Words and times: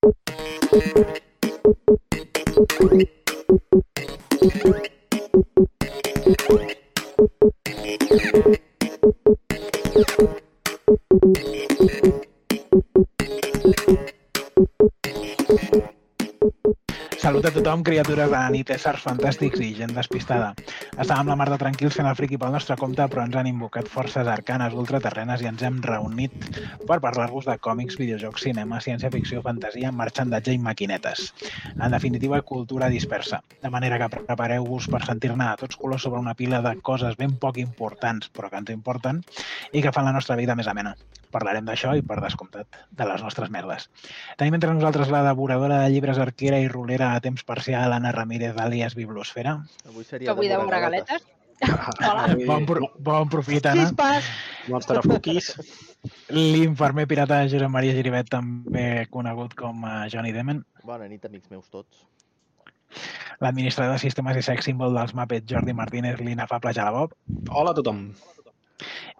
Salut 0.00 0.14
a 3.72 3.87
tothom, 17.68 17.82
criatures 17.84 18.30
de 18.30 18.32
la 18.32 18.48
nit, 18.48 18.70
éssers 18.72 19.02
fantàstics 19.04 19.60
i 19.60 19.74
gent 19.76 19.90
despistada. 19.92 20.54
Estàvem 21.02 21.28
la 21.28 21.34
mar 21.36 21.48
de 21.50 21.58
tranquils 21.60 21.98
fent 21.98 22.06
el 22.08 22.14
friqui 22.16 22.38
pel 22.40 22.54
nostre 22.54 22.78
compte, 22.80 23.04
però 23.12 23.26
ens 23.26 23.36
han 23.36 23.50
invocat 23.50 23.90
forces 23.92 24.30
arcanes 24.32 24.72
ultraterrenes 24.72 25.44
i 25.44 25.50
ens 25.50 25.66
hem 25.66 25.76
reunit 25.84 26.48
per 26.88 26.96
parlar-vos 27.04 27.44
de 27.44 27.58
còmics, 27.66 27.98
videojocs, 28.00 28.46
cinema, 28.48 28.80
ciència-ficció, 28.80 29.42
fantasia, 29.44 29.92
marxandatge 29.92 30.56
i 30.56 30.62
maquinetes. 30.64 31.26
En 31.76 31.92
definitiva, 31.92 32.40
cultura 32.40 32.88
dispersa. 32.88 33.42
De 33.60 33.68
manera 33.68 34.00
que 34.00 34.08
prepareu-vos 34.16 34.88
per 34.88 35.04
sentir-ne 35.04 35.50
a 35.50 35.60
tots 35.60 35.76
colors 35.76 36.08
sobre 36.08 36.24
una 36.24 36.38
pila 36.38 36.64
de 36.64 36.78
coses 36.80 37.20
ben 37.20 37.36
poc 37.36 37.60
importants, 37.60 38.32
però 38.32 38.48
que 38.48 38.64
ens 38.64 38.72
importen, 38.72 39.20
i 39.72 39.84
que 39.84 39.92
fan 39.92 40.08
la 40.08 40.16
nostra 40.16 40.40
vida 40.40 40.56
més 40.56 40.72
amena. 40.72 40.96
Parlarem 41.34 41.66
d'això 41.68 41.94
i, 41.98 42.02
per 42.06 42.20
descomptat, 42.24 42.78
de 42.90 43.08
les 43.08 43.24
nostres 43.24 43.50
merdes. 43.54 43.88
Tenim 44.40 44.56
entre 44.58 44.72
nosaltres 44.74 45.10
la 45.12 45.24
devoradora 45.26 45.82
de 45.84 45.90
llibres 45.92 46.20
arquera 46.22 46.60
i 46.62 46.68
rolera 46.72 47.14
a 47.14 47.24
temps 47.24 47.44
parcial, 47.44 47.92
Anna 47.92 48.12
Ramírez, 48.16 48.56
alias 48.56 48.96
Bibliosfera. 48.98 49.58
Avui 49.88 50.06
seria 50.08 50.30
Que 50.30 50.38
vull 50.38 50.48
de 50.48 50.80
galetes. 50.86 51.26
Hola. 52.06 52.36
Bon, 52.46 52.66
pro 52.66 52.90
bon 53.02 53.28
profit, 53.28 53.66
Anna. 53.66 53.88
Xispas! 53.88 54.28
Monster 54.68 55.00
of 55.00 55.08
Cookies. 55.10 55.50
L'infermer 56.30 57.08
pirata 57.10 57.40
Josep 57.50 57.72
Maria 57.72 57.96
Giribet, 57.96 58.28
també 58.30 59.08
conegut 59.10 59.56
com 59.58 59.82
Johnny 60.12 60.32
Demen. 60.36 60.62
Bona 60.86 61.08
nit, 61.10 61.24
amics 61.26 61.50
meus 61.50 61.66
tots. 61.72 62.06
L'administrador 63.42 63.98
de 63.98 64.02
sistemes 64.02 64.38
i 64.38 64.42
sex 64.46 64.66
símbol 64.66 64.96
dels 64.96 65.14
Muppets, 65.18 65.46
Jordi 65.50 65.74
Martínez, 65.76 66.18
l'inafable 66.22 66.72
Jalabob. 66.74 67.14
Hola 67.50 67.74
a 67.74 67.78
tothom. 67.78 68.06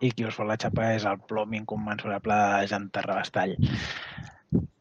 I 0.05 0.13
qui 0.13 0.27
us 0.29 0.37
fa 0.39 0.47
la 0.49 0.59
xapa 0.61 0.93
és 0.97 1.07
el 1.09 1.21
plom 1.31 1.55
incommensurable 1.59 2.37
de 2.43 2.69
Jan 2.71 2.91
Terrabastall. 2.95 3.57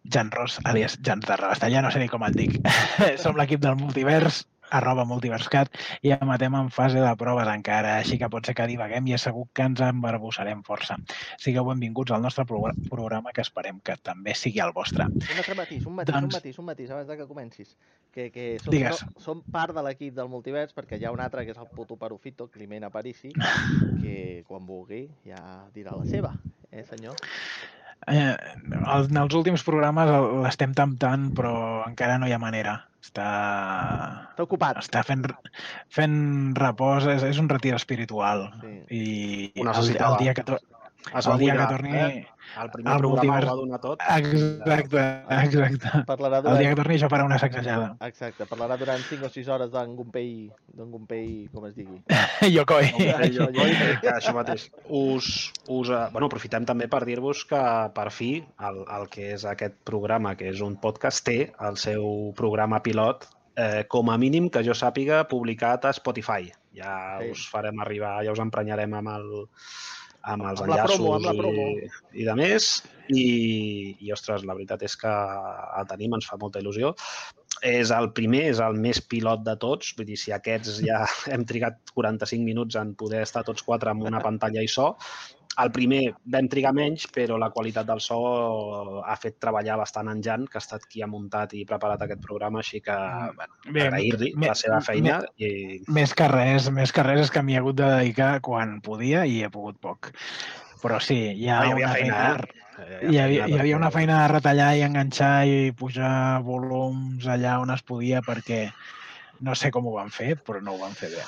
Jan 0.07 0.29
Ross, 0.31 0.59
alias 0.63 0.97
Jan 1.03 1.23
Terrabastall, 1.23 1.73
ja 1.73 1.83
no 1.83 1.91
sé 1.91 1.99
ni 1.99 2.11
com 2.11 2.23
et 2.27 2.37
dic. 2.37 2.59
Som 3.23 3.39
l'equip 3.39 3.63
del 3.63 3.79
multivers, 3.79 4.45
arroba 4.71 5.05
multiverscat, 5.07 5.71
i 6.01 6.11
emetem 6.15 6.55
en 6.59 6.69
fase 6.73 7.01
de 7.03 7.13
proves 7.19 7.47
encara, 7.51 7.97
així 8.01 8.17
que 8.19 8.29
pot 8.29 8.45
ser 8.45 8.55
que 8.57 8.67
divaguem 8.69 9.07
i 9.07 9.15
és 9.17 9.25
segur 9.27 9.47
que 9.53 9.65
ens 9.67 9.81
embarbussarem 9.83 10.63
força. 10.67 10.97
Sigueu 11.41 11.67
benvinguts 11.69 12.11
al 12.11 12.21
nostre 12.21 12.45
pro 12.45 12.61
programa, 12.89 13.33
que 13.33 13.45
esperem 13.45 13.79
que 13.79 13.97
també 14.03 14.35
sigui 14.35 14.61
el 14.63 14.73
vostre. 14.75 15.07
Un 15.07 15.37
altre 15.37 15.55
matís, 15.55 15.85
un 15.85 15.95
matís, 15.95 16.15
un 16.15 16.21
Doncs- 16.21 16.39
matís, 16.39 16.59
un 16.59 16.65
matís, 16.65 16.91
abans 16.91 17.07
de 17.07 17.17
que 17.17 17.27
comencis. 17.27 17.75
Que, 18.11 18.31
que 18.31 18.57
som, 18.59 18.71
Digues. 18.73 19.03
no, 19.05 19.21
som 19.21 19.41
part 19.53 19.75
de 19.75 19.83
l'equip 19.85 20.15
del 20.17 20.29
multivers 20.31 20.73
perquè 20.73 20.97
hi 20.97 21.05
ha 21.05 21.11
un 21.13 21.21
altre 21.21 21.45
que 21.45 21.53
és 21.53 21.59
el 21.61 21.69
puto 21.69 21.97
perufito, 22.01 22.47
Climent 22.49 22.87
Aparici, 22.87 23.29
que 24.01 24.43
quan 24.47 24.65
vulgui 24.65 25.05
ja 25.27 25.41
dirà 25.75 25.93
la 25.97 26.07
seva, 26.09 26.33
eh 26.71 26.83
senyor? 26.87 27.15
Eh, 28.07 28.35
en 29.11 29.17
els 29.19 29.33
últims 29.35 29.63
programes 29.67 30.11
l'estem 30.45 30.73
temptant, 30.77 31.31
però 31.35 31.83
encara 31.87 32.17
no 32.21 32.27
hi 32.29 32.35
ha 32.35 32.39
manera. 32.39 32.77
Està, 33.07 33.25
Està 34.33 34.43
ocupat. 34.43 34.79
està 34.81 35.01
fent, 35.07 35.23
fent 35.93 36.17
repòs, 36.59 37.05
és, 37.07 37.23
és 37.23 37.37
un 37.39 37.47
retir 37.49 37.73
espiritual. 37.75 38.49
Sí. 38.61 38.73
I 38.91 39.03
Ho 39.55 39.63
el, 39.63 39.69
necessitava. 39.71 40.15
el 40.17 40.23
dia 40.23 40.33
que, 40.35 40.43
to 40.43 40.57
Es 41.15 41.25
el 41.25 41.31
va 41.33 41.37
dia 41.37 41.53
que 41.53 41.57
buidar, 41.57 41.69
torni... 41.69 41.95
Eh? 41.97 42.27
El 42.63 42.69
primer 42.71 42.93
el 42.93 42.99
programa 42.99 43.21
multivers- 43.37 43.43
ho 43.43 43.47
va 43.49 43.61
donar 43.61 43.79
tot. 43.83 44.01
Exacte, 44.15 45.01
exacte. 45.43 45.89
Parlarà 46.07 46.37
El 46.39 46.43
dia 46.43 46.51
durant... 46.53 46.69
que 46.69 46.75
torni 46.79 46.95
això 46.97 47.09
farà 47.11 47.25
una 47.27 47.37
sacsejada. 47.41 47.89
Exacte, 48.07 48.45
parlarà 48.49 48.77
durant 48.79 49.03
5 49.03 49.27
o 49.27 49.29
6 49.33 49.49
hores 49.53 49.71
d'en 49.73 49.95
Gumpei, 49.97 50.49
d'en 50.77 50.89
Gumpei, 50.91 51.27
com 51.53 51.65
es 51.67 51.75
digui. 51.75 51.99
Yokoi. 52.55 52.89
Jo, 52.97 53.47
jo- 53.47 53.49
jo, 53.55 53.67
que 54.01 54.13
això 54.13 54.33
mateix. 54.37 54.67
Us, 54.87 55.51
us, 55.67 55.89
eh, 55.91 56.03
bueno, 56.13 56.27
aprofitem 56.31 56.65
també 56.65 56.87
per 56.91 57.03
dir-vos 57.05 57.43
que 57.49 57.61
per 57.95 58.07
fi 58.15 58.31
el, 58.69 58.83
el 58.99 59.09
que 59.13 59.33
és 59.35 59.45
aquest 59.45 59.75
programa, 59.87 60.35
que 60.39 60.49
és 60.53 60.61
un 60.63 60.77
podcast, 60.81 61.25
té 61.27 61.51
el 61.67 61.77
seu 61.81 62.31
programa 62.37 62.79
pilot 62.85 63.27
eh, 63.57 63.83
com 63.91 64.09
a 64.09 64.17
mínim 64.17 64.47
que 64.49 64.63
jo 64.65 64.73
sàpiga 64.77 65.25
publicat 65.27 65.85
a 65.85 65.93
Spotify. 65.93 66.47
Ja 66.77 67.17
Sí. 67.19 67.31
us 67.33 67.47
farem 67.49 67.79
arribar, 67.81 68.19
ja 68.23 68.31
us 68.31 68.39
emprenyarem 68.39 68.91
amb 68.93 69.09
el 69.09 69.29
amb 70.33 70.47
els 70.51 70.61
Amb 70.61 70.71
la 70.71 70.77
enllaços 70.77 70.99
promo, 70.99 71.15
amb 71.15 71.27
la 71.29 71.35
promo. 71.37 71.67
i, 71.73 71.89
i 72.21 72.27
de 72.27 72.35
més. 72.37 72.69
I, 73.07 73.25
I, 74.03 74.11
ostres, 74.11 74.43
la 74.47 74.55
veritat 74.57 74.83
és 74.83 74.97
que 74.99 75.11
el 75.79 75.87
tenim, 75.87 76.17
ens 76.17 76.27
fa 76.27 76.39
molta 76.41 76.59
il·lusió. 76.63 76.93
És 77.65 77.89
el 77.95 78.11
primer, 78.17 78.43
és 78.51 78.59
el 78.61 78.75
més 78.83 78.99
pilot 79.01 79.45
de 79.47 79.55
tots. 79.61 79.93
Vull 79.97 80.09
dir, 80.11 80.19
si 80.19 80.33
aquests 80.35 80.81
ja 80.85 81.01
hem 81.33 81.47
trigat 81.47 81.79
45 81.95 82.43
minuts 82.45 82.77
en 82.79 82.93
poder 82.99 83.23
estar 83.25 83.45
tots 83.47 83.65
quatre 83.65 83.93
amb 83.93 84.05
una 84.09 84.21
pantalla 84.23 84.63
i 84.63 84.69
so, 84.71 84.91
el 85.63 85.71
primer 85.73 86.01
vam 86.33 86.47
trigar 86.51 86.71
menys, 86.77 87.07
però 87.13 87.37
la 87.41 87.49
qualitat 87.49 87.87
del 87.87 88.01
so 88.03 88.17
ha 89.01 89.15
fet 89.17 89.39
treballar 89.41 89.77
bastant 89.79 90.11
en 90.11 90.21
Jan, 90.21 90.45
que 90.45 90.59
ha 90.59 90.63
estat 90.63 90.85
qui 90.85 91.01
ha 91.01 91.07
muntat 91.09 91.53
i 91.57 91.63
preparat 91.65 92.03
aquest 92.05 92.21
programa, 92.21 92.59
així 92.61 92.81
que 92.85 92.93
bueno, 93.39 93.55
Bé, 93.73 93.87
agrair-li 93.87 94.33
la 94.43 94.53
seva 94.55 94.81
feina. 94.85 95.19
me- 95.39 95.47
I... 95.47 95.79
Més 95.87 96.13
que 96.13 96.27
res, 96.29 96.69
més 96.69 96.93
que 96.93 97.03
res 97.07 97.23
és 97.25 97.31
que 97.33 97.41
m'hi 97.41 97.57
he 97.57 97.61
hagut 97.63 97.79
de 97.79 97.89
dedicar 97.95 98.35
quan 98.45 98.77
podia 98.85 99.25
i 99.25 99.41
he 99.43 99.49
pogut 99.49 99.79
poc. 99.81 100.11
Però 100.83 100.99
sí, 101.01 101.17
hi 101.33 101.49
ha, 101.49 101.61
Ah, 101.61 101.65
hi 101.65 101.71
havia 101.71 101.87
una 101.87 101.93
feina, 101.95 102.21
feina, 102.37 102.99
eh? 103.01 103.09
hi, 103.09 103.17
havia, 103.17 103.47
hi 103.49 103.57
havia 103.59 103.77
una 103.79 103.89
feina 103.91 104.21
de 104.21 104.27
retallar 104.35 104.69
i 104.77 104.83
enganxar 104.85 105.33
i 105.49 105.71
pujar 105.73 106.43
volums 106.45 107.25
allà 107.25 107.57
on 107.63 107.73
es 107.73 107.81
podia 107.81 108.21
perquè 108.21 108.67
no 109.41 109.55
sé 109.55 109.71
com 109.71 109.87
ho 109.87 109.93
van 109.97 110.09
fer, 110.13 110.35
però 110.43 110.61
no 110.63 110.73
ho 110.75 110.79
van 110.81 110.93
fer 110.97 111.09
bé. 111.13 111.23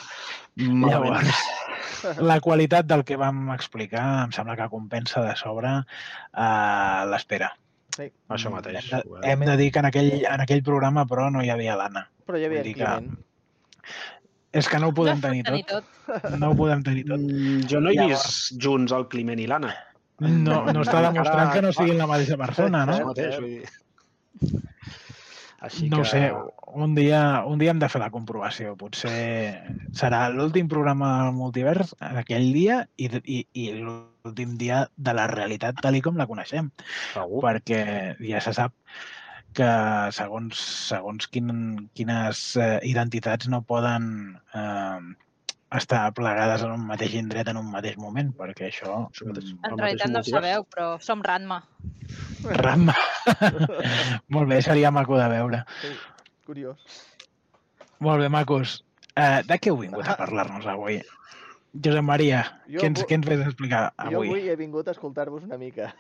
Malament. 0.68 1.24
Llavors, 1.24 2.20
la 2.24 2.40
qualitat 2.44 2.88
del 2.90 3.04
que 3.08 3.18
vam 3.20 3.50
explicar 3.56 4.06
em 4.26 4.32
sembla 4.36 4.56
que 4.60 4.70
compensa 4.72 5.22
de 5.26 5.36
sobre 5.40 5.72
uh, 5.80 7.06
l'espera. 7.12 7.52
Sí, 7.96 8.08
Això 8.32 8.52
mateix. 8.54 8.86
Hem 8.94 9.02
de, 9.04 9.32
hem 9.34 9.46
de 9.50 9.56
dir 9.60 9.72
que 9.76 9.80
en 9.84 9.88
aquell, 9.90 10.12
en 10.24 10.44
aquell 10.46 10.62
programa, 10.64 11.06
però, 11.10 11.30
no 11.34 11.42
hi 11.44 11.50
havia 11.52 11.76
l'Anna. 11.80 12.06
però 12.28 12.40
hi 12.40 12.46
havia 12.48 12.62
en 12.64 12.74
que-. 12.78 13.18
És 14.60 14.68
que 14.70 14.80
no 14.82 14.90
ho 14.90 14.94
podem 14.98 15.20
no 15.20 15.28
tenir 15.28 15.44
tenir 15.46 15.66
tot. 15.70 15.86
tot. 16.08 16.32
No 16.42 16.52
ho 16.52 16.56
podem 16.58 16.82
tenir 16.84 17.04
tot. 17.10 17.20
Mm, 17.22 17.68
Jo 17.70 17.82
no 17.84 17.92
he 17.92 17.98
Llavors- 17.98 18.26
vist 18.26 18.62
junts 18.64 18.92
el 18.96 19.08
Climent 19.12 19.40
i 19.40 19.48
l'Anna. 19.50 19.74
No, 20.20 20.64
no 20.74 20.82
està 20.84 21.00
demostrant 21.06 21.52
que 21.54 21.62
no 21.64 21.70
siguin 21.72 21.98
la 22.02 22.08
mateixa 22.10 22.36
persona, 22.38 22.82
Això 22.86 23.04
no? 23.06 23.12
mateix, 23.14 23.38
vull 23.40 23.54
dir. 23.60 24.60
Així 25.66 25.90
No 25.92 26.02
que... 26.02 26.10
sé, 26.12 26.22
un 26.80 26.96
dia, 26.96 27.44
un 27.46 27.60
dia 27.60 27.74
hem 27.74 27.82
de 27.82 27.90
fer 27.92 28.02
la 28.02 28.12
comprovació. 28.14 28.76
Potser 28.80 29.12
serà 30.02 30.26
l'últim 30.34 30.70
programa 30.72 31.12
del 31.24 31.38
multivers 31.38 31.94
aquell 32.00 32.52
dia 32.56 32.82
i, 32.98 33.10
i, 33.20 33.40
i 33.54 33.70
l'últim 33.76 34.56
dia 34.62 34.86
de 34.96 35.16
la 35.16 35.28
realitat 35.32 35.82
tal 35.84 36.00
com 36.06 36.20
la 36.20 36.28
coneixem. 36.30 36.72
Segur. 37.14 37.44
Perquè 37.48 37.82
ja 38.24 38.44
se 38.44 38.56
sap 38.56 38.76
que 39.58 39.70
segons, 40.14 40.60
segons 40.92 41.26
quin, 41.34 41.50
quines 41.98 42.44
eh, 42.62 42.78
identitats 42.86 43.50
no 43.50 43.64
poden 43.66 44.06
eh, 44.54 45.00
estar 45.78 46.14
plegades 46.18 46.64
en 46.66 46.72
un 46.74 46.86
mateix 46.88 47.14
indret 47.20 47.48
en 47.52 47.60
un 47.62 47.68
mateix 47.72 47.98
moment, 48.02 48.32
perquè 48.38 48.70
això... 48.72 49.04
Mm, 49.22 49.60
En 49.70 49.78
realitat 49.78 50.10
no 50.10 50.24
ho 50.24 50.28
sabeu, 50.28 50.66
però 50.66 50.88
som 51.04 51.22
Ranma. 51.24 51.62
Ram. 52.44 52.90
Molt 54.34 54.50
bé, 54.50 54.62
seria 54.66 54.92
maco 54.92 55.18
de 55.20 55.28
veure. 55.30 55.64
Sí, 55.84 55.94
curiós. 56.48 56.82
Molt 58.00 58.24
bé, 58.24 58.30
macos. 58.34 58.80
Uh, 59.20 59.42
de 59.46 59.58
què 59.60 59.70
heu 59.74 59.78
vingut 59.82 60.08
a 60.08 60.16
parlar-nos 60.18 60.66
avui? 60.70 61.02
Josep 61.70 62.02
Maria, 62.02 62.40
Jo 62.66 62.80
què 62.82 62.88
ens, 62.90 63.02
què 63.06 63.14
ens 63.14 63.28
vés 63.30 63.42
a 63.44 63.46
explicar 63.46 63.82
Jo 64.10 64.18
avui? 64.18 64.30
avui 64.32 64.48
he 64.50 64.56
vingut 64.58 64.88
a 64.90 64.94
escoltar-vos 64.96 65.44
una 65.46 65.60
mica. 65.62 65.92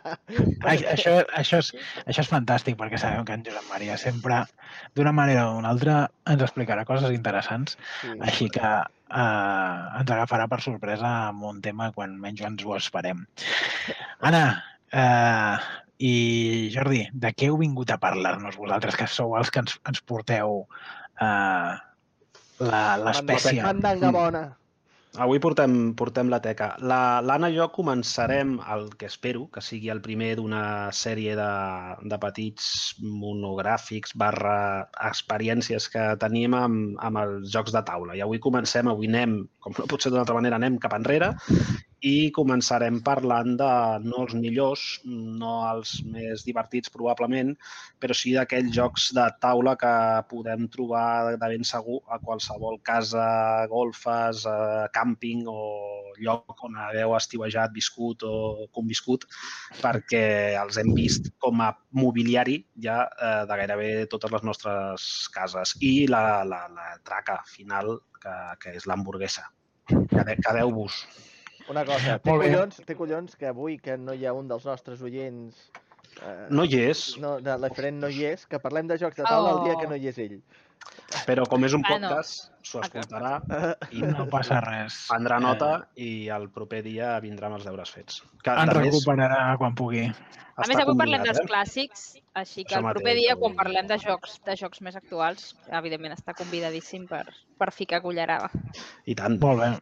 Ai, 0.68 0.82
això, 0.92 1.14
això, 1.38 1.62
és, 1.62 1.70
això 2.04 2.20
és 2.24 2.28
fantàstic, 2.28 2.76
perquè 2.76 2.98
sabem 3.00 3.24
que 3.24 3.38
en 3.38 3.46
Josep 3.46 3.70
Maria 3.70 3.96
sempre, 4.00 4.42
d'una 4.98 5.14
manera 5.16 5.46
o 5.48 5.54
d'una 5.56 5.70
altra, 5.72 5.96
ens 6.28 6.44
explicarà 6.44 6.84
coses 6.84 7.14
interessants, 7.16 7.78
Sí. 8.02 8.12
així 8.28 8.50
que 8.52 8.74
eh, 9.10 9.98
ens 10.00 10.10
agafarà 10.10 10.46
per 10.48 10.60
sorpresa 10.64 11.10
amb 11.30 11.44
un 11.44 11.60
tema 11.62 11.90
quan 11.92 12.16
menys 12.20 12.40
ens 12.46 12.64
ho 12.64 12.76
esperem. 12.76 13.24
Anna, 14.20 14.44
eh, 14.92 15.56
i 15.98 16.68
Jordi, 16.74 17.06
de 17.12 17.30
què 17.32 17.48
heu 17.48 17.56
vingut 17.60 17.90
a 17.90 17.98
parlar-nos 17.98 18.56
vosaltres, 18.60 18.96
que 18.96 19.06
sou 19.08 19.36
els 19.38 19.50
que 19.50 19.62
ens, 19.64 19.78
ens 19.88 20.02
porteu 20.04 20.66
eh, 21.20 21.72
la- 22.58 22.96
l'espècie? 23.06 23.62
Mandanga 23.62 24.10
bona. 24.12 24.44
Avui 25.16 25.38
portem, 25.40 25.94
portem 25.96 26.28
la 26.28 26.38
teca. 26.44 26.66
La- 26.84 27.20
L'Anna 27.24 27.48
i 27.48 27.54
jo 27.56 27.66
començarem 27.72 28.56
el 28.74 28.82
que 29.00 29.06
espero 29.08 29.46
que 29.54 29.62
sigui 29.64 29.88
el 29.88 30.02
primer 30.04 30.34
d'una 30.36 30.90
sèrie 30.92 31.36
de, 31.38 31.46
de 32.12 32.18
petits 32.20 32.66
monogràfics 33.00 34.12
barra 34.20 34.56
experiències 35.08 35.88
que 35.94 36.04
tenim 36.20 36.56
amb, 36.58 36.98
amb 37.00 37.22
els 37.22 37.48
jocs 37.54 37.72
de 37.72 37.82
taula. 37.88 38.16
I 38.18 38.20
avui 38.26 38.42
comencem, 38.44 38.90
avui 38.92 39.08
anem, 39.08 39.38
com 39.64 39.72
no 39.78 39.88
pot 39.88 40.02
ser 40.04 40.12
d'una 40.12 40.26
altra 40.26 40.36
manera, 40.36 40.60
anem 40.60 40.76
cap 40.82 40.92
enrere 40.98 41.32
i 42.06 42.30
començarem 42.34 43.00
parlant 43.06 43.56
de 43.58 43.70
no 44.04 44.22
els 44.24 44.34
millors, 44.38 44.84
no 45.04 45.54
els 45.72 45.96
més 46.06 46.44
divertits 46.46 46.92
probablement, 46.94 47.52
però 48.02 48.14
sí 48.14 48.34
d'aquells 48.36 48.72
jocs 48.76 49.08
de 49.16 49.24
taula 49.42 49.74
que 49.80 49.92
podem 50.30 50.68
trobar 50.72 51.32
de 51.32 51.36
ben 51.42 51.66
segur 51.66 51.98
a 52.12 52.20
qualsevol 52.22 52.78
casa, 52.86 53.26
golfes, 53.72 54.44
eh, 54.46 54.86
càmping 54.94 55.44
o 55.50 55.60
lloc 56.22 56.64
on 56.64 56.78
hagueu 56.80 57.16
estivejat, 57.16 57.74
viscut 57.74 58.22
o 58.24 58.68
conviscut, 58.76 59.26
perquè 59.82 60.24
els 60.62 60.78
hem 60.80 60.94
vist 60.96 61.32
com 61.42 61.60
a 61.60 61.72
mobiliari 61.98 62.60
ja 62.86 63.02
eh, 63.06 63.44
de 63.48 63.60
gairebé 63.62 63.90
totes 64.12 64.32
les 64.32 64.46
nostres 64.46 65.10
cases. 65.34 65.76
I 65.82 65.94
la, 66.10 66.42
la, 66.48 66.66
la 66.72 66.90
traca 67.04 67.42
final, 67.50 67.96
que, 68.22 68.36
que 68.62 68.76
és 68.78 68.86
l'hamburguesa. 68.88 69.50
Quedeu-vos. 69.86 71.04
Una 71.68 71.84
cosa, 71.84 72.18
té 72.22 72.30
Molt 72.30 72.42
bé. 72.44 72.50
collons, 72.52 72.76
té 72.86 72.94
collons 72.94 73.36
que 73.36 73.48
avui 73.50 73.78
que 73.82 73.96
no 73.98 74.14
hi 74.14 74.26
ha 74.26 74.32
un 74.36 74.48
dels 74.48 74.64
nostres 74.68 75.02
oients... 75.02 75.56
Eh, 76.22 76.46
No 76.50 76.64
hi 76.64 76.78
és, 76.88 77.16
No, 77.20 77.34
de 77.44 77.56
l'Efren 77.60 77.98
no 78.00 78.08
hi 78.08 78.22
és, 78.24 78.46
que 78.46 78.60
parlem 78.62 78.86
de 78.88 78.96
jocs 79.02 79.16
de 79.18 79.24
taula 79.26 79.50
el 79.58 79.64
dia 79.66 79.74
Oh. 79.76 79.80
que 79.80 79.88
no 79.90 79.96
hi 79.96 80.08
és 80.08 80.18
ell. 80.18 80.38
però 81.26 81.42
com 81.48 81.64
és 81.64 81.72
un 81.74 81.82
Bueno. 81.82 82.08
podcast, 82.08 82.52
s'ho 82.62 82.80
escoltarà 82.84 83.40
i 83.90 84.00
No 84.02 84.28
passa 84.30 84.60
res. 84.60 85.08
prendrà 85.10 85.40
nota 85.42 85.88
i 85.96 86.28
el 86.28 86.48
proper 86.50 86.82
dia 86.84 87.18
vindrà 87.20 87.46
amb 87.50 87.56
els 87.56 87.64
deures 87.64 87.90
fets. 87.90 88.22
Que, 88.44 88.50
En 88.52 88.68
de 88.68 88.74
més, 88.78 88.84
recuperarà 88.94 89.56
quan 89.58 89.74
pugui. 89.74 90.04
A 90.56 90.66
més, 90.68 90.76
avui 90.78 90.96
parlem 90.96 91.22
dels 91.24 91.40
eh? 91.40 91.44
clàssics, 91.48 92.04
així 92.34 92.64
que 92.64 92.76
Això 92.76 92.78
el 92.78 92.92
proper 92.92 93.02
mateix, 93.02 93.20
dia, 93.20 93.36
quan 93.36 93.56
parlem 93.56 93.86
de 93.90 93.98
jocs, 93.98 94.38
de 94.46 94.54
jocs 94.56 94.80
més 94.80 94.96
actuals, 94.96 95.56
evidentment 95.68 96.14
està 96.14 96.32
convidadíssim 96.38 97.06
per, 97.08 97.24
per 97.58 97.72
ficar 97.72 98.00
cullerada. 98.00 98.48
I 99.04 99.14
tant. 99.14 99.40
Molt 99.40 99.60
bé. 99.60 99.72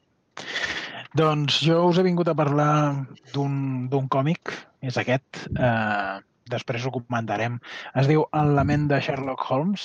Doncs 1.14 1.60
jo 1.62 1.76
us 1.86 1.98
he 2.00 2.02
vingut 2.02 2.26
a 2.26 2.34
parlar 2.34 3.06
d'un 3.34 3.86
d'un 3.90 4.08
còmic, 4.10 4.50
és 4.82 4.96
aquest, 4.98 5.44
eh, 5.54 6.16
després 6.50 6.84
ho 6.84 6.90
comentarem. 6.96 7.60
Es 8.00 8.08
diu 8.10 8.24
El 8.40 8.50
lament 8.56 8.88
de 8.90 8.98
Sherlock 8.98 9.44
Holmes 9.48 9.84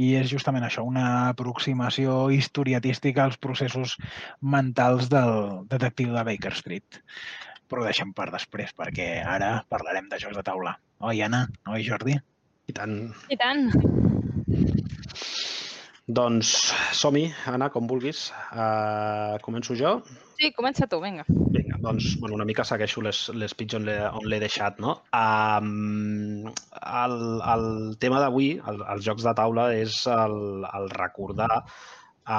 i 0.00 0.14
és 0.16 0.30
justament 0.32 0.64
això, 0.64 0.86
una 0.88 1.28
aproximació 1.34 2.30
historiatística 2.32 3.26
als 3.26 3.36
processos 3.36 3.98
mentals 4.40 5.12
del 5.12 5.66
detectiu 5.68 6.16
de 6.16 6.24
Baker 6.30 6.54
Street. 6.56 7.02
Però 7.68 7.84
ho 7.84 7.90
deixem 7.90 8.14
per 8.16 8.30
després, 8.32 8.72
perquè 8.72 9.10
ara 9.36 9.58
parlarem 9.68 10.08
de 10.08 10.18
jocs 10.24 10.40
de 10.40 10.46
taula. 10.48 10.78
Oi, 11.00 11.20
Anna? 11.28 11.44
Oi, 11.68 11.84
Jordi? 11.84 12.16
I 12.72 12.72
tant. 12.72 12.96
I 13.28 13.36
tant! 13.36 13.68
Doncs 16.10 16.48
som-hi, 16.96 17.26
Anna, 17.46 17.68
com 17.70 17.86
vulguis. 17.86 18.30
Uh, 18.50 19.36
començo 19.44 19.76
jo? 19.78 20.00
Sí, 20.40 20.48
comença 20.56 20.88
tu, 20.90 20.98
vinga. 21.02 21.22
Vinga, 21.54 21.76
doncs 21.84 22.14
bueno, 22.18 22.34
una 22.38 22.46
mica 22.48 22.64
segueixo 22.66 23.02
les, 23.04 23.20
les 23.36 23.54
pitjors 23.54 23.82
on 23.84 23.86
l'he- 23.86 24.10
on 24.22 24.26
l'he 24.32 24.40
deixat. 24.42 24.80
No? 24.82 24.96
Um, 25.14 26.48
el, 26.48 27.16
el 27.54 27.66
tema 28.02 28.18
d'avui, 28.24 28.54
el, 28.72 28.82
els 28.96 29.06
jocs 29.06 29.26
de 29.28 29.34
taula, 29.38 29.68
és 29.76 30.00
el, 30.10 30.36
el 30.66 30.90
recordar 30.96 31.50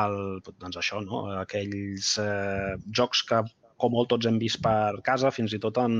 el, 0.01 0.17
doncs 0.57 0.81
això, 0.81 0.99
no? 1.05 1.23
aquells 1.45 2.15
eh, 2.23 2.75
jocs 2.97 3.23
que 3.29 3.43
com 3.81 3.95
molt 3.95 4.11
tots 4.13 4.27
hem 4.29 4.37
vist 4.41 4.61
per 4.63 5.01
casa, 5.05 5.31
fins 5.33 5.55
i 5.57 5.59
tot 5.61 5.79
en, 5.81 5.95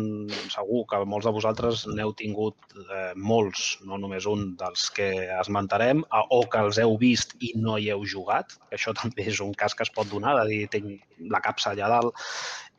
segur 0.54 0.84
que 0.90 1.02
molts 1.10 1.28
de 1.28 1.34
vosaltres 1.36 1.86
n'heu 1.90 2.14
tingut 2.18 2.76
eh, 2.78 3.12
molts, 3.18 3.66
no 3.88 4.00
només 4.02 4.28
un 4.30 4.52
dels 4.60 4.88
que 4.96 5.10
esmentarem, 5.40 6.04
o 6.30 6.42
que 6.52 6.66
els 6.68 6.82
heu 6.82 6.98
vist 7.02 7.36
i 7.42 7.54
no 7.58 7.78
hi 7.78 7.90
heu 7.94 8.06
jugat. 8.16 8.58
Això 8.72 8.96
també 9.02 9.28
és 9.34 9.42
un 9.44 9.56
cas 9.58 9.78
que 9.78 9.88
es 9.88 9.94
pot 9.96 10.10
donar, 10.12 10.38
de 10.42 10.50
dir, 10.52 10.66
tinc 10.78 11.30
la 11.32 11.42
capsa 11.44 11.74
allà 11.74 11.90
dalt 11.92 12.28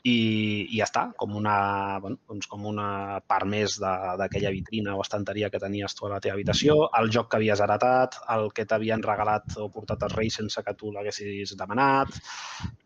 i, 0.02 0.14
i 0.66 0.78
ja 0.81 0.87
està, 0.88 1.02
com 1.19 1.37
una, 1.38 1.54
bueno, 2.02 2.19
doncs 2.28 2.49
com 2.50 2.64
una 2.66 3.20
part 3.28 3.46
més 3.46 3.76
d'aquella 3.78 4.50
vitrina 4.54 4.96
o 4.99 5.02
estanteria 5.04 5.50
que 5.52 5.60
tenies 5.62 5.94
tu 5.94 6.08
a 6.08 6.10
la 6.14 6.20
teva 6.22 6.34
habitació, 6.34 6.88
el 6.99 7.10
joc 7.14 7.31
que 7.31 7.38
havies 7.38 7.62
heretat, 7.62 8.19
el 8.34 8.49
que 8.56 8.66
t'havien 8.66 9.04
regalat 9.06 9.56
o 9.62 9.69
portat 9.75 10.02
als 10.02 10.16
Reis 10.19 10.40
sense 10.40 10.64
que 10.66 10.75
tu 10.78 10.90
l'haguessis 10.94 11.54
demanat, 11.58 12.19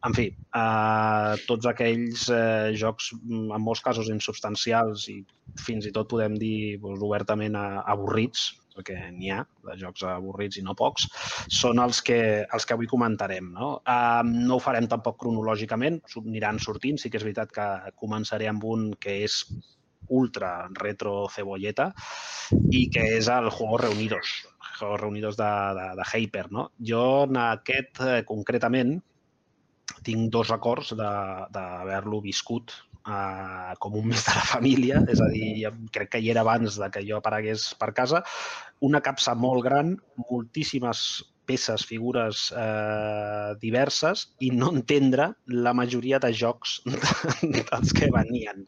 en 0.07 0.19
fi, 0.19 0.29
eh, 0.61 1.33
tots 1.49 1.73
aquells 1.73 2.29
eh, 2.29 2.77
jocs, 2.77 3.15
mm, 3.23 3.49
en 3.57 3.65
molts 3.65 3.85
casos 3.87 4.13
insubstancials 4.13 5.09
i 5.15 5.23
fins 5.57 5.89
i 5.89 5.95
tot 5.97 6.11
podem 6.13 6.37
dir 6.37 6.77
doncs, 6.83 7.01
obertament 7.01 7.57
avorrits, 7.57 8.51
perquè 8.77 9.11
n'hi 9.15 9.33
ha 9.33 9.43
de 9.67 9.77
jocs 9.81 10.05
avorrits 10.11 10.61
i 10.61 10.65
no 10.67 10.77
pocs, 10.79 11.09
són 11.61 11.81
els 11.83 12.03
que, 12.05 12.19
els 12.45 12.67
que 12.69 12.77
avui 12.77 12.91
comentarem. 12.91 13.53
No? 13.57 13.77
Uh, 13.83 14.23
no 14.27 14.59
ho 14.59 14.63
farem 14.63 14.89
tampoc 14.91 15.19
cronològicament, 15.23 16.03
aniran 16.23 16.61
sortint. 16.63 17.01
Sí 17.01 17.11
que 17.11 17.21
és 17.21 17.27
veritat 17.27 17.53
que 17.55 17.67
començaré 18.01 18.51
amb 18.51 18.65
un 18.69 18.91
que 19.01 19.23
és 19.27 19.43
ultra 20.13 20.69
retro 20.79 21.27
cebolleta 21.33 21.91
i 22.71 22.87
que 22.93 23.03
és 23.17 23.29
el 23.33 23.51
Juegos 23.51 23.83
Reunidos, 23.83 24.35
Juegos 24.79 25.01
Reunidos 25.01 25.37
de, 25.41 25.51
de, 25.79 25.87
de 25.99 26.07
Hyper. 26.13 26.47
No? 26.53 26.71
Jo 26.79 27.27
en 27.27 27.41
aquest 27.43 28.03
eh, 28.05 28.23
concretament 28.29 28.97
tinc 30.07 30.31
dos 30.35 30.51
records 30.51 30.93
d'haver-lo 30.99 32.21
viscut 32.23 32.75
eh, 33.07 33.75
com 33.83 33.97
un 34.01 34.11
mes 34.11 34.25
de 34.27 34.35
la 34.37 34.45
família, 34.49 35.03
és 35.13 35.23
a 35.23 35.31
dir, 35.33 35.71
crec 35.95 36.13
que 36.15 36.23
hi 36.23 36.31
era 36.35 36.45
abans 36.47 36.79
de 36.83 36.91
que 36.93 37.05
jo 37.07 37.21
aparegués 37.21 37.71
per 37.81 37.93
casa, 37.97 38.23
una 38.85 39.01
capsa 39.01 39.35
molt 39.39 39.65
gran, 39.65 39.97
moltíssimes 40.31 41.07
peces, 41.47 41.87
figures 41.87 42.49
eh, 42.57 43.55
diverses 43.63 44.27
i 44.43 44.51
no 44.55 44.73
entendre 44.75 45.31
la 45.67 45.73
majoria 45.77 46.21
de 46.23 46.33
jocs 46.35 46.81
dels 47.43 47.95
que 47.97 48.11
venien. 48.13 48.67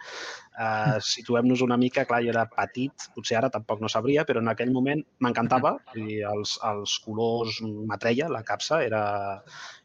Uh, 0.59 0.99
Situem-nos 1.05 1.61
una 1.63 1.77
mica, 1.79 2.03
clar, 2.03 2.19
jo 2.25 2.33
era 2.33 2.43
petit, 2.51 3.05
potser 3.15 3.37
ara 3.39 3.51
tampoc 3.55 3.79
no 3.79 3.91
sabria, 3.93 4.25
però 4.27 4.41
en 4.43 4.51
aquell 4.51 4.73
moment 4.75 5.05
m'encantava, 5.23 5.77
dir, 5.95 6.25
els, 6.27 6.57
els 6.67 6.97
colors 7.05 7.61
m'atreia, 7.63 8.27
la 8.33 8.43
capsa, 8.47 8.81
era, 8.83 9.03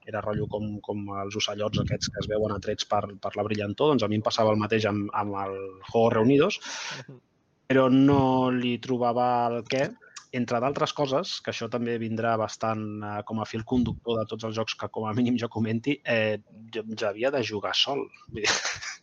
era 0.09 0.23
rotllo 0.25 0.47
com, 0.49 0.71
com 0.85 1.11
els 1.21 1.37
ocellots 1.37 1.83
aquests 1.83 2.09
que 2.09 2.23
es 2.23 2.29
veuen 2.31 2.55
atrets 2.55 2.89
per, 2.89 3.03
per 3.21 3.35
la 3.37 3.45
brillantor, 3.45 3.93
doncs 3.93 4.07
a 4.07 4.09
mi 4.09 4.17
em 4.17 4.25
passava 4.25 4.55
el 4.55 4.61
mateix 4.63 4.89
amb, 4.89 5.13
amb 5.13 5.37
el 5.43 5.59
Juegos 5.91 6.15
Reunidos, 6.17 6.59
però 7.69 7.85
no 7.93 8.23
li 8.53 8.79
trobava 8.81 9.27
el 9.51 9.61
què, 9.69 9.91
entre 10.33 10.57
d'altres 10.63 10.93
coses, 10.97 11.35
que 11.45 11.51
això 11.53 11.67
també 11.69 11.99
vindrà 12.01 12.33
bastant 12.41 12.81
eh, 13.05 13.19
com 13.27 13.39
a 13.39 13.45
fil 13.45 13.61
conductor 13.69 14.17
de 14.17 14.25
tots 14.31 14.47
els 14.47 14.55
jocs 14.57 14.75
que 14.79 14.89
com 14.89 15.05
a 15.05 15.13
mínim 15.13 15.37
jo 15.37 15.49
comenti, 15.53 15.99
eh, 16.09 16.39
jo, 16.73 16.81
jo 16.89 17.07
havia 17.09 17.29
de 17.33 17.43
jugar 17.45 17.75
sol. 17.77 18.07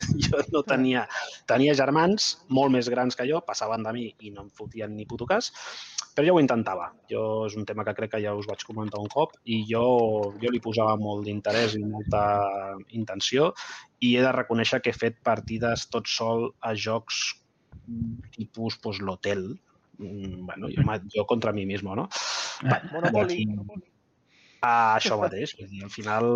Jo 0.01 0.41
no 0.51 0.63
tenia... 0.67 1.05
Tenia 1.47 1.75
germans 1.77 2.31
molt 2.57 2.73
més 2.73 2.89
grans 2.91 3.15
que 3.15 3.27
jo, 3.29 3.43
passaven 3.47 3.85
de 3.85 3.93
mi 3.95 4.07
i 4.27 4.33
no 4.35 4.47
em 4.47 4.49
fotien 4.57 4.95
ni 4.97 5.05
puto 5.07 5.27
cas, 5.29 5.51
però 6.17 6.25
jo 6.27 6.35
ho 6.35 6.41
intentava. 6.43 6.89
Jo 7.13 7.45
és 7.47 7.55
un 7.61 7.67
tema 7.69 7.85
que 7.87 7.95
crec 7.99 8.15
que 8.15 8.23
ja 8.25 8.33
us 8.35 8.49
vaig 8.49 8.65
comentar 8.67 8.99
un 8.99 9.11
cop 9.13 9.37
i 9.45 9.61
jo, 9.69 9.85
jo 10.41 10.51
li 10.51 10.63
posava 10.65 10.97
molt 10.99 11.29
d'interès 11.29 11.77
i 11.79 11.85
molta 11.85 12.25
intenció 12.97 13.53
i 14.01 14.17
he 14.17 14.25
de 14.25 14.35
reconèixer 14.35 14.81
que 14.81 14.91
he 14.91 14.99
fet 15.05 15.21
partides 15.23 15.87
tot 15.93 16.09
sol 16.11 16.49
a 16.65 16.73
jocs 16.75 17.21
tipus 18.35 18.81
pues, 18.83 19.05
l'hotel, 19.05 19.53
Mm, 19.53 19.70
bueno, 20.01 20.69
jo, 20.73 20.83
jo 21.15 21.27
contra 21.27 21.53
mi 21.53 21.67
mismo, 21.67 21.95
no? 21.97 22.09
Va, 22.65 22.81
Monopoly. 22.93 23.45
d'aquí- 23.45 23.87
Ah, 24.63 24.99
això 24.99 25.17
mateix. 25.17 25.55
Vull 25.57 25.71
dir, 25.71 25.83
al 25.87 25.91
final, 25.91 26.27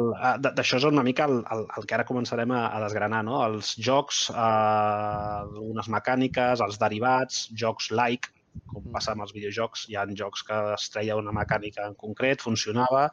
d'això 0.41 0.79
és 0.79 0.85
una 0.89 1.03
mica 1.05 1.27
el, 1.29 1.43
el, 1.53 1.67
el 1.77 1.85
que 1.85 1.95
ara 1.95 2.07
començarem 2.09 2.55
a, 2.57 2.63
a 2.73 2.79
desgranar, 2.81 3.21
no? 3.23 3.43
Els 3.45 3.75
jocs, 3.77 4.31
eh, 4.31 4.39
algunes 4.39 5.91
mecàniques, 5.93 6.63
els 6.65 6.79
derivats, 6.81 7.43
jocs 7.53 7.91
like, 7.93 8.31
com 8.73 8.87
passa 8.95 9.13
amb 9.13 9.27
els 9.27 9.35
videojocs, 9.37 9.85
hi 9.91 9.97
ha 10.01 10.07
jocs 10.17 10.43
que 10.49 10.57
es 10.73 10.89
treia 10.95 11.17
una 11.21 11.33
mecànica 11.37 11.85
en 11.85 11.95
concret, 12.01 12.41
funcionava, 12.41 13.11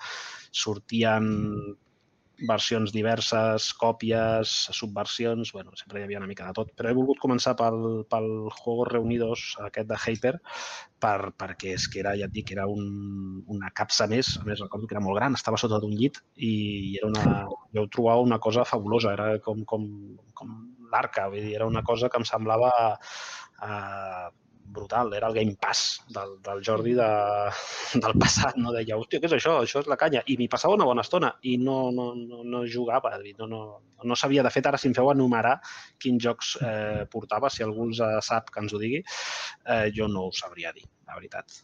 sortien 0.52 1.28
versions 2.48 2.92
diverses, 2.94 3.72
còpies, 3.78 4.52
subversions, 4.76 5.52
bueno, 5.56 5.76
sempre 5.80 6.00
hi 6.00 6.06
havia 6.06 6.20
una 6.22 6.30
mica 6.30 6.48
de 6.48 6.56
tot. 6.58 6.72
Però 6.78 6.90
he 6.90 6.98
volgut 6.98 7.22
començar 7.22 7.56
pel, 7.60 8.04
pel 8.12 8.30
Juegos 8.58 8.92
Reunidos, 8.92 9.46
aquest 9.68 9.90
de 9.92 10.00
Hyper, 10.02 10.34
per, 11.02 11.32
perquè 11.38 11.76
és 11.78 11.88
que 11.92 12.02
era, 12.04 12.16
ja 12.20 12.28
et 12.30 12.36
dic, 12.36 12.52
era 12.56 12.68
un, 12.70 12.84
una 13.52 13.72
capsa 13.78 14.08
més, 14.12 14.36
a 14.42 14.46
més 14.48 14.62
recordo 14.62 14.90
que 14.90 14.98
era 14.98 15.04
molt 15.04 15.20
gran, 15.20 15.38
estava 15.38 15.60
sota 15.62 15.80
d'un 15.82 15.96
llit 15.98 16.20
i 16.38 16.98
era 17.00 17.10
una, 17.10 17.46
jo 17.74 17.86
ho 17.86 17.92
trobava 17.94 18.28
una 18.28 18.40
cosa 18.44 18.66
fabulosa, 18.68 19.16
era 19.18 19.40
com, 19.46 19.66
com, 19.66 19.88
com 20.38 20.54
l'arca, 20.94 21.30
vull 21.32 21.42
dir, 21.42 21.56
era 21.58 21.70
una 21.70 21.84
cosa 21.88 22.10
que 22.10 22.22
em 22.22 22.28
semblava 22.28 22.72
eh, 22.92 24.30
brutal, 24.64 25.14
era 25.14 25.28
el 25.28 25.34
Game 25.34 25.56
Pass 25.60 26.02
del, 26.10 26.38
del 26.42 26.62
Jordi 26.66 26.94
de, 26.98 27.08
del 28.04 28.16
passat, 28.20 28.58
no? 28.58 28.74
Deia, 28.76 28.98
hòstia, 28.98 29.20
què 29.20 29.30
és 29.30 29.36
això? 29.38 29.58
Això 29.64 29.82
és 29.84 29.90
la 29.92 29.98
canya. 30.00 30.24
I 30.28 30.38
m'hi 30.40 30.50
passava 30.52 30.78
una 30.78 30.88
bona 30.88 31.06
estona 31.06 31.34
i 31.48 31.58
no, 31.62 31.80
no, 31.96 32.12
no, 32.16 32.44
no 32.48 32.64
jugava, 32.66 33.14
no, 33.40 33.50
no, 33.50 33.62
no 34.04 34.20
sabia. 34.20 34.46
De 34.46 34.54
fet, 34.54 34.70
ara 34.70 34.80
si 34.82 34.90
em 34.90 34.96
feu 34.98 35.12
enumerar 35.12 35.58
quins 36.02 36.24
jocs 36.24 36.56
eh, 36.62 37.04
portava, 37.12 37.52
si 37.52 37.66
algú 37.66 37.90
els 37.90 38.00
eh, 38.00 38.14
sap 38.26 38.54
que 38.54 38.64
ens 38.64 38.74
ho 38.74 38.80
digui, 38.82 39.04
eh, 39.68 39.90
jo 39.96 40.08
no 40.12 40.30
ho 40.30 40.32
sabria 40.36 40.74
dir, 40.76 40.88
la 41.08 41.20
veritat. 41.20 41.62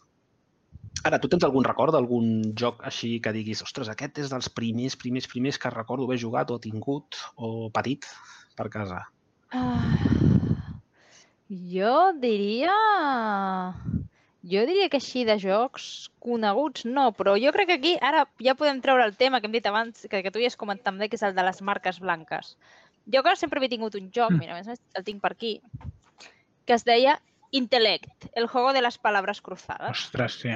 Ara, 1.05 1.19
tu 1.21 1.29
tens 1.29 1.45
algun 1.45 1.65
record 1.65 1.93
d'algun 1.93 2.55
joc 2.57 2.81
així 2.89 3.17
que 3.23 3.33
diguis, 3.35 3.61
ostres, 3.63 3.91
aquest 3.91 4.23
és 4.23 4.33
dels 4.33 4.49
primers, 4.49 4.97
primers, 4.99 5.29
primers 5.29 5.61
que 5.61 5.71
recordo 5.73 6.09
haver 6.09 6.19
jugat 6.23 6.51
o 6.51 6.59
tingut 6.59 7.19
o 7.37 7.69
petit 7.73 8.07
per 8.57 8.67
casa? 8.73 9.03
Ah, 9.53 10.16
jo 11.49 12.13
diria... 12.19 12.75
Jo 14.47 14.61
diria 14.63 14.87
que 14.87 15.01
així 15.01 15.25
de 15.27 15.35
jocs 15.41 16.07
coneguts 16.23 16.85
no, 16.87 17.09
però 17.11 17.33
jo 17.35 17.51
crec 17.51 17.67
que 17.67 17.75
aquí 17.81 17.93
ara 17.99 18.21
ja 18.39 18.53
podem 18.55 18.79
treure 18.79 19.03
el 19.03 19.15
tema 19.19 19.41
que 19.41 19.49
hem 19.49 19.55
dit 19.57 19.65
abans, 19.67 20.05
que, 20.07 20.21
que 20.23 20.31
tu 20.31 20.39
ja 20.39 20.47
has 20.47 20.55
comentat 20.55 20.87
també, 20.87 21.09
que 21.11 21.17
és 21.19 21.25
el 21.27 21.35
de 21.35 21.43
les 21.43 21.59
marques 21.59 21.99
blanques. 21.99 22.53
Jo 23.11 23.23
que 23.25 23.35
sempre 23.35 23.59
havia 23.59 23.73
tingut 23.73 23.97
un 23.99 24.07
joc, 24.15 24.31
mira, 24.37 24.55
a 24.55 24.61
més 24.61 24.79
el 24.95 25.07
tinc 25.07 25.19
per 25.23 25.33
aquí, 25.33 25.57
que 26.63 26.77
es 26.77 26.87
deia 26.87 27.17
Intellect, 27.51 28.29
el 28.35 28.47
juego 28.47 28.71
de 28.73 28.81
les 28.81 28.97
palabres 28.97 29.41
cruzadas. 29.41 29.91
Ostres, 29.91 30.39
sí. 30.39 30.55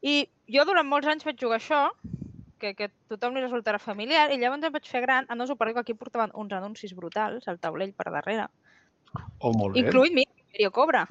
I 0.00 0.14
jo 0.48 0.64
durant 0.68 0.88
molts 0.88 1.08
anys 1.08 1.24
vaig 1.24 1.40
jugar 1.40 1.60
això, 1.60 1.82
que, 2.60 2.74
que 2.76 2.88
tothom 3.08 3.36
li 3.36 3.44
resultarà 3.44 3.80
familiar, 3.80 4.28
i 4.32 4.38
llavors 4.40 4.64
em 4.64 4.72
vaig 4.72 4.88
fer 4.88 5.02
gran, 5.04 5.28
a 5.28 5.36
no 5.36 5.48
suposo 5.48 5.76
que 5.76 5.84
aquí 5.84 5.96
portaven 5.96 6.32
uns 6.34 6.52
anuncis 6.56 6.92
brutals 6.96 7.48
al 7.48 7.60
taulell 7.60 7.92
per 7.96 8.08
darrere, 8.12 8.48
Oh, 9.40 9.52
molt 9.56 9.74
bé. 9.74 9.80
incluït 9.84 10.14
mi, 10.14 10.24
Imperio 10.44 10.70
Cobra, 10.74 11.06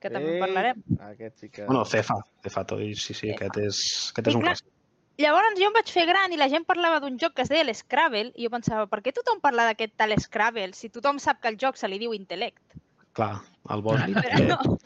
que 0.00 0.10
també 0.10 0.34
en 0.36 0.40
parlarem. 0.42 0.82
Aquest 1.10 1.38
sí 1.44 1.48
que... 1.50 1.64
Bueno, 1.66 1.84
Cefa, 1.84 2.16
Cefa 2.42 2.64
Toy, 2.66 2.94
sí, 2.94 3.14
sí, 3.14 3.28
Cefa. 3.28 3.36
aquest 3.36 3.56
és, 3.62 3.80
aquest 4.12 4.28
és 4.28 4.34
I 4.34 4.36
un 4.36 4.42
clar, 4.42 4.54
clàssic. 4.56 4.74
Llavors 5.18 5.56
jo 5.58 5.66
em 5.66 5.74
vaig 5.74 5.88
fer 5.90 6.04
gran 6.06 6.32
i 6.32 6.36
la 6.38 6.46
gent 6.48 6.62
parlava 6.66 7.00
d'un 7.02 7.16
joc 7.18 7.32
que 7.34 7.42
es 7.42 7.48
deia 7.50 7.64
l'Scrabble 7.66 8.30
i 8.38 8.44
jo 8.46 8.50
pensava, 8.54 8.84
per 8.86 9.00
què 9.02 9.10
tothom 9.16 9.40
parla 9.42 9.64
d'aquest 9.66 9.96
tal 9.98 10.14
Scrabble 10.22 10.72
si 10.78 10.90
tothom 10.94 11.18
sap 11.18 11.40
que 11.42 11.48
el 11.50 11.56
joc 11.58 11.76
se 11.80 11.88
li 11.90 11.98
diu 11.98 12.14
Intellect? 12.14 12.76
Clar, 13.18 13.40
el. 13.70 13.82
Però 13.82 14.44
no, 14.46 14.78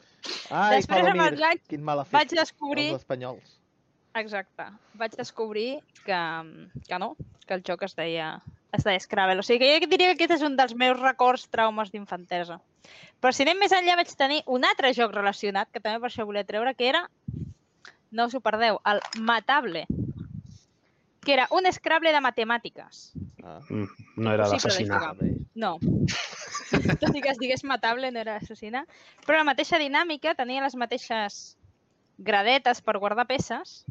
Ai, 0.55 0.79
Després, 0.79 1.03
amb 1.03 1.19
Palomir, 1.19 1.27
els 1.35 1.43
anys, 1.51 1.63
quin 1.69 1.83
mal 1.85 1.99
vaig 2.01 2.09
efecte. 2.31 2.39
descobrir, 2.41 2.87
Els 2.95 3.03
espanyols. 3.03 3.59
exacte, 4.15 4.67
vaig 4.95 5.17
descobrir 5.19 5.69
que, 6.07 6.21
que 6.89 6.99
no, 7.03 7.17
que 7.47 7.55
el 7.59 7.65
joc 7.67 7.83
es 7.89 7.97
deia, 7.99 8.29
es 8.73 8.85
deia 8.85 9.01
Scrabble. 9.01 9.41
O 9.41 9.47
sigui 9.47 9.59
que 9.67 9.81
jo 9.85 9.91
diria 9.91 10.13
que 10.13 10.17
aquest 10.25 10.39
és 10.39 10.45
un 10.47 10.57
dels 10.57 10.75
meus 10.75 10.99
records 11.01 11.49
traumes 11.53 11.91
d'infantesa. 11.93 12.61
Però 13.21 13.33
si 13.33 13.45
anem 13.45 13.61
més 13.63 13.73
enllà 13.77 13.95
vaig 14.01 14.11
tenir 14.19 14.43
un 14.51 14.65
altre 14.65 14.93
joc 14.97 15.13
relacionat, 15.15 15.69
que 15.71 15.81
també 15.81 16.01
per 16.01 16.11
això 16.11 16.25
volia 16.27 16.45
treure, 16.49 16.75
que 16.75 16.89
era, 16.89 17.05
no 18.11 18.27
us 18.27 18.35
ho 18.35 18.41
perdeu, 18.41 18.81
el 18.89 19.01
Matable, 19.21 19.85
que 21.23 21.35
era 21.37 21.47
un 21.55 21.69
Scrabble 21.71 22.11
de 22.13 22.21
matemàtiques. 22.25 23.13
Ah, 23.45 23.61
Mm, 23.69 23.87
No 24.17 24.33
era 24.33 24.49
d'assassinar. 24.49 25.15
No. 25.55 25.77
Tot 26.99 27.15
i 27.15 27.21
que 27.23 27.31
es 27.31 27.39
digués 27.39 27.63
matable, 27.65 28.11
no 28.11 28.19
era 28.19 28.37
assassinar. 28.41 28.87
Però 29.27 29.37
la 29.39 29.45
mateixa 29.47 29.79
dinàmica, 29.79 30.35
tenia 30.35 30.63
les 30.65 30.75
mateixes 30.75 31.57
gradetes 32.19 32.81
per 32.83 32.99
guardar 32.99 33.27
peces, 33.27 33.85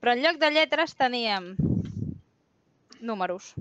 però 0.00 0.12
en 0.14 0.22
lloc 0.24 0.38
de 0.40 0.50
lletres 0.50 0.94
teníem 0.96 1.56
números. 3.00 3.54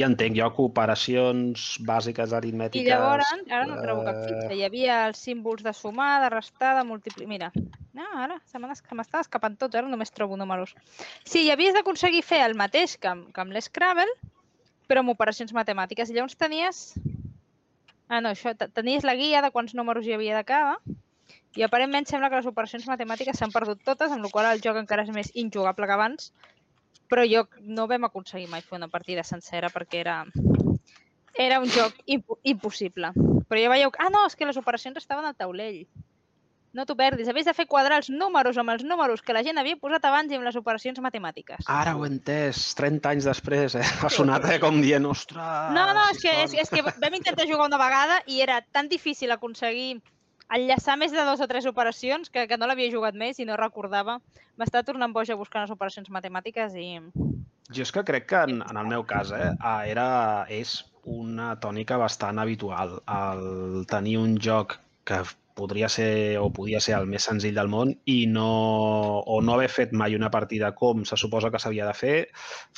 Ja 0.00 0.06
entenc, 0.08 0.38
jo 0.38 0.46
cooperacions 0.56 1.64
bàsiques 1.84 2.32
I 2.32 2.36
aritmètiques... 2.38 2.88
llavors, 2.88 3.28
ara 3.50 3.66
no 3.68 3.76
trobo 3.76 4.06
cap 4.06 4.22
fitxa, 4.24 4.54
hi 4.56 4.62
havia 4.64 4.94
els 5.10 5.20
símbols 5.20 5.60
de 5.66 5.74
sumar, 5.76 6.14
de 6.24 6.30
restar, 6.32 6.72
de 6.78 6.84
multiplicar... 6.88 7.28
Mira, 7.28 7.50
no, 7.92 8.06
ara 8.24 8.38
se 8.48 8.60
m'està 8.62 9.20
escapant 9.20 9.58
tot, 9.60 9.76
ara 9.76 9.90
només 9.92 10.14
trobo 10.16 10.38
números. 10.40 10.72
Sí, 11.28 11.42
i 11.44 11.52
havies 11.52 11.76
d'aconseguir 11.76 12.22
fer 12.24 12.40
el 12.46 12.56
mateix 12.56 12.96
que 12.96 13.10
amb, 13.12 13.28
que 13.36 13.44
amb 13.44 13.52
l'Scrabble, 13.52 14.08
però 14.88 15.04
amb 15.04 15.12
operacions 15.12 15.52
matemàtiques. 15.52 16.08
I 16.08 16.16
llavors 16.16 16.40
tenies... 16.40 16.82
Ah, 18.08 18.20
no, 18.20 18.32
això, 18.32 18.56
te- 18.56 18.68
tenies 18.72 19.04
la 19.08 19.14
guia 19.16 19.44
de 19.44 19.52
quants 19.52 19.76
números 19.76 20.08
hi 20.08 20.16
havia 20.16 20.36
de 20.36 20.44
cada, 20.48 20.78
i 21.56 21.62
aparentment 21.64 22.08
sembla 22.08 22.28
que 22.32 22.40
les 22.40 22.48
operacions 22.48 22.88
matemàtiques 22.88 23.36
s'han 23.36 23.52
perdut 23.52 23.84
totes, 23.84 24.12
amb 24.12 24.24
la 24.24 24.32
qual 24.32 24.48
el 24.50 24.60
joc 24.64 24.80
encara 24.80 25.04
és 25.04 25.12
més 25.12 25.30
injugable 25.36 25.88
que 25.88 25.96
abans, 25.96 26.32
però 27.12 27.26
jo 27.28 27.44
no 27.60 27.84
vam 27.90 28.06
aconseguir 28.08 28.48
mai 28.48 28.62
fer 28.64 28.78
una 28.80 28.88
partida 28.88 29.22
sencera 29.22 29.68
perquè 29.68 30.00
era, 30.00 30.14
era 31.34 31.60
un 31.60 31.68
joc 31.68 31.94
impo 32.06 32.38
impossible. 32.42 33.12
Però 33.48 33.60
ja 33.60 33.68
veieu... 33.72 33.90
que- 33.92 34.00
Ah, 34.00 34.08
no, 34.12 34.24
és 34.26 34.36
que 34.36 34.48
les 34.48 34.56
operacions 34.56 34.96
estaven 34.96 35.28
al 35.28 35.36
taulell. 35.36 35.82
No 36.72 36.86
t'ho 36.88 36.94
perdis. 36.96 37.28
Havies 37.28 37.44
de 37.44 37.52
fer 37.52 37.66
quadrar 37.68 37.98
els 38.00 38.08
números 38.08 38.56
amb 38.56 38.72
els 38.72 38.80
números 38.88 39.20
que 39.20 39.34
la 39.36 39.42
gent 39.44 39.58
havia 39.60 39.76
posat 39.76 40.06
abans 40.08 40.32
i 40.32 40.38
amb 40.38 40.46
les 40.46 40.56
operacions 40.56 40.96
matemàtiques. 41.04 41.66
Ara 41.68 41.92
ho 41.98 42.06
he 42.06 42.08
entès, 42.08 42.62
30 42.78 43.10
anys 43.12 43.26
després, 43.28 43.74
eh? 43.76 43.84
Ha 44.00 44.08
sonat 44.08 44.46
eh, 44.48 44.56
com 44.62 44.80
dient, 44.80 45.04
ostres... 45.04 45.36
No, 45.76 45.84
no, 45.92 46.06
és 46.14 46.22
que, 46.22 46.32
és, 46.46 46.54
història". 46.56 46.62
és 46.64 46.72
que 46.96 47.04
vam 47.04 47.18
intentar 47.20 47.44
jugar 47.50 47.68
una 47.68 47.76
vegada 47.82 48.22
i 48.26 48.40
era 48.40 48.62
tan 48.72 48.88
difícil 48.88 49.30
aconseguir 49.36 49.98
enllaçar 50.56 50.96
més 51.00 51.12
de 51.14 51.24
dues 51.24 51.40
o 51.40 51.48
tres 51.48 51.66
operacions 51.70 52.30
que, 52.30 52.46
que 52.48 52.58
no 52.58 52.68
l'havia 52.68 52.92
jugat 52.92 53.16
més 53.18 53.40
i 53.40 53.48
no 53.48 53.58
recordava. 53.60 54.18
M'estava 54.60 54.86
tornant 54.86 55.14
boja 55.14 55.38
buscant 55.38 55.64
les 55.64 55.74
operacions 55.74 56.10
matemàtiques 56.12 56.76
i... 56.76 56.88
Jo 57.72 57.84
és 57.86 57.92
que 57.94 58.04
crec 58.04 58.26
que 58.28 58.40
en, 58.48 58.60
en 58.68 58.80
el 58.80 58.88
meu 58.90 59.06
cas 59.08 59.32
eh, 59.32 59.52
ah, 59.60 59.82
era, 59.88 60.08
és 60.52 60.82
una 61.08 61.54
tònica 61.62 61.96
bastant 61.98 62.38
habitual 62.38 62.98
el 63.10 63.86
tenir 63.90 64.18
un 64.20 64.36
joc 64.38 64.76
que 65.08 65.22
podria 65.54 65.88
ser 65.92 66.38
o 66.40 66.48
podia 66.54 66.80
ser 66.80 66.94
el 66.96 67.08
més 67.10 67.26
senzill 67.28 67.56
del 67.58 67.68
món 67.68 67.92
i 68.08 68.24
no, 68.30 68.46
o 69.20 69.40
no 69.44 69.54
haver 69.54 69.68
fet 69.72 69.92
mai 69.92 70.16
una 70.16 70.30
partida 70.32 70.72
com 70.76 71.04
se 71.08 71.18
suposa 71.20 71.50
que 71.52 71.60
s'havia 71.60 71.88
de 71.88 71.96
fer, 71.96 72.16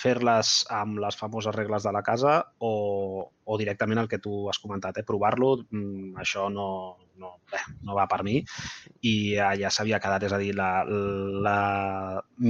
fer-les 0.01 0.55
amb 0.75 0.99
les 1.05 1.19
famoses 1.19 1.55
regles 1.55 1.87
de 1.87 1.93
la 1.95 2.03
casa 2.03 2.41
o, 2.59 3.31
o 3.45 3.59
directament 3.61 4.03
el 4.03 4.11
que 4.11 4.19
tu 4.19 4.49
has 4.51 4.59
comentat, 4.63 4.99
eh, 4.99 5.07
provar-lo, 5.07 5.57
mm, 5.71 6.17
això 6.25 6.49
no, 6.51 6.69
no, 7.21 7.35
bé, 7.51 7.61
no 7.87 7.97
va 7.97 8.07
per 8.11 8.23
mi 8.27 8.41
i 9.07 9.15
allà 9.43 9.71
s'havia 9.73 10.01
quedat, 10.03 10.25
és 10.27 10.35
a 10.35 10.41
dir, 10.41 10.53
la, 10.57 10.71
la 11.45 11.59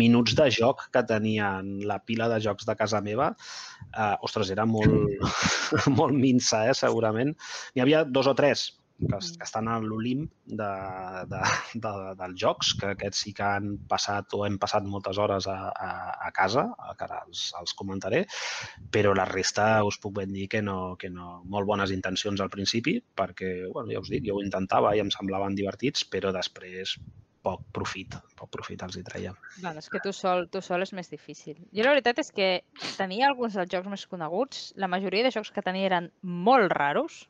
minuts 0.02 0.37
de 0.38 0.49
joc 0.54 0.87
que 0.94 1.02
tenien 1.09 1.75
la 1.88 1.99
pila 2.06 2.28
de 2.33 2.40
jocs 2.44 2.68
de 2.68 2.76
casa 2.78 3.02
meva, 3.04 3.33
eh, 3.90 4.14
ostres, 4.26 4.52
era 4.54 4.66
molt, 4.68 5.26
molt 5.99 6.14
minsa, 6.14 6.64
eh, 6.68 6.78
segurament. 6.78 7.35
N'hi 7.75 7.85
havia 7.85 8.04
dos 8.06 8.30
o 8.30 8.37
tres 8.38 8.68
que, 8.98 9.18
que 9.18 9.46
estan 9.46 9.68
a 9.68 9.78
l'Olimp 9.82 10.28
de, 10.46 10.70
de, 11.30 11.40
de, 11.86 11.92
dels 12.20 12.38
jocs, 12.40 12.74
que 12.80 12.92
aquests 12.94 13.24
sí 13.26 13.34
que 13.36 13.46
han 13.46 13.74
passat 13.90 14.36
o 14.38 14.44
hem 14.46 14.58
passat 14.62 14.86
moltes 14.88 15.18
hores 15.18 15.48
a, 15.50 15.56
a, 15.70 15.90
a 16.28 16.30
casa, 16.36 16.66
que 16.98 17.08
ara 17.08 17.22
els, 17.26 17.48
els 17.60 17.74
comentaré, 17.78 18.24
però 18.94 19.14
la 19.16 19.26
resta 19.30 19.68
us 19.86 19.98
puc 20.02 20.16
ben 20.20 20.32
dir 20.34 20.48
que 20.52 20.62
no, 20.62 20.94
que 21.00 21.10
no, 21.10 21.42
molt 21.50 21.68
bones 21.68 21.94
intencions 21.94 22.40
al 22.40 22.52
principi, 22.54 22.98
perquè, 23.16 23.54
bueno, 23.72 23.90
ja 23.92 24.02
us 24.04 24.12
dic, 24.12 24.24
jo 24.28 24.38
ho 24.38 24.44
intentava 24.44 24.94
i 24.94 25.02
em 25.02 25.12
semblaven 25.14 25.58
divertits, 25.58 26.06
però 26.10 26.32
després 26.34 26.98
poc 27.44 27.60
profit, 27.76 28.16
poc 28.38 28.48
profit 28.54 28.82
els 28.86 28.96
hi 28.96 29.04
treia. 29.04 29.34
Bueno, 29.60 29.82
és 29.82 29.90
que 29.92 30.00
tu 30.04 30.14
sol, 30.16 30.46
tu 30.52 30.62
sol 30.64 30.84
és 30.86 30.94
més 30.96 31.10
difícil. 31.12 31.58
Jo 31.76 31.84
la 31.84 31.92
veritat 31.92 32.22
és 32.22 32.32
que 32.32 32.48
tenia 32.96 33.28
alguns 33.28 33.58
dels 33.58 33.70
jocs 33.74 33.90
més 33.92 34.06
coneguts. 34.08 34.70
La 34.80 34.88
majoria 34.88 35.26
de 35.26 35.32
jocs 35.34 35.52
que 35.52 35.64
tenia 35.66 35.90
eren 35.90 36.08
molt 36.22 36.72
raros. 36.72 37.24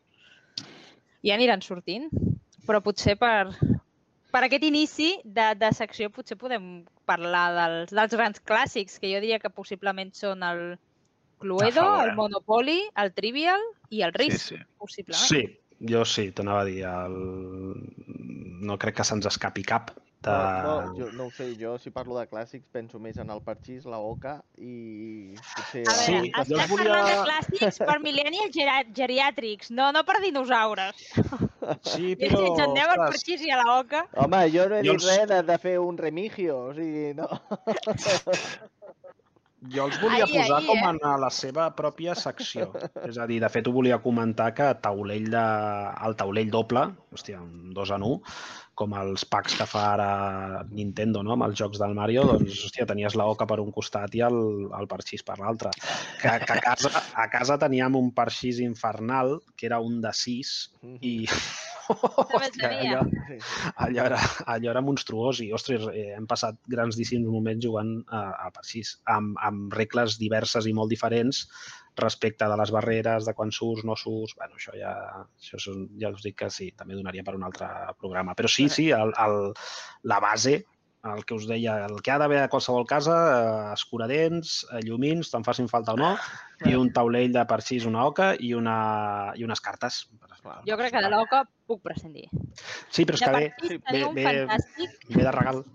I 1.24 1.32
aniran 1.34 1.64
sortint. 1.64 2.10
Però 2.64 2.80
potser 2.84 3.16
per, 3.20 3.50
per 4.32 4.42
aquest 4.46 4.64
inici 4.64 5.10
de, 5.24 5.50
de 5.60 5.70
secció 5.76 6.08
potser 6.12 6.38
podem 6.40 6.84
parlar 7.08 7.44
dels, 7.58 7.92
dels 7.92 8.16
grans 8.16 8.40
clàssics, 8.40 8.96
que 9.00 9.10
jo 9.12 9.20
diria 9.20 9.40
que 9.42 9.52
possiblement 9.52 10.14
són 10.16 10.44
el 10.46 10.62
Cluedo, 11.42 11.84
el 12.00 12.14
eh? 12.14 12.16
Monopoly, 12.16 12.78
el 13.02 13.12
Trivial 13.12 13.60
i 13.92 14.00
el 14.06 14.14
Risk, 14.16 14.54
sí. 14.54 14.60
possiblement. 14.80 15.26
Sí, 15.28 15.42
jo 15.90 16.04
sí, 16.08 16.30
t'anava 16.32 16.62
a 16.64 16.68
dir, 16.70 16.80
el... 16.88 17.18
no 18.64 18.78
crec 18.80 18.96
que 19.00 19.04
se'ns 19.04 19.28
escapi 19.28 19.66
cap 19.68 19.92
de... 20.24 20.34
No, 20.64 20.74
no, 20.82 20.94
jo 20.98 21.08
no 21.16 21.26
ho 21.28 21.30
sé, 21.36 21.46
jo 21.60 21.74
si 21.78 21.90
parlo 21.94 22.16
de 22.18 22.24
clàssics 22.30 22.66
penso 22.72 22.98
més 23.02 23.16
en 23.22 23.30
el 23.30 23.42
parxís, 23.44 23.84
la 23.84 23.98
oca 24.02 24.36
i 24.58 25.34
potser... 25.36 25.84
A 25.88 25.94
Sí, 26.00 26.12
veure, 26.16 26.30
jo 26.48 26.56
estàs 26.58 26.70
volia- 26.72 26.90
parlant 26.90 27.10
de 27.10 27.16
clàssics 27.28 27.80
per 27.90 27.98
millennials 28.04 28.54
gera- 28.56 28.84
geriàtrics, 29.00 29.70
no, 29.76 29.90
no 29.96 30.04
per 30.08 30.18
dinosaures. 30.24 31.04
Sí, 31.82 32.14
I 32.24 32.28
si 32.30 32.42
ens 32.44 32.64
en 32.66 32.74
deu 32.76 32.94
el 32.96 33.02
parxís 33.04 33.44
i 33.46 33.52
a 33.54 33.60
la 33.62 33.78
oca. 33.80 34.04
Home, 34.24 34.42
jo 34.54 34.68
no 34.72 34.80
he 34.80 34.84
Jo 34.84 34.92
dit 34.96 34.96
els- 34.98 35.10
res 35.12 35.28
de, 35.34 35.42
de 35.52 35.58
fer 35.68 35.76
un 35.82 35.98
remigio, 36.00 36.58
o 36.70 36.74
sigui, 36.74 37.12
no. 37.18 37.28
Jo 39.72 39.86
els 39.88 39.96
volia 39.96 40.26
Ahí, 40.26 40.34
posar 40.36 40.58
ahí, 40.58 40.66
com 40.68 40.76
eh? 40.76 40.88
en 40.90 40.98
a 41.08 41.14
la 41.16 41.30
seva 41.32 41.70
pròpia 41.72 42.12
secció. 42.20 42.66
És 43.08 43.16
a 43.16 43.24
dir, 43.30 43.38
de 43.40 43.48
fet, 43.48 43.64
ho 43.64 43.72
volia 43.72 43.96
comentar 44.04 44.50
que 44.52 44.66
taulell 44.84 45.30
de, 45.32 45.44
el 46.04 46.16
taulell 46.20 46.50
doble, 46.52 46.82
hòstia, 47.16 47.40
un 47.40 47.72
dos 47.72 47.88
en 47.96 48.04
un, 48.04 48.18
com 48.78 48.94
els 48.98 49.24
packs 49.30 49.56
que 49.58 49.66
fa 49.70 49.84
ara 49.94 50.08
Nintendo 50.70 51.22
no? 51.22 51.34
amb 51.34 51.46
els 51.48 51.58
jocs 51.58 51.80
del 51.82 51.94
Mario, 51.96 52.24
doncs, 52.28 52.64
hòstia, 52.68 52.86
tenies 52.90 53.16
la 53.18 53.26
oca 53.30 53.46
per 53.50 53.60
un 53.62 53.70
costat 53.74 54.14
i 54.18 54.24
el, 54.26 54.38
el 54.78 54.88
parxís 54.90 55.24
per 55.26 55.38
l'altre. 55.40 55.72
Que, 56.20 56.32
que 56.44 56.56
a, 56.56 56.60
casa, 56.62 56.90
a 57.14 57.28
casa 57.32 57.58
teníem 57.60 57.98
un 57.98 58.10
parxís 58.16 58.60
infernal, 58.64 59.38
que 59.56 59.70
era 59.70 59.80
un 59.82 60.00
de 60.04 60.12
sis, 60.16 60.56
i... 61.00 61.20
El 61.84 61.98
Hòstia, 62.38 62.68
allò, 62.80 63.00
allò 63.84 64.04
era, 64.06 64.18
allò 64.48 64.70
era 64.72 64.80
monstruós 64.80 65.42
i, 65.44 65.50
ostres, 65.52 65.84
eh, 65.92 66.14
hem 66.16 66.24
passat 66.30 66.56
grandíssims 66.72 67.28
moments 67.28 67.60
jugant 67.66 67.90
a, 68.08 68.22
a 68.46 68.48
parxís, 68.54 68.94
amb, 69.12 69.36
amb 69.44 69.76
regles 69.76 70.16
diverses 70.16 70.64
i 70.64 70.72
molt 70.72 70.94
diferents, 70.94 71.42
respecte 71.96 72.48
de 72.50 72.56
les 72.58 72.72
barreres, 72.74 73.26
de 73.26 73.34
quan 73.34 73.52
surts, 73.54 73.84
no 73.86 73.96
surts... 73.96 74.34
Bueno, 74.38 74.58
això 74.58 74.74
ja, 74.78 74.94
això 75.38 75.60
són, 75.62 75.88
ja 76.00 76.12
us 76.14 76.24
dic 76.24 76.38
que 76.42 76.50
sí, 76.50 76.70
també 76.76 76.98
donaria 76.98 77.24
per 77.26 77.36
un 77.38 77.46
altre 77.46 77.68
programa. 78.00 78.34
Però 78.38 78.50
sí, 78.50 78.68
sí, 78.72 78.90
el, 78.94 79.14
el, 79.24 79.52
la 80.10 80.20
base, 80.24 80.62
el 81.04 81.24
que 81.24 81.36
us 81.36 81.46
deia, 81.46 81.76
el 81.84 82.00
que 82.02 82.12
ha 82.14 82.18
d'haver 82.20 82.40
a 82.42 82.48
qualsevol 82.52 82.86
casa, 82.88 83.14
eh, 83.34 83.72
escuradents, 83.74 84.56
eh, 84.72 84.80
llumins, 84.86 85.30
te'n 85.30 85.44
facin 85.44 85.68
falta 85.68 85.94
o 85.94 86.00
no, 86.00 86.14
i 86.64 86.74
un 86.78 86.90
taulell 86.96 87.34
de 87.34 87.44
parxís, 87.50 87.84
una 87.88 88.06
oca 88.08 88.32
i, 88.38 88.54
una, 88.56 88.78
i 89.36 89.44
unes 89.44 89.60
cartes. 89.64 90.04
Jo 90.68 90.76
crec 90.80 90.92
que 90.92 91.00
de 91.04 91.10
l'oca 91.12 91.44
puc 91.68 91.80
prescindir. 91.84 92.26
Sí, 92.92 93.04
però 93.04 93.16
és 93.16 93.24
que 93.24 93.70
ve, 93.92 94.02
un 94.08 94.16
ve, 94.16 94.26
fantàstic... 94.26 94.98
ve 95.12 95.28
de 95.28 95.36
regal. 95.38 95.64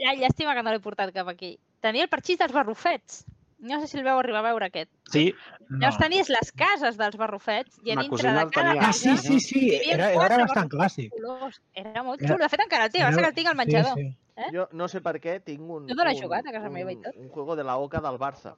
Ja, 0.00 0.14
llàstima 0.16 0.54
que 0.56 0.62
no 0.64 0.72
l'he 0.72 0.80
portat 0.80 1.12
cap 1.12 1.28
aquí. 1.28 1.58
Tenia 1.84 2.06
el 2.06 2.12
parxís 2.12 2.38
dels 2.40 2.54
barrufets. 2.56 3.24
No 3.60 3.78
sé 3.80 3.86
si 3.90 3.98
el 3.98 4.04
veu 4.04 4.18
arribar 4.18 4.40
a 4.40 4.46
veure 4.48 4.66
aquest. 4.70 4.90
Sí, 5.12 5.34
No. 5.68 5.78
Llavors 5.78 5.98
tenies 6.00 6.28
les 6.32 6.48
cases 6.58 6.96
dels 6.98 7.16
barrufets 7.20 7.76
i 7.84 7.92
a 7.92 7.96
dintre 8.00 8.32
de 8.32 8.46
cada 8.50 8.70
tenia. 8.72 8.88
Ah, 8.88 8.92
sí, 8.92 9.12
sí, 9.18 9.38
sí, 9.38 9.60
era, 9.84 10.08
era 10.12 10.38
bastant 10.42 10.70
clàssic. 10.72 11.10
colors. 11.14 11.60
Era 11.74 12.02
molt 12.02 12.22
Era- 12.22 12.32
xulo. 12.34 12.42
De 12.42 12.48
fet, 12.48 12.60
encara 12.64 12.86
el 12.86 12.90
va 13.04 13.12
ser 13.12 13.22
que 13.22 13.28
el 13.28 13.34
tinc 13.34 13.48
al 13.52 13.56
menjador. 13.56 13.94
Sí, 13.98 14.08
sí. 14.08 14.16
Eh? 14.40 14.48
Jo 14.54 14.68
no 14.72 14.88
sé 14.88 15.00
per 15.04 15.20
què 15.20 15.36
tinc 15.44 15.60
un... 15.60 15.86
Jo 15.88 15.94
no 15.94 16.04
l'he 16.04 16.14
un- 16.16 16.22
jugat 16.22 16.46
a 16.48 16.52
casa 16.56 16.66
un- 16.66 16.72
meva 16.74 16.90
i 16.92 16.96
tot. 16.96 17.14
Un 17.16 17.28
juego 17.28 17.54
de 17.56 17.64
la 17.64 17.76
Oca 17.76 18.00
del 18.00 18.18
Barça. 18.18 18.54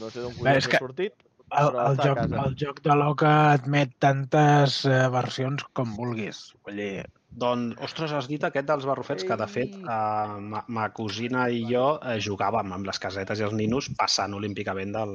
No 0.00 0.08
sé 0.10 0.20
d'on 0.24 0.34
collons 0.34 0.56
és 0.56 0.66
ha 0.66 0.70
que- 0.70 0.78
sortit. 0.78 1.12
El, 1.52 1.68
el, 1.76 1.96
joc, 2.00 2.16
casa. 2.16 2.42
el 2.48 2.54
joc 2.56 2.78
de 2.82 2.94
l'Oca 2.96 3.32
admet 3.52 3.90
tantes 4.00 4.84
eh, 4.88 5.08
versions 5.12 5.62
com 5.76 5.94
vulguis. 5.98 6.54
Vull 6.64 6.76
dir, 6.80 7.04
Doncs, 7.32 7.78
ostres, 7.80 8.12
has 8.12 8.28
dit 8.28 8.42
aquest 8.44 8.68
dels 8.68 8.84
barrufets, 8.88 9.24
que 9.24 9.36
de 9.40 9.48
fet 9.48 9.74
eh, 9.80 10.38
ma, 10.52 10.62
ma 10.68 10.88
cosina 10.92 11.46
i 11.48 11.62
jo 11.68 11.86
eh, 11.98 12.18
jugàvem 12.20 12.74
amb 12.76 12.88
les 12.88 13.00
casetes 13.00 13.40
i 13.40 13.46
els 13.46 13.56
ninos 13.56 13.88
passant 13.98 14.36
olímpicament 14.36 14.92
del, 14.92 15.14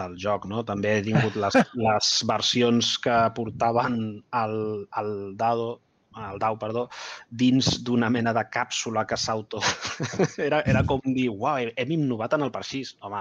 del 0.00 0.16
joc. 0.22 0.46
No? 0.48 0.64
També 0.68 0.96
he 0.96 1.02
tingut 1.06 1.36
les, 1.40 1.58
les 1.88 2.12
versions 2.30 2.94
que 3.04 3.18
portaven 3.36 3.98
el, 4.44 4.56
el 5.02 5.12
dado 5.36 5.74
el 6.16 6.38
dau, 6.40 6.56
perdó, 6.56 6.86
dins 7.28 7.66
d'una 7.84 8.08
mena 8.08 8.32
de 8.32 8.40
càpsula 8.48 9.02
que 9.04 9.18
s'auto... 9.20 9.60
era, 10.46 10.62
era 10.64 10.80
com 10.88 11.02
dir, 11.04 11.28
uau, 11.28 11.68
hem 11.76 11.92
innovat 11.92 12.32
en 12.32 12.46
el 12.46 12.52
parxís. 12.54 12.94
Home, 13.04 13.20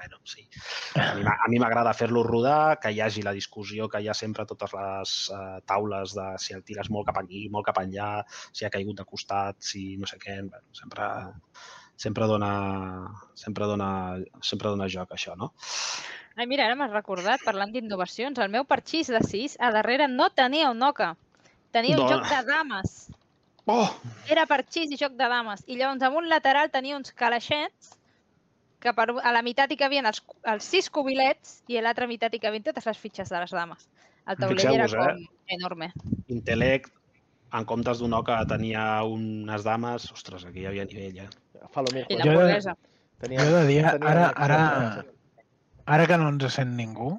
bueno, 0.00 0.16
sí. 0.24 0.46
A 0.96 1.12
mi 1.14 1.22
m'a- 1.28 1.36
a 1.44 1.48
mi 1.52 1.58
m'agrada 1.60 1.92
fer-lo 1.96 2.22
rodar, 2.24 2.78
que 2.80 2.90
hi 2.94 3.00
hagi 3.04 3.22
la 3.26 3.34
discussió 3.36 3.88
que 3.92 4.00
hi 4.00 4.08
ha 4.08 4.14
sempre 4.16 4.42
a 4.46 4.48
totes 4.48 4.72
les 4.72 5.12
uh, 5.36 5.58
taules 5.68 6.14
de 6.16 6.26
si 6.40 6.56
el 6.56 6.64
tires 6.64 6.88
molt 6.90 7.06
cap 7.10 7.20
aquí, 7.20 7.44
molt 7.52 7.66
cap 7.68 7.82
enllà, 7.82 8.22
si 8.52 8.64
ha 8.64 8.72
caigut 8.72 8.96
de 9.02 9.04
costat, 9.04 9.58
si 9.60 9.96
no 10.00 10.08
sé 10.08 10.16
què. 10.22 10.38
Bueno, 10.40 10.64
sempre, 10.72 11.10
sempre 12.00 12.26
dona, 12.32 12.50
sempre 13.36 13.68
dona, 13.68 13.90
sempre 14.40 14.72
dona 14.72 14.88
joc, 14.88 15.12
això, 15.18 15.36
no? 15.36 15.52
Ai, 16.38 16.46
mira, 16.48 16.64
ara 16.64 16.76
m'has 16.78 16.94
recordat, 16.94 17.42
parlant 17.44 17.72
d'innovacions, 17.74 18.38
el 18.40 18.48
meu 18.56 18.64
parxís 18.64 19.10
de 19.12 19.20
6 19.26 19.58
a 19.60 19.68
darrere 19.74 20.08
no 20.08 20.30
tenia 20.32 20.70
un 20.72 20.80
oca. 20.86 21.12
Tenia 21.74 21.98
un 21.98 22.06
Dona. 22.06 22.16
joc 22.16 22.30
de 22.32 22.42
dames. 22.48 22.94
Oh! 23.68 23.90
Era 24.32 24.46
parxís 24.48 24.90
i 24.90 24.96
joc 24.98 25.12
de 25.18 25.28
dames. 25.28 25.60
I 25.68 25.76
llavors, 25.76 26.00
amb 26.08 26.16
un 26.22 26.30
lateral 26.32 26.70
tenia 26.72 26.96
uns 26.96 27.12
calaixets 27.12 27.92
que 28.80 28.92
per, 28.96 29.08
a 29.12 29.32
la 29.34 29.42
meitat 29.44 29.72
hi 29.72 29.78
cabien 29.80 30.08
els, 30.08 30.22
els 30.48 30.64
sis 30.64 30.88
cubilets 30.92 31.60
i 31.68 31.78
a 31.78 31.84
l'altra 31.84 32.08
meitat 32.10 32.34
hi 32.34 32.40
cabien 32.42 32.64
totes 32.64 32.86
les 32.88 32.98
fitxes 32.98 33.28
de 33.32 33.42
les 33.42 33.52
dames. 33.52 33.88
El 34.26 34.38
taulell 34.40 34.74
era 34.74 34.86
eh? 34.86 34.96
com 34.96 35.54
enorme. 35.56 35.90
Intellect, 36.32 36.92
en 37.56 37.66
comptes 37.68 38.00
d'un 38.00 38.14
oca 38.16 38.38
tenia 38.48 39.02
unes 39.04 39.64
dames, 39.66 40.10
ostres, 40.14 40.46
aquí 40.48 40.64
hi 40.64 40.68
havia 40.70 40.86
nivell, 40.88 41.24
eh? 41.26 41.66
Falomijo. 41.74 42.08
I 42.08 42.16
de- 42.16 42.24
l'hamburguesa. 42.24 42.76
Tenia, 43.20 43.44
jo 43.44 43.56
he 43.58 43.64
de 43.64 43.66
dir, 43.68 43.80
ara, 43.84 44.30
ara, 44.32 44.60
ara 45.84 46.06
que 46.08 46.16
no 46.16 46.30
ens 46.32 46.54
sent 46.54 46.70
ningú, 46.78 47.10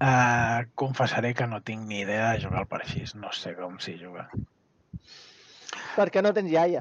eh, 0.00 0.60
confessaré 0.74 1.34
que 1.34 1.46
no 1.46 1.60
tinc 1.60 1.84
ni 1.86 2.00
idea 2.00 2.32
de 2.32 2.40
jugar 2.44 2.62
al 2.62 2.70
parxís. 2.70 3.14
No 3.14 3.32
sé 3.36 3.52
com 3.58 3.76
s'hi 3.82 3.98
juga. 4.00 4.28
Perquè 5.96 6.22
no 6.22 6.32
tens 6.32 6.50
iaia. 6.52 6.80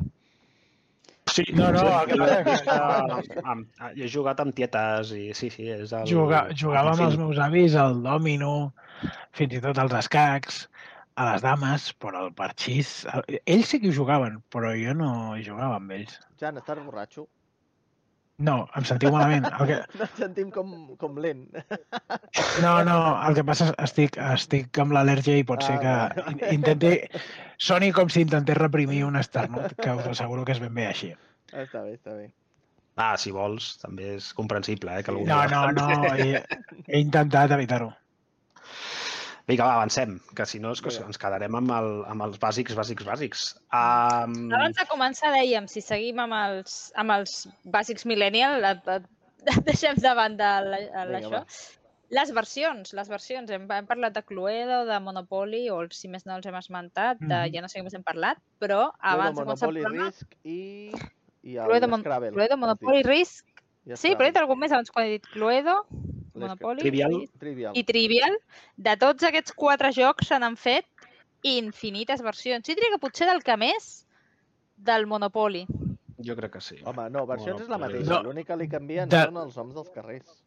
Sí, 1.32 1.44
No, 1.54 1.72
no, 1.76 1.84
el 2.02 2.08
que 2.10 2.18
passa 2.22 2.40
és 2.54 2.62
que- 2.64 2.76
Amb, 2.78 3.48
amb, 3.54 3.68
jo 3.98 4.06
he 4.06 4.10
jugat 4.14 4.40
amb 4.44 4.56
tietes 4.56 5.12
i 5.18 5.30
sí, 5.38 5.50
sí, 5.54 5.68
és 5.74 5.92
el... 5.94 6.06
Juga, 6.10 6.46
jugava 6.56 6.94
amb 6.96 7.04
els 7.08 7.18
meus 7.20 7.40
avis 7.44 7.76
al 7.76 8.00
dòmino, 8.06 8.54
fins 9.38 9.58
i 9.58 9.62
tot 9.64 9.78
als 9.84 9.94
escacs, 10.00 10.62
a 11.18 11.32
les 11.32 11.42
dames, 11.46 11.90
però 12.00 12.26
al 12.26 12.34
parxís... 12.38 13.06
Ells 13.46 13.72
sí 13.74 13.80
que 13.82 13.90
hi 13.92 13.96
jugaven, 13.96 14.40
però 14.54 14.72
jo 14.78 14.94
no 14.98 15.12
jugava 15.44 15.80
amb 15.82 15.92
ells. 15.98 16.20
Jan, 16.40 16.60
estàs 16.62 16.80
borratxo? 16.86 17.28
No, 18.38 18.68
em 18.78 18.86
sentiu 18.86 19.10
malament. 19.10 19.48
El 19.50 19.66
que, 19.70 19.78
No 19.98 20.06
et 20.06 20.20
sentim 20.22 20.52
com, 20.54 20.74
com 21.02 21.16
lent. 21.18 21.46
no, 22.64 22.74
no, 22.86 22.98
el 23.28 23.38
que 23.40 23.44
passa 23.48 23.72
és 23.72 23.74
que 23.74 23.86
estic, 23.88 24.18
estic 24.36 24.80
amb 24.84 24.94
l'al·lèrgia 24.94 25.40
i 25.42 25.46
pot 25.48 25.66
ser 25.66 25.80
que 25.82 25.94
Ah, 25.94 26.12
in- 26.30 26.44
intenti... 26.60 26.92
Soni 27.68 27.90
com 27.98 28.12
si 28.14 28.22
intentés 28.22 28.60
reprimir 28.60 29.00
un 29.08 29.16
esternut, 29.18 29.74
que 29.82 29.90
us 29.98 30.06
asseguro 30.12 30.44
que 30.46 30.54
és 30.54 30.62
ben 30.62 30.76
bé 30.78 30.86
així. 30.92 31.10
Està 31.50 31.82
bé, 31.82 31.96
està 31.98 32.14
bé. 32.14 32.28
Ah, 33.02 33.16
si 33.18 33.34
vols, 33.34 33.72
també 33.82 34.16
és 34.20 34.28
comprensible, 34.38 34.94
eh? 35.00 35.02
Que 35.06 35.14
algú 35.14 35.26
No, 35.26 35.40
no, 35.50 35.64
no, 35.74 35.88
he, 36.14 36.44
he 36.88 37.02
intentat 37.02 37.52
evitar-ho. 37.58 37.90
Vinga, 39.48 39.64
va, 39.64 39.76
avancem, 39.78 40.18
que 40.36 40.44
si 40.44 40.60
no 40.60 40.74
és 40.76 40.82
que 40.84 40.92
ens 40.92 41.20
quedarem 41.22 41.56
amb, 41.56 41.70
el, 41.72 41.86
amb 42.12 42.26
els 42.26 42.36
bàsics, 42.42 42.76
bàsics, 42.76 43.06
bàsics. 43.08 43.44
Um, 43.72 44.34
Abans 44.52 44.76
de 44.76 44.86
començar 44.90 45.32
dèiem, 45.32 45.70
si 45.72 45.80
seguim 45.80 46.20
amb 46.20 46.36
els, 46.36 46.76
amb 47.00 47.16
els 47.16 47.46
bàsics 47.64 48.04
millennial, 48.12 48.60
et, 48.68 48.90
et, 48.98 49.08
et 49.54 49.62
deixem 49.70 49.96
de 50.04 50.14
banda 50.20 50.50
la, 50.66 50.82
la, 51.08 51.22
això. 51.22 51.42
Les 52.18 52.30
versions, 52.36 52.92
les 52.96 53.08
versions. 53.12 53.50
Hem, 53.52 53.66
hem 53.72 53.88
parlat 53.88 54.16
de 54.16 54.24
Cluedo, 54.28 54.82
de 54.88 55.00
Monopoly, 55.04 55.66
o 55.72 55.80
si 55.96 56.12
més 56.12 56.28
no 56.28 56.36
els 56.36 56.48
hem 56.48 56.60
esmentat, 56.60 57.20
de, 57.24 57.32
Mhm. 57.32 57.56
ja 57.56 57.64
no 57.64 57.72
sé 57.72 57.80
què 57.80 57.88
més 57.88 57.96
hem 57.96 58.04
parlat, 58.04 58.44
però 58.60 58.92
abans 59.00 59.40
de 59.40 59.48
començar 59.48 59.72
el 59.72 59.80
Monopoly, 59.80 59.88
programa... 59.88 60.12
Risk 60.12 60.38
i... 60.44 60.60
i 61.48 61.56
el 61.56 61.72
Cluedo, 61.72 61.88
Mon 61.88 62.04
Scrabble. 62.04 62.36
Cluedo, 62.36 62.60
Monopoly. 62.60 63.04
Risk... 63.08 63.48
Sí, 63.96 64.12
però 64.12 64.28
he 64.28 64.34
dit 64.34 64.44
algun 64.44 64.60
més 64.60 64.76
abans 64.76 64.92
quan 64.92 65.08
he 65.08 65.16
dit 65.16 65.28
Cluedo, 65.32 65.86
Monopoly, 66.46 66.80
Trivial. 66.82 67.16
Risk 67.20 67.38
Trivial. 67.40 67.74
i 67.78 67.84
Trivial. 67.84 68.38
De 68.78 68.96
tots 68.98 69.24
aquests 69.24 69.54
quatre 69.54 69.92
jocs 69.92 70.28
se 70.28 70.40
n'han 70.40 70.58
fet 70.58 70.86
infinites 71.44 72.22
versions. 72.22 72.66
Jo 72.68 72.76
diria 72.76 72.94
que 72.96 73.00
potser 73.00 73.28
del 73.30 73.44
que 73.44 73.58
més, 73.58 74.06
del 74.78 75.06
Monopoly. 75.08 75.66
jo 76.18 76.36
crec 76.36 76.52
que 76.54 76.62
sí. 76.62 76.78
Home, 76.84 77.10
no, 77.10 77.26
versions 77.28 77.62
és 77.62 77.68
la 77.70 77.78
Monopoly. 77.78 78.00
mateixa. 78.04 78.22
No. 78.24 78.24
L'únic 78.30 78.48
que 78.48 78.56
li 78.58 78.68
canvien 78.68 79.10
De- 79.10 79.24
són 79.26 79.38
els 79.38 79.56
noms 79.58 79.74
dels 79.76 79.90
carrers. 79.90 80.44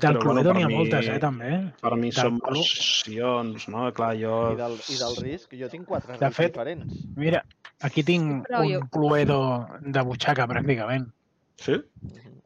Del 0.00 0.14
Però, 0.16 0.20
Cluedo 0.20 0.52
n'hi 0.54 0.62
ha 0.62 0.66
mi- 0.68 0.74
moltes, 0.76 1.06
eh, 1.08 1.18
també. 1.18 1.72
Per 1.80 1.94
mi 1.96 2.10
Del 2.10 2.12
són 2.12 2.38
versions, 2.38 3.68
no? 3.68 3.92
Clar, 3.92 4.14
jo... 4.16 4.52
I 4.52 4.56
del, 4.56 4.76
I 4.88 4.96
del 4.96 5.16
risc, 5.16 5.54
jo 5.58 5.68
tinc 5.68 5.84
quatre 5.86 6.16
De 6.18 6.30
fet- 6.30 6.52
diferents. 6.52 6.94
Mira, 7.16 7.44
aquí 7.80 8.02
tinc 8.02 8.46
Però 8.46 8.62
jo- 8.64 8.80
un 8.80 8.88
Cluedo 8.88 9.66
de 9.80 10.00
butxaca, 10.02 10.46
pràcticament. 10.46 11.10
Sí? 11.56 11.72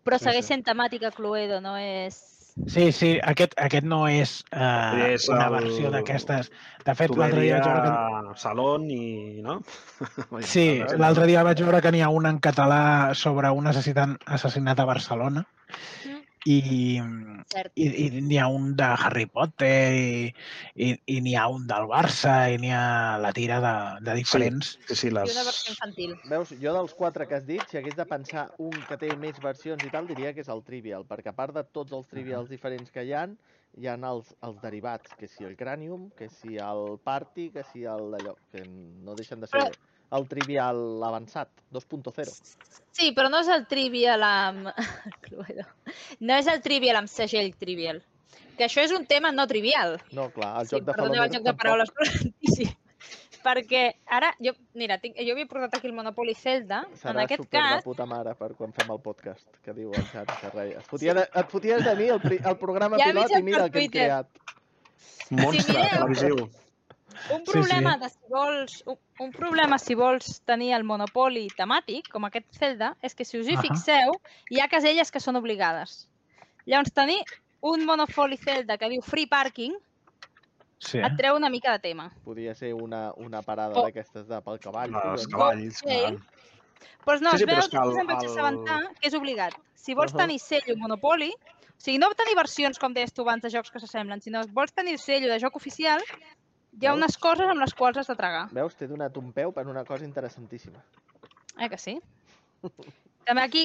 Però 0.05 0.19
Sí, 0.19 0.25
segueix 0.25 0.45
sí. 0.45 0.53
sent 0.55 0.65
temàtica 0.67 1.11
Cluedo, 1.13 1.61
no 1.61 1.77
és... 1.77 2.34
Sí, 2.67 2.93
sí, 2.97 3.19
aquest, 3.23 3.53
aquest 3.61 3.85
no 3.85 4.07
és, 4.09 4.39
eh, 4.51 5.13
És 5.15 5.29
una 5.29 5.47
el- 5.51 5.53
versió 5.53 5.91
d'aquestes. 5.93 6.51
De 6.85 6.95
fet, 6.97 7.11
l'altre 7.17 7.43
dia 7.45 7.59
vaig 7.59 7.67
veure 7.69 8.31
que... 8.33 8.39
Salón 8.41 8.87
i... 8.91 9.43
no? 9.45 9.59
Sí, 10.41 10.81
l'altre 10.97 11.27
dia 11.27 11.43
vaig 11.45 11.61
veure 11.61 11.83
que 11.85 11.93
n'hi 11.93 12.01
ha 12.01 12.09
un 12.09 12.27
en 12.27 12.39
català 12.41 13.13
sobre 13.15 13.51
un 13.51 13.67
assassinat, 13.67 14.17
assassinat 14.27 14.81
a 14.81 14.85
Barcelona 14.89 15.45
Mm. 16.05 16.14
I, 16.45 17.01
i, 17.75 17.87
i 18.05 18.21
n'hi 18.21 18.39
ha 18.41 18.47
un 18.53 18.75
de 18.77 18.85
Harry 18.85 19.25
Potter 19.27 19.71
i, 19.97 20.33
i, 20.77 20.91
i 21.15 21.21
n'hi 21.25 21.35
ha 21.41 21.47
un 21.53 21.67
del 21.71 21.89
Barça 21.91 22.35
i 22.53 22.59
n'hi 22.61 22.73
ha 22.75 23.17
la 23.23 23.33
tira 23.37 23.61
de, 23.65 23.75
de 24.05 24.17
diferents. 24.21 24.75
Sí, 24.89 24.99
sí, 25.01 25.09
I 25.09 25.15
les... 25.17 25.33
una 25.33 25.47
versió 25.49 25.73
infantil. 25.73 26.15
Veus, 26.31 26.53
jo 26.61 26.77
dels 26.77 26.95
quatre 26.99 27.29
que 27.31 27.39
has 27.39 27.49
dit, 27.49 27.67
si 27.69 27.81
hagués 27.81 27.97
de 27.97 28.07
pensar 28.11 28.47
un 28.63 28.83
que 28.89 29.01
té 29.01 29.15
més 29.17 29.41
versions 29.43 29.85
i 29.85 29.93
tal, 29.95 30.09
diria 30.11 30.35
que 30.37 30.45
és 30.45 30.53
el 30.53 30.65
Trivial, 30.67 31.09
perquè 31.09 31.33
a 31.33 31.37
part 31.37 31.57
de 31.57 31.65
tots 31.65 31.97
els 31.97 32.11
Trivials 32.13 32.53
diferents 32.53 32.93
que 32.93 33.07
hi 33.09 33.17
han, 33.17 33.39
hi 33.81 33.89
ha 33.91 33.97
els, 34.11 34.35
els 34.45 34.61
derivats, 34.63 35.17
que 35.19 35.29
si 35.31 35.49
el 35.49 35.57
Cranium, 35.57 36.11
que 36.19 36.29
si 36.29 36.59
el 36.61 36.99
Party, 37.05 37.51
que 37.57 37.65
si 37.73 37.89
el 37.89 38.13
d'allò, 38.15 38.37
que 38.53 38.65
no 38.69 39.17
deixen 39.19 39.41
de 39.43 39.51
ser 39.51 39.65
Però- 39.65 39.93
el 40.15 40.27
Trivial 40.31 40.79
avançat, 41.05 41.49
2.0. 41.75 42.31
Sí, 42.95 43.11
però 43.17 43.29
no 43.31 43.41
és 43.43 43.49
el 43.51 43.67
Trivial 43.67 44.23
amb... 44.23 44.69
No 46.21 46.37
és 46.39 46.47
el 46.51 46.61
Trivial 46.63 46.97
amb 47.03 47.11
segell 47.11 47.53
Trivial. 47.59 48.03
Que 48.55 48.69
això 48.69 48.85
és 48.87 48.93
un 48.95 49.03
tema 49.11 49.33
no 49.35 49.49
trivial. 49.51 49.97
No, 50.15 50.29
clar, 50.31 50.61
el 50.61 50.69
Sí, 50.69 50.77
joc 50.77 50.85
de 50.87 50.93
perdoneu 50.95 51.25
el 51.25 51.33
joc 51.33 51.43
de 51.43 51.51
tampoc. 51.51 51.63
paraules, 51.65 51.91
però 51.91 52.07
sí. 52.55 52.69
Perquè 53.45 53.81
ara, 54.09 54.31
jo, 54.41 54.55
mira, 54.79 54.97
tinc, 55.03 55.19
jo 55.21 55.35
havia 55.35 55.45
portat 55.51 55.75
aquí 55.77 55.89
el 55.91 55.93
Monopoly 55.93 56.33
Zelda. 56.39 56.79
en 56.89 56.95
Serà 56.97 57.27
aquest 57.27 57.43
super 57.43 57.59
cas, 57.61 57.75
de 57.83 57.85
puta 57.91 58.07
mare 58.09 58.33
per 58.39 58.53
quan 58.57 58.73
fem 58.73 58.89
el 58.95 59.03
podcast, 59.05 59.45
que 59.67 59.75
diu 59.77 59.91
el 59.93 60.07
xat 60.13 60.31
que 60.41 60.53
rei. 60.55 60.71
Et 60.79 60.87
foties, 60.89 61.19
de, 61.19 61.27
et 61.43 61.51
foties 61.53 61.85
de 61.85 61.93
mi 61.99 62.07
el, 62.15 62.23
el 62.39 62.57
programa 62.63 62.97
Ja 63.03 63.11
pilot 63.11 63.35
i 63.37 63.43
mira 63.45 63.67
el 63.67 63.75
que 63.75 63.83
hem 63.85 63.91
creat. 63.99 64.31
Monstre 65.35 65.75
mireu- 65.75 65.91
televisiu. 65.99 66.49
Un 67.33 67.45
Sí, 67.47 67.53
problema 67.53 67.95
sí. 67.95 68.01
de 68.01 68.09
si 68.11 68.19
vols, 68.29 68.83
un, 68.87 68.99
un 69.21 69.31
problema 69.33 69.79
si 69.79 69.95
vols 69.95 70.41
tenir 70.45 70.73
el 70.75 70.85
monopoli 70.85 71.47
temàtic, 71.57 72.09
com 72.11 72.25
aquest 72.25 72.47
Zelda, 72.59 72.97
és 73.03 73.15
que 73.15 73.25
si 73.25 73.39
us 73.39 73.49
hi 73.49 73.55
Ahà. 73.57 73.63
fixeu, 73.63 74.17
hi 74.51 74.61
ha 74.61 74.69
caselles 74.69 75.11
que 75.11 75.21
són 75.21 75.37
obligades. 75.37 76.09
Llavors, 76.67 76.93
tenir 76.93 77.21
un 77.61 77.85
monopoli 77.87 78.37
Zelda 78.37 78.77
que 78.79 78.89
diu 78.89 79.03
free 79.03 79.27
parking 79.27 79.73
Sí. 80.79 80.99
et 80.99 81.15
treu 81.17 81.37
una 81.37 81.49
mica 81.49 81.73
de 81.73 81.79
tema. 81.79 82.11
Podria 82.25 82.55
ser 82.55 82.75
una, 82.75 83.13
una 83.17 83.41
parada 83.43 83.79
Oh. 83.79 83.85
d'aquestes 83.87 84.27
de 84.29 84.41
pel 84.43 84.59
cavall. 84.61 84.93
Els 85.13 85.23
sí, 85.23 85.31
cavalls, 85.31 85.77
Sí. 85.79 85.85
clar. 85.87 86.17
Doncs 87.07 87.21
no, 87.23 87.31
Sí, 87.31 87.39
sí, 87.39 87.39
sí, 87.39 87.45
es 87.45 87.49
però 87.49 87.55
veu, 87.55 87.59
és 87.59 87.69
que 87.69 87.77
el- 87.77 87.95
que 87.95 88.01
em 88.01 88.07
vaig 88.07 88.25
el- 88.25 88.95
que 89.01 89.09
és 89.09 89.15
obligat. 89.15 89.55
Si 89.75 89.95
vols 89.95 90.13
Ahà. 90.13 90.19
tenir 90.27 90.39
sello 90.41 90.77
monopoli, 90.77 91.31
o 91.31 91.79
sigui, 91.79 91.99
no 91.99 92.11
tenir 92.15 92.35
versions, 92.37 92.79
com 92.79 92.93
deies 92.93 93.13
tu 93.13 93.23
abans, 93.23 93.43
de 93.43 93.51
jocs 93.51 93.71
que 93.71 93.79
s'assemblen, 93.81 94.21
sinó 94.21 94.43
vols 94.53 94.73
tenir 94.75 94.93
el 94.93 94.99
sello 94.99 95.31
de 95.33 95.39
joc 95.41 95.57
oficial, 95.57 96.03
hi 96.81 96.87
ha 96.87 96.93
Veus? 96.93 97.01
unes 97.01 97.19
coses 97.23 97.51
amb 97.51 97.63
les 97.63 97.75
quals 97.75 97.99
has 98.01 98.11
de 98.11 98.17
tragar. 98.19 98.47
Veus? 98.53 98.77
T'he 98.79 98.89
donat 98.91 99.17
un 99.21 99.33
peu 99.33 99.53
per 99.55 99.67
una 99.71 99.85
cosa 99.85 100.05
interessantíssima. 100.05 100.83
Eh 101.59 101.69
que 101.71 101.79
sí? 101.79 102.01
També 103.25 103.43
aquí 103.43 103.65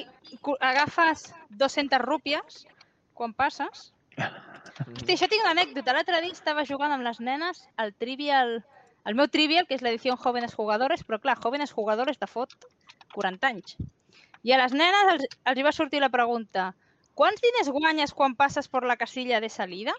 agafes 0.60 1.30
200 1.50 2.02
rúpies 2.02 2.65
quan 3.13 3.34
passes. 3.34 3.89
Hosti, 4.19 5.13
això 5.15 5.28
tinc 5.32 5.43
una 5.43 5.56
anècdota. 5.56 5.95
L'altre 5.95 6.22
dia 6.24 6.36
estava 6.36 6.65
jugant 6.67 6.93
amb 6.95 7.04
les 7.04 7.19
nenes 7.19 7.65
al 7.78 7.93
Trivial, 7.93 8.60
el 9.06 9.15
meu 9.15 9.28
Trivial, 9.32 9.65
que 9.67 9.76
és 9.76 9.84
l'edició 9.84 10.15
Jóvenes 10.19 10.56
Jugadores, 10.56 11.04
però 11.08 11.19
clar, 11.24 11.39
Jóvenes 11.43 11.74
Jugadores 11.76 12.19
de 12.19 12.28
fot 12.28 12.56
40 13.15 13.50
anys. 13.52 13.78
I 14.43 14.54
a 14.56 14.60
les 14.62 14.76
nenes 14.76 15.13
els, 15.13 15.26
els 15.52 15.60
hi 15.60 15.65
va 15.65 15.76
sortir 15.76 16.00
la 16.04 16.12
pregunta 16.13 16.69
quants 17.19 17.41
diners 17.43 17.72
guanyes 17.76 18.13
quan 18.15 18.38
passes 18.39 18.69
per 18.72 18.86
la 18.88 18.95
casilla 18.95 19.41
de 19.43 19.50
salida? 19.52 19.95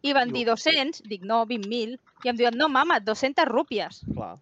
I 0.00 0.14
van 0.16 0.32
dir 0.32 0.46
200, 0.48 1.02
dic 1.10 1.24
no, 1.26 1.42
20.000, 1.44 1.98
i 2.24 2.28
em 2.32 2.36
diuen 2.36 2.56
no 2.58 2.68
mama, 2.68 3.00
200 3.00 3.46
rúpies. 3.48 4.02
Clar, 4.14 4.36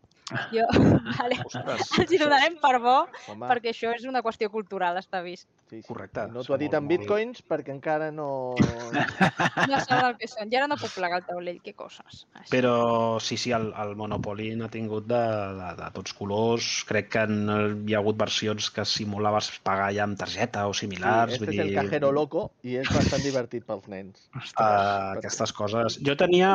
Jo, 0.51 0.65
vale, 1.21 1.37
Ostres, 1.47 1.85
els 2.01 2.11
hi 2.11 2.19
donarem 2.19 2.57
per 2.59 2.81
bo, 2.83 2.95
home, 3.31 3.47
perquè 3.47 3.71
això 3.71 3.93
és 3.95 4.03
una 4.11 4.25
qüestió 4.27 4.49
cultural, 4.51 4.97
està 4.99 5.21
vist. 5.23 5.47
sí, 5.71 5.77
sí. 5.83 5.87
correcte, 5.87 6.25
No 6.35 6.43
t'ho 6.43 6.55
ha 6.55 6.59
dit 6.59 6.73
molt- 6.73 6.81
en 6.81 6.83
molt- 6.89 6.99
bitcoins 6.99 7.43
perquè 7.47 7.71
encara 7.71 8.09
no... 8.11 8.57
No 9.71 9.79
saben 9.85 10.05
el 10.09 10.17
que 10.19 10.27
són. 10.31 10.51
I 10.51 10.57
ara 10.59 10.67
no 10.71 10.77
puc 10.81 10.91
plegar 10.97 11.21
el 11.21 11.25
taulell, 11.29 11.61
que 11.63 11.75
coses. 11.79 12.25
Així. 12.35 12.51
Però 12.53 13.21
sí, 13.23 13.37
sí, 13.39 13.53
el, 13.55 13.69
el 13.79 13.95
Monopoly 13.99 14.49
n'ha 14.59 14.69
tingut 14.73 15.07
de, 15.11 15.23
de, 15.61 15.71
de 15.79 15.89
tots 15.95 16.13
colors. 16.19 16.69
Crec 16.91 17.09
que 17.15 17.23
en, 17.27 17.39
hi 17.87 17.95
ha 17.95 18.03
hagut 18.03 18.19
versions 18.19 18.69
que 18.75 18.85
simulaves 18.87 19.53
pagar 19.67 19.93
ja 19.95 20.05
amb 20.09 20.19
targeta 20.19 20.67
o 20.67 20.75
Sí, 20.75 20.87
similars. 20.89 21.39
este 21.39 21.51
és 21.55 21.63
el 21.69 21.75
cajero 21.79 22.11
loco 22.13 22.49
i 22.67 22.77
és 22.83 22.91
bastant 22.91 23.23
divertit 23.23 23.67
pels 23.67 23.87
nens. 23.95 24.27
Uh, 24.35 25.17
aquestes 25.17 25.53
coses. 25.55 26.01
Jo 26.03 26.19
tenia... 26.19 26.51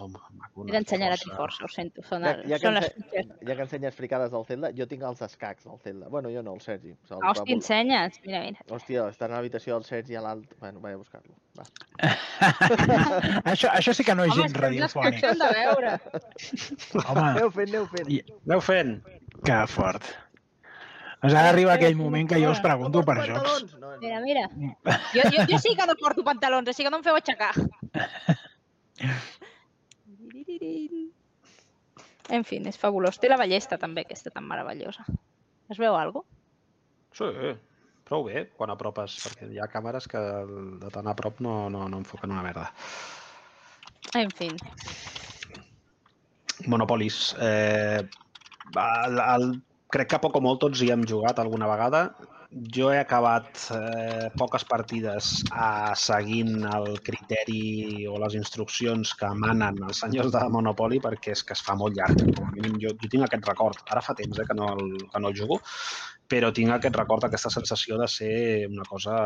Oh, 0.00 0.08
maco, 0.08 0.64
He 0.66 0.72
d'ensenyar 0.72 1.12
a 1.12 1.16
ti 1.16 1.28
força. 1.30 1.36
força, 1.38 1.64
ho 1.64 1.68
sento. 1.68 2.02
Són, 2.02 2.24
Ja- 2.24 2.30
el, 2.32 2.48
ja 2.50 2.56
que 2.58 2.66
són 2.66 2.74
les 2.74 2.84
ense- 2.88 2.94
fitxes. 3.04 3.26
Ja 3.46 3.54
que 3.54 3.62
ensenyes 3.62 3.94
fricades 3.94 4.30
del 4.32 4.44
Zelda, 4.44 4.70
jo 4.74 4.86
tinc 4.90 5.02
els 5.06 5.22
escacs 5.22 5.64
del 5.68 5.78
Zelda. 5.84 6.08
Bueno, 6.08 6.28
jo 6.34 6.42
no, 6.42 6.54
el 6.54 6.60
Sergi. 6.60 6.96
Se'ls 7.06 7.20
Ah, 7.22 7.30
hòstia, 7.30 7.42
voler. 7.44 7.54
ensenya'ls. 7.54 8.18
Mira, 8.24 8.40
mira. 8.42 8.58
Hòstia, 8.68 9.04
està 9.12 9.26
a 9.26 9.28
l'habitació 9.28 9.74
del 9.74 9.84
Sergi 9.84 10.16
a 10.16 10.20
l'alt. 10.20 10.52
Bueno, 10.58 10.80
vaig 10.80 10.94
a 10.94 10.96
buscar-lo. 10.96 11.34
Va. 11.56 11.64
això, 13.52 13.68
això 13.70 13.94
sí 13.94 14.02
que 14.02 14.14
no 14.16 14.24
és 14.24 14.32
Home, 14.32 14.42
gens 14.42 14.52
és 14.52 14.58
que 14.58 14.66
els 14.66 14.66
radiofònic. 14.66 15.20
s'han 15.20 15.38
de 15.38 15.48
veure. 15.60 16.00
Home, 17.06 17.20
Aneu 17.30 17.50
fent, 17.52 17.68
aneu 17.68 17.86
fent. 17.86 18.10
I- 18.10 18.24
Aneu 18.48 18.60
fent. 18.60 18.96
que 19.44 19.66
fort. 19.68 20.02
Doncs 21.22 21.34
ara 21.34 21.48
arriba 21.54 21.72
aquell 21.74 21.94
moment 21.96 22.28
que 22.28 22.38
jo 22.42 22.50
us 22.50 22.60
pregunto 22.60 23.02
per 23.04 23.16
jocs. 23.26 23.76
Mira, 24.00 24.20
mira. 24.20 24.48
Jo, 25.14 25.22
jo, 25.30 25.46
jo 25.48 25.58
sí 25.58 25.74
que 25.76 25.86
no 25.86 25.94
porto 25.96 26.24
pantalons, 26.24 26.68
així 26.68 26.82
que 26.82 26.90
no 26.90 26.98
em 26.98 27.04
feu 27.06 27.14
aixecar. 27.14 27.52
En 32.34 32.44
fi, 32.44 32.60
és 32.68 32.80
fabulós. 32.80 33.18
Té 33.20 33.28
la 33.28 33.40
ballesta 33.40 33.78
també, 33.80 34.04
aquesta 34.04 34.32
tan 34.32 34.46
meravellosa. 34.48 35.04
Es 35.70 35.80
veu 35.80 35.96
alguna 35.96 36.24
Sí, 37.14 37.26
prou 38.02 38.24
bé 38.26 38.40
quan 38.58 38.72
apropes, 38.74 39.20
perquè 39.22 39.46
hi 39.52 39.60
ha 39.62 39.68
càmeres 39.70 40.08
que 40.10 40.18
de 40.82 40.88
tan 40.90 41.06
a 41.06 41.14
prop 41.14 41.38
no, 41.44 41.68
no, 41.70 41.84
no 41.88 42.00
enfoquen 42.02 42.32
una 42.34 42.42
merda. 42.42 42.66
En 44.18 44.32
fi. 44.34 44.48
Monopolis. 46.66 47.36
Eh, 47.38 48.02
el, 48.74 49.22
el, 49.22 49.46
crec 49.94 50.10
que 50.10 50.20
poc 50.26 50.40
o 50.40 50.42
molt 50.42 50.62
tots 50.64 50.82
hi 50.82 50.90
hem 50.90 51.06
jugat 51.06 51.38
alguna 51.38 51.70
vegada. 51.70 52.08
Jo 52.54 52.92
he 52.94 52.98
acabat 53.00 53.64
eh, 53.74 54.28
poques 54.38 54.62
partides 54.68 55.30
a, 55.50 55.94
seguint 55.98 56.62
el 56.70 57.00
criteri 57.02 58.06
o 58.06 58.14
les 58.22 58.36
instruccions 58.38 59.14
que 59.18 59.30
manen 59.44 59.80
els 59.88 60.04
senyors 60.04 60.30
de 60.34 60.42
Monopoly 60.54 61.00
perquè 61.02 61.34
és 61.34 61.42
que 61.42 61.56
es 61.58 61.64
fa 61.66 61.74
molt 61.80 61.98
llarg. 61.98 62.22
Com 62.36 62.46
a 62.46 62.52
mínim 62.54 62.78
jo, 62.84 62.94
jo 63.00 63.10
tinc 63.10 63.26
aquest 63.26 63.50
record. 63.50 63.82
Ara 63.90 64.04
fa 64.06 64.14
temps 64.20 64.38
eh, 64.38 64.46
que, 64.46 64.58
no 64.60 64.70
el, 64.76 64.94
que 65.10 65.22
no 65.24 65.32
el 65.32 65.38
jugo, 65.40 65.58
però 66.30 66.52
tinc 66.54 66.76
aquest 66.76 67.00
record, 67.02 67.26
aquesta 67.26 67.50
sensació 67.50 67.98
de 67.98 68.08
ser 68.08 68.34
una 68.70 68.86
cosa 68.86 69.18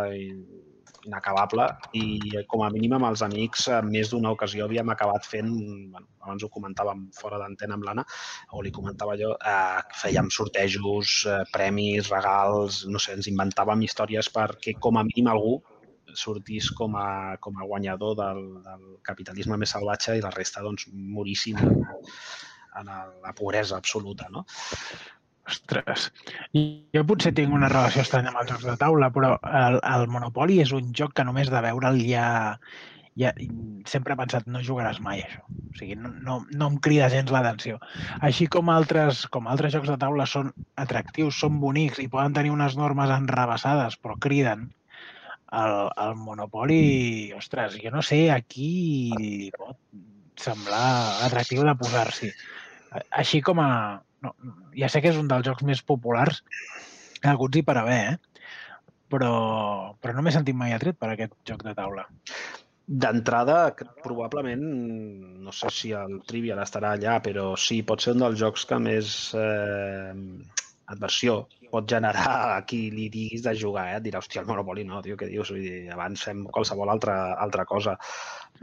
inacabable 1.08 1.66
i 1.98 2.44
com 2.50 2.62
a 2.64 2.70
mínim 2.74 2.94
amb 2.96 3.08
els 3.10 3.24
amics 3.26 3.66
en 3.78 3.88
més 3.92 4.12
d'una 4.12 4.32
ocasió 4.36 4.66
havíem 4.66 4.92
acabat 4.94 5.26
fent, 5.26 5.50
bueno, 5.94 6.06
abans 6.24 6.44
ho 6.44 6.50
comentàvem 6.52 7.06
fora 7.16 7.40
d'antena 7.40 7.78
amb 7.78 7.88
l'Anna, 7.88 8.04
o 8.52 8.62
li 8.64 8.72
comentava 8.74 9.16
jo, 9.20 9.32
eh, 9.52 9.80
fèiem 10.02 10.30
sortejos, 10.34 11.16
eh, 11.26 11.40
premis, 11.54 12.12
regals, 12.12 12.84
no 12.92 13.00
sé, 13.02 13.16
ens 13.18 13.30
inventàvem 13.32 13.82
històries 13.88 14.30
perquè 14.34 14.76
com 14.78 15.00
a 15.00 15.06
mínim 15.08 15.32
algú 15.32 15.58
sortís 16.16 16.70
com 16.72 16.96
a, 16.96 17.36
com 17.40 17.58
a 17.58 17.66
guanyador 17.68 18.14
del, 18.16 18.42
del 18.64 18.84
capitalisme 19.04 19.58
més 19.60 19.74
salvatge 19.76 20.16
i 20.16 20.24
la 20.24 20.32
resta 20.34 20.64
doncs 20.64 20.88
morissin 20.92 21.60
en, 21.60 21.84
en 22.80 22.92
la 23.24 23.34
pobresa 23.36 23.76
absoluta, 23.76 24.28
no? 24.32 24.46
Ostres. 25.48 26.10
Jo 26.94 27.04
potser 27.08 27.32
tinc 27.36 27.54
una 27.56 27.70
relació 27.72 28.04
estranya 28.04 28.32
amb 28.32 28.42
els 28.42 28.52
jocs 28.52 28.66
de 28.68 28.76
taula, 28.80 29.08
però 29.14 29.34
el, 29.48 29.80
el 29.80 30.06
Monopoly 30.12 30.60
és 30.64 30.74
un 30.76 30.92
joc 31.00 31.16
que 31.16 31.24
només 31.24 31.50
de 31.52 31.62
veure'l 31.64 32.00
ja, 32.04 32.28
ja... 33.18 33.32
Sempre 33.88 34.12
he 34.12 34.20
pensat, 34.20 34.48
no 34.52 34.60
jugaràs 34.64 35.00
mai 35.04 35.22
això. 35.24 35.44
O 35.48 35.76
sigui, 35.78 35.96
no, 35.96 36.12
no, 36.24 36.40
no 36.52 36.70
em 36.72 36.80
crida 36.84 37.08
gens 37.12 37.32
l'atenció. 37.32 37.78
Així 38.28 38.48
com 38.52 38.68
altres, 38.72 39.24
com 39.32 39.48
altres 39.48 39.72
jocs 39.76 39.88
de 39.88 39.96
taula 40.00 40.28
són 40.28 40.52
atractius, 40.76 41.38
són 41.40 41.60
bonics 41.62 42.02
i 42.04 42.10
poden 42.12 42.36
tenir 42.36 42.52
unes 42.52 42.76
normes 42.76 43.14
enrabassades, 43.14 43.96
però 44.02 44.18
criden, 44.20 44.68
el, 45.52 45.90
el 45.96 46.14
Monopoly, 46.16 47.32
ostres, 47.38 47.78
jo 47.82 47.92
no 47.94 48.02
sé 48.04 48.26
a 48.30 48.40
qui 48.44 49.12
li 49.16 49.48
pot 49.56 49.78
semblar 50.38 51.24
atractiu 51.26 51.64
de 51.66 51.74
posar-s'hi. 51.80 52.30
Així 53.10 53.40
com 53.44 53.60
a... 53.62 53.70
No, 54.24 54.34
ja 54.76 54.88
sé 54.90 55.02
que 55.02 55.12
és 55.12 55.18
un 55.20 55.28
dels 55.30 55.46
jocs 55.46 55.66
més 55.66 55.82
populars, 55.86 56.42
alguns 57.32 57.58
hi 57.58 57.64
per 57.66 57.76
haver, 57.80 58.00
eh? 58.14 58.46
Però, 59.08 59.32
però 60.02 60.14
no 60.14 60.24
m'he 60.24 60.34
sentit 60.34 60.56
mai 60.56 60.74
atret 60.76 60.98
per 61.00 61.12
aquest 61.12 61.36
joc 61.48 61.62
de 61.64 61.74
taula. 61.76 62.04
D'entrada, 62.88 63.56
probablement, 64.04 64.62
no 65.44 65.52
sé 65.52 65.70
si 65.72 65.92
el 65.96 66.18
Trivial 66.28 66.60
estarà 66.62 66.94
allà, 66.96 67.18
però 67.24 67.50
sí, 67.60 67.82
pot 67.88 68.04
ser 68.04 68.14
un 68.16 68.24
dels 68.24 68.38
jocs 68.40 68.64
que 68.68 68.78
més 68.80 69.14
eh, 69.36 70.12
adversió 70.94 71.42
pot 71.70 71.88
generar 71.90 72.34
a 72.56 72.60
qui 72.68 72.88
li 72.92 73.08
diguis 73.12 73.42
de 73.44 73.54
jugar, 73.56 73.86
eh? 73.92 73.96
Et 73.98 74.04
dirà, 74.08 74.22
hòstia, 74.22 74.42
el 74.42 74.48
Monopoly 74.48 74.84
no, 74.88 75.02
tio, 75.04 75.16
què 75.20 75.28
dius? 75.30 75.52
Vull 75.52 75.64
dir, 75.64 75.80
abans 75.92 76.24
fem 76.24 76.44
qualsevol 76.54 76.90
altra, 76.92 77.16
altra 77.40 77.64
cosa. 77.68 77.96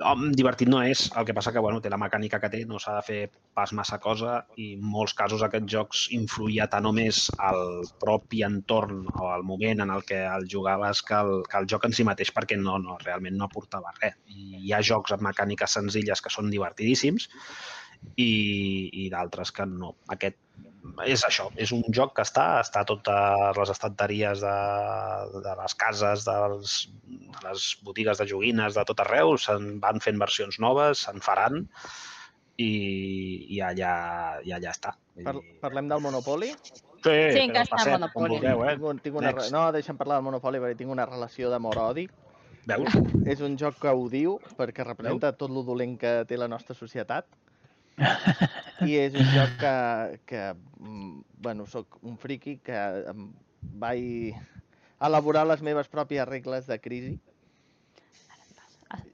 Hom, 0.03 0.25
divertit 0.35 0.69
no 0.71 0.81
és, 0.83 1.05
el 1.15 1.27
que 1.27 1.35
passa 1.37 1.53
que 1.55 1.61
bueno, 1.63 1.79
té 1.83 1.91
la 1.91 1.99
mecànica 2.01 2.39
que 2.41 2.49
té, 2.51 2.63
no 2.67 2.79
s'ha 2.81 2.97
de 2.97 3.03
fer 3.05 3.19
pas 3.55 3.71
massa 3.77 3.99
cosa 4.03 4.39
i 4.59 4.73
en 4.75 4.83
molts 4.95 5.13
casos 5.15 5.45
aquests 5.45 5.71
jocs 5.71 6.05
influïa 6.17 6.67
tant 6.71 6.89
o 6.89 6.91
més 6.95 7.25
al 7.49 7.85
propi 8.01 8.43
entorn 8.47 9.05
o 9.13 9.29
al 9.31 9.45
moment 9.47 9.85
en 9.85 9.93
el 9.95 10.03
que 10.09 10.25
el 10.25 10.49
jugaves 10.51 11.03
que 11.05 11.15
el, 11.21 11.37
que 11.49 11.61
el 11.61 11.69
joc 11.71 11.87
en 11.87 11.95
si 11.95 12.07
mateix 12.07 12.33
perquè 12.35 12.59
no, 12.59 12.79
no, 12.81 12.99
realment 13.05 13.37
no 13.39 13.47
aportava 13.47 13.93
res. 14.01 14.17
I 14.27 14.65
hi 14.65 14.73
ha 14.73 14.83
jocs 14.83 15.15
amb 15.15 15.29
mecàniques 15.29 15.77
senzilles 15.79 16.21
que 16.21 16.33
són 16.33 16.51
divertidíssims 16.51 17.29
i, 18.17 18.31
i 19.05 19.07
d'altres 19.13 19.53
que 19.55 19.65
no. 19.69 19.95
Aquest 20.11 20.41
és 21.05 21.23
això, 21.27 21.49
és 21.59 21.71
un 21.75 21.83
joc 21.93 22.15
que 22.17 22.23
està, 22.25 22.45
està 22.63 22.83
a 22.83 22.87
totes 22.87 23.57
les 23.59 23.71
estanteries 23.73 24.41
de, 24.43 24.55
de 25.45 25.55
les 25.61 25.75
cases, 25.81 26.25
dels, 26.27 26.75
de 27.05 27.45
les 27.47 27.67
botigues 27.85 28.21
de 28.21 28.27
joguines 28.29 28.77
de 28.77 28.85
tot 28.87 29.03
arreu, 29.03 29.35
se'n 29.41 29.75
van 29.83 30.01
fent 30.03 30.21
versions 30.21 30.59
noves, 30.63 31.05
se'n 31.07 31.23
faran 31.25 31.65
i, 32.57 32.71
i 33.57 33.61
allà, 33.61 33.95
i 34.45 34.55
allà 34.55 34.73
està. 34.73 34.95
Par 35.23 35.37
parlem 35.63 35.89
del 35.91 36.03
Monopoli? 36.03 36.51
Sí, 36.55 36.81
Sí, 37.05 37.41
encara 37.43 37.67
està 37.67 37.77
passem, 37.77 37.93
Monopoly. 37.99 38.13
Com 38.13 38.31
vulgueu, 38.33 38.63
eh? 38.65 38.75
Tinc, 38.75 38.85
un, 38.89 39.01
tinc 39.03 39.17
una... 39.19 39.31
Next. 39.31 39.51
No, 39.53 39.65
deixa'm 39.75 39.97
parlar 39.99 40.17
del 40.19 40.25
Monopoli 40.29 40.61
perquè 40.63 40.79
tinc 40.79 40.93
una 40.95 41.05
relació 41.05 41.51
d'amor-odi. 41.53 42.07
Veus? 42.65 42.95
És 43.29 43.43
un 43.45 43.59
joc 43.61 43.77
que 43.83 43.91
odio 43.93 44.39
perquè 44.57 44.85
representa 44.87 45.29
tot 45.37 45.53
lo 45.53 45.61
dolent 45.67 45.99
que 46.01 46.15
té 46.25 46.39
la 46.41 46.49
nostra 46.49 46.73
societat. 46.77 47.27
I 47.97 48.95
és 48.99 49.13
un 49.15 49.23
joc 49.31 49.53
que, 49.61 49.75
que 50.27 50.41
mm, 50.79 51.21
bueno, 51.45 51.65
sóc 51.65 51.97
un 52.03 52.17
friki 52.19 52.57
que 52.65 52.75
em 53.11 53.29
vaig 53.81 54.35
elaborar 55.05 55.45
les 55.47 55.61
meves 55.63 55.87
pròpies 55.91 56.27
regles 56.27 56.67
de 56.67 56.79
crisi. 56.79 57.15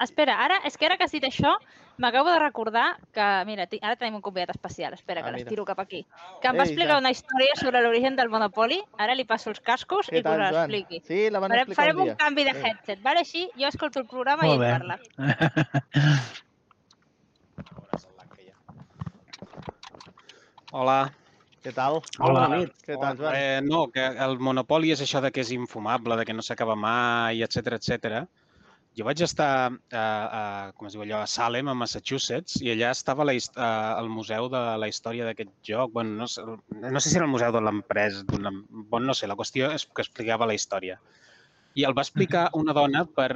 Espera, 0.03 0.35
ara, 0.43 0.57
és 0.67 0.75
que 0.77 0.85
ara 0.85 0.97
que 0.97 1.05
has 1.07 1.13
dit 1.13 1.23
això, 1.23 1.53
m'acabo 2.01 2.29
de 2.33 2.39
recordar 2.41 2.97
que, 3.15 3.25
mira, 3.47 3.65
ara 3.81 3.95
tenim 3.95 4.15
un 4.17 4.21
convidat 4.25 4.49
especial, 4.53 4.93
espera, 4.93 5.21
Ah, 5.21 5.25
que 5.25 5.31
mira. 5.31 5.37
l'estiro 5.37 5.63
cap 5.65 5.79
aquí, 5.79 6.01
que 6.41 6.47
em 6.49 6.57
va 6.59 6.63
Ei, 6.65 6.69
explicar 6.69 6.97
una 6.99 7.09
història 7.13 7.55
sobre 7.55 7.81
l'origen 7.81 8.15
del 8.19 8.29
Monopoli, 8.29 8.81
ara 8.97 9.15
li 9.15 9.23
passo 9.25 9.49
els 9.49 9.59
cascos 9.61 10.07
i 10.09 10.11
Què 10.11 10.15
que 10.17 10.19
us 10.19 10.23
tal, 10.25 10.39
Joan? 10.51 10.69
l'expliqui. 10.69 11.01
Sí, 11.07 11.29
la 11.29 11.39
van 11.39 11.49
Farem, 11.51 11.67
explicar 11.67 11.83
farem 11.83 12.01
un 12.03 12.09
un 12.09 12.15
canvi 12.15 12.43
de 12.43 12.53
Sí. 12.53 12.59
headset, 12.67 12.99
vale? 13.01 13.19
Així 13.19 13.49
jo 13.55 13.67
escolto 13.67 13.99
el 13.99 14.07
programa 14.07 14.43
Molt 14.45 14.51
i 14.51 14.53
ell 14.53 14.59
bé. 14.65 14.71
parla. 14.73 14.97
Hola. 20.71 21.11
Què 21.61 21.73
tal? 21.75 21.99
Hola. 22.17 22.45
Bona 22.47 22.59
nit. 22.61 22.77
Què 22.85 22.95
tal, 22.95 23.17
Joan? 23.19 23.35
Eh, 23.35 23.57
no, 23.65 23.83
que 23.93 24.05
el 24.25 24.37
monopoli 24.39 24.93
és 24.95 25.01
això 25.03 25.19
de 25.21 25.29
que 25.35 25.43
és 25.43 25.51
infumable, 25.53 26.15
de 26.17 26.23
que 26.25 26.33
no 26.33 26.45
s'acaba 26.45 26.77
mai, 26.79 27.43
etc 27.45 27.75
etc. 27.77 28.21
Jo 28.97 29.05
vaig 29.07 29.21
estar 29.23 29.49
a, 29.67 30.01
a, 30.01 30.41
com 30.75 30.87
es 30.87 30.95
diu 30.95 31.03
allò, 31.03 31.21
a 31.21 31.29
Salem, 31.33 31.69
a 31.71 31.75
Massachusetts, 31.77 32.57
i 32.63 32.71
allà 32.73 32.89
estava 32.95 33.27
la, 33.27 33.35
a, 33.35 33.69
el 33.99 34.09
museu 34.11 34.47
de 34.51 34.63
la 34.83 34.89
història 34.91 35.27
d'aquest 35.27 35.51
joc. 35.67 35.91
Bueno, 35.99 36.15
no, 36.23 36.27
sé, 36.31 36.43
no 36.47 37.03
sé 37.03 37.09
si 37.09 37.19
era 37.19 37.27
el 37.27 37.31
museu 37.35 37.53
de 37.55 37.63
l'empresa, 37.67 38.23
bueno, 38.31 39.05
no 39.11 39.15
sé, 39.15 39.27
la 39.27 39.37
qüestió 39.39 39.69
és 39.75 39.85
que 39.85 40.03
explicava 40.07 40.47
la 40.47 40.55
història. 40.55 40.99
I 41.75 41.85
el 41.87 41.95
va 41.95 42.03
explicar 42.07 42.49
una 42.59 42.75
dona 42.75 43.05
per, 43.05 43.29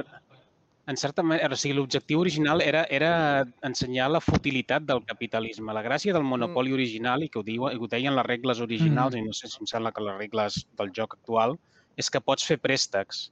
en 0.86 0.96
certa 0.96 1.22
manera, 1.22 1.50
o 1.50 1.58
sigui, 1.58 1.74
l'objectiu 1.74 2.20
original 2.22 2.62
era, 2.62 2.84
era 2.94 3.10
ensenyar 3.66 4.06
la 4.12 4.20
futilitat 4.22 4.84
del 4.86 5.02
capitalisme. 5.06 5.74
La 5.74 5.82
gràcia 5.82 6.14
del 6.14 6.26
monopoli 6.26 6.74
original, 6.76 7.24
i 7.26 7.28
que 7.28 7.40
ho, 7.40 7.44
diuen, 7.46 7.74
i 7.74 7.80
ho 7.82 7.88
deien 7.90 8.14
les 8.14 8.26
regles 8.26 8.62
originals, 8.62 9.16
i 9.18 9.24
no 9.26 9.34
sé 9.34 9.50
si 9.50 9.58
em 9.62 9.66
sembla 9.66 9.90
que 9.92 10.04
les 10.06 10.20
regles 10.20 10.60
del 10.78 10.92
joc 10.94 11.18
actual, 11.18 11.56
és 11.98 12.10
que 12.12 12.22
pots 12.22 12.46
fer 12.46 12.60
préstecs. 12.62 13.26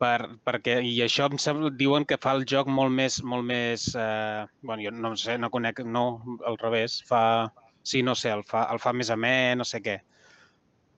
Per, 0.00 0.16
perquè, 0.48 0.78
I 0.84 0.96
això 1.04 1.28
em 1.28 1.36
sembla, 1.40 1.70
diuen 1.76 2.08
que 2.08 2.16
fa 2.20 2.32
el 2.36 2.44
joc 2.48 2.72
molt 2.72 2.92
més, 2.92 3.20
molt 3.24 3.44
més 3.44 3.88
eh, 3.96 4.44
bueno, 4.62 4.80
jo 4.84 4.92
no 4.96 5.12
sé, 5.16 5.36
no 5.40 5.52
conec, 5.52 5.84
no, 5.84 6.06
al 6.48 6.56
revés, 6.60 7.02
fa, 7.04 7.22
sí, 7.84 8.00
no 8.04 8.16
sé, 8.16 8.32
el 8.32 8.44
fa, 8.48 8.64
el 8.72 8.80
fa 8.80 8.96
més 8.96 9.12
amè, 9.12 9.56
no 9.60 9.64
sé 9.68 9.84
què. 9.84 10.00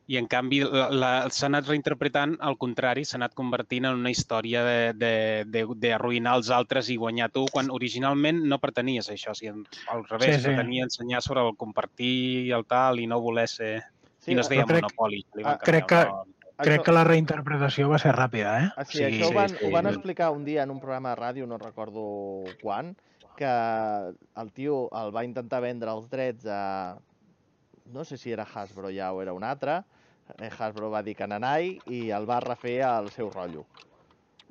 I 0.09 0.17
en 0.17 0.25
canvi 0.27 0.63
s'ha 0.65 1.49
anat 1.51 1.67
reinterpretant 1.69 2.39
al 2.41 2.57
contrari, 2.57 3.03
s'ha 3.05 3.19
anat 3.19 3.35
convertint 3.37 3.85
en 3.85 3.99
una 3.99 4.09
història 4.11 4.63
de- 4.65 4.95
de- 4.97 5.45
de- 5.45 5.67
d'arruïnar 5.77 6.37
els 6.39 6.49
altres 6.49 6.89
i 6.89 6.97
guanyar 6.97 7.29
tu, 7.31 7.45
quan 7.53 7.69
originalment 7.71 8.41
no 8.49 8.59
pretenies 8.59 9.11
això, 9.13 9.33
o 9.33 9.35
sigui, 9.37 9.67
al 9.93 10.07
revés, 10.09 10.37
Sí, 10.37 10.41
sí. 10.41 10.47
pretenia 10.49 10.85
ensenyar 10.85 11.21
sobre 11.21 11.43
el 11.47 11.55
compartir 11.61 12.47
i 12.47 12.51
el 12.57 12.65
tal 12.65 13.01
i 13.01 13.07
no 13.07 13.21
voler 13.21 13.47
ser... 13.49 13.83
Sí, 14.19 14.33
I 14.33 14.35
no 14.35 14.41
es 14.41 14.49
deia 14.49 14.65
crec- 14.65 14.81
Monopoli. 14.83 15.21
ah, 15.45 15.59
crec 15.59 15.87
que-. 15.87 16.07
Crec 16.59 16.83
que 16.83 16.91
la 16.93 17.05
reinterpretació 17.05 17.89
va 17.89 17.99
ser 18.03 18.11
ràpida, 18.17 18.65
eh? 18.65 18.71
Ah, 18.77 18.85
sí, 18.85 18.97
Sí, 18.99 19.05
això 19.05 19.27
ho 19.27 19.29
sí, 19.29 19.35
van, 19.35 19.49
sí. 19.51 19.59
ho 19.63 19.71
van 19.71 19.87
explicar 19.87 20.31
un 20.33 20.45
dia 20.45 20.65
en 20.65 20.71
un 20.73 20.81
programa 20.81 21.11
de 21.15 21.17
ràdio, 21.21 21.47
no 21.47 21.57
recordo 21.59 22.43
quan, 22.63 22.97
que 23.37 23.45
el 23.47 24.53
tio 24.53 24.89
el 24.91 25.15
va 25.15 25.23
intentar 25.25 25.61
vendre 25.61 25.93
els 25.93 26.09
drets 26.11 26.47
a... 26.47 26.99
No 27.93 28.05
sé 28.05 28.17
si 28.17 28.33
era 28.33 28.43
Hasbro 28.43 28.91
ja 28.91 29.13
o 29.13 29.23
era 29.23 29.33
un 29.35 29.45
altre. 29.45 29.85
Eh, 30.39 30.51
Hasbro 30.59 30.91
va 30.91 31.03
dir 31.03 31.15
que 31.17 31.27
nanai 31.27 31.79
i 31.87 32.11
el 32.15 32.29
va 32.29 32.41
refer 32.41 32.83
al 32.83 33.11
seu 33.11 33.31
rotllo. 33.31 33.65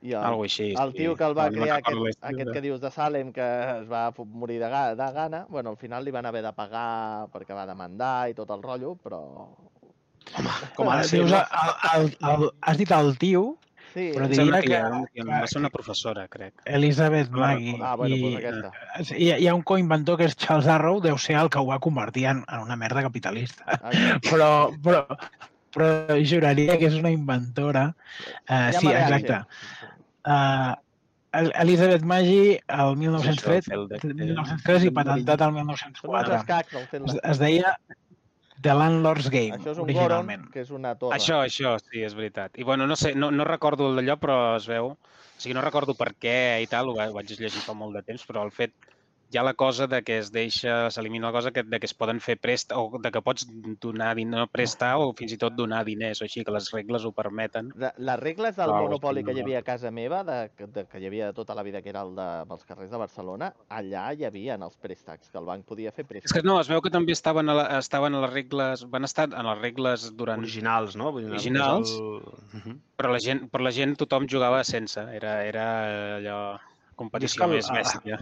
I 0.01 0.11
el, 0.13 0.23
Algo 0.23 0.43
així. 0.45 0.73
el 0.77 0.91
sí. 0.91 0.97
tio 0.97 1.15
que 1.17 1.23
el 1.25 1.33
va 1.37 1.49
No 1.49 1.61
crear, 1.61 1.77
aquest, 1.81 2.19
aquest 2.21 2.51
que 2.53 2.61
dius 2.61 2.79
de 2.81 2.91
Salem, 2.91 3.31
que 3.33 3.45
es 3.81 3.87
va 3.91 4.11
morir 4.17 4.59
de, 4.61 4.69
ga, 4.69 4.93
de 4.95 5.11
gana, 5.13 5.45
bueno, 5.49 5.71
al 5.71 5.77
final 5.77 6.05
li 6.05 6.11
van 6.11 6.25
haver 6.25 6.43
de 6.45 6.51
pagar 6.53 7.27
perquè 7.33 7.55
va 7.57 7.65
demandar 7.65 8.29
i 8.29 8.35
tot 8.37 8.49
el 8.53 8.61
rotllo, 8.61 8.95
però... 9.03 9.21
Com 10.75 10.89
de 10.91 10.91
Ah, 10.91 11.03
ser, 11.03 11.21
dius, 11.23 11.31
el, 11.31 11.71
el, 12.01 12.17
el, 12.29 12.49
has 12.61 12.77
dit 12.77 12.91
el 12.91 13.17
tio, 13.17 13.57
Sí, 13.97 14.11
Però 14.13 14.27
diria 14.29 14.59
que- 14.61 14.67
que, 15.15 15.23
va 15.25 15.47
ser 15.47 15.57
una 15.61 15.69
professora, 15.71 16.27
crec. 16.27 16.53
Elizabeth 16.65 17.29
Maggie. 17.31 17.79
ah, 17.81 17.95
bueno, 17.95 18.15
i, 18.15 18.21
doncs 18.21 18.43
aquesta. 18.43 19.15
hi, 19.17 19.31
ha- 19.31 19.37
hi 19.39 19.47
ha 19.47 19.55
un 19.55 19.63
coinventor 19.63 20.17
que 20.19 20.25
és 20.25 20.35
Charles 20.35 20.67
Arrow, 20.67 20.99
deu 21.01 21.17
ser 21.17 21.37
el 21.39 21.49
que 21.49 21.57
ho 21.57 21.65
va 21.65 21.79
convertir 21.79 22.25
en, 22.27 22.43
en 22.51 22.59
una 22.59 22.75
merda 22.75 23.01
capitalista. 23.01 23.63
Ah, 23.81 23.89
Però, 24.29 24.49
però, 24.83 25.07
però 25.77 26.17
juraria 26.33 26.75
que 26.81 26.89
és 26.89 26.97
una 26.97 27.13
inventora. 27.13 27.87
Uh, 28.49 28.73
sí, 28.75 28.89
exacte. 28.91 29.39
Uh, 30.27 30.75
Elizabeth 31.37 32.03
Maggie, 32.07 32.57
el 32.57 32.57
Sí, 32.57 32.73
això, 32.73 32.97
1903, 32.97 33.67
el 33.75 33.87
de- 33.91 33.99
1903 34.01 34.85
i 34.87 34.91
patentat 34.95 35.41
el 35.41 35.53
Són 35.53 35.59
uns 35.69 35.83
1904. 36.01 36.35
escacs, 36.41 36.73
el 36.73 36.87
fent 36.87 37.07
Es, 37.09 37.17
es 37.23 37.39
deia 37.39 37.75
The 38.59 38.73
Landlord's 38.73 39.29
Game, 39.29 39.53
Això 39.53 39.71
és 39.75 39.77
un 39.77 39.83
originalment. 39.83 40.41
Goron, 40.41 40.51
que 40.51 40.61
és 40.61 40.71
una 40.73 40.95
torre. 40.97 41.15
Això, 41.19 41.43
això, 41.45 41.75
sí, 41.77 42.01
és 42.01 42.15
veritat. 42.17 42.57
I 42.57 42.63
bueno, 42.63 42.87
no 42.87 42.95
sé, 42.95 43.13
no, 43.13 43.29
no 43.29 43.45
recordo 43.45 43.91
el 43.91 43.99
d'allò, 43.99 44.17
però 44.17 44.39
es 44.57 44.65
veu... 44.67 44.95
O 44.95 45.39
sigui, 45.39 45.53
no 45.53 45.61
recordo 45.61 45.93
per 45.93 46.15
què 46.17 46.63
i 46.63 46.65
tal, 46.65 46.89
ho 46.89 46.95
vaig 46.97 47.29
llegir 47.29 47.61
fa 47.61 47.75
molt 47.77 47.93
de 47.93 48.01
temps, 48.01 48.23
però 48.25 48.41
el 48.41 48.49
fet 48.49 48.73
hi 49.31 49.37
ha 49.37 49.43
la 49.43 49.53
cosa 49.53 49.87
de 49.87 50.01
que 50.07 50.17
es 50.21 50.31
deixa, 50.31 50.89
s'elimina 50.93 51.27
la 51.27 51.33
cosa 51.35 51.51
que, 51.51 51.63
de 51.63 51.79
que 51.79 51.87
es 51.89 51.93
poden 51.97 52.19
fer 52.23 52.37
prest 52.39 52.71
o 52.75 52.99
de 53.03 53.11
que 53.11 53.21
pots 53.21 53.47
donar 53.83 54.13
no 54.25 54.45
prestar 54.47 54.93
o 55.03 55.09
fins 55.17 55.33
i 55.35 55.39
tot 55.41 55.55
donar 55.57 55.83
diners 55.87 56.21
o 56.21 56.27
així, 56.27 56.45
que 56.47 56.53
les 56.55 56.69
regles 56.71 57.05
ho 57.05 57.11
permeten. 57.11 57.73
De, 57.75 57.91
les 57.97 58.19
regles 58.21 58.55
del 58.55 58.71
Clar, 58.71 58.81
monopoli 58.85 59.23
que 59.27 59.35
hi 59.35 59.41
havia 59.43 59.59
a 59.59 59.65
casa 59.67 59.91
meva, 59.91 60.23
de, 60.27 60.37
de, 60.63 60.85
que 60.87 61.01
hi 61.01 61.09
havia 61.09 61.33
tota 61.35 61.55
la 61.57 61.65
vida, 61.67 61.81
que 61.83 61.91
era 61.91 62.05
el 62.07 62.15
de, 62.15 62.27
dels 62.47 62.63
carrers 62.69 62.93
de 62.93 63.01
Barcelona, 63.03 63.51
allà 63.67 64.05
hi 64.13 64.23
havia 64.27 64.55
els 64.55 64.79
préstecs, 64.79 65.31
que 65.33 65.41
el 65.41 65.49
banc 65.49 65.67
podia 65.67 65.91
fer 65.91 66.05
És 66.05 66.09
préstecs. 66.13 66.37
que 66.37 66.45
no, 66.47 66.59
es 66.61 66.71
veu 66.71 66.81
que 66.81 66.93
també 66.93 67.11
estaven 67.17 67.49
a, 67.49 67.57
la, 67.57 67.67
estaven 67.81 68.15
a 68.15 68.23
les 68.23 68.33
regles, 68.33 68.85
van 68.93 69.07
estar 69.07 69.27
en 69.33 69.51
les 69.51 69.59
regles 69.59 70.07
durant... 70.15 70.39
Originals, 70.47 70.95
no? 70.95 71.11
Vull 71.11 71.27
dir, 71.27 71.35
Originals? 71.35 71.91
El... 71.99 72.23
Mhm. 72.61 72.79
Però 72.97 73.11
la 73.13 73.19
gent, 73.21 73.43
però 73.51 73.67
la 73.67 73.75
gent 73.75 73.97
tothom 73.99 74.25
jugava 74.31 74.63
sense, 74.63 75.03
era, 75.13 75.41
era 75.45 75.67
allò 76.17 76.39
competició 76.97 77.45
més 77.51 77.69
bèstia. 77.69 78.17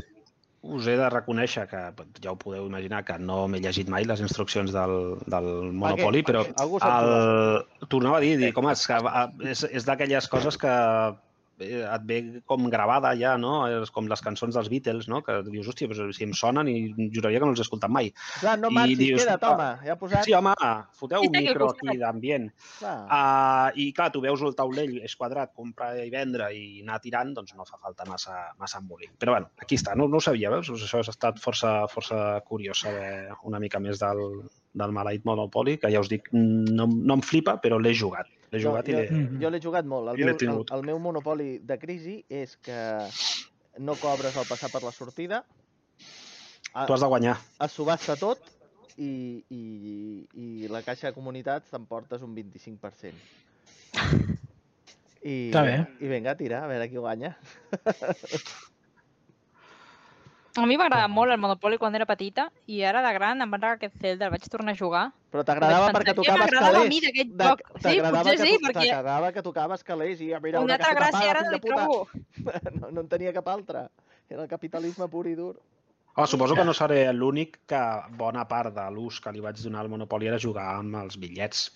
Us 0.66 0.88
he 0.90 0.96
de 0.98 1.08
reconèixer 1.14 1.68
que 1.70 1.80
ja 2.24 2.32
ho 2.32 2.38
podeu 2.42 2.66
imaginar 2.66 3.04
que 3.06 3.18
no 3.22 3.44
m'he 3.48 3.60
llegit 3.62 3.90
mai 3.94 4.08
les 4.10 4.24
instruccions 4.24 4.74
del, 4.74 4.96
del 5.30 5.50
Monopoly, 5.82 6.24
però 6.26 6.42
el... 6.42 7.12
tornava 7.92 8.18
a 8.18 8.24
dir, 8.24 8.34
dic, 8.42 8.58
home, 8.58 8.74
és, 8.74 8.86
que, 8.90 8.98
és, 9.54 9.62
és 9.70 9.86
d'aquelles 9.86 10.30
coses 10.32 10.58
que 10.58 10.72
eh, 10.72 11.14
et 11.60 12.06
ve 12.08 12.20
com 12.46 12.68
gravada 12.72 13.14
ja, 13.18 13.36
no? 13.40 13.66
És 13.70 13.92
com 13.94 14.10
les 14.12 14.22
cançons 14.24 14.56
dels 14.56 14.70
Beatles, 14.72 15.08
no? 15.12 15.22
Que 15.26 15.38
dius, 15.48 15.70
hòstia, 15.72 15.90
però 15.92 16.08
si 16.14 16.26
em 16.28 16.34
sonen 16.36 16.70
i 16.72 16.76
juraria 17.14 17.40
que 17.40 17.48
no 17.48 17.54
els 17.56 17.62
he 17.62 17.66
escoltat 17.66 17.94
mai. 17.94 18.12
Clar, 18.42 18.58
no 18.62 18.72
I 18.74 18.78
marxis, 18.80 19.00
dius, 19.02 19.22
queda't, 19.24 19.46
home, 19.50 19.70
ja 19.88 19.96
ha 19.96 20.00
posat... 20.02 20.28
Sí, 20.28 20.36
home, 20.38 20.56
foteu 21.00 21.28
un 21.28 21.34
micro 21.36 21.70
aquí 21.72 21.98
d'ambient. 22.02 22.50
Uh, 22.82 23.72
I 23.80 23.90
clar, 23.96 24.10
tu 24.14 24.24
veus 24.26 24.44
el 24.46 24.58
taulell, 24.58 24.98
és 25.06 25.16
quadrat, 25.20 25.54
comprar 25.56 25.94
i 26.04 26.12
vendre 26.14 26.52
i 26.56 26.66
anar 26.84 27.00
tirant, 27.04 27.34
doncs 27.38 27.56
no 27.56 27.68
fa 27.68 27.80
falta 27.80 28.08
massa, 28.10 28.38
massa 28.60 28.82
embolic. 28.84 29.16
Però 29.22 29.38
bueno, 29.38 29.52
aquí 29.62 29.80
està, 29.80 29.96
no, 29.96 30.10
no 30.12 30.20
ho 30.20 30.24
sabia, 30.24 30.52
veus? 30.54 30.72
Això 30.76 31.02
ha 31.02 31.08
estat 31.16 31.42
força, 31.44 31.78
força 31.92 32.22
curiós 32.48 32.86
saber 32.86 33.34
una 33.48 33.62
mica 33.64 33.80
més 33.80 34.02
del, 34.02 34.24
del 34.76 34.96
maleït 34.96 35.26
Monopoly, 35.28 35.80
que 35.82 35.92
ja 35.94 36.04
us 36.04 36.12
dic, 36.12 36.28
no, 36.36 36.88
no 36.88 37.20
em 37.20 37.24
flipa, 37.26 37.58
però 37.64 37.80
l'he 37.80 37.96
jugat. 37.96 38.30
L'he 38.56 38.62
jugat 38.64 38.88
jo, 38.88 38.94
i 38.94 38.96
l'he... 38.98 39.06
Mhm. 39.12 39.40
jo 39.44 39.52
l'he 39.52 39.62
jugat 39.62 39.86
molt. 39.86 40.14
El 40.16 40.24
meu, 40.24 40.38
el, 40.56 40.64
el 40.80 40.84
meu 40.88 41.00
monopoli 41.04 41.60
de 41.60 41.78
crisi 41.82 42.18
és 42.32 42.56
que 42.64 42.80
no 43.84 43.96
cobres 44.00 44.36
al 44.40 44.48
passar 44.48 44.72
per 44.72 44.82
la 44.86 44.94
sortida, 44.96 45.44
a, 46.76 46.86
Tu 46.88 46.94
has 46.94 47.02
de 47.04 47.08
guanyar. 47.08 47.38
es 47.64 47.72
subhasta 47.72 48.16
tot 48.20 48.40
i, 48.98 49.44
i, 49.52 49.62
i 50.36 50.68
la 50.72 50.82
caixa 50.84 51.08
de 51.10 51.14
comunitats 51.16 51.72
t'emportes 51.72 52.24
un 52.24 52.34
25%. 52.36 53.14
I, 55.26 55.36
Està 55.50 55.64
bé. 55.66 55.78
I 56.04 56.10
vinga, 56.12 56.36
a 56.36 56.38
tirar, 56.38 56.64
a 56.66 56.68
veure 56.70 56.90
qui 56.92 57.00
guanya. 57.02 57.32
A 60.56 60.66
mi 60.66 60.78
m'agradava 60.80 61.10
molt 61.12 61.34
el 61.34 61.40
Monopoli 61.44 61.78
quan 61.78 61.96
era 61.98 62.06
petita 62.08 62.46
i 62.72 62.78
ara 62.88 63.02
de 63.04 63.12
gran 63.18 63.42
em 63.44 63.50
va 63.52 63.58
agradar 63.58 63.76
aquest 63.76 63.98
Zelda, 64.00 64.30
el 64.30 64.32
vaig 64.32 64.46
tornar 64.52 64.72
a 64.72 64.80
jugar. 64.80 65.02
Però 65.34 65.44
t'agradava 65.44 65.90
perquè 65.92 66.14
tocaves 66.16 66.32
"Què 66.32 66.44
m'agradava 66.46 66.70
a 66.70 66.80
calés. 66.80 66.90
mi 66.94 67.00
d'aquest 67.04 67.34
De- 67.36 67.44
joc?" 67.50 67.64
Sí, 67.76 67.82
t'agradava 67.84 68.18
potser 68.24 68.38
que 68.38 68.46
sí, 68.48 68.58
perquè- 68.64 68.86
T'agradava 68.90 69.32
que 69.34 69.42
tocaves 69.44 69.84
calés 69.84 70.22
i 70.22 70.32
"Ah, 70.34 70.40
mira 70.40 70.62
Una 70.62 70.66
una, 70.66 70.74
altra 70.76 70.96
gràcia 70.96 71.30
ara 71.30 71.42
fill 71.44 71.52
li 71.52 71.56
de 71.58 71.62
puta. 71.62 71.76
trobo. 71.76 72.08
No, 72.82 72.92
no 72.92 73.02
en 73.02 73.08
tenia 73.10 73.34
cap 73.34 73.48
altra. 73.50 73.90
Era 74.30 74.44
el 74.44 74.48
capitalisme 74.48 75.08
pur 75.10 75.28
i 75.28 75.36
dur. 75.36 75.56
Oh, 76.18 76.26
suposo 76.26 76.56
que 76.56 76.64
no 76.64 76.74
seré 76.74 77.12
l'únic 77.12 77.60
que 77.68 77.82
bona 78.16 78.48
part 78.48 78.74
de 78.74 78.90
l'ús 78.92 79.20
que 79.20 79.32
li 79.34 79.42
vaig 79.42 79.58
donar 79.62 79.82
al 79.82 79.90
Monopoly 79.90 80.28
era 80.28 80.40
jugar 80.40 80.78
amb 80.78 80.96
els 80.96 81.18
bitllets. 81.20 81.74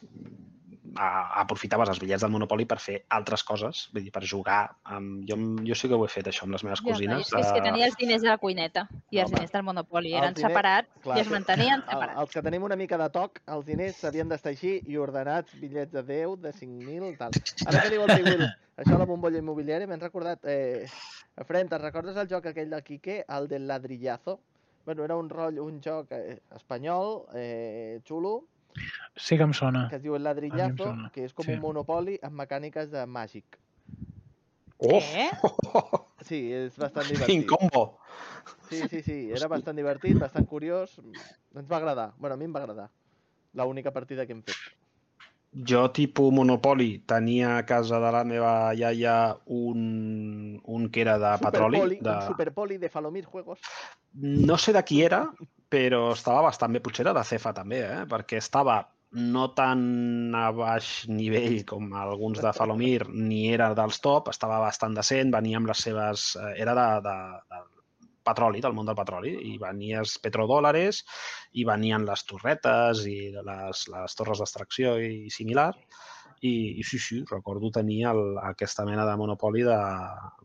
A, 0.97 1.41
aprofitaves 1.41 1.89
els 1.89 1.99
bitllets 1.99 2.21
del 2.23 2.31
Monopoly 2.31 2.65
per 2.65 2.79
fer 2.79 2.95
altres 3.09 3.43
coses, 3.43 3.89
vull 3.93 4.03
dir, 4.03 4.11
per 4.11 4.23
jugar. 4.25 4.69
Amb... 4.83 5.23
Jo, 5.29 5.35
jo 5.67 5.75
sí 5.75 5.87
que 5.87 5.93
ho 5.95 6.05
he 6.05 6.09
fet, 6.09 6.27
això, 6.31 6.43
amb 6.47 6.53
les 6.55 6.63
meves 6.63 6.79
Ja, 6.81 6.87
cosines. 6.91 7.21
és, 7.27 7.29
que, 7.33 7.39
és 7.41 7.51
que 7.51 7.59
de- 7.61 7.67
tenia 7.69 7.85
els 7.85 7.97
diners 7.99 8.21
de 8.23 8.29
la 8.29 8.37
cuineta 8.37 8.87
i 9.11 9.19
els 9.19 9.27
Home. 9.29 9.35
diners 9.37 9.51
del 9.51 9.63
Monopoli. 9.63 10.13
Eren 10.15 10.33
diners- 10.33 10.47
separats 10.49 10.89
clar, 11.03 11.17
i 11.17 11.21
es 11.21 11.27
que- 11.27 11.33
mantenien 11.33 11.79
El, 11.83 11.85
separats. 11.91 12.19
els 12.23 12.31
que 12.33 12.41
tenim 12.41 12.63
una 12.63 12.75
mica 12.75 12.97
de 12.97 13.09
toc, 13.09 13.39
els 13.45 13.65
diners 13.65 13.95
s'havien 14.01 14.29
d'estar 14.29 14.51
així 14.55 14.79
i 14.87 14.97
ordenats, 14.97 15.53
bitllets 15.59 15.91
de 15.93 16.03
10, 16.03 16.41
de 16.41 16.53
5.000, 16.53 17.17
tal. 17.17 17.31
Ara 17.67 17.81
que 17.83 17.89
diu 17.93 18.03
el 18.07 18.15
Tiguil, 18.15 18.45
això 18.77 18.91
de 18.95 18.99
la 18.99 19.05
bombolla 19.05 19.37
immobiliària, 19.43 19.87
m'han 19.87 19.99
recordat... 20.01 20.39
Eh, 20.45 20.87
Fren, 21.47 21.69
te'n 21.69 21.79
recordes 21.79 22.17
el 22.19 22.27
joc 22.27 22.47
aquell 22.49 22.69
del 22.69 22.83
Quique, 22.83 23.23
el 23.29 23.47
del 23.47 23.67
ladrillazo? 23.67 24.39
Bueno, 24.85 25.03
era 25.05 25.15
un 25.15 25.29
rotllo, 25.29 25.63
un 25.63 25.79
joc 25.81 26.11
eh, 26.11 26.41
espanyol, 26.55 27.27
eh, 27.35 27.99
xulo, 28.07 28.45
Sí 29.19 29.37
que 29.37 29.43
em 29.43 29.53
sona. 29.53 29.87
que 29.89 29.97
es 29.99 30.03
diu 30.03 30.15
el 30.15 30.23
ladrillazo, 30.23 30.93
que 31.13 31.25
és 31.27 31.33
com 31.35 31.45
sí. 31.45 31.55
un 31.55 31.63
monopoli 31.63 32.17
amb 32.23 32.37
mecàniques 32.39 32.91
de 32.93 33.05
màgic. 33.05 33.59
Oh! 34.79 34.99
Què? 35.03 35.27
sí, 36.29 36.39
és 36.55 36.77
bastant 36.79 37.09
divertit. 37.09 37.35
Incombo. 37.35 37.99
Sí, 38.69 38.83
sí, 38.87 39.01
sí, 39.03 39.17
era 39.35 39.49
bastant 39.51 39.75
divertit, 39.75 40.15
bastant 40.21 40.47
curiós. 40.47 40.95
Ens 41.03 41.67
va 41.67 41.79
agradar. 41.81 42.13
Bueno, 42.17 42.35
a 42.35 42.39
mi 42.39 42.47
em 42.47 42.55
va 42.55 42.63
agradar. 42.63 42.89
L'única 43.59 43.91
partida 43.91 44.25
que 44.25 44.37
hem 44.37 44.43
fet. 44.45 44.59
Jo, 45.51 45.87
tipus 45.89 46.31
Monopoly, 46.31 46.99
tenia 47.09 47.57
a 47.57 47.65
casa 47.65 47.97
de 47.99 48.11
la 48.13 48.21
meva 48.23 48.51
iaia 48.77 49.35
un, 49.47 50.61
un 50.63 50.89
que 50.93 51.01
era 51.01 51.17
de 51.17 51.31
petroli. 51.41 51.79
Superpoli, 51.81 51.97
De... 52.05 52.11
Un 52.13 52.27
superpoli 52.27 52.77
de 52.77 52.89
Falomir 52.89 53.25
Juegos. 53.25 53.59
No 54.13 54.57
sé 54.57 54.73
de 54.73 54.83
qui 54.85 55.01
era, 55.01 55.23
però 55.69 56.11
estava 56.13 56.43
bastant 56.47 56.73
bé. 56.75 56.81
Potser 56.85 57.05
era 57.05 57.13
de 57.17 57.25
Cefa 57.27 57.53
també, 57.53 57.83
eh? 57.85 58.05
perquè 58.09 58.39
estava 58.41 58.79
no 59.11 59.47
tan 59.57 60.35
a 60.37 60.49
baix 60.53 61.07
nivell 61.09 61.63
com 61.65 61.87
alguns 61.97 62.41
de 62.43 62.51
Falomir, 62.53 63.07
ni 63.09 63.47
era 63.53 63.71
dels 63.77 63.97
top, 64.05 64.29
estava 64.29 64.59
bastant 64.61 64.93
decent, 64.97 65.31
venia 65.33 65.57
amb 65.57 65.69
les 65.71 65.81
seves... 65.87 66.35
eh, 66.37 66.53
Era 66.61 66.75
de, 66.77 66.87
de, 67.07 67.15
de 67.49 67.63
petroli, 68.29 68.61
del 68.61 68.75
món 68.77 68.85
del 68.85 68.97
petroli, 68.99 69.31
i 69.49 69.55
venies 69.57 70.19
petrodòlares, 70.21 71.01
i 71.57 71.65
venien 71.65 72.05
les 72.05 72.25
torretes 72.29 73.01
i 73.09 73.31
les, 73.33 73.87
les 73.89 74.19
torres 74.19 74.43
d'extracció 74.43 74.97
i 75.01 75.31
similar, 75.33 75.71
i, 76.45 76.53
i 76.79 76.83
sí, 76.85 76.99
sí, 77.01 77.23
recordo 77.31 77.71
tenir 77.73 78.03
el, 78.11 78.21
aquesta 78.45 78.85
mena 78.85 79.07
de 79.09 79.15
monopoli 79.17 79.65
de, 79.65 79.79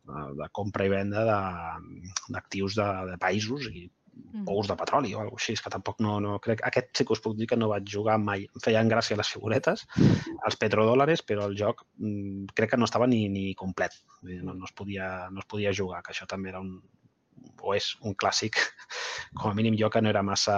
de, 0.08 0.22
de 0.40 0.48
compra 0.56 0.88
i 0.88 0.90
venda 0.94 1.26
de- 1.28 2.08
d'actius 2.32 2.80
de, 2.80 2.88
de 3.12 3.20
països 3.20 3.68
i 3.70 3.84
Mm. 4.14 4.44
pous 4.46 4.66
de 4.70 4.74
petroli 4.78 5.12
o 5.14 5.20
alguna 5.20 5.38
així, 5.40 5.52
és 5.54 5.62
que 5.62 5.70
tampoc 5.70 6.00
no, 6.02 6.16
no 6.22 6.38
crec... 6.42 6.60
Aquest 6.66 6.90
sí 6.98 7.04
que 7.06 7.14
us 7.14 7.20
puc 7.22 7.36
dir 7.38 7.46
que 7.50 7.56
no 7.58 7.68
vaig 7.70 7.86
jugar 7.90 8.16
mai. 8.22 8.44
Em 8.46 8.62
feien 8.64 8.88
gràcia 8.90 9.16
les 9.18 9.30
figuretes, 9.30 9.84
els 9.98 10.56
petrodòlares, 10.60 11.22
però 11.26 11.46
el 11.50 11.54
joc 11.58 11.84
mm, 11.98 12.50
crec 12.54 12.74
que 12.74 12.78
no 12.80 12.88
estava 12.88 13.06
ni, 13.10 13.28
ni 13.28 13.54
complet. 13.58 13.94
Vull 14.22 14.32
dir, 14.36 14.42
No, 14.46 14.54
no, 14.54 14.66
es 14.66 14.74
podia, 14.74 15.28
no 15.30 15.42
es 15.42 15.46
podia 15.50 15.72
jugar, 15.74 16.02
que 16.02 16.12
això 16.14 16.26
també 16.30 16.50
era 16.50 16.60
un, 16.62 16.76
o 17.62 17.74
és 17.74 17.92
un 18.02 18.14
clàssic, 18.18 18.58
com 19.40 19.50
a 19.50 19.54
mínim 19.54 19.76
jo 19.78 19.90
que 19.90 20.02
no 20.02 20.10
era 20.10 20.22
massa 20.26 20.56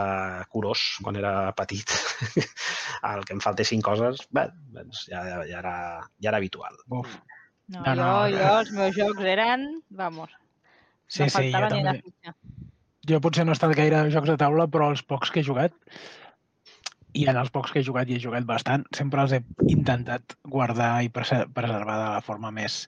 curós 0.53 0.87
quan 1.05 1.16
era 1.21 1.53
petit, 1.59 1.92
el 3.12 3.25
que 3.29 3.37
em 3.37 3.40
faltessin 3.45 3.83
coses, 3.85 4.25
bé, 4.33 4.49
doncs 4.75 5.07
ja, 5.11 5.23
ja, 5.31 5.40
era, 5.61 5.75
ja 6.21 6.33
era 6.33 6.40
habitual. 6.42 6.77
Uf. 6.88 7.16
No, 7.69 7.81
No, 7.81 7.85
jo, 7.90 7.95
no, 7.99 8.11
jo, 8.31 8.37
no. 8.38 8.59
els 8.61 8.71
meus 8.73 8.95
jocs 8.97 9.25
eren, 9.27 9.66
vamos, 9.90 10.31
Sí, 11.09 11.23
no 11.25 11.29
sí, 11.31 11.51
jo 11.51 11.53
faltava 11.53 11.69
ni 11.75 11.83
també. 11.87 12.03
fitxa. 12.03 12.35
Jo 13.09 13.21
potser 13.23 13.45
no 13.47 13.53
he 13.53 13.59
estat 13.59 13.75
gaire 13.79 13.97
a 14.01 14.09
jocs 14.11 14.29
de 14.33 14.37
taula, 14.40 14.66
però 14.69 14.90
els 14.90 15.03
pocs 15.07 15.31
que 15.31 15.40
he 15.40 15.47
jugat, 15.47 15.75
i 17.16 17.25
en 17.31 17.37
els 17.40 17.49
pocs 17.55 17.71
que 17.73 17.81
he 17.81 17.85
jugat, 17.87 18.11
i 18.12 18.16
he 18.19 18.21
jugat 18.21 18.45
bastant, 18.45 18.83
sempre 18.97 19.23
els 19.23 19.33
he 19.33 19.38
intentat 19.73 20.35
guardar 20.45 20.99
i 21.07 21.09
prese- 21.09 21.47
preservar 21.57 21.95
de 22.03 22.09
la 22.16 22.21
forma 22.27 22.51
més, 22.53 22.83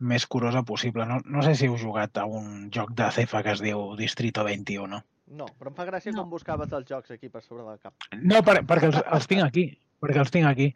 més 0.00 0.26
curosa 0.26 0.64
possible. 0.66 1.06
No, 1.06 1.20
no 1.24 1.44
sé 1.46 1.54
si 1.54 1.68
heu 1.68 1.76
jugat 1.78 2.18
a 2.18 2.24
un 2.26 2.70
joc 2.74 2.90
de 2.98 3.10
cefa 3.14 3.42
que 3.46 3.52
es 3.54 3.62
diu 3.62 3.92
Distrito 4.00 4.42
21. 4.48 4.98
No, 5.38 5.46
però 5.60 5.70
em 5.70 5.76
fa 5.76 5.84
gràcia 5.86 6.10
No. 6.14 6.22
com 6.24 6.30
buscaves 6.32 6.72
els 6.72 6.88
jocs 6.88 7.10
aquí 7.14 7.28
per 7.28 7.42
sobre 7.44 7.62
del 7.68 7.78
cap. 7.78 7.92
No, 8.16 8.42
per, 8.42 8.62
perquè 8.66 8.88
els, 8.90 8.98
els 9.12 9.26
tinc 9.30 9.44
aquí. 9.44 9.68
Perquè 10.00 10.18
els 10.22 10.30
tinc 10.30 10.46
aquí. 10.46 10.68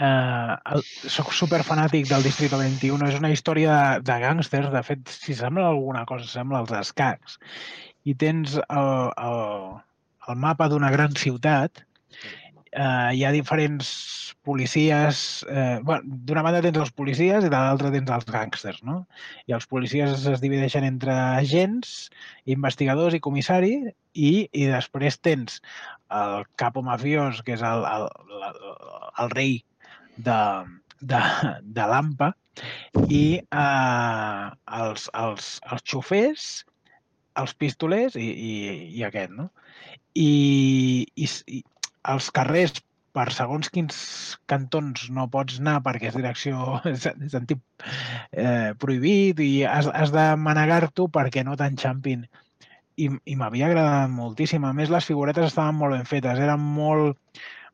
Uh, 0.00 0.54
el, 0.76 0.82
soc 1.12 1.32
superfanàtic 1.36 2.06
del 2.08 2.22
Distrito 2.24 2.56
21. 2.60 3.08
És 3.08 3.18
una 3.18 3.30
història 3.34 3.76
de, 3.98 4.02
de 4.06 4.18
gàngsters. 4.22 4.70
De 4.72 4.82
fet, 4.86 5.08
si 5.12 5.34
sembla 5.36 5.66
alguna 5.74 6.04
cosa, 6.08 6.28
sembla 6.28 6.60
els 6.62 6.72
escacs. 6.78 7.36
I 8.08 8.16
tens 8.16 8.56
el, 8.60 8.90
el, 9.20 9.40
el 10.28 10.40
mapa 10.40 10.68
d'una 10.72 10.90
gran 10.94 11.16
ciutat. 11.18 11.84
Uh, 12.70 13.10
hi 13.10 13.24
ha 13.26 13.32
diferents 13.34 13.88
policies... 14.46 15.44
Eh, 15.50 15.80
bueno, 15.82 16.02
D'una 16.26 16.42
banda 16.46 16.62
tens 16.64 16.78
els 16.80 16.92
policies 16.96 17.44
i 17.44 17.50
de 17.50 17.56
l'altra 17.56 17.90
tens 17.92 18.10
els 18.14 18.28
gàngsters, 18.30 18.80
no? 18.86 19.02
I 19.50 19.56
els 19.56 19.66
policies 19.70 20.26
es 20.30 20.42
divideixen 20.42 20.86
entre 20.86 21.14
agents, 21.14 22.08
investigadors 22.50 23.16
i 23.16 23.22
comissari 23.26 23.74
i, 24.14 24.32
i 24.50 24.68
després 24.70 25.18
tens 25.18 25.60
el 26.14 26.46
capo 26.60 26.82
mafiós, 26.86 27.42
que 27.46 27.56
és 27.58 27.64
el, 27.66 27.84
el, 27.86 28.08
el, 28.50 28.62
el 29.24 29.34
rei 29.34 29.58
de, 30.16 30.40
de, 31.00 31.20
de 31.62 31.90
l'AMPA, 31.92 32.32
i 33.08 33.24
eh, 33.40 34.50
els, 34.80 35.06
els, 35.20 35.52
els 35.70 35.86
xofers, 35.92 36.50
els 37.38 37.54
pistolers 37.54 38.16
i, 38.18 38.26
i, 38.26 38.52
i 38.98 39.04
aquest, 39.06 39.34
no? 39.36 39.50
I, 40.14 41.06
i, 41.14 41.28
i 41.46 41.62
els 42.10 42.30
carrers 42.34 42.80
per 43.14 43.26
segons 43.34 43.70
quins 43.74 43.96
cantons 44.50 45.08
no 45.14 45.26
pots 45.30 45.58
anar 45.62 45.80
perquè 45.86 46.10
és 46.10 46.18
direcció, 46.18 46.78
és, 46.92 47.06
és 47.10 47.34
en 47.38 47.48
tip 47.50 47.62
eh, 48.32 48.72
prohibit 48.78 49.42
i 49.44 49.50
has, 49.66 49.90
has 49.94 50.14
de 50.14 50.26
manegar-t'ho 50.38 51.08
perquè 51.12 51.44
no 51.46 51.56
t'enxampin 51.58 52.26
i, 53.00 53.08
i 53.08 53.36
m'havia 53.38 53.70
agradat 53.70 54.10
moltíssim. 54.12 54.64
A 54.66 54.72
més, 54.76 54.92
les 54.92 55.06
figuretes 55.08 55.50
estaven 55.50 55.78
molt 55.78 55.96
ben 55.96 56.08
fetes, 56.08 56.40
eren 56.42 56.60
molt, 56.60 57.18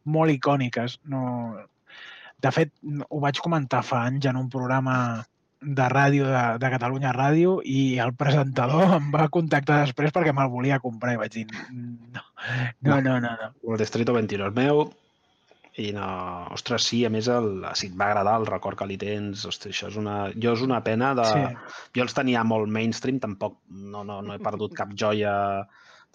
molt 0.04 0.34
icòniques. 0.34 1.00
No... 1.12 1.22
De 2.44 2.52
fet, 2.52 2.72
ho 3.08 3.18
vaig 3.22 3.40
comentar 3.42 3.82
fa 3.86 4.04
anys 4.06 4.28
en 4.30 4.38
un 4.38 4.50
programa 4.52 4.96
de 5.60 5.88
ràdio 5.88 6.26
de, 6.28 6.42
de 6.60 6.70
Catalunya 6.72 7.14
Ràdio 7.16 7.56
i 7.64 7.98
el 8.02 8.12
presentador 8.18 8.92
em 8.98 9.08
va 9.14 9.30
contactar 9.32 9.82
després 9.86 10.14
perquè 10.14 10.34
me'l 10.36 10.52
volia 10.52 10.82
comprar 10.82 11.16
i 11.16 11.20
vaig 11.22 11.32
dir 11.38 11.46
no, 11.72 12.22
no, 12.82 13.00
no, 13.00 13.18
no. 13.24 13.32
no. 13.32 13.50
El 13.72 13.80
Distrito 13.80 14.14
21 14.16 14.50
és 14.50 14.56
meu 14.56 14.86
i 15.76 15.90
no, 15.92 16.06
ostres, 16.56 16.86
sí, 16.88 17.02
a 17.04 17.10
més, 17.12 17.26
el, 17.28 17.66
si 17.76 17.90
et 17.90 17.96
va 18.00 18.06
agradar 18.08 18.38
el 18.40 18.46
record 18.48 18.78
que 18.80 18.86
li 18.88 18.96
tens, 19.00 19.42
ostres, 19.44 19.74
això 19.74 19.90
és 19.90 19.98
una, 20.00 20.14
jo 20.32 20.54
és 20.56 20.62
una 20.64 20.78
pena 20.84 21.10
de... 21.18 21.26
Sí. 21.28 21.74
Jo 21.98 22.06
els 22.06 22.16
tenia 22.16 22.44
molt 22.48 22.70
mainstream, 22.72 23.18
tampoc 23.20 23.58
no, 23.68 24.00
no, 24.00 24.22
no 24.24 24.32
he 24.32 24.40
perdut 24.40 24.72
cap 24.78 24.94
joia. 24.96 25.34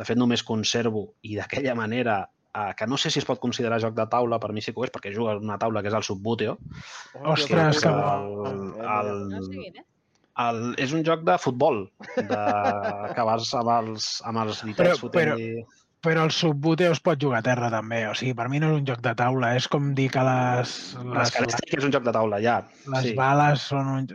De 0.02 0.08
fet, 0.08 0.18
només 0.18 0.42
conservo, 0.48 1.12
i 1.30 1.38
d'aquella 1.38 1.76
manera, 1.78 2.24
eh, 2.56 2.74
que 2.78 2.88
no 2.88 2.98
sé 2.98 3.10
si 3.12 3.20
es 3.20 3.26
pot 3.26 3.40
considerar 3.40 3.80
joc 3.82 3.94
de 3.96 4.06
taula, 4.08 4.40
per 4.40 4.52
mi 4.54 4.62
sí 4.62 4.74
que 4.74 4.80
ho 4.82 4.86
és, 4.88 4.92
perquè 4.92 5.14
jugo 5.16 5.30
a 5.32 5.38
una 5.38 5.58
taula 5.62 5.82
que 5.82 5.88
és 5.90 5.94
el 5.98 6.04
Subbuteo. 6.04 6.58
Ostres, 7.24 7.82
que 7.82 7.90
el, 7.90 8.30
Eh, 8.82 9.00
el, 9.00 9.50
quin 9.50 9.78
és. 9.82 9.86
el, 10.42 10.62
és 10.80 10.94
un 10.94 11.04
joc 11.06 11.24
de 11.28 11.38
futbol, 11.38 11.84
de, 12.18 12.42
que 13.16 13.24
vas 13.28 13.54
amb 13.60 13.70
els, 13.78 14.22
amb 14.26 14.38
els 14.46 14.62
Però- 14.64 14.68
ditets 14.72 15.00
fotent 15.04 15.34
però- 15.36 15.66
Però 16.02 16.24
el 16.26 16.32
Subbuteo 16.34 16.96
es 16.96 17.00
pot 17.06 17.20
jugar 17.22 17.40
a 17.44 17.46
terra 17.46 17.68
també, 17.70 18.00
o 18.10 18.14
sigui, 18.18 18.34
per 18.34 18.48
mi 18.50 18.58
no 18.58 18.72
és 18.72 18.80
un 18.80 18.86
joc 18.90 19.04
de 19.06 19.12
taula, 19.20 19.52
és 19.56 19.68
com 19.70 19.92
dir 19.94 20.08
que 20.10 20.24
les, 20.26 20.72
Les 20.98 21.06
les, 21.14 21.34
característiques 21.36 21.84
és 21.84 21.86
un 21.86 21.94
joc 21.94 22.08
de 22.08 22.14
taula, 22.16 22.40
ja. 22.42 22.56
les 22.90 23.04
sí. 23.06 23.14
bales 23.14 23.68
són 23.70 23.92
un... 24.00 24.08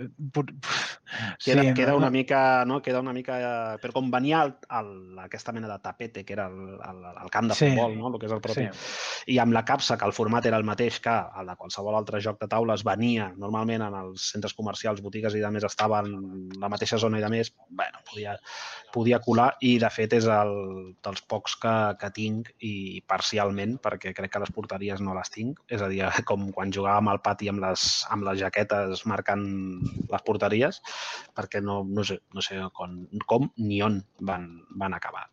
Queda, 1.44 1.62
sí, 1.62 1.74
queda 1.78 1.92
no- 1.92 1.98
una 2.00 2.10
mica, 2.10 2.40
no? 2.66 2.80
Queda 2.82 2.98
una 3.00 3.12
mica... 3.14 3.36
eh, 3.38 3.78
Però 3.78 3.92
com 3.94 4.08
venia 4.10 4.40
el, 4.48 4.54
el, 4.80 4.88
aquesta 5.22 5.52
mena 5.54 5.68
de 5.70 5.76
tapete, 5.84 6.24
que 6.26 6.34
era 6.34 6.48
el, 6.50 6.74
el, 6.74 6.98
el 7.22 7.30
camp 7.30 7.52
de 7.52 7.54
Sí. 7.54 7.68
futbol, 7.70 7.94
no? 7.98 8.10
el 8.12 8.18
que 8.18 8.26
és 8.26 8.34
el 8.34 8.42
propi, 8.42 8.66
Sí. 8.66 9.34
i 9.36 9.38
amb 9.42 9.54
la 9.54 9.62
capsa, 9.64 9.96
que 9.96 10.04
el 10.10 10.12
format 10.16 10.46
era 10.50 10.58
el 10.58 10.66
mateix 10.66 10.98
que 11.06 11.14
el 11.14 11.46
de 11.52 11.56
qualsevol 11.56 11.94
altre 11.94 12.20
joc 12.20 12.40
de 12.42 12.48
taula, 12.50 12.74
es 12.74 12.82
venia 12.84 13.30
normalment 13.38 13.86
en 13.86 13.94
els 14.02 14.26
centres 14.32 14.54
comercials, 14.58 15.00
botigues 15.06 15.34
i 15.38 15.44
de 15.44 15.50
més 15.54 15.64
estaven 15.70 16.10
en 16.18 16.50
la 16.60 16.68
mateixa 16.72 16.98
zona 16.98 17.22
i 17.22 17.24
de 17.24 17.30
més, 17.30 17.52
bueno, 17.70 18.02
podia, 18.10 18.34
podia 18.92 19.22
colar 19.22 19.52
i 19.62 19.76
de 19.78 19.90
fet 19.94 20.18
és 20.18 20.26
el 20.26 20.52
dels 21.06 21.22
pocs 21.30 21.54
que, 21.62 21.75
que 22.00 22.10
tinc 22.16 22.50
i 22.66 23.02
parcialment, 23.08 23.76
perquè 23.82 24.12
crec 24.16 24.34
que 24.34 24.42
les 24.42 24.52
porteries 24.54 25.02
no 25.04 25.16
les 25.16 25.32
tinc, 25.32 25.60
és 25.72 25.82
a 25.82 25.90
dir, 25.92 26.02
com 26.28 26.50
quan 26.56 26.74
jugàvem 26.74 27.12
al 27.12 27.22
pati 27.24 27.50
amb 27.52 27.64
les, 27.64 27.86
amb 28.14 28.26
les 28.28 28.40
jaquetes 28.42 29.06
marcant 29.10 29.46
les 30.12 30.26
porteries, 30.26 30.82
perquè 31.36 31.62
no, 31.64 31.82
no 31.84 32.04
sé, 32.06 32.20
no 32.34 32.44
sé 32.44 32.60
com, 32.76 33.00
com 33.26 33.50
ni 33.62 33.82
on 33.84 34.00
van, 34.20 34.50
van 34.80 34.96
acabar. 34.96 35.26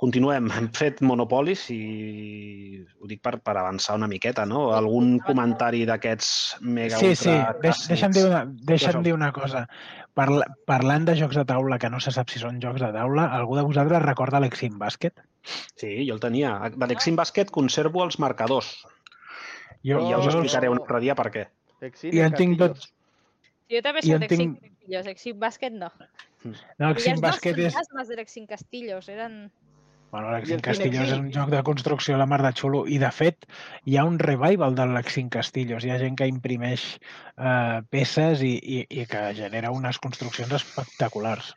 Continuem. 0.00 0.48
Hem 0.50 0.66
fet 0.74 0.98
Monopolis 1.06 1.68
i 1.70 2.82
ho 2.98 3.06
dic 3.06 3.20
per, 3.22 3.36
per 3.46 3.54
avançar 3.60 3.94
una 3.94 4.08
miqueta, 4.10 4.42
no? 4.48 4.64
Algun 4.74 5.20
comentari 5.22 5.84
d'aquests 5.86 6.30
mega 6.66 6.98
Sí, 6.98 7.12
sí, 7.18 7.34
Deix, 7.62 7.84
deixa'm, 7.92 8.14
dir 8.16 8.24
una, 8.26 8.40
deixa'm 8.72 9.04
dir 9.06 9.14
una 9.14 9.30
cosa. 9.32 9.62
Parla, 10.18 10.48
parlant 10.66 11.06
de 11.06 11.14
jocs 11.18 11.38
de 11.38 11.44
taula, 11.46 11.78
que 11.78 11.90
no 11.90 12.00
se 12.02 12.10
sap 12.14 12.28
si 12.30 12.42
són 12.42 12.58
jocs 12.62 12.82
de 12.82 12.90
taula, 12.94 13.28
algú 13.38 13.54
de 13.58 13.62
vosaltres 13.66 14.02
recorda 14.02 14.42
l'Exim 14.42 14.76
Basket? 14.82 15.22
Sí, 15.78 15.94
jo 16.08 16.18
el 16.18 16.20
tenia. 16.22 16.56
De 16.74 16.90
l'Exim 16.90 17.16
Basket 17.18 17.50
conservo 17.54 18.02
els 18.04 18.18
marcadors. 18.22 18.74
Jo, 19.84 20.00
I 20.00 20.10
ja 20.10 20.18
us 20.18 20.26
jo, 20.26 20.30
explicaré 20.40 20.70
un 20.72 20.80
altre 20.82 21.00
dia 21.04 21.14
per 21.18 21.30
què. 21.30 21.46
I 22.10 22.22
en 22.24 22.34
tinc 22.34 22.58
tots... 22.58 22.90
Jo 23.70 23.80
també 23.84 24.02
soc 24.02 24.22
d'Exim 24.22 24.54
tinc- 24.54 24.62
Castillos, 24.62 25.06
Exim 25.14 25.38
Bàsquet 25.38 25.76
no. 25.78 25.90
No, 26.44 26.90
l'Exim 26.90 27.14
els 27.14 27.20
dos 27.20 27.28
Basket 27.30 27.58
és... 27.62 27.74
fantasmes 27.76 28.10
de 28.10 28.18
l'Exim 28.18 28.50
Castillos 28.50 29.08
eren... 29.12 29.44
Bueno, 30.14 30.30
el 30.36 30.60
Castillos 30.62 31.08
és 31.10 31.18
un 31.18 31.30
joc 31.34 31.48
de 31.50 31.60
construcció 31.66 32.14
a 32.14 32.18
la 32.20 32.26
mar 32.30 32.36
de 32.44 32.52
xulo 32.54 32.84
i, 32.86 33.00
de 33.02 33.08
fet, 33.16 33.48
hi 33.90 33.96
ha 33.98 34.04
un 34.06 34.20
revival 34.22 34.76
de 34.78 34.86
l'Exim 34.92 35.32
Castillos. 35.36 35.82
Hi 35.82 35.90
ha 35.90 35.96
gent 36.02 36.14
que 36.20 36.28
imprimeix 36.30 36.84
eh, 36.94 37.80
peces 37.90 38.44
i, 38.46 38.52
i, 38.76 38.78
i 39.02 39.08
que 39.10 39.24
genera 39.40 39.74
unes 39.74 39.98
construccions 40.04 40.54
espectaculars. 40.60 41.50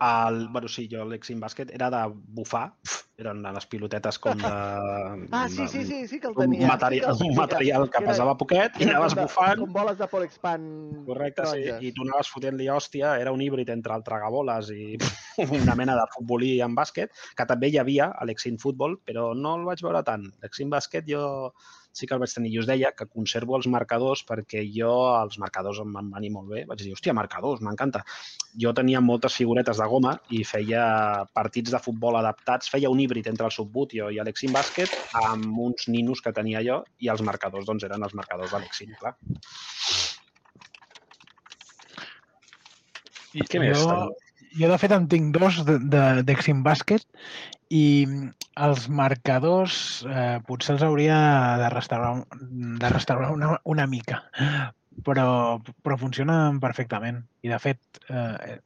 El, 0.00 0.48
bueno, 0.48 0.68
sí, 0.70 0.86
jo 0.90 1.02
l'Exim 1.04 1.40
Bàsquet 1.42 1.72
era 1.74 1.88
de 1.90 1.98
bufar, 2.36 2.68
eren 3.20 3.42
les 3.42 3.66
pilotetes 3.68 4.16
com 4.22 4.38
de... 4.38 4.50
Ah, 5.36 5.48
sí, 5.50 5.66
sí, 5.68 5.82
sí, 5.84 5.98
sí 6.08 6.20
que 6.20 6.28
el 6.30 6.36
Un 6.36 6.44
tenia. 6.44 6.68
material, 6.68 7.16
sí 7.16 7.18
que 7.18 7.26
el 7.26 7.30
un 7.32 7.36
material 7.36 7.88
que 7.90 8.02
pesava 8.06 8.36
poquet 8.38 8.78
i 8.80 8.86
anaves 8.88 9.16
de- 9.18 9.26
bufant. 9.26 9.58
Com 9.60 9.72
boles 9.74 9.98
de 9.98 10.06
Polexpan 10.08 10.62
Correcte, 11.08 11.44
sí. 11.50 11.66
I 11.88 11.92
tu 11.92 12.06
anaves 12.06 12.30
fotent-li 12.32 12.70
hòstia, 12.72 13.16
era 13.20 13.34
un 13.34 13.42
híbrid 13.44 13.68
entre 13.74 13.98
el 13.98 14.06
tragaboles 14.06 14.70
i 14.72 14.94
una 15.60 15.74
mena 15.74 15.98
de 15.98 16.06
futbolí 16.14 16.54
en 16.64 16.78
bàsquet, 16.78 17.10
que 17.36 17.46
també 17.50 17.68
hi 17.74 17.78
havia 17.82 18.12
a 18.14 18.24
l'Exim 18.24 18.56
Futbol, 18.62 18.96
però 19.04 19.34
no 19.34 19.56
el 19.58 19.66
vaig 19.68 19.82
veure 19.84 20.04
tant. 20.06 20.30
L'Exim 20.40 20.70
Bàsquet 20.72 21.04
jo 21.10 21.52
sí 21.92 22.06
que 22.06 22.14
el 22.14 22.20
vaig 22.22 22.32
tenir. 22.34 22.52
I 22.54 22.60
us 22.62 22.68
deia 22.68 22.92
que 22.96 23.06
conservo 23.06 23.56
els 23.58 23.68
marcadors 23.70 24.22
perquè 24.26 24.62
jo 24.74 24.92
els 25.10 25.38
marcadors 25.42 25.80
em 25.82 25.92
van 25.96 26.10
venir 26.14 26.30
molt 26.34 26.50
bé. 26.52 26.64
Vaig 26.68 26.82
dir, 26.84 26.92
hòstia, 26.94 27.14
marcadors, 27.16 27.62
m'encanta. 27.66 28.04
Jo 28.62 28.72
tenia 28.76 29.02
moltes 29.04 29.36
figuretes 29.40 29.80
de 29.80 29.88
goma 29.90 30.16
i 30.36 30.42
feia 30.44 30.84
partits 31.34 31.74
de 31.74 31.82
futbol 31.82 32.18
adaptats, 32.20 32.70
feia 32.72 32.90
un 32.90 33.00
híbrid 33.02 33.30
entre 33.30 33.48
el 33.50 33.54
Subbutio 33.54 34.10
i 34.10 34.20
l'Exim 34.22 34.54
Bàsquet 34.54 34.94
amb 35.24 35.58
uns 35.66 35.88
ninos 35.88 36.22
que 36.22 36.34
tenia 36.36 36.62
jo 36.66 36.82
i 36.98 37.10
els 37.12 37.22
marcadors 37.26 37.66
doncs, 37.68 37.86
eren 37.88 38.02
els 38.06 38.14
marcadors 38.14 38.54
de 38.54 38.62
l'Exim, 38.62 38.94
clar. 39.00 39.16
I 43.30 43.46
Què 43.46 43.60
més? 43.62 43.78
Jo, 43.78 43.86
teniu? 43.86 44.29
Jo, 44.56 44.68
de 44.70 44.78
fet, 44.78 44.92
en 44.92 45.06
tinc 45.08 45.34
dos 45.36 45.60
de- 45.66 45.78
de- 45.78 46.22
d'Exim 46.26 46.62
Bàsquet 46.66 47.04
i 47.70 48.06
els 48.56 48.88
marcadors 48.88 50.04
eh, 50.08 50.38
potser 50.46 50.74
els 50.74 50.82
hauria 50.82 51.18
de 51.60 51.68
restaurar, 51.70 52.24
de 52.40 52.88
restaurar 52.90 53.30
una, 53.32 53.52
una 53.64 53.86
mica, 53.86 54.24
però, 55.06 55.60
però 55.82 55.96
funcionen 56.00 56.58
perfectament. 56.60 57.22
I, 57.42 57.48
de 57.54 57.58
fet, 57.62 57.80
eh, 58.08 58.58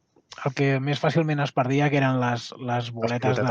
el 0.45 0.55
que 0.59 0.81
més 0.83 0.99
fàcilment 0.99 1.39
es 1.45 1.53
perdia, 1.55 1.87
que 1.93 2.01
eren 2.01 2.17
les, 2.19 2.49
les 2.59 2.89
boletes 2.91 3.37
de, 3.37 3.45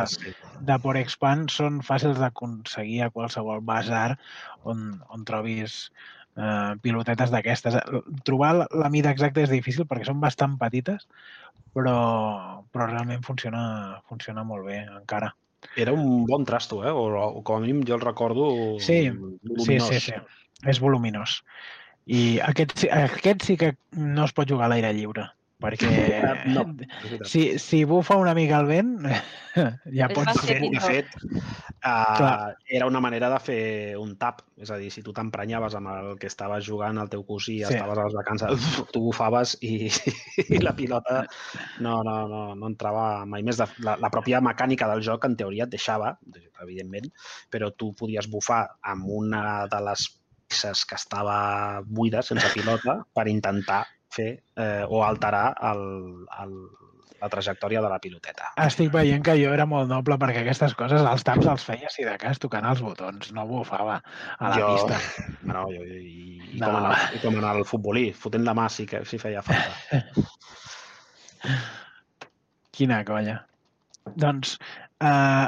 de 0.67 0.79
Porexpan, 0.84 1.45
són 1.47 1.79
fàcils 1.86 2.19
d'aconseguir 2.19 3.03
a 3.05 3.09
qualsevol 3.13 3.61
bazar 3.63 4.17
on, 4.63 4.99
on 5.09 5.23
trobis 5.23 5.91
eh, 6.38 6.73
pilotetes 6.81 7.31
d'aquestes. 7.34 7.77
Trobar 8.25 8.53
la, 8.69 8.89
mida 8.89 9.11
exacta 9.13 9.41
és 9.43 9.49
difícil 9.53 9.86
perquè 9.89 10.05
són 10.09 10.19
bastant 10.23 10.57
petites, 10.61 11.07
però, 11.73 12.63
però 12.73 12.88
realment 12.89 13.23
funciona, 13.25 14.01
funciona 14.09 14.43
molt 14.43 14.65
bé 14.69 14.81
encara. 14.86 15.34
Era 15.79 15.93
un 15.95 16.25
bon 16.27 16.43
trasto, 16.45 16.81
eh? 16.84 16.91
O, 16.91 17.05
o 17.23 17.41
com 17.41 17.55
a 17.57 17.63
mínim 17.63 17.84
jo 17.88 17.95
el 17.95 18.01
recordo 18.03 18.49
Sí, 18.79 19.03
Sí, 19.07 19.09
voluminós. 19.47 19.88
sí, 19.89 19.99
sí. 20.11 20.13
És 20.67 20.79
voluminós. 20.79 21.38
I 22.05 22.39
aquest, 22.43 22.75
sí- 22.77 22.89
aquest 22.91 23.43
sí 23.47 23.55
que 23.57 23.75
no 23.95 24.25
es 24.25 24.34
pot 24.36 24.49
jugar 24.49 24.65
a 24.67 24.73
l'aire 24.73 24.91
lliure, 24.93 25.29
perquè 25.64 25.89
No, 26.51 26.66
si, 27.30 27.57
si 27.59 27.84
bufa 27.88 28.18
una 28.20 28.34
mica 28.36 28.59
el 28.59 28.68
vent, 28.68 28.93
ja 29.99 30.09
pots 30.11 30.41
fer... 30.43 30.59
De 30.64 30.82
fet, 30.84 31.11
uh, 31.24 32.16
Clar. 32.18 32.55
era 32.68 32.88
una 32.89 32.99
manera 33.03 33.30
de 33.32 33.39
fer 33.43 33.64
un 33.99 34.16
tap. 34.20 34.41
És 34.59 34.72
a 34.74 34.78
dir, 34.82 34.89
si 34.93 35.03
tu 35.05 35.14
t'emprenyaves 35.16 35.76
amb 35.80 35.91
el 35.93 36.09
que 36.22 36.30
estaves 36.32 36.66
jugant, 36.68 36.99
el 37.01 37.11
teu 37.11 37.26
cosí, 37.28 37.59
Sí. 37.64 37.68
sí. 37.70 37.78
estaves 37.78 38.01
a 38.01 38.07
les 38.07 38.18
vacances, 38.18 38.68
tu 38.93 39.03
bufaves 39.07 39.55
i, 39.61 39.89
i 40.47 40.61
la 40.64 40.76
pilota 40.76 41.24
no, 41.80 42.01
no, 42.03 42.18
no, 42.28 42.43
no 42.55 42.72
entrava 42.72 43.24
mai 43.30 43.45
més. 43.45 43.61
De, 43.61 43.70
la, 43.86 43.97
la 44.01 44.11
pròpia 44.14 44.41
mecànica 44.43 44.89
del 44.91 45.03
joc, 45.05 45.30
en 45.30 45.38
teoria, 45.39 45.68
et 45.68 45.76
deixava, 45.76 46.16
evidentment, 46.64 47.09
però 47.51 47.72
tu 47.76 47.91
podies 47.97 48.30
bufar 48.32 48.66
amb 48.93 49.09
una 49.22 49.43
de 49.72 49.82
les 49.88 50.07
peces 50.53 50.86
que 50.86 50.95
estava 50.99 51.82
buida, 51.86 52.22
sense 52.22 52.49
pilota, 52.53 52.99
per 53.14 53.28
intentar 53.32 53.84
fer 54.14 54.30
eh, 54.38 54.84
o 54.88 55.03
alterar 55.05 55.53
el, 55.72 55.84
el, 56.43 56.55
la 57.24 57.30
trajectòria 57.32 57.82
de 57.84 57.89
la 57.91 57.99
piloteta. 58.03 58.49
Estic 58.66 58.91
veient 58.91 59.24
que 59.24 59.36
jo 59.39 59.53
era 59.55 59.66
molt 59.70 59.88
noble 59.89 60.18
perquè 60.20 60.41
aquestes 60.43 60.76
coses, 60.80 61.05
els 61.07 61.24
taps 61.24 61.47
els 61.53 61.64
feia 61.64 61.91
si 61.93 62.03
de 62.07 62.16
cas 62.20 62.41
tocant 62.43 62.68
els 62.68 62.84
botons, 62.84 63.32
no 63.36 63.45
bufava 63.47 64.01
a 64.38 64.51
la 64.51 64.59
jo, 64.59 64.74
pista. 64.74 64.99
No, 65.53 65.66
jo, 65.72 65.84
i, 65.88 66.39
i, 66.53 66.59
No. 66.59 66.68
com 66.68 66.76
en 66.78 66.86
el, 66.91 66.97
i 67.16 67.22
com 67.24 67.39
en 67.39 67.47
el 67.49 67.64
futbolí, 67.66 68.05
fotent 68.14 68.45
la 68.45 68.53
mà 68.57 68.68
sí 68.70 68.86
que 68.89 69.01
sí 69.09 69.18
feia 69.22 69.41
falta. 69.45 70.03
Quina 72.74 73.01
colla. 73.07 73.39
Doncs, 74.20 74.57
eh, 74.99 75.47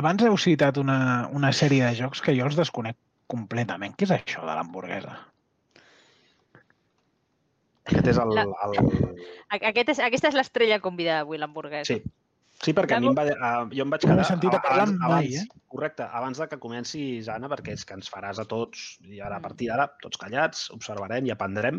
abans 0.00 0.24
heu 0.26 0.38
citat 0.38 0.78
una, 0.80 0.98
una 1.34 1.50
sèrie 1.56 1.84
de 1.86 1.96
jocs 1.98 2.22
que 2.24 2.34
jo 2.36 2.46
els 2.46 2.58
desconec 2.58 2.96
completament. 3.30 3.94
Què 3.98 4.06
és 4.08 4.14
això 4.14 4.46
de 4.46 4.54
l'hamburguesa? 4.54 5.16
Aquest 7.88 8.12
és 8.12 8.18
el... 8.22 8.34
La- 8.36 8.46
el... 8.66 8.80
A- 9.54 9.62
Aquest 9.72 9.94
és, 9.96 10.02
aquesta 10.10 10.28
és 10.32 10.38
l'estrella 10.38 10.80
convidada 10.84 11.24
avui, 11.26 11.38
l'hamburguesa. 11.40 11.94
Sí. 11.94 12.02
Sí, 12.60 12.74
perquè 12.76 12.92
a 12.92 13.00
mi 13.00 13.08
em 13.08 13.14
va, 13.16 13.22
uh, 13.24 13.68
jo 13.72 13.86
em 13.86 13.88
vaig 13.88 14.02
No 14.04 14.10
he 14.10 14.16
quedar... 14.18 14.24
sentit 14.28 14.52
a 14.52 14.58
parlar 14.60 14.82
abans, 14.82 14.98
mai, 15.00 15.28
abans, 15.32 15.52
Correcte, 15.72 16.04
abans 16.04 16.36
de 16.42 16.46
que 16.50 16.58
comencis, 16.60 17.28
Anna, 17.32 17.48
perquè 17.48 17.72
és 17.72 17.86
que 17.88 17.94
ens 17.96 18.10
faràs 18.12 18.36
a 18.42 18.44
tots, 18.50 18.82
i 19.08 19.22
ara 19.24 19.38
a 19.38 19.40
partir 19.40 19.70
d'ara, 19.70 19.86
tots 20.02 20.18
callats, 20.20 20.66
observarem 20.74 21.24
i 21.24 21.32
aprendrem. 21.32 21.78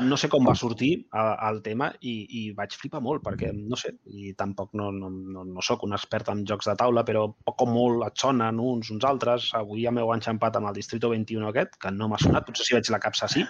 No 0.00 0.16
sé 0.16 0.30
com 0.32 0.48
va 0.48 0.54
sortir 0.56 0.88
uh, 1.12 1.34
el 1.50 1.60
tema 1.66 1.90
i, 2.00 2.14
i 2.40 2.44
vaig 2.56 2.72
flipar 2.80 3.02
molt, 3.04 3.20
perquè, 3.26 3.50
no 3.52 3.76
sé, 3.76 3.92
i 4.16 4.32
tampoc 4.38 4.72
no, 4.80 4.88
no, 4.96 5.10
no, 5.12 5.44
no 5.44 5.66
sóc 5.66 5.84
un 5.84 5.92
expert 5.98 6.30
en 6.32 6.46
jocs 6.48 6.70
de 6.72 6.76
taula, 6.80 7.04
però 7.04 7.26
poc 7.44 7.66
o 7.66 7.68
molt 7.68 8.06
et 8.08 8.16
sonen 8.24 8.62
uns, 8.64 8.88
uns 8.96 9.04
altres. 9.04 9.50
Avui 9.60 9.84
ja 9.84 9.92
m'heu 9.92 10.14
enxampat 10.16 10.56
amb 10.56 10.70
el 10.72 10.80
Distrito 10.80 11.12
21 11.12 11.50
aquest, 11.52 11.76
que 11.84 11.92
no 11.92 12.08
m'ha 12.08 12.22
sonat, 12.24 12.48
potser 12.48 12.64
si 12.70 12.78
veig 12.78 12.88
la 12.96 13.02
capsa 13.04 13.28
sí, 13.28 13.44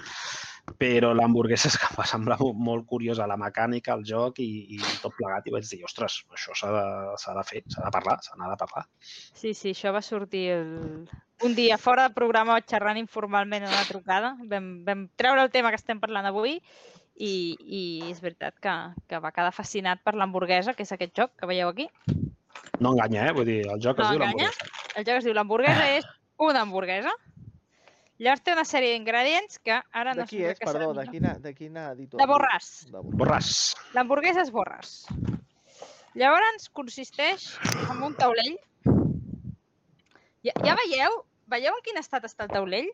però 0.79 1.12
l'hamburguesa 1.15 1.69
és 1.69 1.77
que 1.79 1.87
em 1.91 1.99
va 1.99 2.07
semblar 2.09 2.39
mo- 2.41 2.55
molt 2.57 2.87
curiosa 2.89 3.27
la 3.31 3.37
mecànica, 3.41 3.95
el 3.95 4.05
joc 4.09 4.41
i, 4.43 4.49
i 4.75 4.79
tot 5.03 5.15
plegat 5.19 5.47
i 5.47 5.53
vaig 5.55 5.69
dir, 5.69 5.83
ostres, 5.87 6.23
això 6.35 6.57
s'ha 6.57 6.73
de, 6.73 7.35
de 7.39 7.45
fer, 7.47 7.62
s'ha 7.69 7.85
de 7.85 7.93
parlar, 7.95 8.17
s'ha 8.25 8.35
de 8.41 8.57
parlar. 8.61 8.87
Sí, 9.05 9.55
sí, 9.55 9.75
això 9.75 9.93
va 9.95 10.03
sortir 10.03 10.49
el... 10.57 10.73
un 11.45 11.55
dia 11.55 11.79
fora 11.79 12.09
del 12.09 12.15
programa 12.17 12.59
xerrant 12.65 12.99
informalment 12.99 13.65
en 13.67 13.73
una 13.73 13.85
trucada. 13.89 14.35
Vam, 14.51 14.85
vam 14.87 15.07
treure 15.17 15.45
el 15.45 15.53
tema 15.55 15.71
que 15.71 15.81
estem 15.81 16.01
parlant 16.01 16.27
avui 16.27 16.57
i, 17.15 17.35
i 17.61 17.83
és 18.11 18.21
veritat 18.25 18.57
que, 18.59 18.75
que 19.07 19.21
va 19.23 19.31
quedar 19.37 19.53
fascinat 19.55 20.03
per 20.03 20.17
l'hamburguesa, 20.17 20.75
que 20.75 20.83
és 20.83 20.93
aquest 20.97 21.15
joc 21.15 21.37
que 21.39 21.47
veieu 21.47 21.69
aquí. 21.71 21.89
No 22.81 22.91
enganya, 22.95 23.29
eh? 23.29 23.37
Vull 23.37 23.47
dir, 23.47 23.61
el 23.71 23.81
joc 23.85 24.01
No 24.01 24.09
es 24.09 24.11
diu 24.11 24.25
l'hamburguesa. 24.25 24.73
El 24.97 25.07
joc 25.07 25.21
es 25.21 25.29
diu 25.29 25.37
l'hamburguesa 25.37 25.87
és 26.01 26.09
una 26.43 26.65
hamburguesa. 26.65 27.12
Llavors 28.23 28.45
té 28.47 28.53
una 28.55 28.62
sèrie 28.62 28.93
d'ingredients 28.95 29.59
que 29.67 29.81
ara 30.01 30.12
no 30.15 30.27
sé 30.31 30.43
és, 30.53 30.59
què 30.59 30.69
perdó, 30.69 30.93
seran, 30.93 30.99
de 31.01 31.11
quina, 31.11 31.33
de 31.43 31.53
quina 31.55 31.87
editorial? 31.97 32.21
De 32.23 32.31
Borràs. 32.31 32.69
De 32.87 33.01
Borràs. 33.01 33.17
Borràs. 33.23 33.55
L'hamburguesa 33.97 34.45
és 34.45 34.53
borres. 34.55 34.93
Llavors 36.15 36.69
consisteix 36.79 37.49
en 37.91 38.05
un 38.07 38.15
taulell. 38.15 38.55
Ja, 40.47 40.55
ja 40.62 40.77
veieu? 40.79 41.19
Veieu 41.51 41.75
en 41.75 41.83
quin 41.89 41.99
estat 41.99 42.29
està 42.29 42.47
el 42.47 42.55
taulell? 42.55 42.93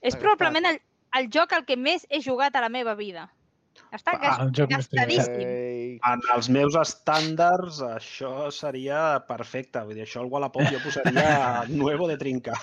És 0.00 0.14
probablement 0.14 0.70
el, 0.70 0.78
el 1.18 1.26
joc 1.34 1.56
al 1.56 1.66
que 1.66 1.74
més 1.76 2.06
he 2.08 2.22
jugat 2.22 2.54
a 2.54 2.62
la 2.62 2.70
meva 2.70 2.94
vida. 2.94 3.26
Està 3.90 4.14
Ah, 4.20 4.46
gastadíssim. 4.70 5.40
Ei, 5.42 5.98
En 6.06 6.20
els 6.34 6.48
meus 6.48 6.76
estàndards, 6.78 7.80
això 7.82 8.50
seria 8.54 9.20
perfecte. 9.26 9.82
Vull 9.84 9.96
dir, 9.98 10.04
això 10.06 10.20
al 10.22 10.30
Wallapop 10.30 10.62
jo 10.70 10.78
posaria 10.84 11.64
nuevo 11.68 12.06
de 12.08 12.16
trinca. 12.20 12.54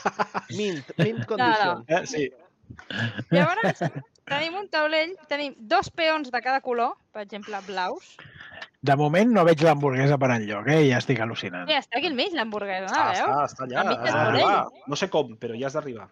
mint, 0.56 0.94
mint 0.98 1.26
condition. 1.28 1.84
Eh? 1.88 2.06
Sí. 2.08 2.30
Llavors, 3.32 3.82
tenim 4.28 4.56
un 4.60 4.68
taulell, 4.72 5.14
tenim 5.32 5.54
dos 5.58 5.90
peons 5.92 6.32
de 6.32 6.42
cada 6.44 6.62
color, 6.62 6.96
per 7.12 7.24
exemple, 7.24 7.60
blaus. 7.68 8.16
De 8.88 8.96
moment 8.96 9.32
no 9.34 9.44
veig 9.48 9.62
l'hamburguesa 9.66 10.18
per 10.22 10.30
enlloc, 10.36 10.68
eh? 10.72 10.84
Ja 10.92 11.00
estic 11.02 11.20
al·lucinant. 11.24 11.68
I 11.72 11.80
està 11.80 11.98
aquí 12.00 12.08
al 12.12 12.16
mig, 12.16 12.32
l'hamburguesa, 12.38 12.88
no 12.92 13.04
veu? 13.12 13.26
està, 13.26 13.44
està 13.50 13.66
allà. 13.68 13.84
Del 13.90 14.14
d'arribar. 14.14 14.58
No 14.88 14.96
sé 15.00 15.10
com, 15.12 15.36
però 15.42 15.58
ja 15.60 15.68
has 15.68 15.76
d'arribar. 15.80 16.08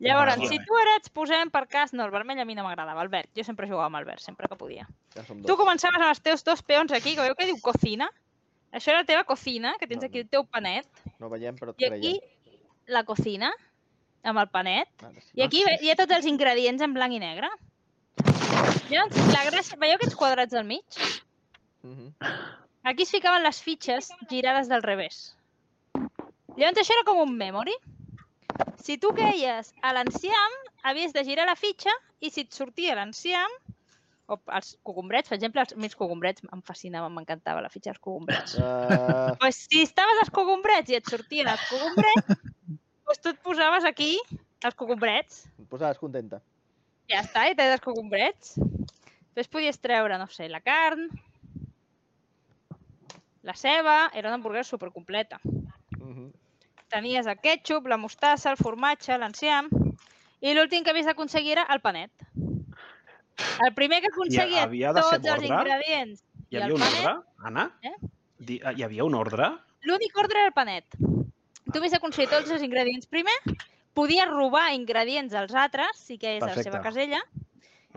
Llavors, 0.00 0.38
si 0.48 0.56
tu 0.64 0.76
ara 0.80 0.94
ets 0.96 1.10
posem 1.12 1.50
per 1.52 1.66
cas... 1.68 1.92
No, 1.92 2.04
el 2.06 2.10
vermell 2.14 2.38
a 2.40 2.46
mi 2.48 2.54
no 2.56 2.62
m'agradava, 2.64 3.02
el 3.04 3.10
verd. 3.12 3.28
Jo 3.36 3.44
sempre 3.44 3.66
jugava 3.68 3.86
amb 3.90 3.98
el 4.00 4.06
verd, 4.08 4.22
sempre 4.24 4.48
que 4.48 4.56
podia. 4.56 4.86
Ja 5.14 5.24
som 5.26 5.42
Tu 5.44 5.56
començaves 5.60 6.00
amb 6.00 6.08
els 6.08 6.22
teus 6.24 6.44
dos 6.46 6.62
peons 6.62 6.92
aquí, 6.96 7.14
que 7.14 7.20
veieu 7.20 7.36
que 7.36 7.44
diu 7.50 7.58
cocina. 7.60 8.08
Això 8.72 8.92
era 8.94 9.02
la 9.02 9.08
teva 9.08 9.24
cocina, 9.28 9.74
que 9.78 9.86
tens 9.90 10.00
No, 10.00 10.08
aquí 10.08 10.22
el 10.22 10.28
teu 10.32 10.46
panet. 10.46 10.86
No 11.18 11.28
veiem, 11.28 11.56
però 11.58 11.74
I 11.76 11.84
aquí 11.90 12.14
creiem. 12.14 12.62
la 12.86 13.02
cocina, 13.04 13.50
amb 14.22 14.38
el 14.38 14.48
panet. 14.48 14.88
Ara 15.02 15.20
sí. 15.20 15.28
I 15.34 15.42
aquí 15.44 15.62
ve- 15.66 15.76
hi 15.82 15.90
ha 15.90 15.96
tots 15.98 16.12
els 16.16 16.26
ingredients 16.30 16.80
en 16.86 16.94
blanc 16.96 17.12
i 17.12 17.20
negre. 17.20 17.50
Llavors, 18.88 19.16
la 19.34 19.44
gràcia... 19.50 19.76
Veieu 19.78 19.98
aquests 20.00 20.16
quadrats 20.16 20.54
al 20.54 20.64
mig? 20.64 20.84
Mhm. 21.82 22.14
Aquí 22.84 23.02
es 23.04 23.10
ficaven 23.12 23.42
les 23.44 23.60
fitxes 23.60 24.08
girades 24.30 24.68
del 24.72 24.82
revés. 24.82 25.34
Llavors 26.56 26.80
això 26.80 26.96
era 26.96 27.04
com 27.04 27.20
un 27.26 27.36
memory. 27.36 27.74
Si 28.80 28.96
tu 28.98 29.10
queies 29.16 29.72
a 29.84 29.92
l'enciam, 29.96 30.56
havies 30.88 31.12
de 31.16 31.24
girar 31.26 31.46
la 31.48 31.56
fitxa 31.58 31.92
i 32.24 32.30
si 32.32 32.46
et 32.46 32.56
sortia 32.56 32.96
l'enciam, 32.98 33.52
o 34.30 34.38
els 34.56 34.70
cogombrets, 34.86 35.28
per 35.28 35.36
exemple, 35.36 35.62
els 35.64 35.74
meus 35.76 35.96
cogombrets 35.98 36.44
em 36.54 36.62
fascinaven, 36.66 37.12
m'encantava 37.16 37.62
la 37.64 37.70
fitxa 37.72 37.90
dels 37.92 38.02
cogombrets. 38.04 38.56
Uh, 38.56 39.34
pues, 39.42 39.64
si 39.66 39.82
estaves 39.84 40.22
als 40.22 40.32
cogombrets 40.34 40.92
i 40.92 40.98
et 41.00 41.10
sortien 41.10 41.50
els 41.50 41.66
cogombrets, 41.68 42.36
pues 43.08 43.22
tu 43.24 43.34
et 43.34 43.42
posaves 43.44 43.88
aquí 43.88 44.14
els 44.64 44.76
cogombrets. 44.78 45.46
et 45.58 45.68
posaves 45.72 45.98
contenta. 45.98 46.40
Ja 47.10 47.24
està, 47.24 47.48
i 47.50 47.56
tens 47.58 47.74
els 47.74 47.84
cogombrets. 47.84 48.54
Després 49.34 49.50
podies 49.50 49.82
treure, 49.82 50.16
no 50.18 50.28
sé, 50.30 50.48
la 50.48 50.62
carn, 50.62 51.08
La 53.42 53.54
ceba 53.54 54.10
era 54.12 54.28
una 54.28 54.34
hamburguesa 54.34 54.68
supercompleta. 54.68 55.40
Mhm. 55.44 56.32
Tenies 56.90 57.26
el 57.30 57.38
ketchup, 57.38 57.86
la 57.86 57.96
mostassa, 57.96 58.50
el 58.50 58.58
formatge, 58.58 59.16
l'enciam 59.18 59.68
i 60.40 60.54
l'últim 60.56 60.82
que 60.84 60.90
havies 60.90 61.06
d'aconseguir 61.06 61.52
era 61.58 61.66
el 61.74 61.80
panet. 61.84 62.10
El 63.64 63.72
primer 63.76 64.00
que 64.02 64.10
aconseguia 64.12 64.66
ser 64.68 64.92
tots 64.96 65.12
els 65.14 65.28
ordre? 65.32 65.46
ingredients 65.48 66.22
Hi 66.50 66.56
i 66.56 66.60
havia 66.60 66.74
un 66.74 66.80
panet, 66.82 67.04
ordre, 67.04 67.12
Anna? 67.50 67.66
Eh? 67.82 67.94
Di- 68.38 68.60
Hi 68.76 68.82
havia 68.84 69.04
un 69.06 69.14
ordre? 69.14 69.50
l'únic 69.88 70.16
ordre 70.18 70.38
era 70.42 70.48
el 70.50 70.52
panet. 70.56 70.84
Tu 70.98 71.78
havies 71.78 71.92
d'aconseguir 71.94 72.28
tots 72.28 72.50
els 72.50 72.62
ingredients 72.66 73.06
primer, 73.06 73.36
podies 73.94 74.26
robar 74.28 74.72
ingredients 74.74 75.32
als 75.34 75.54
altres, 75.54 75.96
si 75.96 76.18
que 76.18 76.34
és 76.36 76.40
la 76.42 76.48
Perfecte. 76.48 76.70
seva 76.70 76.82
casella, 76.82 77.20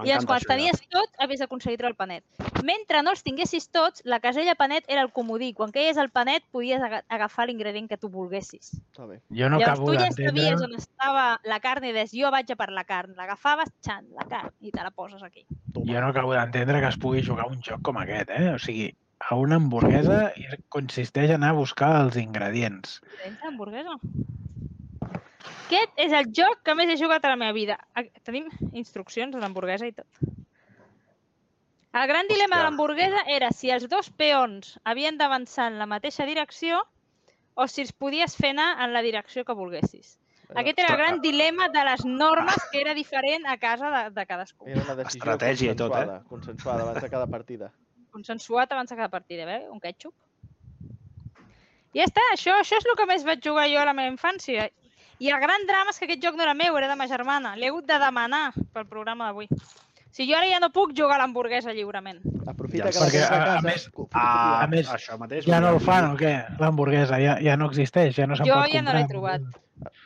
i 0.01 0.07
llavors 0.09 0.25
quan 0.25 0.41
ja. 0.41 0.47
tenies 0.49 0.79
tot 0.89 1.21
havies 1.21 1.43
d'aconseguir 1.43 1.77
treure 1.77 1.91
el 1.93 1.97
panet. 1.99 2.23
Mentre 2.65 3.03
no 3.05 3.11
els 3.13 3.21
tinguessis 3.21 3.67
tots, 3.69 4.01
la 4.09 4.19
casella 4.23 4.55
panet 4.57 4.87
era 4.87 5.03
el 5.05 5.11
comodí. 5.13 5.51
Quan 5.53 5.71
queies 5.75 5.99
el 6.01 6.09
panet 6.09 6.45
podies 6.51 6.81
aga- 6.81 7.03
agafar 7.13 7.45
l'ingredient 7.47 7.89
que 7.91 7.99
tu 8.01 8.09
volguessis. 8.09 8.71
Està 8.79 9.05
bé. 9.05 9.19
Jo 9.29 9.51
no 9.53 9.59
Llavors 9.61 9.79
acabo 9.79 9.91
tu 9.91 9.99
ja 9.99 10.07
d'entendre... 10.07 10.41
sabies 10.41 10.65
on 10.65 10.73
estava 10.79 11.27
la 11.45 11.59
carn 11.61 11.85
i 11.85 11.93
deies 11.93 12.15
jo 12.15 12.31
vaig 12.33 12.49
a 12.49 12.57
per 12.57 12.71
la 12.73 12.85
carn. 12.89 13.13
L'agafaves, 13.19 13.69
xan, 13.85 14.09
la 14.17 14.25
carn, 14.25 14.49
i 14.61 14.73
te 14.73 14.81
la 14.81 14.91
poses 14.91 15.21
aquí. 15.21 15.45
Jo 15.75 16.01
no 16.01 16.07
acabo 16.09 16.33
d'entendre 16.33 16.81
que 16.81 16.89
es 16.89 16.97
pugui 16.97 17.21
jugar 17.21 17.47
un 17.51 17.61
joc 17.61 17.83
com 17.85 18.01
aquest, 18.01 18.33
eh? 18.33 18.53
O 18.55 18.59
sigui, 18.59 18.89
a 19.29 19.35
una 19.39 19.55
hamburguesa 19.55 20.33
i 20.35 20.49
consisteix 20.73 21.29
en 21.29 21.43
anar 21.43 21.53
a 21.53 21.59
buscar 21.61 21.93
els 22.01 22.17
ingredients. 22.17 22.99
Ingredients 23.05 23.43
d'hamburguesa. 23.45 23.99
Aquest 25.63 25.99
és 26.05 26.13
el 26.13 26.29
joc 26.35 26.63
que 26.67 26.75
més 26.75 26.89
he 26.91 26.97
jugat 26.99 27.23
a 27.25 27.31
la 27.31 27.39
meva 27.39 27.53
vida. 27.55 27.77
Tenim 28.27 28.49
instruccions 28.73 29.35
de 29.35 29.41
l'hamburguesa 29.41 29.87
i 29.87 29.93
tot. 29.95 30.23
El 31.93 32.07
gran 32.09 32.27
dilema 32.27 32.57
de 32.57 32.61
Hòstia. 32.61 32.63
l'hamburguesa 32.65 33.21
era 33.29 33.51
si 33.53 33.69
els 33.69 33.85
dos 33.87 34.09
peons 34.09 34.79
havien 34.83 35.17
d'avançar 35.17 35.69
en 35.69 35.77
la 35.79 35.85
mateixa 35.85 36.25
direcció 36.25 36.81
o 37.53 37.67
si 37.67 37.83
els 37.85 37.93
podies 37.93 38.35
fer 38.35 38.49
anar 38.55 38.83
en 38.83 38.93
la 38.93 39.03
direcció 39.05 39.45
que 39.45 39.53
volguessis. 39.53 40.17
Aquest 40.55 40.79
era 40.79 40.93
el 40.93 40.97
gran 40.97 41.21
dilema 41.21 41.69
de 41.69 41.83
les 41.85 42.03
normes 42.05 42.65
que 42.71 42.81
era 42.81 42.93
diferent 42.93 43.45
a 43.47 43.57
casa 43.57 43.89
de, 43.93 44.03
de 44.13 44.25
cadascú. 44.25 44.67
Era 44.67 44.81
una 44.83 44.95
decisió 44.95 45.21
Estratègia 45.21 45.73
i 45.73 45.77
tot, 45.79 45.93
eh? 45.93 46.03
consensuada, 46.03 46.23
consensuada 46.29 46.83
abans 46.83 47.01
de 47.01 47.09
cada 47.09 47.27
partida. 47.27 47.71
consensuat 48.11 48.71
abans 48.71 48.89
de 48.89 48.95
cada 48.95 49.09
partida, 49.09 49.47
eh? 49.55 49.69
Un 49.69 49.79
ketchup. 49.79 50.13
I 51.93 52.01
ja 52.01 52.05
està, 52.09 52.21
això, 52.33 52.57
això 52.59 52.77
és 52.77 52.85
el 52.89 52.97
que 52.97 53.05
més 53.09 53.23
vaig 53.25 53.41
jugar 53.45 53.67
jo 53.69 53.79
a 53.81 53.85
la 53.85 53.93
meva 53.93 54.11
infància. 54.11 54.67
I 55.19 55.29
el 55.29 55.39
gran 55.39 55.65
drama 55.67 55.91
és 55.93 55.99
que 55.99 56.05
aquest 56.05 56.23
joc 56.23 56.35
no 56.35 56.43
era 56.43 56.53
meu, 56.53 56.75
era 56.77 56.87
de 56.89 56.95
ma 56.95 57.07
germana. 57.07 57.55
L'he 57.55 57.69
hagut 57.69 57.85
de 57.85 57.99
demanar 57.99 58.51
pel 58.73 58.85
programa 58.89 59.25
d'avui. 59.29 59.47
O 59.51 60.15
sigui, 60.15 60.31
jo 60.31 60.37
ara 60.37 60.47
ja 60.49 60.59
no 60.59 60.69
puc 60.73 60.91
jugar 60.97 61.15
a 61.15 61.21
l'hamburguesa 61.23 61.73
lliurement. 61.73 62.19
Aprofita 62.47 62.85
Ja, 62.85 62.91
que 62.91 62.99
la 62.99 63.05
perquè, 63.07 63.21
a 63.23 63.37
a- 63.53 63.57
a 63.57 63.61
més- 63.61 63.89
Ah, 64.13 64.61
A 64.63 64.67
més, 64.67 64.87
això 64.89 65.17
mateix. 65.17 65.45
Ja 65.45 65.59
no 65.59 65.69
el 65.73 65.79
fan 65.79 66.11
o 66.11 66.17
què? 66.17 66.33
L'hamburguesa 66.59 67.17
ja, 67.21 67.37
ja 67.41 67.55
no 67.57 67.65
existeix, 67.71 68.15
ja 68.15 68.27
no 68.27 68.35
se'n 68.35 68.45
Jo 68.45 68.59
pot 68.61 68.69
ja 68.71 68.81
no 68.81 68.93
l'he 68.93 69.07
comprar. 69.07 69.39
trobat. 69.39 69.41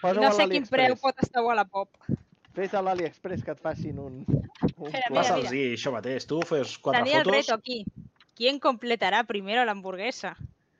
Posa-ho 0.01 0.21
no 0.21 0.27
a 0.27 0.31
sé 0.31 0.47
quin 0.49 0.65
preu 0.67 0.95
pot 0.95 1.15
estar 1.21 1.41
a 1.43 1.55
la 1.55 1.65
pop. 1.65 1.89
Fes 2.55 2.73
a 2.73 2.81
l'AliExpress 2.81 3.43
que 3.43 3.51
et 3.51 3.59
facin 3.59 3.99
un... 3.99 4.23
un 4.77 4.91
mira, 4.91 5.09
Passa'ls 5.13 5.49
dir 5.51 5.73
això 5.75 5.91
mateix. 5.91 6.25
Tu 6.25 6.39
fes 6.41 6.77
quatre 6.77 7.03
Tenia 7.03 7.19
el 7.19 7.23
fotos. 7.25 7.37
reto 7.37 7.53
aquí. 7.53 7.85
¿Quién 8.35 8.59
completará 8.59 9.23
primero 9.25 9.63
la 9.65 9.71
hamburguesa? 9.73 10.37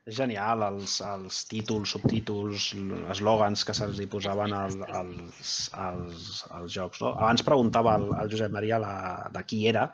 És 0.08 0.16
genial, 0.16 0.62
els, 0.64 1.02
els 1.04 1.42
títols, 1.52 1.92
subtítols, 1.98 2.70
eslògans 3.12 3.66
que 3.68 3.74
se'ls 3.76 3.98
hi 4.00 4.06
posaven 4.08 4.54
al, 4.56 4.78
als, 5.02 5.56
als, 5.76 6.46
als 6.56 6.72
jocs. 6.78 7.02
No? 7.04 7.12
Abans 7.18 7.44
preguntava 7.44 7.98
al, 8.00 8.08
al 8.16 8.32
Josep 8.32 8.54
Maria 8.56 8.80
la, 8.80 8.94
de 9.36 9.44
qui 9.50 9.66
era 9.68 9.90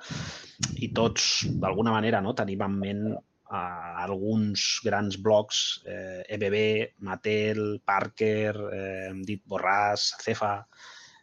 i 0.85 0.91
tots, 0.93 1.47
d'alguna 1.63 1.95
manera, 1.97 2.21
no, 2.21 2.35
tenim 2.37 2.61
en 2.61 2.77
ment 2.83 3.01
uh, 3.09 4.03
alguns 4.03 4.67
grans 4.85 5.17
blocs, 5.17 5.63
eh, 5.89 6.21
EBB, 6.37 6.61
Mattel, 7.09 7.63
Parker, 7.81 8.53
eh, 8.69 8.85
hem 9.09 9.25
dit 9.25 9.41
Borràs, 9.49 10.11
Cefa. 10.21 10.55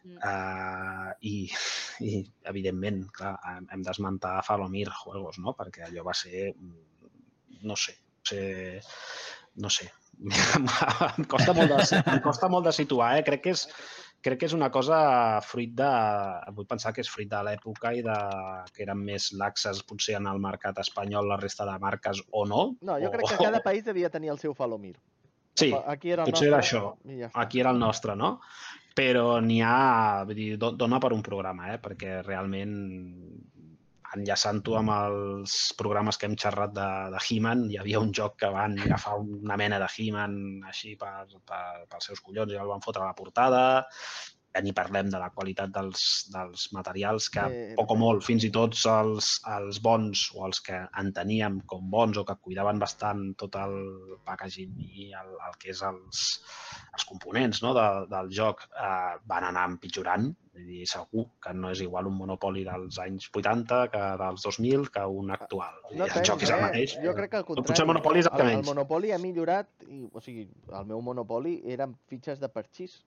Uh, 0.01 1.11
i, 1.29 1.45
i, 2.01 2.23
evidentment, 2.49 3.03
clar, 3.15 3.35
hem, 3.55 3.83
d'esmentar 3.85 4.39
Falomir 4.43 4.89
Juegos, 4.89 5.37
no? 5.39 5.55
perquè 5.55 5.85
allò 5.87 6.07
va 6.07 6.15
ser, 6.17 6.49
no 7.69 7.77
sé, 7.77 7.93
ser, 8.27 8.81
no 9.61 9.69
sé, 9.69 9.89
em 10.21 11.25
costa 11.31 11.53
molt 11.57 11.71
de, 11.71 12.01
em 12.01 12.21
costa 12.21 12.49
molt 12.51 12.67
de 12.69 12.73
situar, 12.75 13.17
eh? 13.17 13.23
crec 13.25 13.43
que 13.45 13.53
és, 13.55 13.63
crec 14.21 14.39
que 14.41 14.45
és 14.49 14.53
una 14.53 14.69
cosa 14.73 15.41
fruit 15.41 15.71
de... 15.77 15.91
Vull 16.53 16.67
pensar 16.69 16.93
que 16.93 17.01
és 17.01 17.09
fruit 17.09 17.29
de 17.31 17.39
l'època 17.47 17.93
i 17.97 18.03
de 18.05 18.17
que 18.75 18.83
eren 18.85 19.01
més 19.01 19.31
laxes 19.33 19.81
potser 19.89 20.19
en 20.19 20.27
el 20.29 20.41
mercat 20.43 20.77
espanyol 20.83 21.27
la 21.31 21.39
resta 21.41 21.65
de 21.65 21.77
marques 21.81 22.21
o 22.31 22.45
no. 22.45 22.67
No, 22.81 22.99
jo 23.01 23.09
o, 23.09 23.15
crec 23.15 23.31
que 23.33 23.41
cada 23.41 23.63
país 23.65 23.83
devia 23.87 24.11
tenir 24.13 24.29
el 24.35 24.39
seu 24.41 24.53
Falomir. 24.53 24.93
Sí, 25.57 25.73
Aquí 25.85 26.13
era 26.13 26.23
el 26.23 26.31
potser 26.31 26.51
nostre, 26.51 26.53
era 26.53 26.61
això. 26.61 27.19
Ja 27.19 27.31
aquí 27.41 27.59
era 27.59 27.73
el 27.73 27.79
nostre, 27.81 28.15
no? 28.15 28.37
Però 28.95 29.39
n'hi 29.43 29.61
ha, 29.63 30.23
vull 30.27 30.35
dir, 30.37 30.51
do- 30.59 30.73
dona 30.75 30.99
per 30.99 31.11
un 31.15 31.21
programa, 31.23 31.73
eh? 31.73 31.79
perquè 31.81 32.21
realment 32.23 32.71
enllaçant-ho 34.17 34.75
amb 34.79 34.93
els 34.95 35.55
programes 35.79 36.19
que 36.19 36.27
hem 36.27 36.35
xerrat 36.43 36.73
de, 36.75 36.87
de 37.13 37.21
He-Man, 37.27 37.65
hi 37.71 37.79
havia 37.81 38.01
un 38.03 38.11
joc 38.17 38.37
que 38.41 38.49
van 38.53 38.77
agafar 38.85 39.17
una 39.21 39.57
mena 39.61 39.79
de 39.81 39.87
He-Man 39.87 40.35
així 40.71 40.95
per, 40.99 41.13
per, 41.47 41.63
pels 41.91 42.11
seus 42.11 42.23
collons 42.25 42.53
i 42.53 42.59
el 42.59 42.71
van 42.71 42.83
fotre 42.83 43.05
a 43.05 43.11
la 43.11 43.17
portada, 43.17 43.63
ja 44.51 44.61
ni 44.63 44.73
parlem 44.75 45.09
de 45.11 45.19
la 45.21 45.29
qualitat 45.31 45.71
dels, 45.75 46.03
dels 46.33 46.67
materials, 46.75 47.29
que 47.33 47.45
Sí, 47.51 47.61
poc 47.77 47.93
o 47.93 47.97
molt, 47.99 48.25
fins 48.25 48.45
i 48.47 48.51
tot 48.53 48.75
els, 48.91 49.31
els 49.55 49.79
bons 49.83 50.25
o 50.35 50.45
els 50.47 50.59
que 50.65 50.81
enteníem 51.01 51.61
com 51.71 51.87
bons 51.93 52.19
o 52.19 52.25
que 52.27 52.37
cuidaven 52.43 52.79
bastant 52.81 53.31
tot 53.39 53.55
el 53.61 53.75
packaging 54.27 54.75
i 54.83 55.11
el, 55.17 55.33
el 55.47 55.57
que 55.61 55.71
és 55.73 55.81
els, 55.87 56.27
els 56.91 57.07
components 57.07 57.63
no, 57.63 57.73
de, 57.77 57.87
del 58.11 58.31
joc 58.35 58.65
eh, 58.67 59.17
van 59.31 59.47
anar 59.47 59.67
empitjorant. 59.71 60.31
Vull 60.51 60.67
dir, 60.67 60.85
segur 60.89 61.23
que 61.43 61.53
no 61.55 61.69
és 61.71 61.79
igual 61.85 62.09
un 62.09 62.17
Monopoly 62.19 62.65
dels 62.67 62.97
anys 62.99 63.29
80 63.31 63.77
que 63.93 64.01
dels 64.19 64.47
2000 64.47 64.89
que 64.91 65.05
un 65.21 65.31
actual. 65.31 65.77
No 65.95 66.09
el 66.09 66.27
joc 66.27 66.43
és 66.43 66.51
el 66.51 66.65
mateix. 66.65 66.97
Jo 67.05 67.15
crec 67.15 67.31
que 67.31 67.39
al 67.39 67.47
contrari. 67.47 67.69
Potser 67.69 67.85
el 67.85 67.91
Monopoly 67.93 68.23
és 68.23 68.27
el 68.27 68.35
que 68.35 68.43
el, 68.43 68.51
menys. 68.51 68.65
el 68.65 68.73
Monopoly 68.73 69.15
ha 69.15 69.21
millorat, 69.21 69.71
i, 69.87 70.03
o 70.11 70.23
sigui, 70.23 70.49
el 70.67 70.91
meu 70.91 70.99
Monopoly 71.07 71.55
eren 71.77 71.95
fitxes 72.11 72.43
de 72.43 72.51
parxís. 72.51 72.99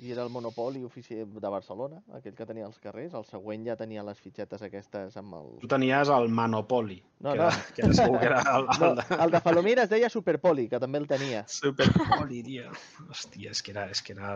I 0.00 0.10
era 0.10 0.22
el 0.24 0.30
Monopoly 0.30 0.80
ofici- 0.82 1.24
de 1.24 1.48
Barcelona, 1.48 2.00
aquell 2.16 2.34
que 2.34 2.46
tenia 2.46 2.64
als 2.66 2.78
carrers. 2.82 3.12
El 3.14 3.24
següent 3.28 3.66
ja 3.68 3.76
tenia 3.76 4.02
les 4.02 4.18
fitxetes 4.18 4.62
aquestes 4.66 5.16
amb 5.20 5.34
el... 5.38 5.50
Tu 5.60 5.68
tenies 5.70 6.08
el 6.08 6.28
Monopoly, 6.28 6.96
No, 7.20 7.32
que, 7.32 7.38
no. 7.38 7.44
Era, 7.44 7.64
que 7.76 7.82
era 7.84 7.94
segur 7.94 8.18
que 8.18 8.26
era 8.26 8.40
el, 8.56 8.66
No, 8.80 8.88
el, 8.88 8.96
de... 8.96 9.18
el 9.24 9.30
de 9.30 9.40
Falomir 9.40 9.78
es 9.78 9.90
deia 9.92 10.08
Superpoli, 10.10 10.68
que 10.68 10.80
també 10.82 10.98
el 10.98 11.06
tenia. 11.06 11.44
Superpoli, 11.46 12.42
tio. 12.42 12.72
Hòstia, 13.08 13.52
és 13.52 13.62
que 13.62 13.70
era... 13.76 13.84
És 13.94 14.02
que 14.02 14.16
era... 14.16 14.32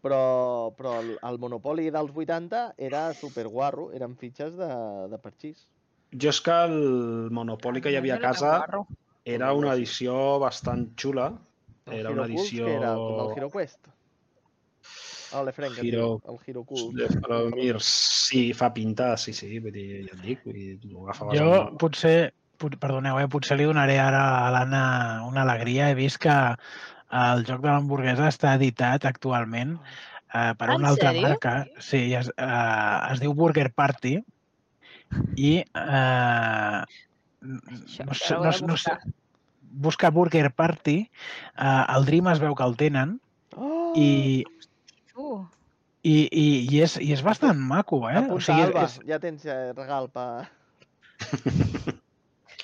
Però, 0.00 0.20
però 0.78 0.94
el, 1.02 1.18
el 1.20 1.38
Monopoly 1.42 1.90
dels 1.90 2.14
80 2.14 2.62
era 2.78 3.02
superguarro, 3.14 3.90
eren 3.92 4.16
fitxes 4.16 4.56
de, 4.56 4.70
de 5.10 5.18
parxís. 5.20 5.66
Jo 6.16 6.30
és 6.32 6.40
que 6.40 6.54
el 6.70 7.28
Monopoly 7.34 7.82
que 7.84 7.92
hi 7.92 7.98
havia 8.00 8.16
a 8.16 8.22
casa 8.22 8.54
era 9.26 9.52
una 9.52 9.74
edició 9.74 10.38
bastant 10.40 10.88
xula. 10.96 11.32
Era 11.92 12.10
una 12.10 12.24
edició... 12.24 12.64
que 12.66 12.74
era 12.80 12.94
com 12.94 13.20
el 13.26 13.36
Hero 13.36 13.50
El 15.34 15.46
Lefren, 15.46 15.74
que 15.74 15.82
diu, 15.82 16.20
el. 16.28 16.38
De 16.94 17.08
Falomir, 17.20 17.76
sí, 17.82 18.52
fa 18.54 18.72
pinta, 18.74 19.16
sí, 19.16 19.32
sí, 19.32 19.58
vull 19.58 19.72
dir, 19.74 20.04
ja 20.06 20.14
et 20.14 20.22
dic, 20.22 20.42
vull 20.46 20.54
dir, 20.54 20.94
ho 20.94 21.04
agafaves 21.06 21.38
Jo 21.38 21.48
amb- 21.60 21.78
potser, 21.80 22.32
pot- 22.58 22.76
perdoneu, 22.80 23.18
eh, 23.20 23.28
potser 23.28 23.56
li 23.58 23.64
donaré 23.68 23.98
ara 23.98 24.22
a 24.46 24.50
l'Anna 24.54 24.82
una 25.26 25.42
alegria. 25.42 25.90
He 25.90 25.94
vist 25.98 26.18
que 26.22 26.30
el 26.30 27.44
joc 27.46 27.60
de 27.62 27.68
l'hamburguesa 27.70 28.28
està 28.28 28.54
editat 28.54 29.04
actualment 29.04 29.76
eh, 30.34 30.54
per 30.58 30.70
En 30.70 30.76
una 30.80 30.88
altra 30.94 31.10
sèrio? 31.12 31.28
marca. 31.28 31.66
Sí, 31.80 32.14
es, 32.14 32.30
eh, 32.36 32.98
es 33.12 33.20
diu 33.20 33.34
Burger 33.34 33.72
Party 33.74 34.18
i 35.36 35.52
eh, 35.60 36.82
Això, 37.46 38.04
no, 38.06 38.14
sé, 38.16 38.34
no, 38.64 38.72
no 38.72 38.76
sé, 38.80 38.96
busca 39.60 40.10
Burger 40.10 40.52
Party, 40.54 40.96
eh, 41.04 41.84
el 41.94 42.06
Dream 42.08 42.28
es 42.32 42.40
veu 42.42 42.54
que 42.56 42.64
el 42.64 42.76
tenen 42.76 43.20
Oh! 43.56 43.92
i, 43.96 44.44
I, 46.06 46.16
i, 46.30 46.44
i, 46.70 46.80
és, 46.84 46.96
i 47.02 47.12
és 47.16 47.22
bastant 47.26 47.58
maco, 47.58 48.02
eh? 48.08 48.18
Apunta, 48.20 48.34
o 48.36 48.40
sigui, 48.44 48.62
Alba, 48.68 48.84
és, 48.86 48.98
ja 49.08 49.18
tens 49.22 49.46
eh, 49.48 49.72
regal 49.74 50.06
pa... 50.14 50.26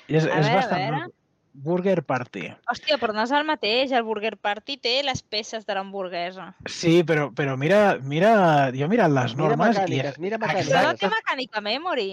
és, 0.07 0.23
A 0.23 0.39
és 0.39 0.47
veure, 0.47 0.55
bastant 0.55 0.79
veure. 0.79 1.01
maco. 1.01 1.13
Burger 1.53 1.99
Party. 2.01 2.47
hòstia, 2.65 2.95
però 2.97 3.13
no 3.13 3.21
és 3.27 3.31
el 3.37 3.43
mateix. 3.45 3.91
El 3.93 4.01
Burger 4.07 4.31
Party 4.41 4.73
té 4.81 4.95
les 5.05 5.19
peces 5.21 5.67
de 5.67 5.75
l'hamburguesa. 5.77 6.47
Sí, 6.65 7.03
però, 7.05 7.27
però 7.37 7.53
mira, 7.61 7.99
mira, 8.01 8.31
jo 8.73 8.87
he 8.87 8.89
mirat 8.89 9.13
les 9.13 9.35
Mira 9.35 9.51
normes 9.51 9.75
i 9.75 9.83
mecàniques, 9.83 10.15
és, 10.15 10.23
mira 10.23 10.39
Però 10.41 10.49
no 10.49 10.63
mecàniques. 10.63 10.97
té 11.03 11.11
mecànica 11.13 11.61
memory. 11.61 12.07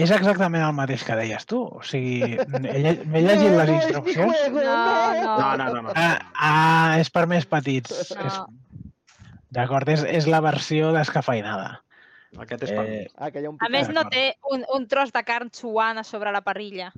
és 0.00 0.10
exactament 0.16 0.64
el 0.64 0.72
mateix 0.72 1.04
que 1.04 1.18
deies 1.20 1.44
tu. 1.44 1.60
O 1.76 1.82
sigui, 1.84 2.38
m'he 2.56 3.20
llegit 3.26 3.52
les 3.58 3.74
instruccions. 3.76 4.48
No, 4.56 4.62
no! 4.64 5.36
No, 5.36 5.50
no, 5.60 5.68
no. 5.74 5.82
no. 5.90 5.92
Ah, 5.94 6.16
ah, 6.32 6.96
és 7.04 7.10
per 7.12 7.26
més 7.28 7.44
petits. 7.44 7.92
No. 8.16 8.24
És, 8.24 8.40
D'acord, 9.52 9.88
és, 9.92 10.02
és 10.08 10.26
la 10.30 10.40
versió 10.40 10.92
descafeinada. 10.96 11.82
Aquest 12.40 12.62
és 12.64 12.70
per 12.72 12.84
mi. 12.88 13.00
Eh, 13.04 13.08
Ah, 13.18 13.30
que 13.30 13.40
hi 13.42 13.46
ha 13.46 13.50
un 13.52 13.58
A 13.60 13.68
més, 13.68 13.90
no 13.92 14.06
té 14.08 14.36
un, 14.50 14.62
un 14.74 14.86
tros 14.88 15.12
de 15.12 15.22
carn 15.28 15.50
suant 15.52 15.98
a 16.00 16.04
sobre 16.04 16.32
la 16.32 16.40
parrilla. 16.42 16.92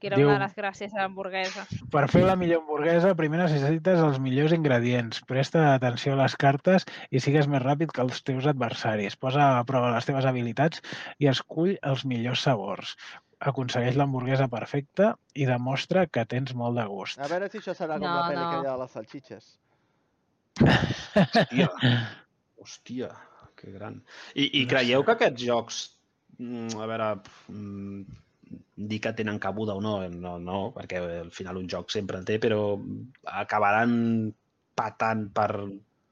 que 0.00 0.06
era 0.06 0.16
Diu- 0.16 0.28
una 0.30 0.38
de 0.38 0.44
les 0.44 0.54
gràcies 0.54 0.92
de 0.94 1.00
l'hamburguesa. 1.00 1.64
Per 1.90 2.04
fer 2.08 2.20
la 2.22 2.36
millor 2.38 2.60
hamburguesa, 2.60 3.16
primer 3.18 3.40
necessites 3.40 3.98
els 3.98 4.20
millors 4.22 4.52
ingredients. 4.54 5.18
Presta 5.26 5.74
atenció 5.74 6.12
a 6.12 6.18
les 6.22 6.36
cartes 6.38 6.84
i 7.10 7.18
sigues 7.18 7.48
més 7.50 7.60
ràpid 7.64 7.90
que 7.90 8.00
els 8.06 8.22
teus 8.22 8.46
adversaris. 8.46 9.16
Posa 9.16 9.58
a 9.58 9.64
prova 9.66 9.90
les 9.96 10.06
teves 10.06 10.24
habilitats 10.24 10.80
i 11.18 11.26
escull 11.26 11.74
els 11.82 12.04
millors 12.06 12.40
sabors. 12.46 12.94
Aconsegueix 13.40 13.96
l'hamburguesa 13.98 14.46
perfecta 14.46 15.16
i 15.34 15.46
demostra 15.50 16.06
que 16.06 16.24
tens 16.24 16.54
molt 16.54 16.78
de 16.78 16.86
gust. 16.86 17.18
A 17.18 17.26
veure 17.26 17.50
si 17.50 17.58
això 17.58 17.74
serà 17.74 17.98
com 17.98 18.06
No, 18.06 18.14
la 18.20 18.28
pel·li 18.30 18.38
no. 18.38 18.48
aquella 18.52 18.76
de 18.76 18.78
les 18.84 18.90
salxitxes. 18.92 19.58
Hòstia, 20.62 21.68
hòstia, 22.62 23.10
que 23.58 23.74
gran. 23.74 24.00
I, 24.34 24.48
i 24.60 24.64
No 24.64 24.70
creieu 24.72 25.02
sé. 25.02 25.06
que 25.06 25.16
aquests 25.16 25.44
jocs, 25.48 25.82
mm, 26.38 26.78
a 26.78 26.88
veure, 26.90 27.10
mm, 27.52 28.18
dir 28.90 29.00
que 29.04 29.12
tenen 29.12 29.40
cabuda 29.42 29.76
o 29.76 29.82
no, 29.84 29.98
no, 30.08 30.38
no, 30.38 30.60
perquè 30.76 31.02
al 31.24 31.32
final 31.34 31.60
un 31.60 31.68
joc 31.68 31.92
sempre 31.92 32.20
en 32.20 32.24
té, 32.28 32.38
però 32.42 32.78
acabaran 33.42 33.92
patant 34.78 35.28
per 35.34 35.50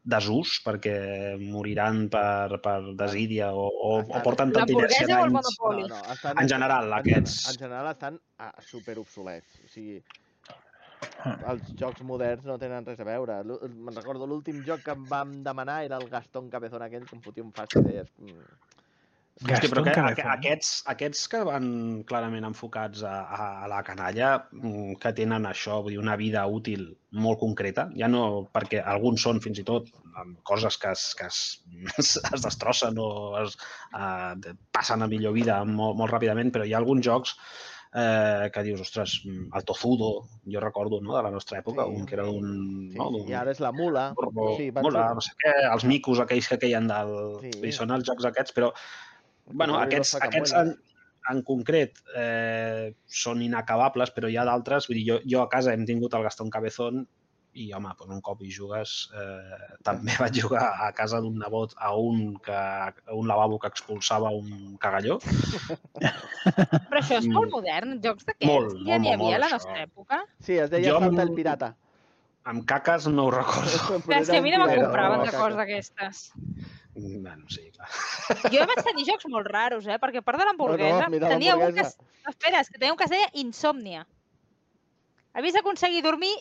desús, 0.07 0.61
perquè 0.63 0.97
moriran 1.41 2.05
per, 2.13 2.61
per 2.63 2.77
desídia 2.99 3.51
o, 3.55 3.67
o, 3.67 3.91
o 4.07 4.21
porten 4.23 4.53
tanta 4.55 4.71
inèrcia 4.71 5.03
L'hamburguesa 5.03 5.19
o 5.19 5.25
el 5.25 5.33
d'anys. 5.33 5.35
Monopoli? 5.35 5.89
No, 5.91 5.99
no, 5.99 6.13
estan, 6.15 6.39
En 6.43 6.53
general, 6.53 6.87
en, 6.93 6.99
aquests. 7.01 7.41
En 7.51 7.59
general 7.65 7.91
estan 7.91 8.21
ah, 8.39 8.53
super 8.63 8.97
obsolets. 9.03 9.59
O 9.65 9.73
sigui, 9.73 9.99
els 11.25 11.73
jocs 11.81 12.03
moderns 12.07 12.45
no 12.47 12.59
tenen 12.61 12.87
res 12.87 13.01
a 13.01 13.09
veure. 13.09 13.41
Me'n 13.47 13.97
recordo 13.97 14.27
l'últim 14.29 14.63
joc 14.67 14.85
que 14.87 14.95
em 14.97 15.05
vam 15.11 15.43
demanar 15.47 15.83
era 15.85 15.99
el 16.03 16.09
Gastón 16.13 16.51
Cabezón 16.53 16.83
aquell 16.87 17.07
que 17.09 17.17
em 17.17 17.23
fotia 17.25 17.45
un 17.45 17.53
fast 17.57 17.77
idees. 17.81 18.09
Mm. 18.19 18.47
Hòstia, 19.37 19.69
però 19.69 19.83
que, 19.85 19.93
Cabezón. 19.93 20.25
aqu- 20.25 20.33
aquests, 20.33 20.69
aquests 20.89 21.27
que 21.29 21.43
van 21.45 21.67
clarament 22.09 22.47
enfocats 22.49 23.03
a, 23.05 23.17
a, 23.37 23.49
a 23.67 23.69
la 23.69 23.83
canalla, 23.85 24.31
mm, 24.53 24.95
que 25.03 25.13
tenen 25.13 25.45
això, 25.45 25.83
vull 25.85 25.93
dir, 25.93 25.99
una 26.01 26.17
vida 26.17 26.47
útil 26.49 26.87
molt 27.13 27.39
concreta, 27.43 27.91
ja 28.01 28.09
no 28.09 28.49
perquè 28.55 28.81
alguns 28.81 29.21
són 29.29 29.43
fins 29.45 29.61
i 29.61 29.65
tot 29.69 29.91
amb 30.17 30.39
coses 30.49 30.79
que 30.81 30.89
es, 30.97 31.15
que 31.19 31.27
es, 31.29 31.61
es 32.33 32.43
destrossen 32.47 32.97
o 32.99 33.37
es, 33.43 33.59
uh, 33.93 34.33
passen 34.73 35.05
a 35.05 35.09
millor 35.13 35.37
vida 35.37 35.61
molt, 35.69 35.99
molt 36.01 36.17
ràpidament, 36.17 36.49
però 36.55 36.65
hi 36.65 36.73
ha 36.73 36.81
alguns 36.81 37.05
jocs 37.05 37.37
eh, 37.95 38.51
que 38.53 38.63
dius, 38.63 38.81
ostres, 38.81 39.23
mm, 39.25 39.51
el 39.57 39.65
Tozudo, 39.65 40.29
jo 40.45 40.61
recordo 40.61 41.01
no, 41.01 41.17
de 41.17 41.23
la 41.23 41.31
nostra 41.31 41.61
època, 41.61 41.85
Sí. 41.87 41.95
un 41.97 42.07
que 42.07 42.15
era 42.15 42.25
d'un... 42.25 42.91
Sí, 42.93 42.99
no, 42.99 43.11
d'un- 43.11 43.29
I 43.29 43.35
ara 43.35 43.51
és 43.51 43.61
la 43.61 43.73
mula. 43.73 44.13
Borbo, 44.15 44.57
Sí, 44.57 44.71
surt- 44.71 45.15
no 45.15 45.21
sé 45.21 45.33
què, 45.43 45.55
els 45.73 45.85
micos 45.85 46.21
aquells 46.21 46.49
que 46.49 46.59
queien 46.59 46.87
del... 46.89 47.15
Sí. 47.43 47.53
Sí. 47.63 47.73
són 47.73 47.91
els 47.91 48.05
jocs 48.05 48.25
aquests, 48.25 48.53
però 48.53 48.73
bueno, 49.47 49.79
i 49.79 49.85
aquests, 49.87 50.17
aquests 50.21 50.53
en, 50.59 50.75
en 51.31 51.43
concret 51.43 51.99
eh, 52.17 52.95
són 53.07 53.41
inacabables, 53.43 54.11
però 54.15 54.29
hi 54.29 54.37
ha 54.37 54.45
d'altres. 54.45 54.89
Vull 54.89 54.99
dir, 54.99 55.07
jo, 55.09 55.21
jo 55.27 55.43
a 55.43 55.49
casa 55.49 55.73
hem 55.73 55.85
tingut 55.87 56.15
el 56.15 56.23
Gastón 56.23 56.51
Cabezón 56.51 57.07
i, 57.57 57.71
home, 57.77 57.93
doncs 57.99 58.15
un 58.19 58.21
cop 58.25 58.43
hi 58.45 58.51
jugues, 58.53 58.95
eh, 59.17 59.71
també 59.87 60.15
vaig 60.23 60.37
jugar 60.43 60.67
a 60.87 60.91
casa 60.97 61.21
d'un 61.25 61.39
nebot 61.41 61.75
a 61.77 61.95
un, 61.97 62.37
que, 62.45 62.57
a 62.57 63.17
un 63.17 63.31
lavabo 63.31 63.59
que 63.63 63.71
expulsava 63.73 64.31
un 64.37 64.77
cagalló. 64.83 65.19
Però 66.91 67.01
això 67.01 67.19
és 67.21 67.29
molt 67.33 67.53
modern, 67.55 67.97
jocs 68.05 68.29
d'aquests. 68.29 68.53
Molt, 68.53 68.79
ja 68.85 68.97
molt, 68.97 69.03
n'hi 69.03 69.11
molt, 69.11 69.27
havia 69.27 69.41
a 69.41 69.43
la 69.43 69.51
molt, 69.51 69.59
nostra 69.59 69.77
això. 69.81 69.91
època. 69.91 70.23
Sí, 70.45 70.61
es 70.61 70.73
deia 70.73 70.95
Jo 70.95 71.03
el 71.27 71.35
Pirata. 71.37 71.75
Amb 72.47 72.63
caques 72.69 73.09
no 73.11 73.27
ho 73.27 73.31
recordo. 73.35 74.01
Però 74.07 74.21
és 74.23 74.29
que 74.31 74.39
a 74.39 74.43
mi 74.45 74.53
no 74.55 74.61
me'n 74.61 74.71
pirata, 74.71 74.87
compraven 74.87 75.19
no, 75.19 75.25
de 75.27 75.33
coses 75.35 75.57
d'aquestes. 75.59 76.21
Bueno, 76.97 77.49
sí, 77.51 77.65
clar. 77.75 77.89
Jo 78.55 78.67
vaig 78.71 78.83
tenir 78.87 79.07
jocs 79.09 79.27
molt 79.33 79.51
raros, 79.51 79.89
eh? 79.91 79.99
Perquè 79.99 80.23
a 80.23 80.27
part 80.27 80.39
de 80.41 80.47
l'hamburguesa, 80.47 81.09
No, 81.09 81.19
no, 81.19 81.31
tenia 81.33 81.57
un 81.59 81.75
que... 81.75 81.87
Espera, 82.31 82.61
és 82.63 82.71
que 82.71 82.79
tenia 82.79 82.95
un 82.95 83.01
que 83.01 83.09
es 83.09 83.13
deia 83.13 83.33
Insòmnia. 83.43 84.05
Havies 85.37 85.59
d'aconseguir 85.59 86.05
dormir 86.07 86.33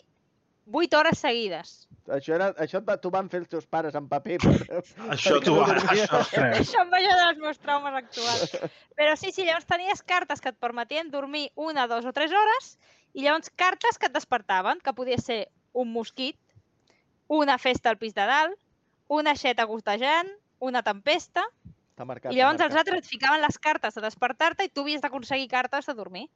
8 0.72 0.98
hores 0.98 1.18
seguides. 1.18 1.88
Això, 2.10 2.34
era, 2.34 2.48
això 2.62 2.78
et 2.78 2.86
va- 2.86 2.96
t'ho 3.02 3.10
van 3.10 3.28
fer 3.30 3.40
els 3.42 3.48
teus 3.50 3.66
pares 3.66 3.94
en 3.98 4.08
paper. 4.08 4.38
Per, 4.42 4.82
Això 5.14 5.40
tu, 5.42 5.54
no 5.56 5.66
això. 5.66 6.20
Ostres, 6.20 6.58
Això 6.62 6.82
em 6.82 6.90
va 6.92 6.98
ajudar 7.02 7.26
dels 7.28 7.38
meus 7.42 7.58
traumes 7.62 7.94
actuals. 8.00 8.56
Però 8.98 9.16
sí, 9.16 9.32
sí, 9.32 9.44
llavors 9.46 9.66
tenies 9.66 10.02
cartes 10.02 10.40
que 10.42 10.50
et 10.54 10.58
permetien 10.58 11.10
dormir 11.10 11.48
una, 11.54 11.86
dos 11.90 12.04
o 12.06 12.12
tres 12.12 12.32
hores 12.34 12.76
i 13.14 13.22
llavors 13.24 13.50
cartes 13.56 13.98
que 13.98 14.06
et 14.10 14.14
despertaven, 14.14 14.78
que 14.84 14.92
podia 14.94 15.18
ser 15.18 15.48
un 15.72 15.90
mosquit, 15.92 16.38
una 17.28 17.58
festa 17.58 17.90
al 17.90 17.98
pis 17.98 18.14
de 18.14 18.26
dalt, 18.26 18.58
una 19.08 19.34
xeta 19.38 19.64
gostejant, 19.66 20.28
una 20.58 20.82
tempesta, 20.82 21.42
marcat. 22.04 22.32
i 22.32 22.36
llavors 22.38 22.60
els 22.60 22.74
altres 22.76 22.98
et 23.02 23.06
ficaven 23.08 23.40
les 23.42 23.58
cartes 23.58 23.94
de 23.94 24.02
despertar-te 24.04 24.64
i 24.66 24.68
tu 24.70 24.82
havies 24.82 25.00
d'aconseguir 25.02 25.48
cartes 25.48 25.86
de 25.86 25.94
dormir. 25.94 26.26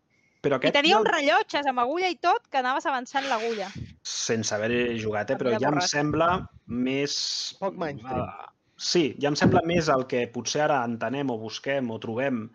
Però 0.41 0.57
I 0.57 0.61
aquest 0.63 0.75
tenia 0.79 0.97
jo- 0.97 1.03
uns 1.03 1.11
rellotges 1.13 1.67
amb 1.69 1.83
agulla 1.83 2.09
i 2.09 2.17
tot 2.17 2.47
que 2.49 2.59
anaves 2.63 2.87
avançant 2.89 3.29
l'agulla. 3.29 3.69
sense 4.03 4.55
haver 4.55 4.97
jugat, 4.99 5.31
eh? 5.31 5.37
però 5.37 5.53
ja 5.61 5.69
em 5.69 5.81
sembla 5.85 6.31
més... 6.67 7.15
Poc 7.61 7.77
mainstream. 7.77 8.25
Eh, 8.25 8.51
sí, 8.77 9.05
ja 9.21 9.29
em 9.29 9.37
sembla 9.37 9.61
més 9.69 9.89
el 9.93 10.07
que 10.09 10.25
potser 10.33 10.65
ara 10.65 10.83
entenem 10.89 11.31
o 11.31 11.39
busquem 11.39 11.91
o 11.93 11.99
trobem 12.01 12.47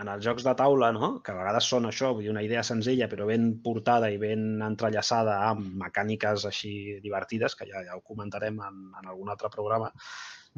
en 0.00 0.08
els 0.08 0.24
jocs 0.24 0.42
de 0.42 0.54
taula, 0.56 0.90
no? 0.96 1.20
que 1.22 1.30
a 1.30 1.36
vegades 1.36 1.66
són 1.68 1.86
això, 1.86 2.10
vull 2.14 2.24
dir, 2.24 2.30
una 2.32 2.42
idea 2.42 2.62
senzilla 2.64 3.06
però 3.08 3.26
ben 3.28 3.50
portada 3.62 4.08
i 4.10 4.16
ben 4.18 4.62
entrellaçada 4.64 5.34
amb 5.50 5.74
mecàniques 5.82 6.46
així 6.48 7.00
divertides, 7.04 7.54
que 7.54 7.68
ja, 7.68 7.84
ja 7.84 7.98
ho 7.98 8.00
comentarem 8.00 8.56
en, 8.64 8.78
en 8.96 9.10
algun 9.12 9.28
altre 9.28 9.50
programa, 9.52 9.92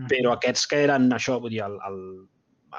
però 0.09 0.37
aquests 0.37 0.68
que 0.70 0.85
eren 0.87 1.11
això, 1.12 1.41
vull 1.43 1.51
dir, 1.53 1.64
el, 1.66 1.75
el, 1.89 1.99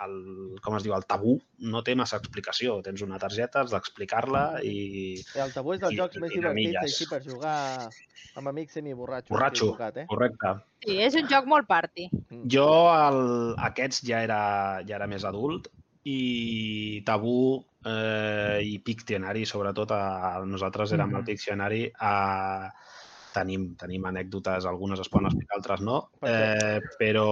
el, 0.03 0.55
com 0.63 0.75
es 0.77 0.83
diu, 0.83 0.93
el 0.95 1.05
tabú, 1.05 1.35
no 1.59 1.81
té 1.83 1.93
massa 1.95 2.17
explicació. 2.17 2.79
Tens 2.85 3.01
una 3.05 3.19
targeta, 3.21 3.61
has 3.61 3.71
d'explicar-la 3.75 4.61
i... 4.63 5.19
I 5.35 5.43
el 5.45 5.53
tabú 5.53 5.73
és 5.75 5.79
dels 5.83 5.93
i- 5.93 5.99
jocs 6.01 6.17
i 6.17 6.23
més 6.23 6.33
divertits 6.33 6.81
així 6.81 7.07
per 7.11 7.21
jugar 7.25 7.89
amb 8.35 8.47
amics 8.49 8.73
semiborratxos. 8.79 9.29
Borratxo. 9.29 9.65
equivocat, 9.73 9.97
eh? 10.01 10.05
Correcte. 10.09 10.53
Sí, 10.85 10.97
és 11.05 11.15
un 11.19 11.27
joc 11.29 11.45
molt 11.45 11.67
party. 11.69 12.07
Mm. 12.31 12.47
Jo 12.49 12.67
el, 12.95 13.21
aquests 13.69 14.01
ja 14.07 14.23
era, 14.25 14.41
ja 14.87 14.95
era 14.97 15.07
més 15.07 15.23
adult 15.29 15.69
i 16.03 17.01
Tabú 17.07 17.63
eh, 17.85 18.59
i 18.65 18.79
Pictionary, 18.83 19.45
sobretot 19.47 19.91
a, 19.95 20.41
nosaltres 20.45 20.91
érem 20.97 21.09
Mhm. 21.13 21.17
el 21.21 21.23
Pictionary, 21.29 21.83
a, 21.99 22.13
tenim, 23.33 23.65
tenim 23.79 24.05
anècdotes, 24.09 24.67
algunes 24.69 25.01
es 25.03 25.09
poden 25.11 25.29
explicar, 25.29 25.57
altres 25.57 25.83
no, 25.85 25.97
eh, 26.29 26.79
però, 26.99 27.25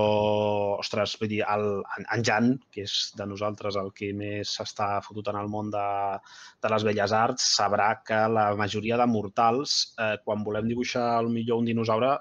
ostres, 0.81 1.15
vull 1.21 1.31
dir, 1.31 1.41
el, 1.53 1.67
en, 1.97 2.07
en 2.17 2.25
Jan, 2.27 2.51
que 2.73 2.85
és 2.87 2.95
de 3.17 3.27
nosaltres 3.29 3.77
el 3.81 3.91
que 3.97 4.11
més 4.17 4.55
s'està 4.57 4.89
fotut 5.05 5.31
en 5.31 5.39
el 5.41 5.51
món 5.51 5.71
de, 5.73 5.85
de 6.63 6.73
les 6.73 6.87
belles 6.87 7.15
arts, 7.17 7.47
sabrà 7.59 7.91
que 8.07 8.23
la 8.33 8.49
majoria 8.59 8.99
de 9.01 9.07
mortals, 9.09 9.77
eh, 10.01 10.15
quan 10.25 10.45
volem 10.47 10.69
dibuixar 10.71 11.07
el 11.21 11.31
millor 11.33 11.61
un 11.61 11.71
dinosaure, 11.71 12.15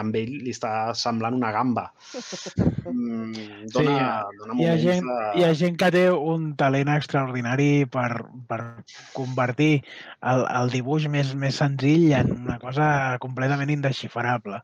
amb 0.00 0.16
ell 0.18 0.32
li 0.44 0.52
està 0.54 0.92
semblant 0.98 1.36
una 1.40 1.52
gamba. 1.54 1.90
Mm, 2.84 3.64
dona, 3.72 3.92
Sí, 4.28 4.36
dona 4.38 4.54
Hi 4.60 4.66
ha, 4.68 4.72
gent, 4.76 5.06
de... 5.08 5.28
hi 5.40 5.44
ha 5.46 5.52
gent 5.56 5.78
que 5.80 5.88
té 5.94 6.02
un 6.12 6.50
talent 6.60 6.90
extraordinari 6.92 7.86
per, 7.90 8.10
per 8.50 8.58
convertir 9.16 9.70
el, 10.20 10.44
el 10.44 10.72
dibuix 10.74 11.06
més, 11.08 11.32
més 11.34 11.56
senzill 11.62 12.10
en 12.18 12.34
una 12.36 12.58
cosa 12.60 12.86
completament 13.24 13.72
indesxifrable. 13.72 14.60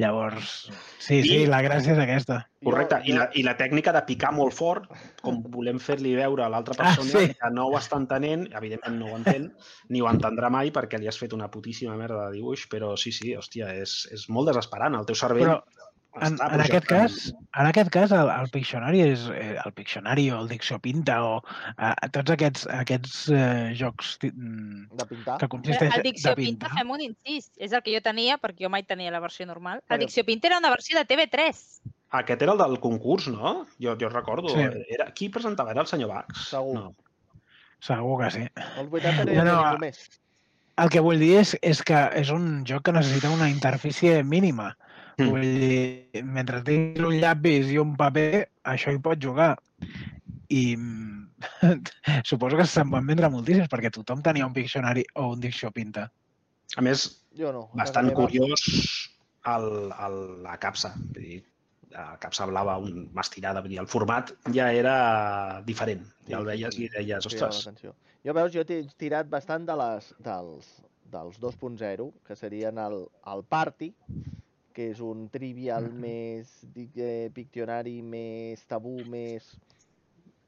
Llavors, 0.00 0.70
sí, 0.98 1.20
sí, 1.20 1.42
I- 1.42 1.50
la 1.52 1.60
gràcia 1.66 1.92
és 1.92 2.00
aquesta. 2.00 2.40
Correcte, 2.62 2.96
Jo- 3.06 3.08
I, 3.08 3.12
la, 3.16 3.26
i 3.40 3.42
la 3.42 3.54
tècnica 3.56 3.92
de 3.96 4.02
picar 4.04 4.34
molt 4.36 4.52
fort, 4.52 4.90
com 5.24 5.38
volem 5.48 5.78
fer-li 5.80 6.12
veure 6.18 6.44
a 6.44 6.48
l'altra 6.52 6.74
Ah, 6.76 6.82
persona 6.90 7.22
sí. 7.24 7.32
que 7.38 7.50
no 7.54 7.68
ho 7.70 7.76
està 7.78 7.96
entenent, 7.96 8.46
evidentment 8.52 8.98
no 9.00 9.06
ho 9.08 9.16
entén, 9.16 9.46
ni 9.88 10.02
ho 10.02 10.08
entendrà 10.10 10.50
mai 10.52 10.68
perquè 10.70 11.00
li 11.00 11.08
has 11.08 11.16
fet 11.18 11.32
una 11.32 11.48
putíssima 11.48 11.96
merda 11.96 12.26
de 12.28 12.36
dibuix, 12.36 12.66
però 12.68 12.96
sí, 13.00 13.12
sí, 13.16 13.32
hòstia, 13.34 13.72
és, 13.80 14.06
és 14.12 14.28
molt 14.28 14.52
desesperant. 14.52 14.94
El 15.00 15.06
teu 15.08 15.16
cervell 15.16 15.46
Però 15.48 15.62
en, 16.18 16.34
en 16.42 16.60
aquest 16.64 16.86
cas, 16.90 17.16
en 17.54 17.66
aquest 17.70 17.90
cas 17.94 18.10
el, 18.16 18.28
el 18.34 18.48
Pictionary 18.50 19.00
és 19.04 19.26
eh, 19.30 19.56
el 19.64 19.72
Pictionary 19.76 20.24
o 20.34 20.40
el 20.42 20.48
Dicciopinta 20.50 21.18
o 21.22 21.36
eh, 21.78 21.92
tots 22.10 22.32
aquests, 22.34 22.66
aquests 22.74 23.14
eh, 23.30 23.74
jocs 23.78 24.16
mm, 24.26 24.88
De 24.98 25.06
pintar. 25.06 25.36
que 25.38 25.46
Però 25.46 25.52
consisteix 25.54 25.94
el 25.94 26.02
de 26.02 26.08
Dicció 26.08 26.34
Pinta, 26.34 26.66
pintar. 26.66 26.72
fem 26.80 26.90
un 26.96 27.00
incís. 27.06 27.50
És 27.58 27.72
el 27.72 27.82
que 27.86 27.94
jo 27.94 28.02
tenia, 28.02 28.38
perquè 28.42 28.66
jo 28.66 28.72
mai 28.74 28.82
tenia 28.82 29.12
la 29.14 29.20
versió 29.22 29.46
normal. 29.46 29.82
Però- 29.86 29.98
El 30.00 30.06
Dicció 30.06 30.24
Pinta 30.26 30.48
era 30.50 30.58
una 30.58 30.70
versió 30.74 30.98
de 30.98 31.06
TV3. 31.06 31.62
Aquest 32.10 32.42
era 32.42 32.52
el 32.52 32.58
del 32.58 32.80
concurs, 32.82 33.28
no? 33.30 33.66
Jo, 33.78 33.94
jo 34.00 34.08
recordo. 34.10 34.48
Sí. 34.50 34.66
Era, 34.90 35.12
qui 35.14 35.28
presentava? 35.30 35.70
Era 35.70 35.82
el 35.82 35.86
senyor 35.86 36.08
Bax? 36.10 36.48
Segur. 36.50 36.74
No. 36.74 36.94
Segur 37.80 38.16
que 38.24 38.30
sí. 38.34 38.42
Els 38.82 38.90
80 38.92 39.24
no 39.44 39.44
No, 39.44 39.78
més. 39.78 40.02
El 40.80 40.88
que 40.88 41.00
vull 41.04 41.20
dir 41.20 41.34
és, 41.42 41.54
és 41.62 41.82
que 41.84 41.96
és 42.16 42.30
un 42.32 42.64
joc 42.66 42.82
que 42.86 42.92
necessita 42.96 43.30
una 43.30 43.50
interfície 43.52 44.22
mínima. 44.24 44.70
Mm. 45.20 45.30
Vull 45.34 45.46
dir, 45.60 46.24
mentre 46.24 46.62
tinguis 46.66 47.06
un 47.06 47.18
llapis 47.20 47.70
i 47.74 47.78
un 47.82 47.92
paper, 47.98 48.46
això 48.72 48.94
hi 48.94 49.00
pots 49.04 49.22
jugar. 49.24 49.52
I 50.50 50.62
mm, 50.76 51.20
suposo 52.30 52.58
que 52.58 52.66
se'n 52.66 52.90
van 52.92 53.06
vendre 53.06 53.30
moltíssims, 53.32 53.70
perquè 53.72 53.92
tothom 53.94 54.24
tenia 54.24 54.48
un 54.48 54.56
Pictionary 54.56 55.04
o 55.20 55.30
un 55.34 55.44
Dicciopinta. 55.44 56.08
A 56.78 56.84
més, 56.86 57.06
Jo 57.36 57.52
no. 57.54 57.68
bastant 57.78 58.10
curiós 58.14 58.66
el, 59.50 59.70
el, 59.90 60.18
la 60.44 60.56
capsa. 60.62 60.92
Vull 60.96 61.24
dir, 61.24 61.40
a 61.96 62.14
capsa 62.22 62.46
blava, 62.46 62.76
un, 62.78 63.08
mà 63.14 63.24
estirada, 63.24 63.62
vull 63.64 63.74
dir, 63.74 63.80
el 63.82 63.90
format 63.90 64.32
ja 64.54 64.70
era 64.74 64.94
diferent. 65.66 66.04
Ja 66.28 66.38
el 66.38 66.46
veies 66.46 66.78
i 66.78 66.90
deies, 66.92 67.26
ostres. 67.26 67.64
Jo 68.24 68.36
veus, 68.36 68.52
jo 68.54 68.64
t'he 68.68 68.82
tirat 69.00 69.30
bastant 69.32 69.64
de 69.66 69.76
les, 69.80 70.12
dels, 70.22 70.68
dels 71.10 71.40
2.0, 71.42 72.10
que 72.26 72.36
serien 72.36 72.78
el, 72.78 73.02
el 73.32 73.44
Party, 73.48 73.90
que 74.72 74.90
és 74.90 75.00
un 75.00 75.28
trivial 75.28 75.84
Mhm. 75.90 76.00
més 76.00 76.52
dic, 76.74 76.96
eh, 76.96 77.30
piccionari, 77.34 78.00
més 78.02 78.64
tabú, 78.66 79.04
més... 79.04 79.56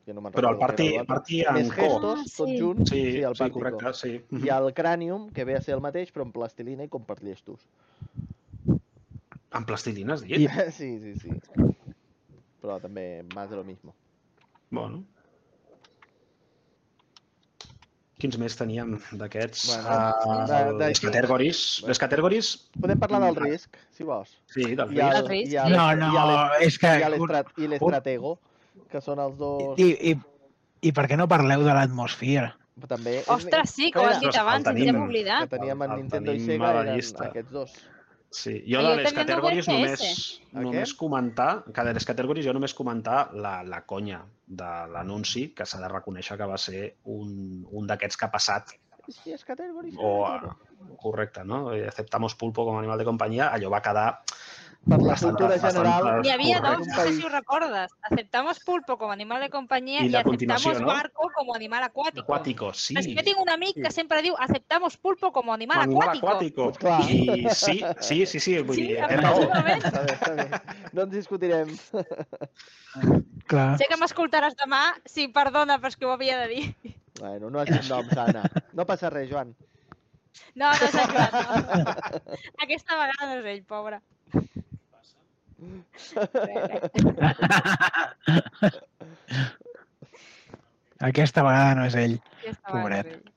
Que 0.04 0.12
no 0.12 0.20
me'n 0.20 0.32
però 0.34 0.50
el 0.50 0.56
era 0.56 0.66
l'altre. 0.66 1.06
party 1.06 1.40
en 1.46 1.54
Més 1.54 1.68
gestos, 1.70 2.18
Ah, 2.20 2.24
tots 2.36 2.50
sí. 2.50 2.58
junts. 2.58 2.90
Sí, 2.90 3.12
sí, 3.12 3.20
el 3.22 3.34
sí, 3.36 3.50
correcte, 3.50 3.84
Co. 3.84 3.92
sí. 3.92 4.24
I 4.42 4.48
el 4.50 4.72
Cranium, 4.74 5.30
que 5.30 5.44
ve 5.44 5.54
a 5.54 5.60
ser 5.62 5.74
el 5.76 5.80
mateix, 5.80 6.10
però 6.12 6.22
en 6.26 6.32
plastilina 6.32 6.82
i 6.82 6.88
com 6.88 7.04
per 7.04 7.20
llestos. 7.22 7.60
En 9.52 9.64
plastilina, 9.64 10.14
has 10.14 10.22
dit? 10.22 10.38
I- 10.40 10.48
sí, 10.72 10.98
sí, 10.98 11.14
sí. 11.16 11.30
Però 12.62 12.80
també 12.80 13.22
más 13.34 13.50
de 13.50 13.56
lo 13.56 13.64
mismo. 13.64 13.94
Bueno. 14.70 15.04
Quins 18.22 18.36
més 18.38 18.54
teníem 18.54 18.92
d'aquests? 19.18 19.62
Bueno, 19.72 19.88
Ah, 19.90 20.44
de- 20.46 20.78
de- 20.78 20.88
les 20.92 21.00
categories. 21.02 21.60
Les 21.88 21.98
categories, 21.98 22.52
Podem 22.80 23.00
parlar 23.00 23.20
del 23.24 23.34
Mm. 23.34 23.48
risc, 23.50 23.76
si 23.90 24.04
vols. 24.04 24.36
sí, 24.46 24.62
del 24.76 24.92
I 24.94 25.00
el, 25.00 25.26
risc. 25.26 25.52
i 25.52 25.56
el, 25.56 25.72
No, 25.72 25.92
i 25.92 25.96
no, 25.96 26.10
el- 26.22 26.62
és 26.68 26.78
que... 26.78 26.86
i 27.00 27.10
l'estrat- 27.10 27.52
i 27.58 27.66
l'estratego, 27.66 28.38
que 28.90 29.00
són 29.00 29.18
els 29.18 29.36
dos... 29.36 29.74
I, 29.78 30.12
i, 30.12 30.16
I 30.82 30.92
per 30.92 31.08
què 31.08 31.16
no 31.16 31.26
parleu 31.28 31.62
de 31.62 31.74
l'atmosfera? 31.74 32.56
També... 32.88 33.22
Ostres, 33.28 33.70
sí, 33.70 33.90
que 33.92 33.98
ho 33.98 34.06
has 34.06 34.20
dit 34.20 34.34
abans, 34.36 34.66
ens 34.66 34.80
hem 34.80 34.94
que 34.96 35.02
oblidat. 35.02 35.48
teníem 35.50 35.82
en 35.82 35.90
El 35.90 35.96
Nintendo 35.98 36.32
i 36.32 36.40
Sega 36.40 36.70
eren 36.80 36.88
aquests 37.26 37.50
dos. 37.52 37.72
Sí, 38.32 38.54
jo 38.66 38.80
de 38.80 38.94
les 39.02 39.12
categories 39.12 39.66
VHS. 39.68 39.72
només, 39.76 40.02
A 40.52 40.58
què? 40.58 40.62
només 40.64 40.94
comentar, 40.96 41.50
que 41.68 41.84
de 41.84 41.92
les 41.92 42.04
categories 42.08 42.46
jo 42.46 42.54
només 42.56 42.72
comentar 42.74 43.26
la, 43.36 43.58
la 43.62 43.82
conya 43.84 44.22
de 44.46 44.70
l'anunci, 44.94 45.50
que 45.54 45.66
s'ha 45.68 45.80
de 45.82 45.90
reconèixer 45.92 46.38
que 46.40 46.48
va 46.48 46.56
ser 46.58 46.96
un, 47.12 47.66
un 47.70 47.86
d'aquests 47.86 48.16
que 48.16 48.24
ha 48.24 48.30
passat, 48.32 48.72
Sí, 49.10 49.32
és 49.34 49.42
categories. 49.44 49.96
o 49.98 50.96
correcte, 51.02 51.42
no? 51.44 51.70
Aceptamos 51.74 52.36
pulpo 52.38 52.64
com 52.64 52.76
animal 52.78 52.98
de 53.00 53.04
companyia, 53.04 53.48
allò 53.52 53.68
va 53.68 53.80
quedar 53.82 54.22
Per 54.82 54.98
la 54.98 55.14
cultura 55.14 55.56
general... 55.62 56.06
N'hi 56.24 56.30
havia 56.32 56.58
dos, 56.60 56.80
no 56.88 56.94
sé 56.96 57.12
si 57.14 57.22
ho 57.22 57.28
recordes. 57.30 57.92
Aceptamos 58.08 58.58
pulpo 58.66 58.96
com 58.98 59.12
animal 59.14 59.40
de 59.44 59.48
companyia 59.52 60.00
I 60.02 60.08
i, 60.10 60.16
aceptamos 60.18 60.80
no? 60.80 60.88
barco 60.88 61.28
com 61.36 61.52
animal 61.54 61.84
acuático. 61.86 62.26
aquàtico, 62.26 62.72
sí. 62.74 62.96
És 62.98 63.06
que 63.06 63.14
jo 63.14 63.22
tinc 63.28 63.38
un 63.44 63.52
amic 63.52 63.78
que 63.78 63.92
sempre 63.94 64.18
diu 64.26 64.34
aceptamos 64.42 64.96
pulpo 64.98 65.30
com 65.32 65.52
animal, 65.54 65.84
animal 65.86 66.16
acuático. 66.16 66.66
aquàtico. 66.66 66.66
Pues 66.72 66.78
clar. 66.82 67.00
I 67.06 67.46
sí, 67.54 67.78
sí, 68.00 68.26
sí, 68.26 68.40
sí, 68.40 68.58
vull 68.58 68.74
Sí, 68.76 68.88
dir. 68.88 68.98
Està 69.06 69.62
bé, 69.62 69.76
està 69.78 70.34
bé. 70.34 70.62
No 70.92 71.06
ens 71.06 71.14
discutirem. 71.14 71.70
Clar. 73.52 73.76
Sé 73.78 73.86
que 73.88 73.96
m'escoltaràs 74.00 74.54
demà. 74.58 74.82
Sí, 75.06 75.28
perdona, 75.32 75.78
però 75.78 75.92
és 75.92 75.96
que 75.96 76.06
ho 76.08 76.12
havia 76.14 76.38
de 76.42 76.48
dir. 76.50 76.64
Bueno, 77.20 77.50
no 77.50 77.60
has 77.62 77.70
dit 77.70 77.86
noms, 77.90 78.12
Anna. 78.18 78.42
No 78.72 78.86
passa 78.88 79.10
res, 79.14 79.30
Joan. 79.30 79.54
No, 80.56 80.68
no 80.68 80.88
és 80.88 80.94
el 80.94 81.10
Joan, 81.12 81.32
no. 81.36 81.94
Aquesta 82.66 82.98
vegada 82.98 83.28
no 83.30 83.38
és 83.40 83.46
ell, 83.54 83.62
pobre. 83.68 84.00
Aquesta 91.02 91.42
vegada 91.42 91.74
no 91.78 91.84
és 91.88 91.94
ell. 91.98 92.16
Aquesta 92.40 92.72
Pobret. 92.72 93.06
és 93.06 93.12
ell. 93.18 93.28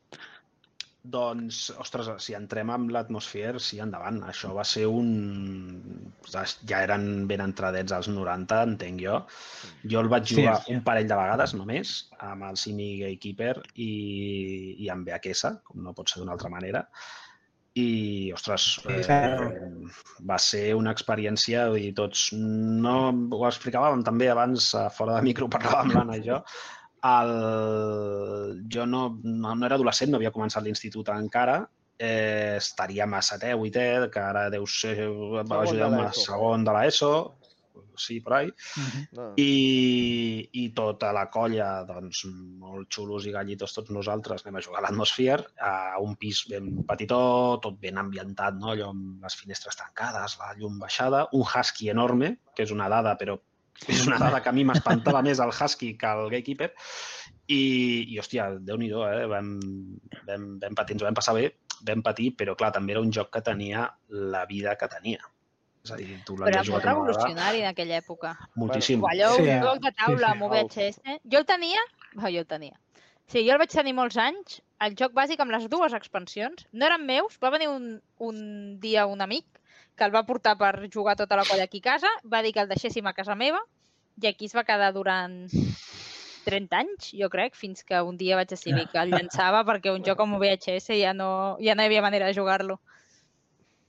Doncs, 1.16 1.58
ostres, 1.78 2.08
si 2.26 2.34
entrem 2.34 2.72
amb 2.74 2.90
l'atmosfera, 2.94 3.60
sí, 3.62 3.78
endavant. 3.84 4.18
Això 4.26 4.50
va 4.58 4.64
ser 4.66 4.88
un... 4.90 5.10
Ja 6.66 6.80
eren 6.82 7.28
ben 7.30 7.42
entradets 7.46 7.94
als 7.94 8.08
90, 8.10 8.58
entenc 8.72 9.02
jo. 9.04 9.20
Jo 9.92 10.02
el 10.02 10.10
vaig 10.10 10.26
Sí, 10.32 10.36
jugar 10.40 10.56
sí. 10.64 10.74
un 10.74 10.82
parell 10.88 11.10
de 11.12 11.20
vegades 11.20 11.54
només, 11.58 11.92
amb 12.26 12.48
el 12.50 12.58
Simi 12.58 12.88
Gatekeeper 13.04 13.54
i, 13.76 13.92
i 14.82 14.90
amb 14.94 15.06
VHS, 15.06 15.44
com 15.70 15.78
no 15.86 15.94
pot 15.94 16.10
ser 16.10 16.20
d'una 16.24 16.34
altra 16.38 16.50
manera. 16.50 16.82
I, 17.76 18.32
ostres, 18.32 18.66
eh, 18.88 19.02
va 20.24 20.38
ser 20.40 20.64
una 20.80 20.94
experiència, 20.96 21.66
vull 21.74 21.84
dir, 21.84 21.92
tots 21.98 22.30
no 22.36 22.96
ho 23.12 23.42
explicàvem 23.50 24.04
també 24.08 24.30
abans, 24.32 24.70
eh, 24.80 24.86
fora 24.96 25.18
de 25.18 25.26
micro, 25.28 25.50
parlàvem 25.56 25.92
l'Anna 25.92 26.16
i 26.16 26.24
jo, 26.24 26.40
el... 27.10 27.34
jo 28.72 28.86
no, 28.88 29.02
no, 29.24 29.56
no 29.60 29.68
era 29.68 29.76
adolescent, 29.76 30.14
no 30.14 30.22
havia 30.22 30.32
començat 30.36 30.64
l'institut 30.64 31.12
encara, 31.12 31.60
eh, 32.00 32.56
estaríem 32.62 33.18
a 33.18 33.22
setè, 33.24 33.52
vuitè, 33.60 33.88
que 34.14 34.24
ara 34.24 34.48
deu 34.54 34.68
ser, 34.72 34.96
va 35.44 35.66
ajudar-me 35.66 36.06
a 36.08 36.14
segon 36.16 36.64
de 36.64 36.78
l'ESO, 36.78 37.12
sí, 38.02 38.20
per 38.24 38.34
ahí, 38.38 38.52
No. 39.16 39.32
i, 39.40 40.50
i 40.62 40.66
tota 40.76 41.12
la 41.16 41.26
colla, 41.32 41.70
doncs, 41.88 42.26
molt 42.62 42.90
xulos 42.92 43.26
i 43.26 43.34
gallitos 43.36 43.74
tots 43.76 43.92
nosaltres, 43.96 44.44
anem 44.46 44.60
a 44.60 44.64
jugar 44.66 44.82
a 44.82 44.86
l'Atmosphere, 44.88 45.50
a 45.62 45.74
un 46.04 46.16
pis 46.20 46.46
ben 46.52 46.72
petitó, 46.88 47.20
tot 47.64 47.80
ben 47.82 48.00
ambientat, 48.02 48.58
no? 48.60 48.74
allò 48.74 48.92
amb 48.94 49.24
les 49.24 49.36
finestres 49.40 49.78
tancades, 49.80 50.38
la 50.42 50.54
llum 50.60 50.80
baixada, 50.80 51.26
un 51.34 51.46
husky 51.46 51.92
enorme, 51.94 52.36
que 52.56 52.66
és 52.68 52.74
una 52.76 52.90
dada, 52.92 53.16
però 53.20 53.38
és 53.92 54.06
una 54.08 54.18
dada 54.22 54.40
que 54.42 54.50
a 54.50 54.56
mi 54.56 54.64
m'espantava 54.68 55.22
més 55.26 55.42
el 55.44 55.52
husky 55.52 55.96
que 56.00 56.08
el 56.08 56.30
gatekeeper, 56.32 56.72
i, 57.48 57.62
i 58.10 58.20
hòstia, 58.20 58.50
déu-n'hi-do, 58.66 59.04
eh? 59.06 59.26
vam, 59.30 59.54
vam, 60.26 60.50
vam 60.62 60.78
patir, 60.78 60.96
ens 60.96 61.04
ho 61.04 61.10
vam 61.10 61.18
passar 61.18 61.36
bé, 61.38 61.50
vam 61.86 62.02
patir, 62.06 62.32
però 62.40 62.56
clar, 62.58 62.72
també 62.76 62.96
era 62.96 63.04
un 63.04 63.14
joc 63.14 63.32
que 63.36 63.44
tenia 63.46 63.88
la 64.10 64.46
vida 64.50 64.76
que 64.80 64.90
tenia. 64.92 65.22
És 65.86 65.92
a 65.94 65.98
dir, 66.00 66.16
tu 66.26 66.34
Però 66.40 66.64
molt 66.66 66.86
revolucionari 66.88 67.62
en 67.62 67.68
aquella 67.70 68.00
època. 68.02 68.32
moltíssim. 68.58 69.04
Allò, 69.06 69.36
Sí, 69.36 69.44
un 69.44 69.62
joc 69.62 69.84
de 69.84 69.92
taula 69.92 70.18
Sí, 70.18 70.24
sí. 70.26 70.32
amb 70.32 70.44
VHS. 70.52 71.20
Jo 71.32 71.38
el 71.44 71.46
tenia... 71.46 71.84
Oh, 72.18 72.30
jo 72.30 72.40
el 72.42 72.48
tenia. 72.48 72.80
Sí, 73.28 73.44
jo 73.46 73.54
el 73.54 73.60
vaig 73.62 73.70
tenir 73.70 73.94
molts 73.94 74.18
anys. 74.18 74.62
El 74.82 74.96
joc 74.98 75.14
bàsic 75.14 75.40
amb 75.40 75.52
les 75.54 75.68
dues 75.70 75.94
expansions. 75.94 76.66
No 76.74 76.86
eren 76.88 77.06
meus. 77.06 77.38
Va 77.42 77.52
venir 77.54 77.70
un, 77.70 78.02
un 78.18 78.80
dia 78.80 79.06
un 79.06 79.22
amic 79.22 79.46
que 79.96 80.04
el 80.04 80.12
va 80.14 80.26
portar 80.26 80.58
per 80.58 80.90
jugar 80.92 81.16
tota 81.16 81.38
la 81.38 81.46
colla 81.46 81.64
aquí 81.70 81.80
a 81.86 81.92
casa. 81.94 82.10
Va 82.26 82.42
dir 82.42 82.52
que 82.54 82.60
el 82.66 82.68
deixéssim 82.70 83.06
a 83.08 83.14
casa 83.14 83.36
meva 83.36 83.62
i 84.22 84.28
aquí 84.28 84.46
es 84.50 84.56
va 84.56 84.64
quedar 84.64 84.92
durant 84.94 85.46
30 86.46 86.78
anys, 86.78 87.12
jo 87.18 87.28
crec, 87.30 87.56
fins 87.58 87.84
que 87.84 88.00
un 88.02 88.18
dia 88.18 88.36
vaig 88.38 88.48
decidir 88.48 88.86
que 88.92 89.00
el 89.02 89.10
llançava 89.12 89.64
perquè 89.66 89.92
un 89.94 90.04
joc 90.06 90.20
amb 90.22 90.38
VHS 90.40 90.94
ja 91.02 91.14
no, 91.14 91.58
ja 91.60 91.74
no 91.76 91.82
hi 91.84 91.90
havia 91.90 92.02
manera 92.06 92.28
de 92.30 92.34
jugar-lo. 92.38 92.80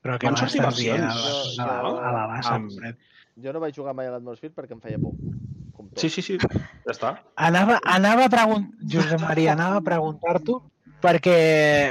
Però 0.06 0.16
què 0.22 0.30
Van 0.30 0.38
sortir 0.38 0.62
m'estàs 0.62 0.78
dient? 0.78 1.02
A, 1.02 1.10
versions, 1.18 1.58
la- 1.58 1.66
a, 1.66 1.82
la- 1.82 2.06
a 2.08 2.14
la 2.14 2.24
bassa, 2.30 2.54
amb-. 2.60 2.96
Jo 3.42 3.52
no 3.52 3.60
vaig 3.66 3.74
jugar 3.76 3.92
mai 3.98 4.06
a 4.08 4.14
l'Atmosphere 4.14 4.54
perquè 4.56 4.72
em 4.78 4.80
feia 4.80 5.00
por. 5.02 5.12
Com 5.76 5.90
tot. 5.90 5.98
Sí, 6.00 6.08
sí, 6.14 6.22
sí, 6.24 6.38
ja 6.40 6.94
està. 6.94 7.10
Anava, 7.48 7.80
anava 7.84 8.24
a 8.30 8.32
preguntar, 8.32 8.86
Josep 8.94 9.20
Maria, 9.26 9.52
anava 9.58 9.82
a 9.82 9.84
preguntar-t'ho 9.84 10.60
perquè 11.04 11.36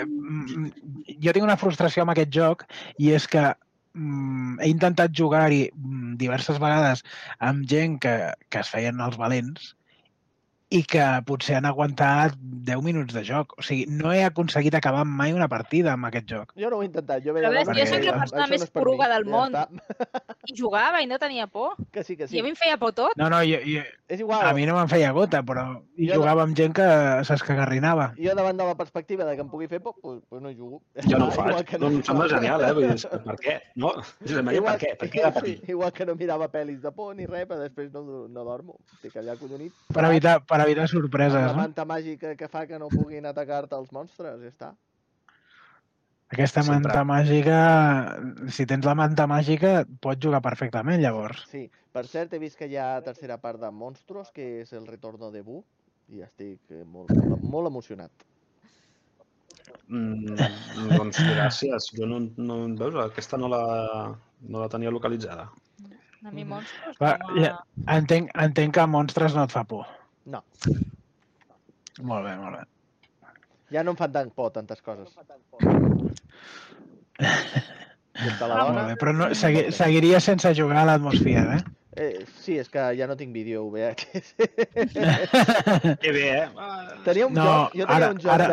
mm, 0.01 0.72
jo 1.22 1.34
tinc 1.36 1.45
una 1.45 1.59
frustració 1.61 2.01
amb 2.01 2.16
aquest 2.16 2.32
joc 2.34 2.63
i 2.97 3.11
és 3.13 3.28
que 3.30 3.43
mm, 3.45 4.57
he 4.66 4.72
intentat 4.72 5.13
jugar-hi 5.13 5.68
mm, 5.70 6.16
diverses 6.24 6.57
vegades 6.59 7.03
amb 7.39 7.68
gent 7.70 7.99
que, 8.01 8.16
que 8.49 8.63
es 8.63 8.72
feien 8.74 8.99
els 9.05 9.20
valents 9.22 9.76
i 10.76 10.82
que 10.84 11.04
potser 11.28 11.56
han 11.60 11.66
aguantat 11.70 12.34
10 12.68 12.82
minuts 12.84 13.14
de 13.16 13.24
joc. 13.24 13.54
O 13.58 13.64
sigui, 13.64 13.86
no 13.88 14.12
he 14.12 14.24
aconseguit 14.28 14.76
acabar 14.76 15.06
mai 15.08 15.32
una 15.34 15.48
partida 15.48 15.94
amb 15.94 16.06
aquest 16.10 16.28
joc. 16.28 16.52
Jo 16.60 16.70
no 16.70 16.78
ho 16.78 16.84
he 16.84 16.90
intentat. 16.90 17.24
Jo 17.24 17.34
veia 17.38 17.50
ves, 17.54 17.68
jo 17.70 17.86
soc 17.88 18.04
la 18.04 18.18
persona 18.20 18.42
"Això 18.44 18.50
no 18.50 18.54
més 18.56 18.62
mi". 18.66 18.72
poruga 18.74 19.08
del 19.14 19.24
Ja 19.26 19.32
món. 19.32 19.54
està. 19.54 19.68
I 20.46 20.54
jugava 20.60 21.02
i 21.02 21.08
no 21.08 21.18
tenia 21.20 21.48
por. 21.48 21.76
Que 21.92 22.04
sí, 22.04 22.18
que 22.18 22.28
Sí. 22.28 22.38
I 22.38 22.40
a 22.40 22.44
mi 22.44 22.50
em 22.50 22.56
feia 22.56 22.78
por 22.78 22.92
tot. 22.94 23.16
No, 23.16 23.30
no, 23.30 23.40
jo, 23.42 23.58
jo, 23.66 23.82
És 24.08 24.20
igual. 24.20 24.46
a 24.46 24.54
mi 24.54 24.66
no 24.66 24.76
me'n 24.76 24.90
feia 24.90 25.12
gota, 25.12 25.42
però 25.44 25.82
i 25.98 26.08
Jo 26.08 26.14
no- 26.16 26.20
jugava 26.22 26.44
amb 26.44 26.56
gent 26.58 26.74
que 26.76 26.84
s'escagarrinava. 27.24 28.14
Jo 28.18 28.36
davant 28.36 28.58
de 28.58 28.66
la 28.66 28.76
perspectiva 28.76 29.26
de 29.26 29.36
que 29.36 29.42
em 29.42 29.50
pugui 29.50 29.68
fer 29.68 29.82
por, 29.82 29.96
pues, 30.02 30.22
pues 30.30 30.42
no 30.42 30.52
jugo. 30.54 30.82
Jo 31.10 31.18
no 31.18 31.28
ho 31.28 31.32
faig. 31.38 31.50
igual 31.50 31.66
que 31.66 31.80
No, 31.80 31.88
em 31.88 32.04
sembla 32.04 32.28
genial, 32.30 32.62
eh? 32.64 32.74
Vull 32.74 32.88
dir, 32.92 33.10
per 33.26 33.36
què? 33.38 33.56
No? 33.76 33.94
Josep 34.22 34.44
Maria, 34.44 34.62
per 34.62 34.78
què? 34.80 34.98
Per 34.98 35.10
què 35.10 35.34
patir? 35.34 35.58
sí, 35.60 35.64
igual 35.76 35.92
que 35.94 36.06
no 36.06 36.16
mirava 36.16 36.50
pel·lis 36.52 36.82
de 36.82 36.92
por 36.92 37.16
ni 37.16 37.26
res, 37.26 37.48
però 37.48 37.60
després 37.60 37.92
no, 37.94 38.28
no 38.28 38.44
dormo. 38.44 38.78
Estic 38.96 39.16
allà 39.18 39.38
collonit. 39.38 39.74
Per 39.94 40.06
evitar, 40.06 40.40
per 40.46 40.62
evitar 40.66 40.88
Amb 40.88 40.93
sorpreses, 40.93 41.38
la 41.41 41.53
no? 41.53 41.61
manta 41.61 41.86
màgica 41.88 42.36
que 42.39 42.49
fa 42.51 42.66
que 42.70 42.80
no 42.82 42.89
puguin 42.91 43.26
atacar-te 43.30 43.78
els 43.78 43.93
monstres, 43.95 44.41
ja 44.41 44.51
està. 44.51 44.74
Aquesta 46.34 46.63
Sempre. 46.66 46.89
manta 46.89 47.03
màgica, 47.05 47.57
si 48.49 48.66
tens 48.66 48.86
la 48.86 48.95
manta 48.97 49.28
màgica, 49.30 49.84
pots 50.01 50.26
jugar 50.26 50.41
perfectament, 50.41 50.99
llavors. 51.03 51.43
Sí, 51.51 51.68
per 51.93 52.07
cert, 52.09 52.34
he 52.34 52.41
vist 52.41 52.57
que 52.57 52.68
hi 52.68 52.80
ha 52.82 52.88
tercera 53.05 53.38
part 53.38 53.61
de 53.61 53.70
Monstros, 53.72 54.32
que 54.34 54.47
és 54.63 54.74
el 54.74 54.88
retorno 54.89 55.30
de 55.32 55.43
Boo, 55.45 55.61
i 56.09 56.24
estic 56.26 56.74
eh, 56.74 56.82
molt, 56.84 57.13
molt, 57.13 57.45
molt 57.53 57.70
emocionat. 57.70 58.26
Mm, 59.88 60.34
doncs 60.97 61.22
gràcies. 61.30 61.91
Jo 61.97 62.09
no, 62.09 62.20
no, 62.38 62.57
veus, 62.80 62.97
aquesta 63.05 63.38
no 63.38 63.49
la, 63.51 63.61
no 64.41 64.63
la 64.63 64.70
tenia 64.74 64.93
localitzada. 64.93 65.47
A 66.26 66.32
mi 66.34 66.41
monstros 66.49 66.97
Va, 66.97 67.13
no 67.22 67.38
ja. 67.38 67.53
Entenc, 67.93 68.32
entenc 68.41 68.74
que 68.74 68.86
monstres 68.89 69.38
no 69.38 69.45
et 69.45 69.53
fa 69.53 69.61
por. 69.70 69.86
No, 70.26 70.42
Molt 72.02 72.26
bé, 72.26 72.36
molt 72.36 72.58
bé. 72.58 72.64
ja 73.72 73.84
no 73.84 73.92
em 73.94 73.98
fan 73.98 74.12
tant 74.12 74.32
por 74.36 74.52
tantes 74.52 74.82
coses. 74.82 75.14
De 77.16 78.48
la 78.48 78.56
Ah, 78.56 78.66
dona, 78.66 78.84
bé. 78.88 78.96
Però 79.00 79.14
no, 79.16 79.30
segui, 79.36 79.72
seguiria 79.76 80.20
sense 80.24 80.54
jugar 80.56 80.82
a 80.84 80.86
l'atmosfera, 80.90 81.58
eh? 81.58 81.64
eh, 81.96 82.26
Sí, 82.42 82.58
és 82.60 82.70
que 82.70 82.84
ja 82.98 83.08
no 83.08 83.16
tinc 83.18 83.34
vídeo 83.34 83.66
VHS. 83.72 84.36
Que 86.02 86.12
bé, 86.12 86.24
eh? 86.44 86.50
Tenia 87.06 87.28
un 87.28 87.34
No, 87.36 87.44
joc, 87.46 87.76
jo 87.76 87.86
tenia 87.86 87.96
ara- 87.98 88.12
un 88.14 88.20
joc 88.24 88.34
ara- 88.34 88.48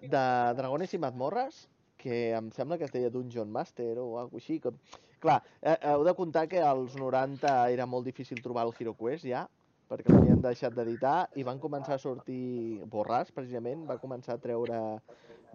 de, 0.00 0.08
de 0.14 0.24
Dragones 0.60 0.94
i 0.94 0.98
Mazmorres 1.02 1.66
que 1.98 2.30
em 2.38 2.50
sembla 2.54 2.78
que 2.78 2.84
es 2.86 2.92
deia 2.94 3.10
Dungeon 3.10 3.50
Master 3.50 3.96
o 3.98 4.18
alguna 4.20 4.38
així. 4.42 4.60
Com... 4.62 4.76
Clar, 5.18 5.40
eh, 5.62 5.74
heu 5.90 6.04
de 6.06 6.14
comptar 6.14 6.46
que 6.48 6.60
als 6.62 6.94
90 6.96 7.56
era 7.74 7.86
molt 7.90 8.06
difícil 8.06 8.38
trobar 8.42 8.66
el 8.68 8.74
HeroQuest 8.78 9.26
ja, 9.26 9.48
perquè 9.88 10.12
l'havien 10.12 10.40
deixat 10.44 10.74
d'editar 10.76 11.28
i 11.34 11.44
van 11.46 11.60
començar 11.60 11.96
a 11.96 12.02
sortir, 12.02 12.82
Borràs 12.86 13.32
precisament, 13.34 13.86
va 13.88 13.98
començar 13.98 14.36
a 14.36 14.42
treure 14.42 14.80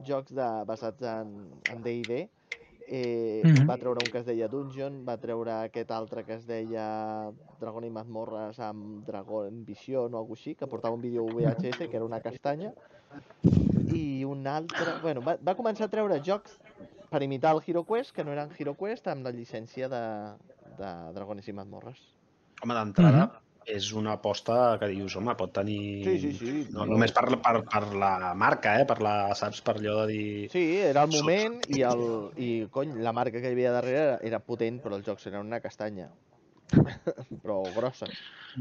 jocs 0.05 0.33
de, 0.33 0.47
basats 0.65 1.05
en, 1.05 1.35
en 1.69 1.83
D&D. 1.85 2.23
Eh, 2.85 3.41
Mhm. 3.45 3.67
Va 3.67 3.77
treure 3.77 4.01
un 4.03 4.09
que 4.11 4.19
es 4.19 4.25
deia 4.25 4.49
Dungeon, 4.51 5.05
va 5.07 5.15
treure 5.17 5.53
aquest 5.63 5.91
altre 5.91 6.25
que 6.25 6.33
es 6.35 6.45
deia 6.45 7.31
Dragon 7.59 7.85
i 7.85 7.89
Mazmorres 7.89 8.59
amb 8.59 9.05
Dragon 9.07 9.63
Vision 9.63 10.13
o 10.13 10.17
alguna 10.17 10.39
així, 10.39 10.55
que 10.55 10.67
portava 10.67 10.95
un 10.95 11.01
vídeo 11.01 11.23
VHS, 11.23 11.87
que 11.87 11.95
era 11.95 12.05
una 12.05 12.19
castanya. 12.19 12.73
I 13.93 14.25
un 14.25 14.45
altre... 14.47 14.97
Bueno, 15.01 15.21
va, 15.21 15.37
va 15.39 15.55
començar 15.55 15.85
a 15.87 15.93
treure 15.93 16.19
jocs 16.25 16.57
per 17.09 17.21
imitar 17.23 17.53
el 17.55 17.61
HeroQuest, 17.65 18.11
que 18.11 18.23
no 18.25 18.33
eren 18.33 18.51
HeroQuest, 18.57 19.07
amb 19.07 19.23
la 19.27 19.31
llicència 19.31 19.87
de, 19.87 20.03
de 20.79 20.91
Dragones 21.13 21.47
i 21.47 21.53
Mazmorres. 21.53 22.01
Home, 22.63 22.73
d'entrada, 22.73 23.27
és 23.69 23.91
una 23.95 24.13
aposta 24.17 24.77
que 24.81 24.89
dius, 24.91 25.15
home, 25.19 25.35
pot 25.39 25.53
tenir... 25.55 26.03
Sí, 26.05 26.17
sí, 26.19 26.31
sí. 26.39 26.53
No, 26.73 26.87
només 26.89 27.13
per, 27.15 27.25
per, 27.43 27.55
per 27.69 27.83
la 27.95 28.33
marca, 28.35 28.75
eh? 28.81 28.85
Per 28.89 28.99
la, 29.03 29.15
saps, 29.37 29.61
per 29.65 29.77
allò 29.79 30.01
de 30.03 30.07
dir... 30.11 30.27
Sí, 30.53 30.65
era 30.81 31.05
el 31.07 31.13
moment 31.15 31.59
i, 31.69 31.81
el, 31.87 32.05
i 32.47 32.51
cony, 32.73 32.97
la 33.03 33.15
marca 33.15 33.39
que 33.39 33.49
hi 33.49 33.57
havia 33.57 33.73
darrere 33.75 34.03
era, 34.03 34.19
era 34.33 34.43
potent, 34.43 34.81
però 34.83 34.99
els 34.99 35.07
jocs 35.07 35.27
eren 35.31 35.45
una 35.47 35.61
castanya. 35.63 36.09
però 37.43 37.61
grossa. 37.75 38.07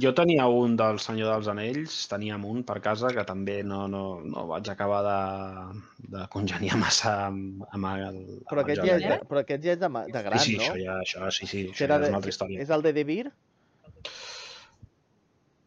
Jo 0.03 0.11
tenia 0.16 0.44
un 0.48 0.74
del 0.76 0.98
Senyor 1.00 1.30
dels 1.34 1.48
Anells, 1.53 1.94
teníem 2.11 2.44
un 2.48 2.62
per 2.68 2.78
casa 2.84 3.11
que 3.12 3.24
també 3.28 3.59
no, 3.64 3.84
no, 3.92 4.03
no 4.24 4.46
vaig 4.50 4.68
acabar 4.72 5.00
de, 5.07 5.16
de 6.16 6.24
congeniar 6.32 6.78
massa 6.80 7.12
amb, 7.28 7.64
amb 7.70 7.88
el, 7.92 8.18
Però 8.48 8.62
amb 8.64 8.70
el 8.70 8.72
aquest, 8.72 8.80
joc 8.82 8.88
ja 8.88 8.96
és, 8.98 9.07
de, 9.07 9.28
però 9.30 9.42
aquest 9.44 9.64
ja 9.64 9.76
és 9.76 9.80
de, 9.82 9.90
de 10.16 10.24
gran, 10.28 10.44
sí, 10.44 10.55
sí, 10.55 10.59
no? 10.59 10.64
això 10.64 10.80
ja, 10.80 10.98
això, 11.05 11.30
sí, 11.36 11.48
sí, 11.50 11.64
això 11.72 11.86
era 11.88 11.98
ja 11.98 12.00
és 12.00 12.07
de- 12.07 12.12
una 12.14 12.20
altra 12.22 12.34
història. 12.34 12.62
És 12.64 12.72
el 12.76 12.84
de 12.88 12.94
Devir, 12.96 13.26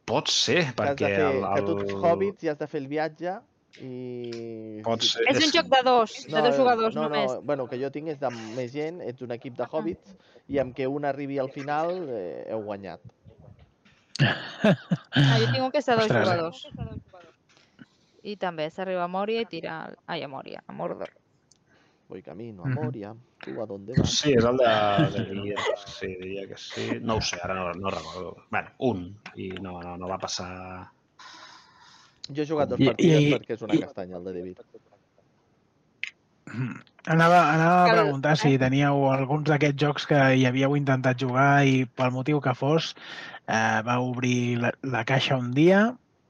Pot 0.06 0.30
ser, 0.30 0.62
que, 0.62 0.70
has 0.70 0.78
perquè 0.78 1.10
de 1.10 1.18
fer, 1.18 1.28
el, 1.34 1.42
que 1.42 1.60
el... 1.60 1.68
tu 1.68 1.78
ets 1.82 1.94
hobbits 2.06 2.46
i 2.46 2.52
has 2.52 2.60
de 2.62 2.68
fer 2.70 2.82
el 2.84 2.88
viatge 2.92 3.36
i... 3.82 4.82
Pot 4.86 5.04
ser. 5.04 5.26
És 5.32 5.42
un 5.42 5.52
joc 5.56 5.72
de 5.72 5.82
dos, 5.88 6.14
de 6.30 6.44
dos 6.46 6.56
jugadors 6.60 6.96
no, 6.96 7.08
només. 7.08 7.32
No, 7.32 7.42
bueno, 7.50 7.66
que 7.72 7.80
jo 7.82 7.90
tinc 7.92 8.14
és 8.14 8.22
de 8.22 8.32
més 8.56 8.72
gent, 8.76 9.02
ets 9.04 9.26
un 9.26 9.34
equip 9.36 9.58
de 9.58 9.68
hobbits, 9.72 10.16
i 10.48 10.62
amb 10.62 10.76
que 10.78 10.88
un 10.88 11.10
arribi 11.10 11.42
al 11.42 11.50
final 11.54 11.98
eh, 12.06 12.46
heu 12.54 12.62
guanyat. 12.70 13.02
Ah, 14.22 15.38
jo 15.42 15.50
tinc 15.52 15.64
un 15.66 15.72
que 15.74 15.82
és 15.82 15.90
de 15.90 15.98
dos 15.98 16.06
Ostres. 16.06 16.24
jugadors. 16.24 16.62
I 18.26 18.38
també 18.42 18.70
s'arriba 18.74 19.04
a 19.06 19.12
Mòria 19.12 19.44
i 19.44 19.50
tira... 19.50 19.76
Ai, 20.10 20.24
a 20.26 20.30
Mòria, 20.30 20.64
a 20.66 20.74
Mordor. 20.74 21.12
Voy 22.08 22.22
camino 22.22 22.66
a. 22.66 22.70
Moria, 22.70 23.16
tu 23.42 23.62
a 23.62 23.66
dónde 23.66 23.96
vas? 23.98 24.10
Sí, 24.20 24.34
és 24.38 24.46
el 24.46 24.58
de, 24.62 24.72
de 25.16 25.24
Gear, 25.42 25.64
sí, 25.90 26.08
diria 26.22 26.48
que 26.48 26.58
sí. 26.58 26.86
No 27.02 27.18
ho 27.18 27.22
sé, 27.22 27.40
ara 27.44 27.56
no, 27.56 27.72
no 27.74 27.90
recordo. 27.90 28.36
bueno, 28.52 28.70
un, 28.80 29.02
i 29.36 29.50
no, 29.62 29.80
no, 29.82 29.98
no 29.98 30.08
va 30.12 30.20
passar... 30.22 30.52
Jo 32.30 32.42
he 32.42 32.48
jugat 32.50 32.70
dos 32.70 32.80
I- 32.82 32.88
partides 32.92 33.22
i- 33.26 33.34
perquè 33.34 33.58
és 33.58 33.66
una 33.66 33.76
i- 33.78 33.82
castanya, 33.82 34.18
el 34.18 34.24
de 34.30 34.34
David. 34.38 34.62
Anava, 37.06 37.40
anava 37.54 37.84
a 37.86 37.90
preguntar 37.92 38.36
si 38.38 38.56
teníeu 38.62 39.04
alguns 39.12 39.50
d'aquests 39.50 39.82
jocs 39.82 40.06
que 40.10 40.22
hi 40.38 40.46
havíeu 40.50 40.76
intentat 40.78 41.20
jugar 41.22 41.66
i 41.66 41.84
pel 41.98 42.14
motiu 42.14 42.40
que 42.42 42.54
fos 42.58 42.94
eh, 42.96 43.82
va 43.86 44.00
obrir 44.02 44.58
la, 44.62 44.72
la 44.96 45.04
caixa 45.06 45.38
un 45.42 45.52
dia, 45.58 45.84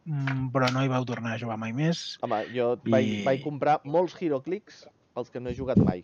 mm, 0.07 0.49
però 0.55 0.71
no 0.71 0.83
hi 0.83 0.91
vau 0.91 1.05
tornar 1.07 1.35
a 1.35 1.39
jugar 1.39 1.59
mai 1.61 1.71
més. 1.75 2.03
Home, 2.23 2.41
jo 2.55 2.73
vaig, 2.83 3.07
I- 3.11 3.23
vaig 3.27 3.43
comprar 3.43 3.77
molts 3.85 4.15
Heroclix 4.19 4.83
pels 5.15 5.31
que 5.31 5.39
no 5.41 5.49
he 5.51 5.55
jugat 5.57 5.79
mai. 5.79 6.03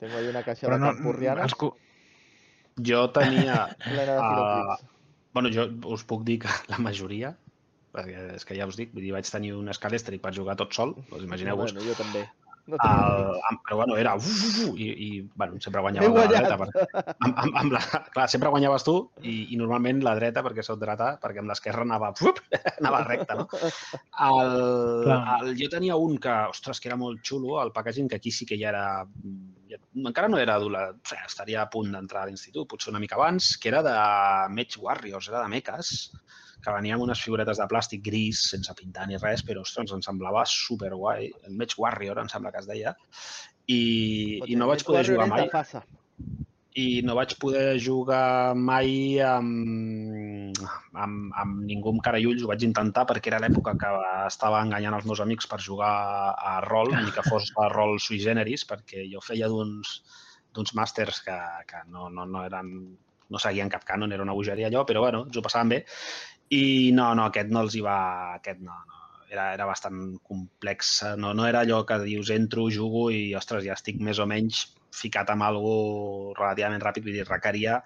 Tengo 0.00 0.16
ahí 0.18 0.26
una 0.30 0.42
caixa 0.42 0.66
Però 0.66 0.76
de 0.76 0.82
no, 0.82 0.90
campurrianes 0.94 1.46
els, 1.48 1.54
cu- 1.60 1.74
Jo 2.86 3.04
tenia... 3.14 3.62
plena 3.84 4.16
de 4.16 4.24
Heroclix. 4.24 4.84
bueno, 5.36 5.50
jo 5.54 5.66
us 5.94 6.04
puc 6.08 6.24
dir 6.26 6.38
que 6.44 6.52
la 6.72 6.78
majoria, 6.82 7.34
perquè 7.94 8.24
és 8.38 8.46
que 8.48 8.56
ja 8.58 8.66
us 8.70 8.78
dic, 8.80 8.92
vull 8.94 9.04
dir, 9.04 9.12
vaig 9.14 9.28
tenir 9.30 9.52
un 9.58 9.70
Scalester 9.76 10.14
i 10.16 10.20
vaig 10.22 10.36
jugar 10.40 10.56
tot 10.58 10.74
sol, 10.74 10.94
doncs 11.10 11.26
imagineu-vos. 11.28 11.74
Bueno, 11.76 11.86
jo 11.86 11.96
també. 12.00 12.24
No 12.70 12.78
El, 12.86 13.38
amb, 13.50 13.62
però 13.66 13.78
bueno, 13.80 13.96
era 14.00 14.14
uf, 14.18 14.26
uf, 14.30 14.58
uf, 14.68 14.78
i, 14.78 14.88
i 15.06 15.08
bueno, 15.34 15.58
sempre 15.62 15.82
guanyava 15.84 16.10
la 16.14 16.26
dreta. 16.30 16.56
Per, 16.60 16.68
amb, 17.12 17.40
amb, 17.44 17.58
amb 17.62 17.74
la, 17.74 17.82
clar, 18.14 18.26
sempre 18.32 18.52
guanyaves 18.52 18.86
tu 18.86 18.96
i, 19.22 19.34
i 19.54 19.58
normalment 19.60 20.02
la 20.06 20.14
dreta, 20.18 20.44
perquè 20.46 20.64
sóc 20.66 20.80
dreta, 20.80 21.12
perquè 21.22 21.42
amb 21.42 21.52
l'esquerra 21.52 21.84
anava, 21.86 22.12
uf, 22.14 22.42
anava 22.80 23.02
recte, 23.08 23.38
no? 23.40 23.46
El, 23.60 24.54
Clar. 25.06 25.20
el, 25.38 25.54
jo 25.60 25.70
tenia 25.72 25.98
un 26.00 26.18
que, 26.22 26.36
ostres, 26.54 26.82
que 26.82 26.90
era 26.92 26.98
molt 27.00 27.24
xulo, 27.26 27.58
el 27.62 27.74
packaging, 27.76 28.10
que 28.10 28.20
aquí 28.20 28.34
sí 28.34 28.48
que 28.48 28.58
ja 28.60 28.70
era... 28.74 28.84
Ja, 29.70 29.78
encara 30.02 30.30
no 30.30 30.38
era 30.40 30.56
adolescent, 30.58 30.98
o 30.98 31.12
sigui, 31.12 31.26
estaria 31.28 31.62
a 31.62 31.70
punt 31.70 31.92
d'entrar 31.94 32.24
a 32.24 32.30
l'institut, 32.30 32.66
potser 32.70 32.90
una 32.94 33.02
mica 33.02 33.18
abans, 33.18 33.52
que 33.60 33.70
era 33.70 33.84
de 33.86 33.96
Mage 34.54 34.82
Warriors, 34.82 35.30
era 35.30 35.44
de 35.44 35.52
meques, 35.52 35.92
que 36.64 36.74
venia 36.74 36.96
amb 36.96 37.06
unes 37.06 37.22
figuretes 37.24 37.60
de 37.60 37.66
plàstic 37.70 38.02
gris, 38.04 38.42
sense 38.52 38.74
pintar 38.78 39.06
ni 39.08 39.18
res, 39.20 39.44
però, 39.46 39.64
ostres, 39.64 39.92
em 39.96 40.02
semblava 40.04 40.44
superguai. 40.48 41.30
El 41.48 41.56
Mage 41.58 41.80
Warrior, 41.80 42.20
em 42.22 42.30
sembla 42.32 42.52
que 42.54 42.62
es 42.62 42.68
deia. 42.70 42.94
I, 43.70 43.80
i 44.50 44.58
no 44.58 44.70
vaig 44.70 44.84
poder 44.86 45.04
jugar 45.08 45.28
mai. 45.30 45.48
I 46.80 46.86
no 47.02 47.16
vaig 47.18 47.34
poder 47.42 47.80
jugar 47.82 48.54
mai 48.54 49.18
amb, 49.26 50.60
amb, 50.94 51.32
amb 51.42 51.60
ningú 51.66 51.90
amb 51.94 52.04
cara 52.04 52.20
i 52.22 52.28
ulls. 52.30 52.44
Ho 52.46 52.50
vaig 52.52 52.62
intentar 52.66 53.06
perquè 53.08 53.32
era 53.32 53.42
l'època 53.42 53.74
que 53.80 53.90
estava 54.28 54.62
enganyant 54.62 54.96
els 55.00 55.08
meus 55.10 55.22
amics 55.24 55.50
per 55.50 55.58
jugar 55.64 55.92
a 56.34 56.58
rol, 56.66 56.94
ni 56.94 57.10
que 57.16 57.26
fos 57.26 57.50
a 57.58 57.68
rol 57.74 57.98
sui 57.98 58.22
generis, 58.22 58.66
perquè 58.68 59.08
jo 59.10 59.22
feia 59.24 59.50
d'uns 59.50 60.00
d'uns 60.54 60.74
màsters 60.74 61.20
que, 61.22 61.36
que 61.70 61.84
no, 61.94 62.08
no, 62.10 62.24
no 62.26 62.42
eren 62.42 62.70
no 63.30 63.38
seguien 63.38 63.70
cap 63.70 63.84
canon, 63.86 64.12
era 64.12 64.24
una 64.26 64.34
bogeria 64.34 64.66
allò, 64.68 64.84
però 64.84 65.04
bueno, 65.04 65.24
ens 65.28 65.38
ho 65.38 65.42
passaven 65.44 65.70
bé. 65.70 65.84
I 66.50 66.90
no, 66.96 67.12
no, 67.14 67.28
aquest 67.30 67.52
no 67.54 67.64
els 67.66 67.76
hi 67.78 67.84
va... 67.86 67.98
Aquest 68.38 68.62
no, 68.66 68.74
no. 68.88 68.96
Era, 69.30 69.52
era 69.54 69.66
bastant 69.68 70.16
complex. 70.26 70.96
No, 71.22 71.30
no 71.38 71.46
era 71.46 71.62
allò 71.62 71.84
que 71.86 72.00
dius 72.02 72.32
entro, 72.34 72.66
jugo 72.74 73.08
i, 73.14 73.28
ostres, 73.38 73.62
ja 73.68 73.76
estic 73.78 74.00
més 74.02 74.18
o 74.18 74.26
menys 74.26 74.64
ficat 74.90 75.28
amb 75.30 75.46
algo 75.46 75.74
relativament 76.34 76.82
ràpid, 76.82 77.04
vull 77.06 77.14
dir, 77.14 77.26
requeria 77.28 77.78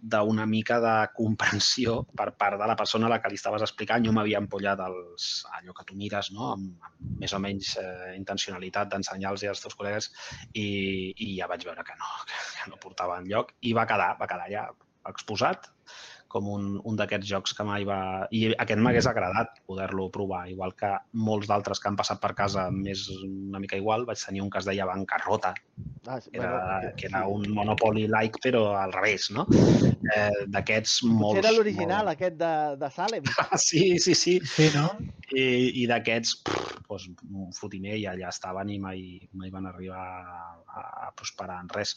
d'una 0.00 0.46
mica 0.48 0.78
de 0.80 0.94
comprensió 1.16 1.98
per 2.16 2.30
part 2.40 2.60
de 2.60 2.68
la 2.68 2.76
persona 2.78 3.08
a 3.08 3.12
la 3.12 3.20
que 3.20 3.30
li 3.32 3.38
estaves 3.40 3.64
explicant. 3.64 4.04
Jo 4.06 4.12
m'havia 4.16 4.40
empollat 4.42 4.80
els, 4.86 5.28
allò 5.58 5.76
que 5.76 5.86
tu 5.88 5.96
mires, 6.00 6.30
no? 6.36 6.52
amb, 6.54 6.88
amb 6.88 7.20
més 7.20 7.36
o 7.36 7.40
menys 7.42 7.74
eh, 7.82 8.12
intencionalitat 8.16 8.92
d'ensenyar-los 8.92 9.46
als 9.50 9.64
teus 9.64 9.76
col·legues 9.76 10.10
i, 10.54 10.66
i 11.12 11.32
ja 11.36 11.48
vaig 11.50 11.64
veure 11.68 11.84
que 11.84 11.96
no, 12.00 12.12
que 12.56 12.72
no 12.72 12.80
portava 12.82 13.20
enlloc 13.20 13.56
i 13.60 13.76
va 13.76 13.88
quedar, 13.88 14.14
va 14.20 14.30
quedar 14.30 14.48
ja 14.52 14.68
exposat 15.12 15.72
com 16.36 16.50
un, 16.52 16.68
un 16.84 16.98
d'aquests 17.00 17.28
jocs 17.32 17.56
que 17.56 17.64
mai 17.66 17.86
va... 17.88 17.98
I 18.36 18.50
aquest 18.54 18.82
m'hagués 18.84 19.08
agradat 19.10 19.56
poder-lo 19.68 20.10
provar, 20.14 20.44
igual 20.52 20.76
que 20.76 20.92
molts 21.26 21.48
d'altres 21.50 21.80
que 21.80 21.88
han 21.90 21.96
passat 21.98 22.20
per 22.22 22.34
casa 22.38 22.68
més 22.74 23.08
una 23.24 23.62
mica 23.62 23.80
igual. 23.80 24.04
Vaig 24.08 24.20
tenir 24.20 24.44
un 24.44 24.52
que 24.52 24.60
es 24.60 24.68
deia 24.68 24.88
Bancarrota, 24.88 25.54
Ah, 26.06 26.20
sí, 26.20 26.30
era, 26.32 26.50
bueno, 26.52 26.92
que 26.96 27.06
era 27.08 27.26
un 27.26 27.42
Monopoly-like, 27.52 28.38
però 28.42 28.76
al 28.78 28.92
revés, 28.94 29.26
no? 29.34 29.42
Eh, 29.50 30.46
D'aquests 30.54 31.00
molts... 31.02 31.34
Potser 31.34 31.42
era 31.42 31.52
l'original, 31.56 32.06
molt- 32.06 32.12
aquest 32.14 32.36
de, 32.40 32.52
de 32.80 32.90
Salem. 32.94 33.26
Sí, 33.66 33.98
sí, 33.98 34.14
sí. 34.14 34.36
Sí, 34.46 34.68
no? 34.76 34.86
I, 35.34 35.82
i 35.82 35.86
d'aquests, 35.90 36.36
doncs, 36.86 37.08
un 37.26 37.50
fotimer 37.56 37.98
i 37.98 38.06
allà 38.06 38.30
estaven 38.30 38.70
i 38.70 38.78
mai, 38.78 39.02
mai 39.34 39.50
van 39.50 39.66
arribar 39.72 40.04
a, 40.76 41.10
prosperar 41.16 41.58
en 41.62 41.70
res. 41.72 41.94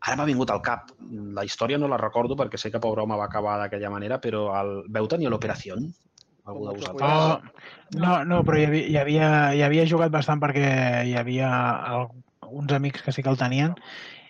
Ara 0.00 0.16
m'ha 0.18 0.28
vingut 0.30 0.50
al 0.50 0.62
cap. 0.64 0.94
La 1.36 1.44
història 1.44 1.78
no 1.80 1.90
la 1.90 2.00
recordo 2.00 2.38
perquè 2.40 2.60
sé 2.60 2.72
que 2.72 2.82
pobre 2.82 3.04
home 3.04 3.18
va 3.20 3.28
acabar 3.28 3.58
d'aquella 3.62 3.92
manera, 3.92 4.20
però 4.22 4.46
el... 4.60 4.74
veu 4.88 5.08
tenir 5.10 5.30
l'operació? 5.32 5.78
Algú 6.44 6.66
de 6.68 6.74
Com 6.74 6.80
vosaltres? 6.80 7.08
Oh, 7.08 8.00
no, 8.00 8.18
no, 8.28 8.42
però 8.44 8.60
hi 8.60 8.66
havia, 8.68 8.84
hi, 8.88 8.98
havia, 9.00 9.28
hi 9.56 9.62
havia 9.68 9.86
jugat 9.88 10.12
bastant 10.12 10.42
perquè 10.42 10.68
hi 11.08 11.14
havia 11.16 11.50
el, 11.92 12.10
uns 12.50 12.74
amics 12.76 13.04
que 13.04 13.14
sí 13.16 13.24
que 13.24 13.32
el 13.32 13.40
tenien 13.40 13.72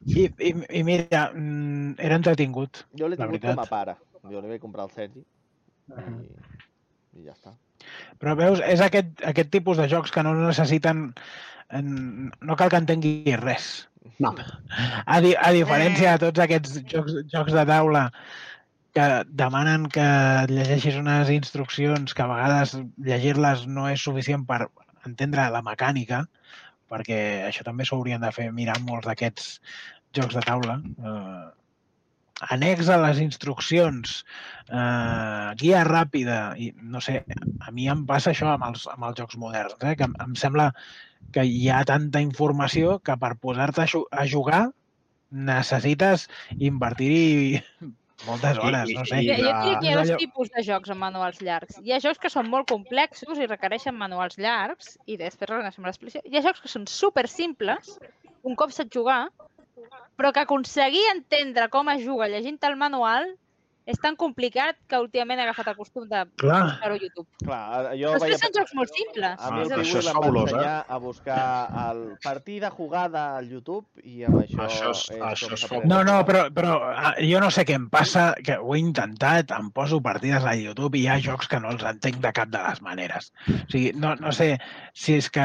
i, 0.04 0.26
i, 0.28 0.52
i 0.78 0.82
mira, 0.86 1.30
mm, 1.32 1.96
era 1.98 2.18
entretingut. 2.20 2.84
Jo 2.98 3.08
l'he 3.08 3.18
tingut 3.18 3.38
veritat. 3.38 3.56
com 3.56 3.64
a 3.64 3.70
pare. 3.70 3.96
Jo 4.30 4.40
li 4.40 4.52
vaig 4.52 4.62
comprar 4.62 4.86
al 4.86 4.92
Sergi. 4.94 5.24
I, 5.90 6.28
i 7.20 7.26
ja 7.26 7.34
està. 7.34 7.54
Però 8.22 8.34
veus, 8.38 8.60
és 8.64 8.80
aquest, 8.84 9.10
aquest 9.26 9.50
tipus 9.54 9.80
de 9.80 9.88
jocs 9.90 10.12
que 10.14 10.22
no 10.26 10.34
necessiten... 10.38 11.08
en- 11.74 12.30
No 12.40 12.56
cal 12.56 12.70
que 12.70 12.80
entenguis 12.82 13.36
res. 13.40 13.88
No, 14.20 14.34
A, 15.06 15.20
di, 15.24 15.32
a 15.34 15.50
diferència 15.56 16.12
de 16.14 16.26
tots 16.28 16.42
aquests 16.44 16.76
jocs, 16.92 17.14
jocs 17.32 17.54
de 17.56 17.64
taula 17.66 18.02
que 18.94 19.06
demanen 19.26 19.88
que 19.90 20.04
llegeixis 20.52 20.94
unes 21.00 21.30
instruccions 21.34 22.12
que 22.14 22.22
a 22.22 22.28
vegades 22.30 22.76
llegir-les 23.08 23.64
no 23.66 23.88
és 23.90 24.04
suficient 24.06 24.44
per 24.46 24.68
entendre 25.08 25.48
la 25.50 25.64
mecànica, 25.66 26.20
perquè 26.92 27.18
això 27.48 27.64
també 27.66 27.88
s'haurien 27.88 28.22
de 28.22 28.30
fer 28.36 28.50
mirar 28.54 28.76
molts 28.84 29.08
d'aquests 29.08 29.48
jocs 30.14 30.36
de 30.38 30.44
taula. 30.46 30.78
Eh, 30.84 31.44
annex 32.42 32.88
a 32.90 32.98
les 32.98 33.20
instruccions, 33.22 34.24
eh, 34.68 35.50
guia 35.60 35.84
ràpida, 35.86 36.38
i 36.58 36.72
no 36.82 37.00
sé, 37.04 37.22
a 37.60 37.70
mi 37.70 37.88
em 37.88 38.04
passa 38.06 38.32
això 38.32 38.54
amb 38.54 38.66
els, 38.70 38.86
amb 38.90 39.06
els 39.08 39.18
jocs 39.20 39.36
moderns, 39.40 39.76
eh, 39.82 39.94
que 39.96 40.08
em, 40.08 40.14
em 40.24 40.34
sembla 40.38 40.72
que 41.34 41.44
hi 41.46 41.68
ha 41.70 41.84
tanta 41.88 42.22
informació 42.22 42.98
que 43.04 43.16
per 43.20 43.34
posar-te 43.42 43.86
a, 43.86 43.88
a 44.12 44.26
jugar 44.26 44.64
necessites 45.34 46.28
invertir-hi 46.58 47.60
moltes 48.26 48.58
hores, 48.58 48.90
no 48.94 49.04
sé. 49.08 49.20
I 49.22 49.28
Jo, 49.28 49.36
diria 49.38 49.54
que 49.60 49.86
hi 49.86 49.92
ha 49.92 49.96
dos 50.00 50.12
tipus 50.20 50.50
de 50.54 50.62
jocs 50.66 50.92
amb 50.94 51.02
manuals 51.02 51.40
llargs. 51.44 51.80
Hi 51.82 51.94
ha 51.94 52.00
jocs 52.02 52.20
que 52.22 52.30
són 52.32 52.50
molt 52.50 52.68
complexos 52.70 53.40
i 53.40 53.48
requereixen 53.50 53.96
manuals 53.98 54.38
llargs 54.38 54.94
i 55.06 55.18
després 55.20 55.50
reconeixem 55.50 55.86
l'explicació. 55.86 56.22
Hi 56.30 56.38
ha 56.38 56.44
jocs 56.46 56.62
que 56.64 56.70
són 56.70 56.86
super 56.90 57.26
simples, 57.30 57.96
un 58.44 58.56
cop 58.60 58.72
saps 58.72 58.94
jugar, 58.94 59.26
però 60.20 60.30
que 60.34 60.42
aconseguir 60.42 61.02
entendre 61.12 61.68
com 61.76 61.90
es 61.94 62.04
juga 62.04 62.28
llegint 62.34 62.60
el 62.68 62.76
manual 62.82 63.26
és 63.84 63.98
tan 64.00 64.16
complicat 64.16 64.78
que 64.88 64.96
últimament 64.96 65.40
he 65.40 65.44
agafat 65.44 65.66
el 65.68 65.76
costum 65.76 66.06
de 66.08 66.22
Clar, 66.40 66.60
buscar-ho 66.70 66.94
a 66.94 67.00
YouTube. 67.02 67.26
Clar, 67.42 67.64
jo 68.00 68.12
Però 68.14 68.20
vaig... 68.22 68.36
són 68.40 68.54
jocs 68.56 68.72
molt 68.78 68.92
simples. 68.96 69.34
A 69.44 69.50
mi 69.52 69.60
Ah, 69.60 69.64
el 69.64 69.72
És 69.72 69.74
això 69.82 69.98
és 70.00 70.08
fabulós, 70.08 70.54
eh? 70.56 70.70
a 70.88 70.98
buscar 71.02 71.40
el 71.90 72.00
partida 72.24 72.70
jugada 72.72 73.24
al 73.36 73.50
YouTube 73.52 73.84
i 74.02 74.24
amb 74.24 74.38
això, 74.40 74.62
Això 74.64 74.90
és- 74.94 75.04
això 75.20 75.50
com 75.50 75.58
és 75.58 75.66
fabulós. 75.68 75.88
No, 75.92 75.98
no, 76.08 76.16
però, 76.24 76.46
però 76.54 76.78
ah, 76.94 77.12
jo 77.20 77.40
no 77.44 77.50
sé 77.52 77.66
què 77.68 77.76
em 77.76 77.90
passa, 77.92 78.34
que 78.44 78.56
ho 78.56 78.74
he 78.74 78.78
intentat, 78.80 79.52
em 79.52 79.68
poso 79.70 80.00
partides 80.00 80.44
a 80.48 80.56
YouTube 80.56 80.96
i 80.96 81.04
hi 81.04 81.08
ha 81.12 81.18
jocs 81.20 81.48
que 81.52 81.60
no 81.60 81.74
els 81.74 81.84
entenc 81.84 82.22
de 82.24 82.32
cap 82.32 82.48
de 82.48 82.62
les 82.64 82.80
maneres. 82.80 83.32
O 83.52 83.58
sigui, 83.68 83.92
no, 84.00 84.14
no 84.16 84.32
sé 84.32 84.54
si 84.94 85.18
és 85.20 85.28
que 85.28 85.44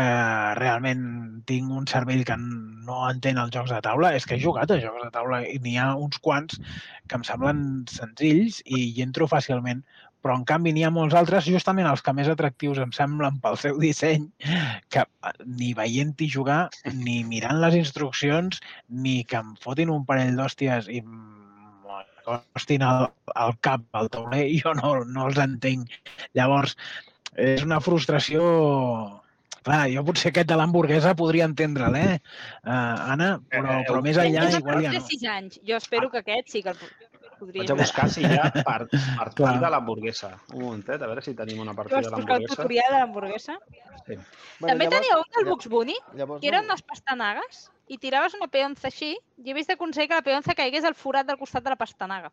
realment 0.55 1.43
tinc 1.49 1.67
un 1.71 1.85
cervell 1.91 2.23
que 2.23 2.37
no 2.39 3.03
entén 3.09 3.37
els 3.37 3.51
jocs 3.51 3.75
de 3.75 3.81
taula, 3.83 4.13
és 4.15 4.25
que 4.25 4.35
he 4.37 4.41
jugat 4.41 4.71
a 4.71 4.79
jocs 4.79 5.03
de 5.03 5.11
taula 5.11 5.43
i 5.43 5.59
n'hi 5.59 5.75
ha 5.77 5.91
uns 5.99 6.17
quants 6.23 6.55
que 7.09 7.17
em 7.17 7.23
semblen 7.25 7.83
senzills 7.89 8.28
i 8.65 8.83
hi 8.89 9.03
entro 9.05 9.27
fàcilment, 9.29 9.83
però 10.23 10.35
en 10.35 10.45
canvi 10.47 10.73
n'hi 10.75 10.83
ha 10.83 10.91
molts 10.93 11.15
altres, 11.15 11.47
justament 11.47 11.87
els 11.87 12.03
que 12.03 12.13
més 12.15 12.29
atractius 12.31 12.81
em 12.83 12.91
semblen 12.95 13.39
pel 13.43 13.57
seu 13.61 13.79
disseny, 13.83 14.27
que 14.93 15.05
eh, 15.05 15.33
ni 15.45 15.73
veient-hi 15.77 16.29
jugar, 16.31 16.61
ni 16.93 17.21
mirant 17.27 17.61
les 17.63 17.79
instruccions, 17.79 18.59
ni 18.89 19.21
que 19.23 19.39
em 19.39 19.55
fotin 19.63 19.93
un 19.93 20.05
parell 20.09 20.35
d'hòsties 20.39 20.91
i 20.91 21.03
m'acostin 21.05 22.83
al, 22.85 23.07
al 23.35 23.55
cap 23.65 23.85
al 23.99 24.11
tauler, 24.11 24.45
jo 24.63 24.75
no, 24.81 24.99
no 25.05 25.29
els 25.29 25.39
entenc. 25.45 25.95
Llavors, 26.37 26.75
és 27.37 27.65
una 27.65 27.81
frustració... 27.83 28.43
Clar, 29.59 29.89
jo 29.91 30.01
potser 30.07 30.29
aquest 30.31 30.47
de 30.47 30.55
l'hamburguesa 30.55 31.11
podria 31.19 31.43
entendre'l, 31.49 31.97
eh, 31.99 32.13
uh, 32.63 33.11
Anna? 33.11 33.27
Però, 33.51 33.81
però 33.89 33.99
més 34.01 34.15
enllà 34.17 34.45
igual 34.55 34.85
ja 34.85 34.93
no. 34.93 35.01
6 35.03 35.25
anys. 35.33 35.57
Jo 35.67 35.75
espero 35.75 36.07
que 36.13 36.21
aquest 36.23 36.53
sí 36.53 36.61
que 36.63 36.71
el 36.71 36.77
podria 37.39 37.63
Vaig 37.63 37.71
a 37.71 37.77
buscar 37.81 38.09
si 38.09 38.21
hi 38.25 38.35
ha 38.37 38.51
part, 38.69 38.91
partida 39.17 39.35
Clar. 39.35 39.59
de 39.63 39.69
l'hamburguesa. 39.73 40.29
Un 40.53 40.61
momentet, 40.65 41.01
a 41.01 41.07
veure 41.07 41.21
si 41.25 41.33
tenim 41.35 41.59
una 41.63 41.73
partida 41.73 42.01
de 42.01 42.09
buscar 42.09 42.19
el 42.19 42.27
l'hamburguesa. 42.27 42.55
tutorial 42.55 42.93
de 42.93 42.99
l'hamburguesa? 42.99 43.57
Bueno, 44.09 44.23
També 44.59 44.85
llavors- 44.85 44.95
tenia 44.99 45.17
un 45.17 45.25
del 45.37 45.45
Bugs 45.51 45.67
Bunny, 45.69 45.95
llavors 46.15 46.41
que 46.41 46.47
eren 46.51 46.65
unes 46.65 46.81
pastanagues, 46.81 47.65
i 47.87 47.97
tiraves 47.97 48.33
una 48.37 48.47
peonza 48.47 48.87
així, 48.87 49.15
i 49.43 49.51
havies 49.51 49.67
d'aconseguir 49.67 50.09
que 50.09 50.15
la 50.15 50.21
peonza 50.25 50.53
caigués 50.55 50.83
al 50.85 50.95
forat 50.95 51.25
del 51.27 51.37
costat 51.37 51.63
de 51.63 51.69
la 51.69 51.75
pastanaga. 51.75 52.31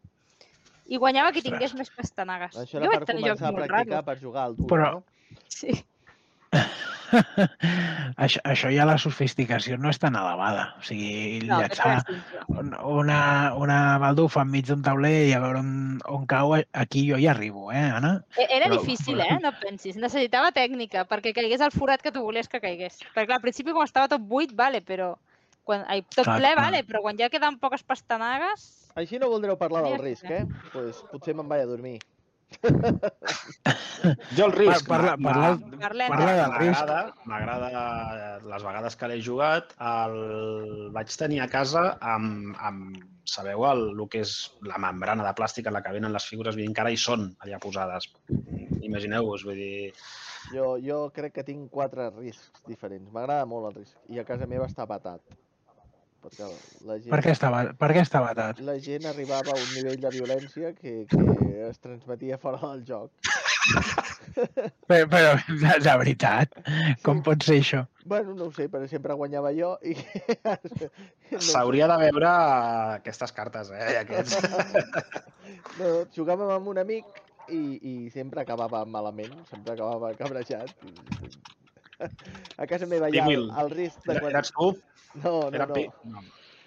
I 0.87 0.99
guanyava 1.03 1.33
qui 1.33 1.41
Ostres. 1.41 1.53
tingués 1.53 1.75
més 1.75 1.91
pastanagues. 1.91 2.55
Això 2.57 2.79
jo 2.79 2.85
era 2.85 2.89
vaig 2.93 3.05
per 3.07 3.17
començar 3.17 3.49
a 3.49 3.53
practicar 3.53 3.87
raros. 3.87 4.05
per 4.07 4.19
jugar 4.21 4.45
al 4.45 4.57
dur, 4.57 4.67
Però- 4.71 4.93
no? 4.93 5.05
Sí. 5.49 5.73
això, 8.25 8.41
això 8.45 8.71
ja 8.75 8.85
la 8.89 8.97
sofisticació 8.99 9.77
no 9.79 9.91
és 9.93 9.99
tan 10.03 10.17
elevada. 10.19 10.69
O 10.79 10.83
sigui, 10.87 11.41
No, 11.47 11.61
llançar 11.61 12.03
una, 12.49 13.55
una 13.57 13.79
baldufa 14.03 14.43
enmig 14.47 14.67
d'un 14.69 14.83
tauler 14.87 15.13
i 15.29 15.35
a 15.37 15.41
veure 15.43 15.61
on, 15.63 15.71
on 16.11 16.27
cau, 16.31 16.55
aquí 16.73 17.07
jo 17.11 17.19
hi 17.21 17.29
arribo, 17.31 17.71
eh, 17.73 17.85
Anna? 17.99 18.15
E- 18.37 18.49
Era 18.59 18.67
Però- 18.71 18.81
difícil, 18.81 19.21
eh? 19.21 19.39
No 19.43 19.53
et 19.55 19.61
pensis. 19.63 19.97
Necessitava 20.01 20.53
tècnica 20.57 21.07
perquè 21.09 21.35
caigués 21.37 21.61
al 21.65 21.75
forat 21.75 22.03
que 22.03 22.13
tu 22.13 22.23
volies 22.25 22.49
que 22.49 22.61
caigués. 22.63 22.99
Perquè 23.15 23.27
clar, 23.31 23.39
al 23.41 23.45
principi 23.45 23.73
com 23.77 23.85
estava 23.85 24.09
tot 24.09 24.21
buit, 24.27 24.55
vale, 24.57 24.83
però... 24.83 25.15
Quan, 25.67 25.81
ai, 25.91 26.05
tot 26.15 26.23
Clar, 26.29 26.37
ple, 26.39 26.51
clar. 26.55 26.61
vale, 26.63 26.85
però 26.87 27.01
quan 27.03 27.17
ja 27.19 27.27
queden 27.29 27.57
poques 27.59 27.83
pastanagues... 27.83 28.67
Així 28.97 29.19
no 29.19 29.27
voldreu 29.29 29.57
parlar 29.59 29.83
del 29.83 29.99
risc, 29.99 30.25
eh? 30.31 30.45
pues 30.73 31.01
potser 31.11 31.35
me'n 31.35 31.49
vaig 31.51 31.65
a 31.65 31.67
dormir. 31.67 31.97
Jo 34.37 34.47
el 34.47 34.53
risc, 34.53 34.87
Parla- 34.89 35.17
parla- 35.17 35.59
Parlem. 35.81 36.09
Parla 36.13 36.33
del 36.39 36.55
risc. 36.61 36.81
M'agrada, 36.81 37.15
m'agrada 37.27 37.71
les 38.53 38.63
vegades 38.69 38.97
que 38.97 39.09
l'he 39.11 39.19
jugat, 39.23 39.73
el 39.93 40.17
vaig 40.95 41.17
tenir 41.19 41.41
a 41.45 41.49
casa 41.53 41.85
amb, 42.01 42.55
amb 42.71 43.01
sabeu, 43.27 43.65
el, 43.71 43.83
el 43.97 44.05
que 44.13 44.23
és 44.25 44.37
la 44.63 44.79
membrana 44.83 45.27
de 45.27 45.35
plàstic 45.39 45.67
en 45.67 45.75
la 45.77 45.83
que 45.83 45.95
venen 45.97 46.15
les 46.15 46.27
figures, 46.31 46.55
vull 46.55 46.63
dir, 46.65 46.71
encara 46.71 46.93
hi 46.95 47.01
són 47.01 47.29
allà 47.45 47.59
posades. 47.63 48.09
Imagineu-vos, 48.87 49.45
vull 49.49 49.59
dir... 49.59 49.93
Jo, 50.55 50.77
jo 50.79 51.01
crec 51.11 51.33
que 51.41 51.43
tinc 51.47 51.67
quatre 51.75 52.11
riscs 52.15 52.63
diferents. 52.69 53.11
M'agrada 53.11 53.49
molt 53.51 53.67
el 53.73 53.81
risc. 53.83 53.97
I 54.15 54.21
a 54.23 54.25
casa 54.29 54.47
meva 54.47 54.69
està 54.71 54.87
batat. 54.87 55.21
Perquè 56.27 56.47
la 56.89 56.97
gent, 56.99 57.11
Per 57.15 57.21
què 57.23 57.33
està, 57.37 57.51
ba- 57.55 57.73
per 57.79 57.89
què 57.95 58.01
està 58.03 58.21
batat? 58.25 58.59
la 58.67 58.75
gent 58.83 59.07
arribava 59.07 59.53
a 59.55 59.59
un 59.61 59.69
nivell 59.77 60.01
de 60.03 60.11
violència 60.17 60.73
que, 60.75 60.95
que 61.11 61.69
es 61.69 61.79
transmetia 61.79 62.39
fora 62.43 62.59
del 62.67 62.83
joc. 62.89 63.11
Però, 64.87 65.07
però 65.09 65.31
de, 65.49 65.71
de 65.83 65.93
veritat, 65.99 66.53
com 67.03 67.23
pot 67.25 67.43
ser 67.47 67.57
això? 67.63 67.79
Bueno, 68.05 68.35
no 68.37 68.51
ho 68.51 68.53
sé, 68.53 68.67
però 68.69 68.85
sempre 68.91 69.15
guanyava 69.17 69.49
jo 69.57 69.71
i... 69.83 69.95
no, 71.33 71.41
S'hauria 71.41 71.89
de 71.89 71.97
veure 72.03 72.29
aquestes 72.99 73.33
cartes, 73.33 73.71
eh, 73.73 73.97
aquests. 74.03 74.37
no, 75.81 75.89
jugàvem 76.15 76.53
amb 76.59 76.69
un 76.75 76.83
amic 76.85 77.09
i, 77.49 77.63
i 77.81 77.95
sempre 78.13 78.45
acabava 78.45 78.85
malament, 78.85 79.33
sempre 79.49 79.73
acabava 79.75 80.13
cabrejat. 80.21 80.75
A 82.57 82.67
casa 82.69 82.89
meva 82.89 83.11
hi 83.11 83.21
ha 83.21 83.27
el, 83.33 83.47
el 83.63 83.71
risc 83.73 84.03
de 84.07 84.19
quan... 84.19 84.33
Eres 84.33 84.53
tu? 84.53 84.73
No, 85.23 85.37
no, 85.51 85.67
no. 85.73 86.25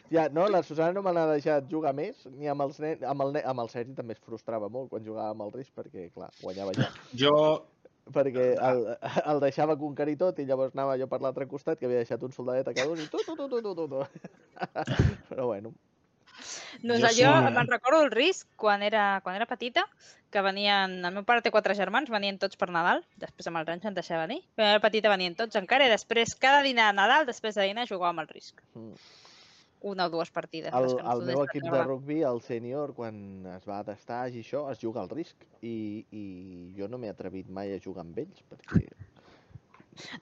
Ja, 0.09 0.27
no, 0.33 0.47
la 0.49 0.63
Susana 0.65 0.93
no 0.95 1.03
me 1.05 1.11
n'ha 1.13 1.27
deixat 1.29 1.67
jugar 1.69 1.91
més, 1.93 2.23
ni 2.33 2.49
amb, 2.49 2.63
els 2.65 2.79
nen... 2.81 3.03
amb, 3.05 3.27
el, 3.27 3.41
amb 3.45 3.61
el 3.61 3.69
Sergi 3.69 3.93
també 3.97 4.15
es 4.17 4.23
frustrava 4.25 4.69
molt 4.73 4.89
quan 4.89 5.05
jugava 5.05 5.35
amb 5.35 5.45
el 5.45 5.51
risc, 5.53 5.69
perquè, 5.77 6.07
clar, 6.15 6.31
guanyava 6.41 6.73
jo. 6.77 6.87
Jo, 7.23 7.35
perquè 8.15 8.47
el, 8.71 8.81
el 9.21 9.43
deixava 9.43 9.77
conquerir 9.77 10.17
tot 10.17 10.41
i 10.41 10.47
llavors 10.49 10.73
anava 10.73 10.97
jo 10.97 11.05
per 11.11 11.21
l'altre 11.21 11.45
costat, 11.51 11.77
que 11.77 11.85
havia 11.85 12.01
deixat 12.01 12.25
un 12.25 12.33
soldadet 12.33 12.71
a 12.71 12.73
cada 12.73 12.89
un 12.89 13.03
i 13.03 13.05
tu, 13.11 13.21
tu, 13.21 13.37
tu, 13.37 13.45
tu, 13.51 13.61
tu, 13.61 13.75
tu, 13.75 13.87
tu. 13.93 14.01
Però 15.29 15.45
bueno, 15.51 15.75
No, 16.83 16.95
Jo 16.95 17.01
jo, 17.01 17.09
jo 17.09 17.13
sí, 17.13 17.23
eh? 17.25 17.51
me'n 17.55 17.69
recordo 17.69 18.01
el 18.05 18.11
risc 18.13 18.47
quan 18.55 18.83
era, 18.85 19.21
quan 19.23 19.35
era 19.35 19.47
petita, 19.49 19.85
que 20.31 20.43
venien... 20.45 20.99
El 21.05 21.15
meu 21.15 21.25
pare 21.27 21.43
té 21.45 21.51
quatre 21.53 21.75
germans, 21.77 22.11
venien 22.13 22.37
tots 22.41 22.59
per 22.59 22.69
Nadal, 22.73 23.03
després 23.21 23.49
amb 23.49 23.61
els 23.61 23.71
anys 23.73 23.89
em 23.89 23.97
deixava 23.97 24.27
venir. 24.27 24.43
Quan 24.55 24.73
era 24.73 24.83
petita 24.83 25.11
venien 25.11 25.35
tots 25.39 25.59
encara 25.59 25.87
i 25.87 25.93
després, 25.93 26.35
cada 26.39 26.61
dinar 26.65 26.91
de 26.91 26.99
Nadal, 27.01 27.25
després 27.29 27.57
de 27.57 27.67
dinar, 27.69 27.89
jugàvem 27.89 28.21
al 28.23 28.29
risc. 28.31 28.61
Mm. 28.77 28.95
Una 29.89 30.09
o 30.09 30.11
dues 30.11 30.29
partides. 30.35 30.73
el, 30.75 30.89
el 30.99 31.21
meu 31.23 31.45
equip 31.45 31.63
de 31.63 31.83
rugby, 31.85 32.17
el 32.27 32.41
sènior, 32.43 32.91
quan 32.97 33.45
es 33.55 33.63
va 33.67 33.79
d'estage 33.87 34.35
i 34.35 34.43
això, 34.43 34.65
es 34.73 34.81
juga 34.81 34.99
al 35.05 35.11
risc 35.11 35.45
i, 35.63 36.03
i 36.11 36.23
jo 36.75 36.89
no 36.91 36.99
m'he 36.99 37.13
atrevit 37.13 37.47
mai 37.47 37.71
a 37.71 37.79
jugar 37.79 38.03
amb 38.03 38.19
ells 38.19 38.43
perquè 38.51 38.81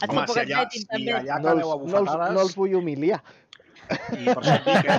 home, 0.06 0.28
si 0.30 0.40
allà, 0.44 0.62
si 0.70 0.86
allà 0.92 1.40
no, 1.42 1.56
els, 1.56 1.66
no, 1.90 2.04
els, 2.04 2.14
no 2.38 2.44
els 2.44 2.56
vull 2.58 2.78
humiliar. 2.78 3.20
I 4.18 4.26
per 4.28 4.42
això 4.44 4.74
que 4.84 4.96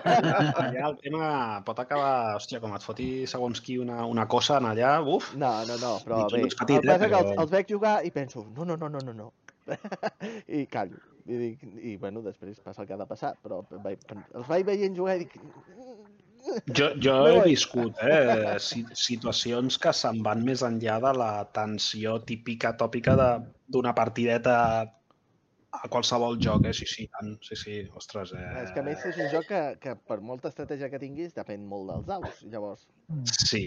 allà 0.62 0.86
el 0.88 0.96
tema 1.02 1.28
pot 1.66 1.80
acabar... 1.82 2.36
Hòstia, 2.38 2.60
com 2.62 2.74
et 2.76 2.84
foti 2.86 3.08
segons 3.30 3.60
qui 3.64 3.76
una, 3.82 4.04
una 4.08 4.26
cosa 4.30 4.58
en 4.62 4.68
allà, 4.70 4.94
uf, 5.02 5.32
No, 5.36 5.50
no, 5.68 5.76
no, 5.82 5.92
però 6.06 6.24
bé, 6.32 6.44
petit, 6.48 6.78
el 6.84 6.90
eh, 6.90 6.98
que 6.98 7.08
els, 7.08 7.30
però- 7.32 7.42
els 7.44 7.52
veig 7.52 7.72
jugar 7.74 7.98
i 8.06 8.10
penso, 8.14 8.46
no, 8.56 8.64
no, 8.64 8.76
no, 8.80 8.88
no, 8.88 9.02
no, 9.04 9.12
no. 9.12 9.28
I 10.58 10.64
callo. 10.72 10.96
I, 11.28 11.36
dic, 11.36 11.64
I 11.84 11.96
bueno, 12.00 12.22
després 12.24 12.56
passa 12.64 12.80
el 12.82 12.88
que 12.88 12.94
ha 12.96 13.00
de 13.02 13.06
passar, 13.10 13.34
però 13.44 13.60
vaig, 13.84 14.00
els 14.32 14.46
vaig 14.48 14.64
veient 14.64 14.96
jugar 14.96 15.18
i 15.18 15.26
dic... 15.26 15.36
Jo, 16.72 16.86
jo 17.02 17.12
No 17.18 17.32
he 17.34 17.40
viscut 17.50 17.98
eh, 18.00 18.54
si- 18.62 18.86
situacions 18.96 19.76
que 19.82 19.92
se'n 19.92 20.22
van 20.24 20.40
més 20.46 20.62
enllà 20.64 20.94
de 21.04 21.10
la 21.18 21.32
tensió 21.52 22.14
típica, 22.24 22.70
tòpica 22.78 23.16
de- 23.18 23.32
d'una 23.68 23.92
partideta 23.92 24.54
a 25.70 25.88
qualsevol 25.92 26.38
joc, 26.40 26.64
eh? 26.68 26.74
Sí, 26.76 26.86
sí, 26.88 27.06
tant, 27.12 27.34
sí, 27.44 27.56
sí, 27.56 27.78
ostres. 27.96 28.32
Eh... 28.36 28.46
És 28.62 28.72
que 28.74 28.80
a 28.80 28.86
més 28.86 29.04
és 29.08 29.18
un 29.20 29.28
joc 29.32 29.48
que, 29.50 29.62
que 29.82 29.94
per 30.08 30.20
molta 30.24 30.52
estratègia 30.52 30.88
que 30.92 31.00
tinguis 31.02 31.36
depèn 31.36 31.66
molt 31.68 31.92
dels 31.92 32.08
daus. 32.08 32.42
Llavors 32.48 32.86
Sí, 33.48 33.66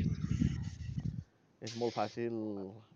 és 1.61 1.75
molt 1.77 1.93
fàcil 1.93 2.33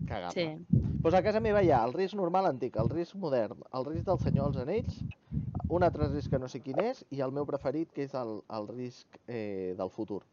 cagar-la. 0.10 0.34
Sí. 0.34 0.82
Pues 1.04 1.14
a 1.14 1.22
casa 1.26 1.42
meva 1.44 1.62
hi 1.62 1.70
ha 1.70 1.84
el 1.86 1.94
risc 1.94 2.18
normal 2.18 2.50
antic, 2.50 2.80
el 2.82 2.90
risc 2.90 3.18
modern, 3.22 3.62
el 3.78 3.86
risc 3.86 4.08
del 4.10 4.22
senyor 4.24 4.50
dels 4.50 4.64
anells, 4.66 4.98
un 5.70 5.86
altre 5.86 6.10
risc 6.10 6.34
que 6.34 6.42
no 6.42 6.50
sé 6.50 6.62
quin 6.66 6.82
és, 6.82 7.04
i 7.14 7.22
el 7.26 7.34
meu 7.36 7.46
preferit, 7.50 7.92
que 7.94 8.08
és 8.08 8.16
el, 8.18 8.40
el 8.58 8.70
risc 8.74 9.20
eh, 9.28 9.76
del 9.78 9.94
futur. 9.94 10.24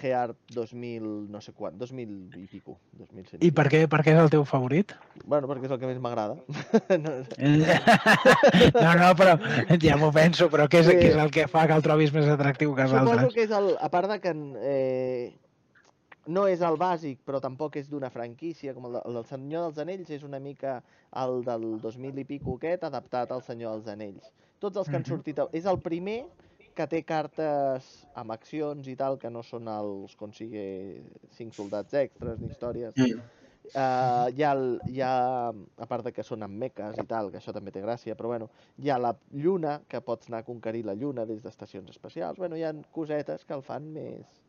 Gear 0.00 0.34
2000, 0.54 1.04
no 1.30 1.40
sé 1.44 1.52
quan, 1.52 1.76
2000 1.78 2.38
i 2.40 2.46
pico. 2.48 2.78
2100 2.96 3.42
I 3.44 3.50
per 3.52 3.66
què, 3.68 3.82
per 3.90 4.00
què 4.06 4.14
és 4.14 4.20
el 4.22 4.30
teu 4.32 4.44
favorit? 4.48 4.94
Bueno, 5.24 5.48
perquè 5.50 5.68
és 5.68 5.74
el 5.76 5.80
que 5.82 5.90
més 5.90 6.00
m'agrada. 6.00 6.38
no, 7.04 7.14
No, 8.80 8.90
no, 9.00 9.10
però 9.18 9.36
ja 9.82 9.96
m'ho 10.00 10.10
penso, 10.14 10.48
però 10.52 10.66
què 10.70 10.80
és, 10.80 10.88
Sí. 10.88 10.96
què 10.98 11.08
és 11.12 11.20
el 11.20 11.30
que 11.34 11.46
fa 11.50 11.66
que 11.68 11.76
el 11.76 11.84
trobis 11.84 12.12
més 12.14 12.28
atractiu 12.32 12.74
que 12.74 12.86
els 12.86 12.94
Suposo 12.94 13.12
altres? 13.12 13.34
que 13.34 13.44
és 13.48 13.54
el... 13.54 13.72
A 13.80 13.90
part 13.92 14.10
de 14.10 14.18
que 14.24 14.32
eh, 14.62 15.34
no 16.26 16.46
és 16.48 16.62
el 16.64 16.78
bàsic, 16.80 17.20
però 17.26 17.40
tampoc 17.44 17.76
és 17.76 17.88
d'una 17.90 18.10
franquícia, 18.10 18.72
com 18.76 18.88
el, 18.88 18.96
de, 18.98 19.02
el 19.08 19.18
del 19.20 19.26
Senyor 19.28 19.68
dels 19.68 19.82
Anells 19.84 20.10
és 20.16 20.24
una 20.24 20.40
mica 20.40 20.78
el 21.20 21.42
del 21.44 21.66
2000 21.82 22.22
i 22.22 22.24
pico 22.28 22.56
aquest, 22.56 22.86
adaptat 22.88 23.32
al 23.32 23.44
Senyor 23.44 23.76
dels 23.76 23.92
Anells. 23.92 24.32
Tots 24.64 24.80
els 24.80 24.88
que 24.88 24.96
han 24.96 25.04
sortit... 25.04 25.40
És 25.52 25.66
el 25.68 25.80
primer 25.84 26.22
que 26.74 26.86
té 26.90 27.00
cartes 27.06 27.86
amb 28.18 28.34
accions 28.34 28.88
i 28.90 28.96
tal, 28.98 29.16
que 29.22 29.30
no 29.30 29.42
són 29.46 29.70
els 29.70 30.14
consigue 30.18 30.64
cinc 31.36 31.54
soldats 31.56 31.96
extras 32.02 32.40
ni 32.40 32.50
històries. 32.52 32.94
Mm. 32.98 33.24
Uh, 33.64 34.28
hi, 34.36 34.42
ha 34.44 34.50
el, 34.52 34.66
hi 34.92 35.00
ha, 35.00 35.12
a 35.48 35.86
part 35.88 36.04
de 36.04 36.12
que 36.12 36.22
són 36.26 36.44
amb 36.44 36.58
meques 36.60 36.98
i 37.00 37.06
tal, 37.08 37.30
que 37.32 37.40
això 37.40 37.54
també 37.56 37.72
té 37.72 37.80
gràcia, 37.80 38.16
però 38.18 38.34
bueno, 38.34 38.50
hi 38.76 38.90
ha 38.92 38.98
la 39.00 39.14
lluna, 39.32 39.78
que 39.88 40.02
pots 40.04 40.28
anar 40.28 40.42
a 40.42 40.46
conquerir 40.46 40.84
la 40.84 40.96
lluna 41.00 41.24
des 41.24 41.40
d'estacions 41.42 41.88
espacials. 41.94 42.36
Bueno, 42.38 42.58
hi 42.60 42.66
ha 42.66 42.74
cosetes 42.92 43.46
que 43.48 43.56
el 43.56 43.64
fan 43.64 43.88
més... 43.94 44.42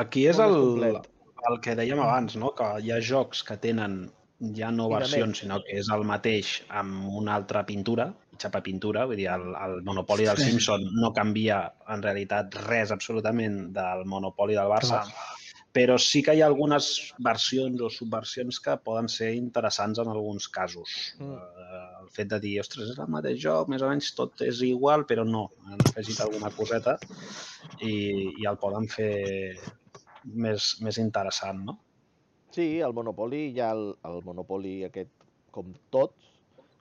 Aquí 0.00 0.28
és 0.30 0.38
el, 0.40 0.54
complet. 0.54 1.10
el 1.50 1.58
que 1.64 1.74
dèiem 1.80 2.00
abans, 2.04 2.38
no? 2.38 2.52
que 2.56 2.70
hi 2.84 2.94
ha 2.94 3.00
jocs 3.04 3.42
que 3.44 3.58
tenen 3.60 4.04
ja 4.54 4.70
no 4.70 4.86
I 4.86 5.00
versions, 5.00 5.42
sinó 5.42 5.58
que 5.66 5.80
és 5.80 5.90
el 5.90 6.06
mateix 6.06 6.60
amb 6.70 7.10
una 7.20 7.34
altra 7.34 7.64
pintura, 7.66 8.12
xapa 8.42 8.62
pintura, 8.64 9.06
vull 9.08 9.18
dir, 9.20 9.28
el, 9.32 9.48
el 9.54 9.80
Monopoli 9.86 10.28
del 10.28 10.38
Sí. 10.38 10.50
Simpson 10.50 10.86
no 11.00 11.12
canvia 11.16 11.62
en 11.88 12.04
realitat 12.04 12.54
res 12.66 12.92
absolutament 12.94 13.72
del 13.74 14.04
Monopoli 14.06 14.56
del 14.58 14.70
Barça, 14.70 15.02
Clar. 15.04 15.26
però 15.74 15.98
sí 16.00 16.22
que 16.22 16.34
hi 16.34 16.42
ha 16.42 16.46
algunes 16.50 16.88
versions 17.24 17.82
o 17.84 17.90
subversions 17.90 18.60
que 18.64 18.76
poden 18.84 19.08
ser 19.08 19.34
interessants 19.36 19.98
en 19.98 20.08
alguns 20.08 20.48
casos. 20.48 20.94
Mm. 21.18 21.34
Eh, 21.34 21.82
el 22.02 22.08
fet 22.14 22.30
de 22.32 22.40
dir, 22.40 22.54
ostres, 22.60 22.94
és 22.94 22.98
el 22.98 23.10
mateix 23.12 23.40
joc, 23.42 23.68
més 23.68 23.82
o 23.82 23.90
menys 23.90 24.14
tot 24.16 24.42
és 24.46 24.62
igual, 24.66 25.04
però 25.10 25.26
no, 25.28 25.48
han 25.66 25.84
afegit 25.90 26.20
alguna 26.24 26.50
coseta 26.56 26.98
i, 27.80 27.92
i 28.40 28.48
el 28.48 28.58
poden 28.58 28.88
fer 28.88 29.12
més, 30.24 30.76
més 30.80 30.98
interessant, 30.98 31.62
no? 31.68 31.78
Sí, 32.54 32.80
el 32.80 32.94
Monopoli, 32.96 33.52
ha 33.60 33.72
el, 33.76 33.90
el 34.08 34.22
Monopoli 34.24 34.82
aquest 34.86 35.12
com 35.54 35.72
tots, 35.94 36.27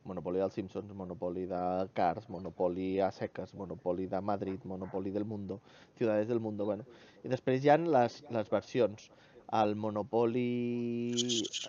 Monopoli 0.07 0.41
dels 0.41 0.55
Simpsons, 0.57 0.93
Monopoli 0.95 1.45
de 1.49 1.61
Cars, 1.93 2.29
Monopoli 2.33 2.99
a 3.03 3.11
seques, 3.11 3.53
Monopoli 3.53 4.07
de 4.07 4.21
Madrid, 4.21 4.65
Monopoli 4.65 5.11
del 5.11 5.25
Mundo, 5.25 5.59
Ciudades 5.97 6.27
del 6.27 6.39
Mundo, 6.39 6.65
bueno. 6.65 6.85
I 7.23 7.31
després 7.31 7.63
hi 7.63 7.71
ha 7.73 7.77
les, 7.77 8.23
les 8.31 8.49
versions. 8.49 9.09
El 9.57 9.77
Monopoli 9.79 11.15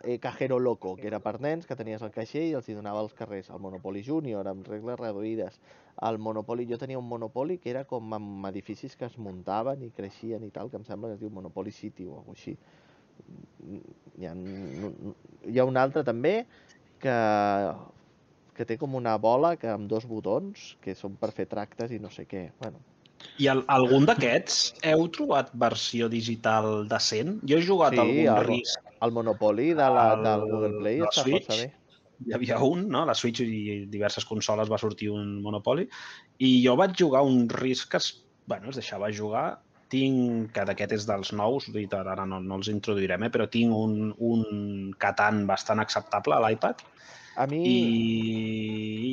eh, 0.03 0.19
Cajero 0.19 0.59
Loco, 0.59 0.97
que 0.97 1.07
era 1.07 1.21
per 1.23 1.37
nens, 1.41 1.67
que 1.67 1.77
tenies 1.79 2.03
el 2.03 2.11
caixer 2.15 2.43
i 2.49 2.57
els 2.59 2.67
hi 2.67 2.75
donava 2.75 3.05
als 3.05 3.15
carrers. 3.15 3.53
El 3.55 3.63
Monopoli 3.63 4.03
Júnior, 4.03 4.51
amb 4.51 4.67
regles 4.67 4.99
reduïdes. 4.99 5.61
El 6.09 6.19
Monopoli, 6.19 6.67
jo 6.67 6.79
tenia 6.79 6.99
un 6.99 7.07
Monopoli 7.07 7.61
que 7.63 7.71
era 7.71 7.85
com 7.87 8.15
amb 8.19 8.51
edificis 8.51 8.99
que 8.99 9.07
es 9.07 9.19
muntaven 9.19 9.87
i 9.87 9.93
creixien 9.95 10.43
i 10.47 10.51
tal, 10.55 10.71
que 10.73 10.81
em 10.81 10.87
sembla 10.91 11.13
que 11.13 11.19
es 11.21 11.23
diu 11.23 11.31
Monopoli 11.31 11.75
City 11.75 12.07
o 12.07 12.19
alguna 12.19 12.39
així 12.39 12.59
hi 14.19 14.27
ha, 14.27 14.35
hi 15.47 15.59
ha 15.59 15.67
un 15.69 15.79
altre 15.81 16.05
també 16.07 16.35
que, 17.03 17.15
que 18.59 18.67
té 18.67 18.75
com 18.79 18.97
una 18.99 19.15
bola 19.23 19.53
que 19.57 19.69
amb 19.71 19.87
dos 19.91 20.05
botons 20.11 20.73
que 20.83 20.97
són 20.99 21.15
per 21.21 21.31
fer 21.37 21.47
tractes 21.47 21.93
i 21.95 22.01
no 22.03 22.11
sé 22.11 22.25
què. 22.27 22.49
Bueno, 22.59 22.81
I 23.39 23.47
el, 23.53 23.63
algun 23.71 24.07
d'aquests 24.09 24.81
heu 24.91 25.05
trobat 25.15 25.53
versió 25.55 26.09
digital 26.11 26.89
decent? 26.91 27.37
Jo 27.47 27.59
he 27.61 27.67
jugat 27.67 27.95
Sí, 27.95 28.03
algun 28.03 28.33
el- 28.35 28.47
risc. 28.49 28.81
el 29.07 29.13
Monopoli 29.15 29.69
de 29.79 29.87
la, 29.95 30.07
El- 30.17 30.25
del 30.27 30.41
Google 30.51 30.73
Play 30.81 30.99
la 31.05 31.07
està 31.13 31.23
Switch. 31.23 31.47
força 31.47 31.63
bé. 31.63 31.75
Hi 32.27 32.35
havia 32.35 32.59
un, 32.67 32.89
no? 32.91 33.05
La 33.07 33.15
Switch 33.15 33.45
i 33.45 33.87
diverses 33.87 34.25
consoles 34.27 34.67
va 34.71 34.79
sortir 34.83 35.09
un 35.15 35.37
Monopoly. 35.43 35.87
I 36.43 36.51
jo 36.67 36.75
vaig 36.77 36.97
jugar 36.99 37.23
un 37.23 37.45
risc 37.49 37.93
que 37.93 38.01
es, 38.03 38.25
bueno, 38.47 38.71
es 38.71 38.81
deixava 38.83 39.13
jugar. 39.15 39.61
Tinc, 39.89 40.51
que 40.53 40.65
d'aquest 40.69 40.93
és 40.99 41.07
dels 41.09 41.31
nous, 41.33 41.71
ara 41.95 42.27
no, 42.27 42.41
no 42.41 42.57
els 42.59 42.69
introduirem, 42.69 43.23
eh? 43.23 43.31
però 43.31 43.47
tinc 43.49 43.73
un, 43.73 44.11
un 44.19 44.91
Catan 44.99 45.47
bastant 45.47 45.79
acceptable 45.81 46.35
a 46.35 46.43
l'iPad 46.45 46.83
A 47.39 47.45
mi 47.47 47.61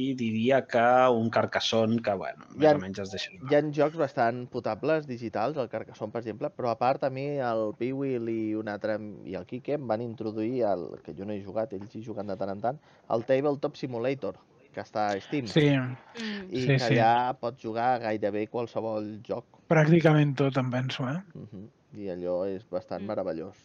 i 0.10 0.14
diria 0.18 0.64
que 0.66 0.82
un 1.14 1.28
Carcassonne 1.30 2.00
que, 2.02 2.14
bueno, 2.18 2.48
més 2.56 2.72
ha- 2.72 2.76
o 2.76 2.80
menys 2.82 3.00
es 3.04 3.12
deixa 3.14 3.32
hi 3.36 3.54
ha 3.56 3.62
jocs 3.78 3.98
bastant 4.00 4.48
potables 4.50 5.06
digitals, 5.06 5.58
el 5.62 5.70
Carcassonne, 5.70 6.12
per 6.12 6.22
exemple, 6.24 6.50
però 6.50 6.72
a 6.72 6.78
part 6.80 7.04
a 7.06 7.12
mi 7.14 7.26
el 7.38 7.74
Piwil 7.78 8.30
i 8.34 8.56
un 8.58 8.68
altre, 8.72 8.98
i 9.30 9.36
el 9.38 9.46
Kike 9.46 9.78
em 9.78 9.86
van 9.88 10.02
introduir, 10.02 10.64
el, 10.72 10.88
que 11.06 11.14
jo 11.14 11.26
no 11.26 11.34
he 11.36 11.44
jugat, 11.44 11.74
ells 11.78 11.94
hi 11.96 12.04
juguen 12.06 12.28
de 12.34 12.38
tant 12.40 12.50
en 12.56 12.62
tant, 12.66 12.80
el 13.14 13.26
Tabletop 13.30 13.78
Simulator, 13.78 14.40
que 14.74 14.82
està 14.82 15.12
a 15.14 15.20
Steam. 15.22 15.46
Sí. 15.48 15.68
I 15.70 16.62
sí, 16.62 16.66
que 16.68 16.80
sí. 16.80 16.96
allà 16.96 17.34
pots 17.40 17.62
jugar 17.62 18.00
gairebé 18.02 18.48
qualsevol 18.48 19.20
joc. 19.24 19.46
pràcticament 19.70 20.36
tot, 20.38 20.58
em 20.58 20.70
penso, 20.72 21.08
eh? 21.10 21.22
Uh 21.36 21.46
-huh. 21.54 21.68
I 21.98 22.10
allò 22.10 22.46
és 22.46 22.66
bastant 22.70 23.02
Mm. 23.04 23.08
meravellós. 23.08 23.56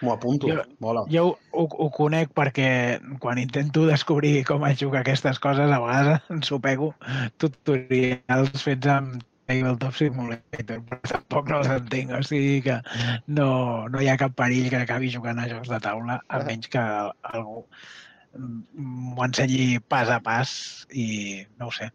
M'ho 0.00 0.12
apunto, 0.14 0.46
Jo- 0.50 0.64
mola. 0.84 1.02
Jo 1.10 1.24
ho, 1.50 1.64
ho 1.66 1.88
conec 1.90 2.30
perquè 2.36 2.68
quan 3.18 3.38
intento 3.42 3.86
descobrir 3.88 4.44
com 4.46 4.64
es 4.68 4.78
juga 4.78 5.00
aquestes 5.00 5.40
coses, 5.42 5.70
a 5.70 5.80
vegades 5.82 6.28
ensopego 6.30 6.92
tutorials 7.42 8.62
fets 8.62 8.86
amb 8.92 9.22
Tabletop 9.48 9.94
Simulator, 9.96 10.82
però 10.84 10.98
tampoc 11.08 11.46
no 11.48 11.60
els 11.62 11.70
entenc, 11.72 12.10
o 12.12 12.22
sigui 12.22 12.58
que 12.66 12.74
no, 13.32 13.88
no 13.88 14.02
hi 14.04 14.10
ha 14.12 14.18
cap 14.20 14.34
perill 14.36 14.68
que 14.68 14.82
acabi 14.82 15.08
jugant 15.14 15.40
a 15.40 15.46
jocs 15.48 15.70
de 15.72 15.78
taula, 15.80 16.18
a 16.28 16.42
menys 16.44 16.68
que 16.68 16.82
algú 17.32 17.62
m'ho 18.38 19.24
ensenyi 19.24 19.78
pas 19.88 20.10
a 20.12 20.20
pas 20.20 20.52
i 20.92 21.46
no 21.56 21.70
ho 21.70 21.72
sé. 21.72 21.88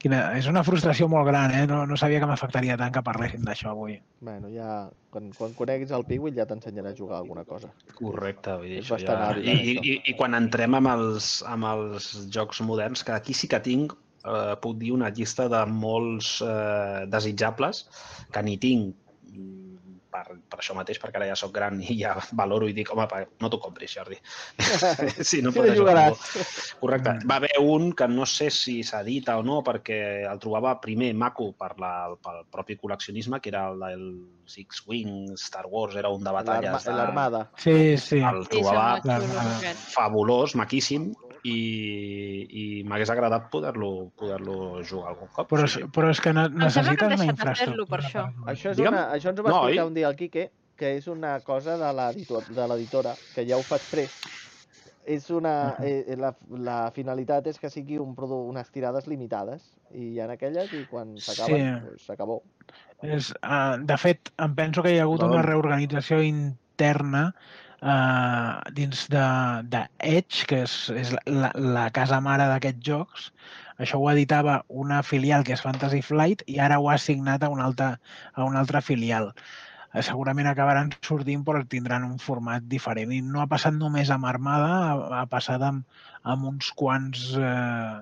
Quina, 0.00 0.18
és 0.38 0.46
una 0.48 0.62
frustració 0.64 1.10
molt 1.12 1.26
gran, 1.28 1.52
eh? 1.52 1.66
No, 1.68 1.82
no 1.88 1.96
sabia 2.00 2.22
que 2.22 2.28
m'afectaria 2.28 2.76
tant 2.80 2.92
que 2.94 3.02
parléssim 3.04 3.42
d'això 3.44 3.74
avui. 3.74 3.98
Bueno, 4.24 4.48
ja, 4.54 4.86
quan, 5.12 5.26
quan 5.36 5.52
coneguis 5.58 5.92
el 5.92 6.06
Piwil 6.08 6.38
ja 6.38 6.46
t'ensenyarà 6.48 6.94
a 6.94 6.96
jugar 6.96 7.18
alguna 7.18 7.44
cosa. 7.48 7.68
Correcte, 7.98 8.54
vull 8.62 8.70
dir, 8.70 8.78
És 8.80 8.86
això 8.86 8.96
bastant 8.96 9.20
ja... 9.20 9.26
hàbil 9.28 9.50
I, 9.50 9.50
en 9.52 9.60
i, 9.60 9.74
i, 9.76 9.98
I 10.12 10.14
quan 10.16 10.38
entrem 10.38 10.78
amb 10.78 10.92
els, 10.94 11.34
amb 11.50 11.68
els 11.68 12.08
jocs 12.32 12.62
moderns, 12.64 13.04
que 13.04 13.12
aquí 13.12 13.36
sí 13.36 13.50
que 13.52 13.60
tinc, 13.66 13.92
eh, 14.24 14.56
puc 14.64 14.80
dir 14.80 14.94
una 14.96 15.12
llista 15.12 15.50
de 15.52 15.60
molts 15.68 16.38
eh, 16.48 17.04
desitjables 17.12 17.84
que 18.32 18.44
ni 18.48 18.56
tinc 18.62 18.96
per, 20.26 20.36
per 20.50 20.58
això 20.60 20.74
mateix, 20.76 20.98
perquè 21.02 21.20
ara 21.20 21.28
ja 21.30 21.36
sóc 21.38 21.52
gran 21.54 21.80
i 21.82 21.96
ja 22.02 22.14
valoro 22.40 22.68
i 22.68 22.74
dic, 22.76 22.90
home, 22.92 23.06
pa- 23.10 23.24
no 23.40 23.48
t'ho 23.50 23.58
compris, 23.62 23.94
Jordi. 23.98 24.18
si 25.30 25.40
no 25.42 25.50
Sí, 25.52 25.58
podràs 25.58 25.72
le 25.72 25.78
jugar. 25.78 26.04
Correcte. 26.80 27.14
Va 27.28 27.36
haver 27.40 27.52
un 27.60 27.92
que 27.96 28.08
no 28.08 28.26
sé 28.26 28.50
si 28.50 28.82
s'edita 28.86 29.38
o 29.38 29.42
no, 29.46 29.60
perquè 29.66 30.00
el 30.30 30.38
trobava 30.42 30.76
primer 30.80 31.12
maco 31.14 31.50
per 31.58 31.72
la, 31.80 31.92
pel 32.22 32.44
propi 32.50 32.76
col·leccionisme, 32.80 33.40
que 33.40 33.50
era 33.52 33.66
el 33.72 33.80
del 33.80 34.04
Six-Wing, 34.50 35.34
Star 35.38 35.66
Wars, 35.70 35.96
era 35.96 36.08
un 36.10 36.24
de 36.24 36.32
batalles. 36.32 36.84
de- 36.84 36.92
L'Armada. 37.00 37.50
Sí, 37.56 37.96
sí. 37.96 38.18
el 38.18 38.44
Sí, 38.44 38.60
són 38.60 38.64
trobava 38.64 38.86
aquests. 38.98 39.84
fabulós, 39.94 40.54
maquíssim, 40.58 41.10
i, 41.44 42.46
i 42.50 42.64
m'hagués 42.84 43.10
agradat 43.10 43.48
poder-lo 43.50 44.10
poder 44.18 44.40
jugar 44.88 45.12
algun 45.14 45.28
cop. 45.32 45.48
Però, 45.50 45.66
sí. 45.68 45.82
però 45.92 46.10
és 46.10 46.20
que 46.20 46.32
ne- 46.36 46.48
necessites 46.48 47.14
una 47.16 47.24
infraestructura. 47.32 47.86
per 47.88 48.00
això. 48.04 48.26
Això, 48.46 48.70
és 48.72 48.76
Digue'm. 48.76 48.92
una, 48.94 49.06
això 49.14 49.30
ens 49.30 49.40
ho 49.40 49.42
va 49.46 49.50
No, 49.50 49.62
explicar 49.64 49.84
oi? 49.84 49.88
un 49.88 49.94
dia 49.94 50.08
el 50.08 50.16
Quique, 50.16 50.50
que 50.76 50.96
és 50.96 51.06
una 51.08 51.38
cosa 51.40 51.76
de 51.76 51.90
l'editor- 51.92 52.46
de 52.48 52.68
l'editora, 52.68 53.14
que 53.34 53.46
ja 53.46 53.56
ho 53.56 53.62
fa 53.62 53.76
express. 53.76 54.12
És 55.06 55.30
una, 55.30 55.70
Ahà. 55.70 55.84
eh, 55.88 56.14
la, 56.16 56.34
la 56.60 56.90
finalitat 56.94 57.46
és 57.48 57.58
que 57.58 57.70
sigui 57.72 57.96
un 57.98 58.14
produ 58.14 58.36
unes 58.46 58.68
tirades 58.70 59.06
limitades 59.08 59.64
i 59.96 60.12
hi 60.12 60.20
ha 60.20 60.28
aquelles 60.30 60.70
i 60.76 60.84
quan 60.90 61.16
s'acaben, 61.18 61.56
Sí. 61.80 61.86
pues, 61.88 62.04
s'acabó. 62.06 62.42
És, 63.02 63.32
uh, 63.42 63.80
de 63.80 63.96
fet, 63.96 64.28
em 64.38 64.54
penso 64.54 64.82
que 64.82 64.92
hi 64.94 64.98
ha 64.98 65.02
hagut 65.08 65.22
Val. 65.22 65.30
una 65.32 65.42
reorganització 65.42 66.22
interna 66.22 67.34
uh, 67.82 68.60
dins 68.76 69.06
de, 69.12 69.24
de 69.72 69.82
Edge, 69.98 70.44
que 70.50 70.62
és, 70.66 70.76
és 71.02 71.12
la, 71.16 71.22
la, 71.44 71.50
la 71.78 71.86
casa 71.96 72.20
mare 72.24 72.46
d'aquests 72.50 72.86
jocs. 72.86 73.30
Això 73.80 74.00
ho 74.00 74.10
editava 74.12 74.60
una 74.82 75.00
filial 75.06 75.44
que 75.46 75.54
és 75.56 75.64
Fantasy 75.64 76.02
Flight 76.04 76.44
i 76.52 76.58
ara 76.60 76.78
ho 76.80 76.90
ha 76.90 76.98
assignat 76.98 77.44
a 77.44 77.50
una 77.52 77.64
altra, 77.70 77.94
a 78.34 78.44
una 78.44 78.60
altra 78.60 78.82
filial. 78.84 79.30
Eh, 79.94 80.02
Segurament 80.06 80.50
acabaran 80.50 80.92
sortint 81.06 81.44
però 81.46 81.62
tindran 81.64 82.04
un 82.06 82.18
format 82.22 82.66
diferent. 82.74 83.14
I 83.16 83.22
no 83.24 83.40
ha 83.42 83.48
passat 83.50 83.76
només 83.76 84.12
amb 84.12 84.28
Armada, 84.28 84.68
ha, 84.90 85.22
ha 85.22 85.24
passat 85.32 85.64
amb, 85.70 86.04
amb 86.34 86.50
uns 86.52 86.70
quants 86.82 87.30
eh, 87.40 87.96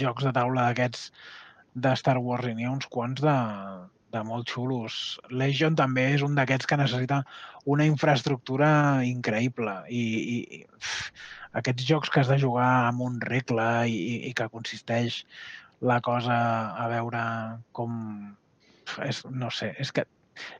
jocs 0.00 0.24
de 0.24 0.32
taula 0.40 0.70
d'aquests 0.70 1.10
de 1.78 1.94
Star 2.00 2.16
Wars 2.18 2.48
i 2.48 2.56
n'hi 2.56 2.66
ha 2.66 2.74
uns 2.74 2.88
quants 2.90 3.20
de, 3.22 3.36
de 4.12 4.22
molt 4.24 4.48
xulos. 4.48 5.18
Legion 5.30 5.76
també 5.76 6.06
és 6.14 6.22
un 6.24 6.34
d'aquests 6.38 6.66
que 6.66 6.78
necessita 6.80 7.22
una 7.68 7.84
infraestructura 7.84 8.70
increïble 9.04 9.74
i, 9.92 10.00
i, 10.00 10.36
i 10.58 10.64
aquests 11.60 11.84
jocs 11.88 12.10
que 12.12 12.20
has 12.22 12.30
de 12.32 12.38
jugar 12.40 12.68
amb 12.88 13.02
un 13.04 13.18
regle 13.20 13.66
i, 13.88 13.96
i, 13.96 14.14
i 14.30 14.34
que 14.36 14.48
consisteix 14.52 15.22
la 15.84 16.00
cosa 16.04 16.36
a 16.74 16.88
veure 16.90 17.20
com 17.76 17.92
és, 19.04 19.20
no 19.28 19.50
sé, 19.52 19.74
és 19.78 19.92
que 19.92 20.06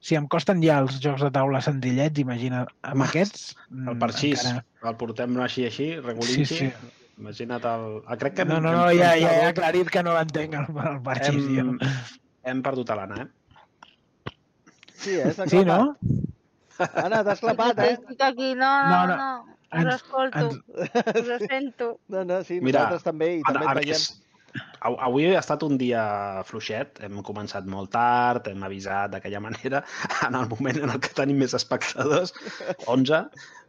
si 0.04 0.16
em 0.18 0.26
costen 0.28 0.60
ja 0.62 0.80
els 0.82 0.98
jocs 1.00 1.22
de 1.24 1.30
taula 1.32 1.60
senzillets, 1.64 2.18
imagina, 2.20 2.64
amb 2.82 3.04
aquests... 3.06 3.52
El 3.70 3.94
mm, 3.94 3.98
parxís, 4.02 4.44
encara- 4.44 4.90
el 4.90 4.96
portem 5.00 5.36
així, 5.44 5.64
així, 5.68 5.86
Sí, 5.94 6.00
regulinxi. 6.04 6.56
sí. 6.66 6.70
Imagina't 7.18 7.64
el... 7.66 7.84
ah, 8.06 8.16
Crec 8.18 8.36
que 8.38 8.44
No, 8.46 8.60
no, 8.60 8.70
no, 8.74 8.84
ja, 8.94 9.12
ja 9.18 9.30
he 9.40 9.46
aclarit 9.48 9.88
que 9.90 10.02
no 10.06 10.12
l'entenc, 10.14 10.54
el, 10.54 10.68
el 10.92 11.00
parxís. 11.06 11.40
hem, 11.62 11.72
jo. 11.78 11.92
hem 12.50 12.60
perdut 12.66 12.90
l'Anna, 12.94 13.22
eh? 13.24 13.28
Sí, 14.98 15.14
eh? 15.20 15.32
Sí, 15.48 15.62
no? 15.66 15.94
Anna, 16.78 17.22
t'has 17.26 17.40
clapat, 17.42 17.78
eh? 17.82 17.92
Estic 17.96 18.20
aquí, 18.22 18.52
no, 18.58 18.70
No, 18.88 18.98
no, 19.06 19.16
no. 19.16 19.16
no. 19.16 19.54
Us 19.68 19.82
Ens- 19.82 19.94
escolto, 19.98 20.38
ens- 20.38 21.28
us 21.28 21.42
sento. 21.50 21.88
No, 22.08 22.22
no, 22.24 22.38
sí, 22.46 22.56
Mira, 22.64 22.86
nosaltres 22.86 23.04
també, 23.04 23.26
i 23.36 23.42
també 23.44 23.66
a, 23.66 23.68
a 23.68 23.74
et 23.74 23.80
veiem. 23.82 24.62
av- 24.88 24.96
avui 25.10 25.26
ha 25.34 25.42
estat 25.42 25.62
un 25.66 25.76
dia 25.76 26.04
fluixet, 26.48 27.02
hem 27.04 27.18
començat 27.26 27.66
molt 27.68 27.90
tard, 27.92 28.48
hem 28.48 28.62
avisat 28.64 29.12
d'aquella 29.12 29.42
manera, 29.44 29.82
en 30.28 30.38
el 30.40 30.48
moment 30.48 30.80
en 30.86 30.94
el 30.94 31.02
que 31.04 31.12
tenim 31.18 31.36
més 31.44 31.52
espectadors, 31.58 32.32
11, 32.96 33.20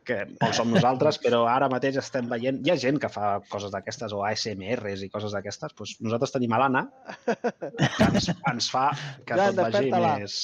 que 0.08 0.22
molts 0.40 0.56
som 0.62 0.72
nosaltres, 0.72 1.20
però 1.22 1.44
ara 1.52 1.68
mateix 1.70 2.00
estem 2.00 2.30
veient... 2.32 2.62
Hi 2.66 2.72
ha 2.72 2.78
gent 2.80 2.98
que 3.04 3.10
fa 3.12 3.36
coses 3.52 3.74
d'aquestes, 3.76 4.16
o 4.16 4.24
ASMRs 4.26 5.04
i 5.04 5.12
coses 5.12 5.36
d'aquestes, 5.36 5.76
doncs 5.76 5.98
nosaltres 6.00 6.32
tenim 6.38 6.56
a 6.56 6.62
l'Anna, 6.64 6.86
que 7.28 8.08
ens, 8.08 8.32
ens 8.54 8.72
fa 8.72 8.88
que 9.28 9.36
Jan, 9.36 9.52
tot 9.60 9.68
vagi 9.68 9.92
més 9.92 10.40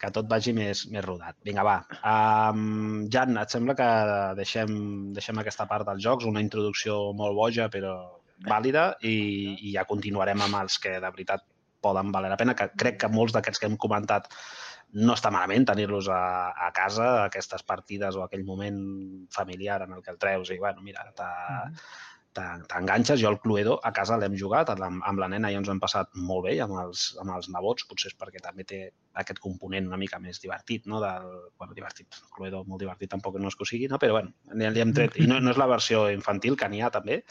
que 0.00 0.10
tot 0.16 0.28
vagi 0.30 0.54
més, 0.56 0.86
més 0.92 1.04
rodat. 1.04 1.36
Vinga, 1.44 1.64
va. 1.66 1.76
Um, 2.00 3.04
Jan, 3.12 3.36
et 3.42 3.52
sembla 3.52 3.74
que 3.78 3.88
deixem, 4.38 4.72
deixem 5.16 5.38
aquesta 5.42 5.66
part 5.68 5.86
dels 5.88 6.02
jocs, 6.04 6.24
una 6.28 6.40
introducció 6.44 7.12
molt 7.18 7.36
boja, 7.36 7.68
però 7.72 7.94
vàlida, 8.48 8.94
i, 9.04 9.14
i 9.68 9.74
ja 9.74 9.84
continuarem 9.84 10.40
amb 10.46 10.56
els 10.62 10.78
que 10.80 10.94
de 10.96 11.10
veritat 11.12 11.44
poden 11.84 12.10
valer 12.12 12.30
la 12.32 12.40
pena, 12.40 12.54
que 12.56 12.70
crec 12.76 12.98
que 13.02 13.08
molts 13.12 13.32
d'aquests 13.36 13.60
que 13.60 13.68
hem 13.68 13.76
comentat 13.80 14.26
no 15.00 15.14
està 15.14 15.30
malament 15.30 15.68
tenir-los 15.68 16.08
a, 16.10 16.22
a 16.66 16.70
casa, 16.74 17.10
aquestes 17.28 17.62
partides 17.62 18.16
o 18.18 18.24
aquell 18.24 18.42
moment 18.44 18.80
familiar 19.32 19.82
en 19.84 19.92
el 19.94 20.02
que 20.02 20.10
el 20.10 20.18
treus 20.18 20.50
i, 20.50 20.58
bueno, 20.58 20.82
mira, 20.82 21.04
t'ha- 21.14 21.68
t'en- 21.68 21.76
t'enganxes. 22.70 23.20
Jo 23.22 23.30
el 23.32 23.38
Cluedo 23.42 23.78
a 23.84 23.92
casa 23.96 24.18
l'hem 24.20 24.36
jugat, 24.38 24.72
amb, 24.74 25.02
amb 25.06 25.22
la 25.22 25.28
nena 25.32 25.50
ja 25.52 25.60
ens 25.60 25.70
hem 25.72 25.82
passat 25.82 26.14
molt 26.30 26.46
bé, 26.48 26.56
amb 26.64 26.78
els, 26.82 27.10
amb 27.22 27.34
els 27.36 27.50
nebots, 27.52 27.86
potser 27.90 28.12
és 28.12 28.18
perquè 28.20 28.42
també 28.44 28.66
té 28.68 28.80
aquest 29.22 29.42
component 29.42 29.90
una 29.90 30.00
mica 30.00 30.20
més 30.22 30.40
divertit, 30.42 30.86
no? 30.90 31.02
Del, 31.02 31.28
bueno, 31.58 31.76
divertit, 31.76 32.22
Cluedo 32.34 32.64
molt 32.68 32.82
divertit 32.82 33.12
tampoc 33.12 33.38
no 33.40 33.50
és 33.50 33.58
que 33.58 33.66
ho 33.66 33.70
sigui, 33.70 33.90
no? 33.90 33.98
però 34.02 34.18
bueno, 34.18 34.34
li, 34.54 34.70
hem 34.80 34.94
tret, 34.96 35.20
i 35.20 35.28
no, 35.30 35.40
no 35.42 35.54
és 35.54 35.60
la 35.60 35.70
versió 35.70 36.08
infantil, 36.12 36.56
que 36.56 36.68
n'hi 36.70 36.82
ha 36.82 36.90
també, 36.94 37.22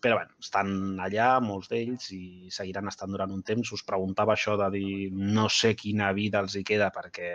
però 0.00 0.18
bueno, 0.18 0.30
estan 0.38 1.00
allà, 1.02 1.28
molts 1.42 1.70
d'ells, 1.72 2.10
i 2.14 2.50
seguiran 2.54 2.90
estant 2.90 3.10
durant 3.14 3.32
un 3.34 3.42
temps. 3.46 3.72
Us 3.74 3.84
preguntava 3.86 4.34
això 4.34 4.54
de 4.60 4.68
dir 4.76 4.90
no 5.12 5.48
sé 5.50 5.74
quina 5.78 6.12
vida 6.14 6.42
els 6.44 6.54
hi 6.58 6.64
queda 6.66 6.92
perquè, 6.94 7.32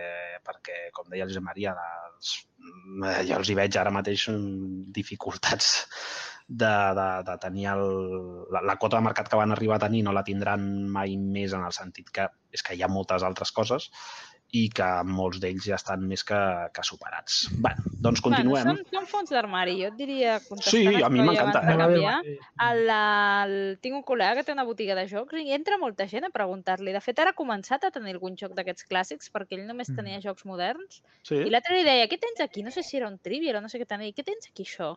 perquè 0.48 0.88
com 0.95 1.10
deia 1.11 1.28
el 1.28 1.34
Josep 1.34 1.44
Maria, 1.44 1.76
les, 1.76 2.36
jo 3.28 3.40
els 3.40 3.52
hi 3.52 3.57
veig 3.60 3.80
ara 3.80 3.91
mateix 3.91 4.30
mm, 4.32 4.94
dificultats 4.95 5.74
de, 6.48 6.74
de, 6.99 7.07
de 7.30 7.38
tenir 7.41 7.68
el, 7.74 7.86
la, 8.52 8.61
la 8.61 8.76
quota 8.82 8.98
de 8.99 9.07
mercat 9.07 9.30
que 9.32 9.40
van 9.40 9.52
arribar 9.56 9.78
a 9.80 9.86
tenir 9.88 10.03
no 10.03 10.14
la 10.14 10.24
tindran 10.28 10.68
mai 10.91 11.18
més 11.18 11.53
en 11.53 11.64
el 11.65 11.74
sentit 11.76 12.10
que 12.14 12.28
és 12.53 12.61
que 12.61 12.76
hi 12.78 12.84
ha 12.84 12.91
moltes 12.91 13.24
altres 13.24 13.52
coses 13.52 13.90
i 14.53 14.68
que 14.70 14.86
molts 15.10 15.40
d'ells 15.41 15.65
ja 15.65 15.80
estan 15.80 16.03
més 16.06 16.22
que, 16.30 16.38
que 16.76 16.84
superats. 16.86 17.48
Bé, 17.57 17.72
doncs 18.06 18.22
continuem. 18.22 18.52
Bueno, 18.53 18.76
són, 18.76 18.91
són 18.99 19.07
fons 19.10 19.32
d'armari, 19.34 19.80
jo 19.80 19.88
et 19.90 19.95
diria, 19.98 20.36
Sí, 20.61 20.84
a 21.02 21.10
mi 21.10 21.24
m'encanta, 21.26 21.64
eh? 21.65 21.74
canviar. 21.80 22.20
El, 22.68 22.84
el, 22.94 23.56
tinc 23.82 23.98
un 23.98 24.03
col·lega 24.06 24.36
que 24.38 24.44
té 24.45 24.53
una 24.53 24.68
botiga 24.68 24.94
de 24.99 25.07
jocs 25.10 25.40
i 25.41 25.56
entra 25.57 25.80
molta 25.82 26.06
gent 26.11 26.28
a 26.28 26.30
preguntar-li. 26.36 26.94
De 26.94 27.02
fet, 27.02 27.18
ara 27.24 27.34
ha 27.34 27.40
començat 27.40 27.88
a 27.88 27.91
tenir 27.95 28.14
algun 28.14 28.38
joc 28.38 28.53
d'aquests 28.53 28.86
clàssics 28.91 29.34
perquè 29.34 29.57
ell 29.57 29.65
només 29.65 29.90
Mm. 29.90 29.98
tenia 30.03 30.22
jocs 30.22 30.45
moderns. 30.45 31.02
Sí. 31.26 31.41
I 31.41 31.49
l'altre 31.49 31.80
li 31.80 31.84
deia, 31.90 32.06
què 32.06 32.22
tens 32.22 32.45
aquí? 32.45 32.61
No 32.61 32.70
sé 32.70 32.84
si 32.86 33.02
era 33.02 33.10
un 33.10 33.18
trivial 33.18 33.57
o 33.57 33.61
no 33.65 33.74
sé 33.74 33.82
què 33.82 33.90
tenia. 33.90 34.14
Què 34.14 34.22
tens 34.24 34.52
aquí, 34.53 34.70
això? 34.70 34.94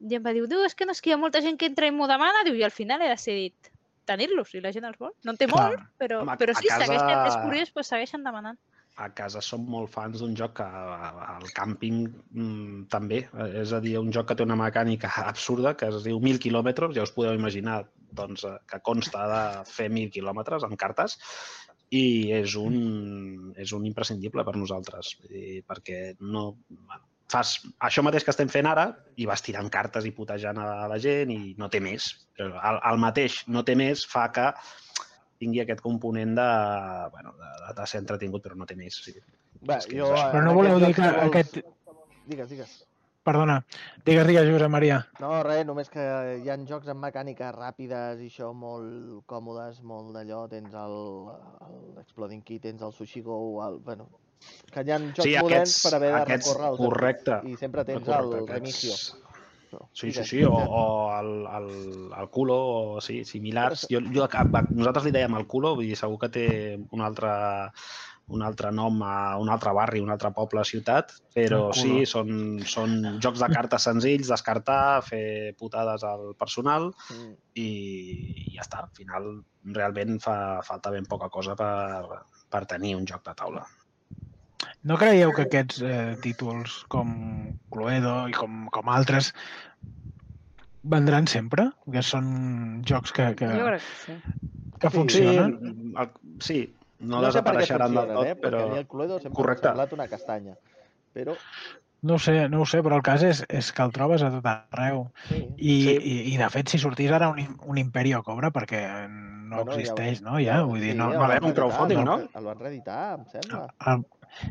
I 0.00 0.14
em 0.14 0.22
va 0.22 0.32
dir, 0.32 0.44
és 0.64 0.74
que 0.78 0.86
no 0.86 0.92
és 0.94 1.00
que 1.02 1.10
hi 1.10 1.16
ha 1.16 1.18
molta 1.20 1.40
gent 1.42 1.58
que 1.58 1.66
entra 1.66 1.86
i 1.88 1.90
m'ho 1.94 2.06
demana. 2.06 2.44
Diu, 2.46 2.54
i 2.54 2.62
al 2.62 2.70
final 2.74 3.02
he 3.02 3.08
decidit 3.10 3.72
tenir-los, 4.08 4.48
si 4.50 4.60
la 4.64 4.72
gent 4.72 4.86
els 4.88 4.96
vol. 4.98 5.12
No 5.24 5.34
en 5.34 5.36
té 5.36 5.46
Clar. 5.50 5.64
molt, 5.72 5.86
però, 6.00 6.22
Home, 6.22 6.36
però 6.40 6.54
sí, 6.56 6.68
casa- 6.70 7.26
és 7.28 7.36
curiós, 7.44 7.72
però 7.74 7.84
segueixen 7.84 8.24
demanant. 8.24 8.58
a 8.98 9.12
casa 9.14 9.38
som 9.40 9.62
molt 9.62 9.92
fans 9.94 10.18
d'un 10.18 10.32
joc 10.34 10.56
que 10.58 10.64
al 10.64 11.44
càmping 11.54 11.98
mm, 12.32 12.88
també, 12.90 13.20
és 13.60 13.70
a 13.72 13.78
dir, 13.80 13.92
un 14.00 14.10
joc 14.10 14.26
que 14.26 14.34
té 14.34 14.42
una 14.42 14.56
mecànica 14.58 15.12
absurda 15.22 15.76
que 15.78 15.86
es 15.86 16.02
diu 16.02 16.18
1.000 16.18 16.40
quilòmetres, 16.42 16.96
ja 16.96 17.04
us 17.06 17.12
podeu 17.14 17.36
imaginar 17.38 17.84
doncs, 18.10 18.42
que 18.66 18.80
consta 18.82 19.28
de 19.30 19.42
fer 19.70 19.86
1.000 19.88 20.10
quilòmetres 20.10 20.64
amb 20.66 20.74
cartes 20.76 21.14
i 21.94 22.32
és 22.40 22.56
un, 22.58 23.54
és 23.56 23.70
un 23.72 23.86
imprescindible 23.86 24.42
per 24.44 24.56
nosaltres, 24.56 25.14
dir, 25.28 25.62
perquè 25.68 26.16
no, 26.18 26.56
bueno, 26.68 27.04
fas 27.28 27.58
això 27.84 28.02
mateix 28.04 28.24
que 28.24 28.32
estem 28.32 28.48
fent 28.48 28.66
ara 28.70 28.86
i 29.20 29.26
vas 29.28 29.42
tirant 29.44 29.68
cartes 29.70 30.06
i 30.08 30.12
putejant 30.16 30.58
a 30.62 30.88
la 30.88 30.98
gent 31.02 31.32
i 31.34 31.54
no 31.58 31.68
té 31.68 31.80
més. 31.84 32.10
Però 32.36 32.54
el, 32.56 32.80
el 32.92 33.00
mateix 33.02 33.42
no 33.52 33.64
té 33.68 33.76
més 33.76 34.04
fa 34.08 34.28
que 34.32 34.50
tingui 35.38 35.60
aquest 35.62 35.80
component 35.84 36.34
de, 36.34 36.48
bueno, 37.14 37.34
de, 37.38 37.50
de, 37.66 37.74
de 37.78 37.86
ser 37.86 38.00
entretingut, 38.02 38.42
però 38.42 38.56
no 38.58 38.66
té 38.66 38.74
més. 38.78 38.96
Sí. 39.04 39.14
Que 39.14 39.78
jo, 39.92 40.08
és 40.08 40.18
això. 40.18 40.28
Però 40.32 40.44
no 40.46 40.54
voleu 40.56 40.80
dir 40.82 40.94
que 40.96 41.02
vols- 41.04 41.26
aquest... 41.28 41.60
Digues, 42.28 42.48
digues. 42.50 42.76
Perdona, 43.28 43.58
digues, 44.06 44.24
digues, 44.24 44.46
Josep 44.48 44.70
Maria. 44.72 45.02
No, 45.20 45.34
res, 45.44 45.60
només 45.68 45.90
que 45.92 46.00
hi 46.40 46.48
ha 46.48 46.54
jocs 46.68 46.88
amb 46.88 47.02
mecàniques 47.04 47.50
ràpides 47.52 48.22
i 48.24 48.30
això 48.30 48.54
molt 48.56 49.18
còmodes, 49.28 49.82
molt 49.84 50.14
d'allò, 50.16 50.46
tens 50.48 50.72
el, 50.72 50.94
el 51.66 51.98
Exploding 52.00 52.40
Key, 52.46 52.62
tens 52.64 52.80
el 52.86 52.94
Sushi 52.96 53.20
Go, 53.26 53.36
el, 53.66 53.76
bueno, 53.84 54.08
que 54.72 54.84
hi 54.84 54.90
ha 54.92 54.98
jocs 54.98 55.24
Sí, 55.26 55.32
moderns 55.38 55.72
aquests- 55.74 55.82
per 55.86 55.94
haver 55.98 56.12
de 56.12 56.18
aquests- 56.22 56.50
recórrer 56.52 56.68
els 56.72 56.82
correcte, 56.84 57.40
i 57.44 57.56
sempre 57.56 57.84
tens 57.88 58.04
Correcte, 58.04 58.38
el 58.38 58.44
aquests- 58.58 59.14
No, 59.70 59.90
Sí, 59.92 60.10
sí, 60.12 60.24
sí, 60.24 60.44
o, 60.44 60.54
o 60.54 60.84
el, 61.18 61.46
el, 61.46 62.12
el 62.16 62.28
culo, 62.30 62.54
o 62.94 63.00
sí, 63.04 63.22
similars. 63.28 63.82
Jo, 63.90 64.00
jo, 64.00 64.24
nosaltres 64.72 65.04
li 65.04 65.10
dèiem 65.12 65.34
el 65.36 65.44
culo, 65.46 65.74
vull 65.76 65.84
dir, 65.90 65.96
segur 66.00 66.16
que 66.22 66.30
té 66.32 66.44
un 66.96 67.02
altre, 67.04 67.28
un 68.32 68.42
altre 68.46 68.70
nom 68.72 69.02
a 69.04 69.36
un 69.36 69.50
altre 69.52 69.74
barri, 69.76 70.00
un 70.00 70.08
altre 70.14 70.30
poble, 70.32 70.64
ciutat, 70.64 71.12
però 71.36 71.66
sí, 71.76 72.06
són, 72.08 72.62
són 72.64 73.20
jocs 73.20 73.40
de 73.44 73.48
cartes 73.52 73.84
senzills, 73.90 74.30
descartar, 74.32 75.02
fer 75.04 75.52
putades 75.60 76.04
al 76.04 76.30
personal 76.40 76.88
Mm. 77.10 77.34
i, 77.60 77.68
i 78.48 78.56
ja 78.56 78.64
està. 78.64 78.86
Al 78.86 78.92
final, 78.96 79.28
realment 79.74 80.16
fa 80.24 80.62
falta 80.64 80.90
ben 80.96 81.04
poca 81.04 81.28
cosa 81.28 81.54
per, 81.54 82.22
per 82.48 82.64
tenir 82.64 82.94
un 82.96 83.04
joc 83.04 83.20
de 83.28 83.34
taula. 83.36 83.66
No 84.86 84.96
creieu 84.96 85.32
que 85.34 85.42
aquests 85.48 85.80
eh, 85.82 86.16
títols 86.22 86.84
com 86.92 87.10
Cluedo 87.72 88.28
i 88.30 88.36
com, 88.36 88.66
com 88.72 88.88
altres 88.94 89.32
vendran 90.88 91.26
sempre? 91.26 91.68
Que 91.90 92.02
són 92.06 92.28
jocs 92.86 93.12
que, 93.12 93.32
que, 93.38 93.48
Jo 93.58 93.66
crec 93.66 93.82
que 93.82 93.96
sí. 94.04 94.18
que 94.78 94.90
Sí, 94.90 94.96
funcionen? 94.96 95.56
Sí, 95.58 95.94
el, 96.04 96.12
sí 96.40 96.58
no, 97.00 97.18
no 97.18 97.26
desapareixeran 97.26 97.94
del 97.94 98.12
tot, 98.14 98.26
eh? 98.26 98.36
però... 98.38 98.62
Perquè 98.62 98.78
el 98.84 98.88
Cluedo 98.90 99.18
sempre 99.18 99.42
Correcte. 99.42 99.68
semblat 99.68 99.92
una 99.98 100.08
castanya. 100.10 100.56
Però, 101.14 101.34
No 102.06 102.14
ho 102.14 102.18
sé, 102.22 102.48
no 102.48 102.60
ho 102.62 102.66
sé, 102.70 102.78
però 102.86 102.94
el 102.94 103.02
cas 103.02 103.24
és, 103.26 103.40
és 103.50 103.72
que 103.74 103.82
el 103.82 103.90
trobes 103.90 104.22
a 104.22 104.28
tot 104.30 104.44
arreu. 104.46 105.08
sí. 105.28 105.40
I, 105.58 105.72
Sí. 105.82 105.94
i, 105.98 106.12
i 106.32 106.36
de 106.38 106.46
fet, 106.54 106.70
si 106.70 106.78
sortís 106.78 107.10
ara 107.10 107.28
un, 107.32 107.40
un 107.66 107.78
Imperio 107.82 108.20
Cobra, 108.22 108.52
perquè 108.54 108.82
no 109.10 109.64
Bueno, 109.64 109.64
ja 109.64 109.64
ho- 109.64 109.80
existeix, 109.80 110.22
no? 110.22 110.38
Ja, 110.38 110.60
vull 110.62 110.78
dir, 110.84 110.94
no, 110.94 111.08
el 111.10 111.16
no, 111.16 111.24
van 111.24 111.32
haver 111.32 111.40
un 111.42 111.48
reeditar, 111.48 111.64
crowdfunding, 111.64 111.98
el 111.98 112.04
no? 112.06 112.16
van- 112.20 112.28
El 112.38 112.44
van 112.52 112.62
reeditar, 112.62 113.00
em 113.18 113.26
sembla. 113.34 113.64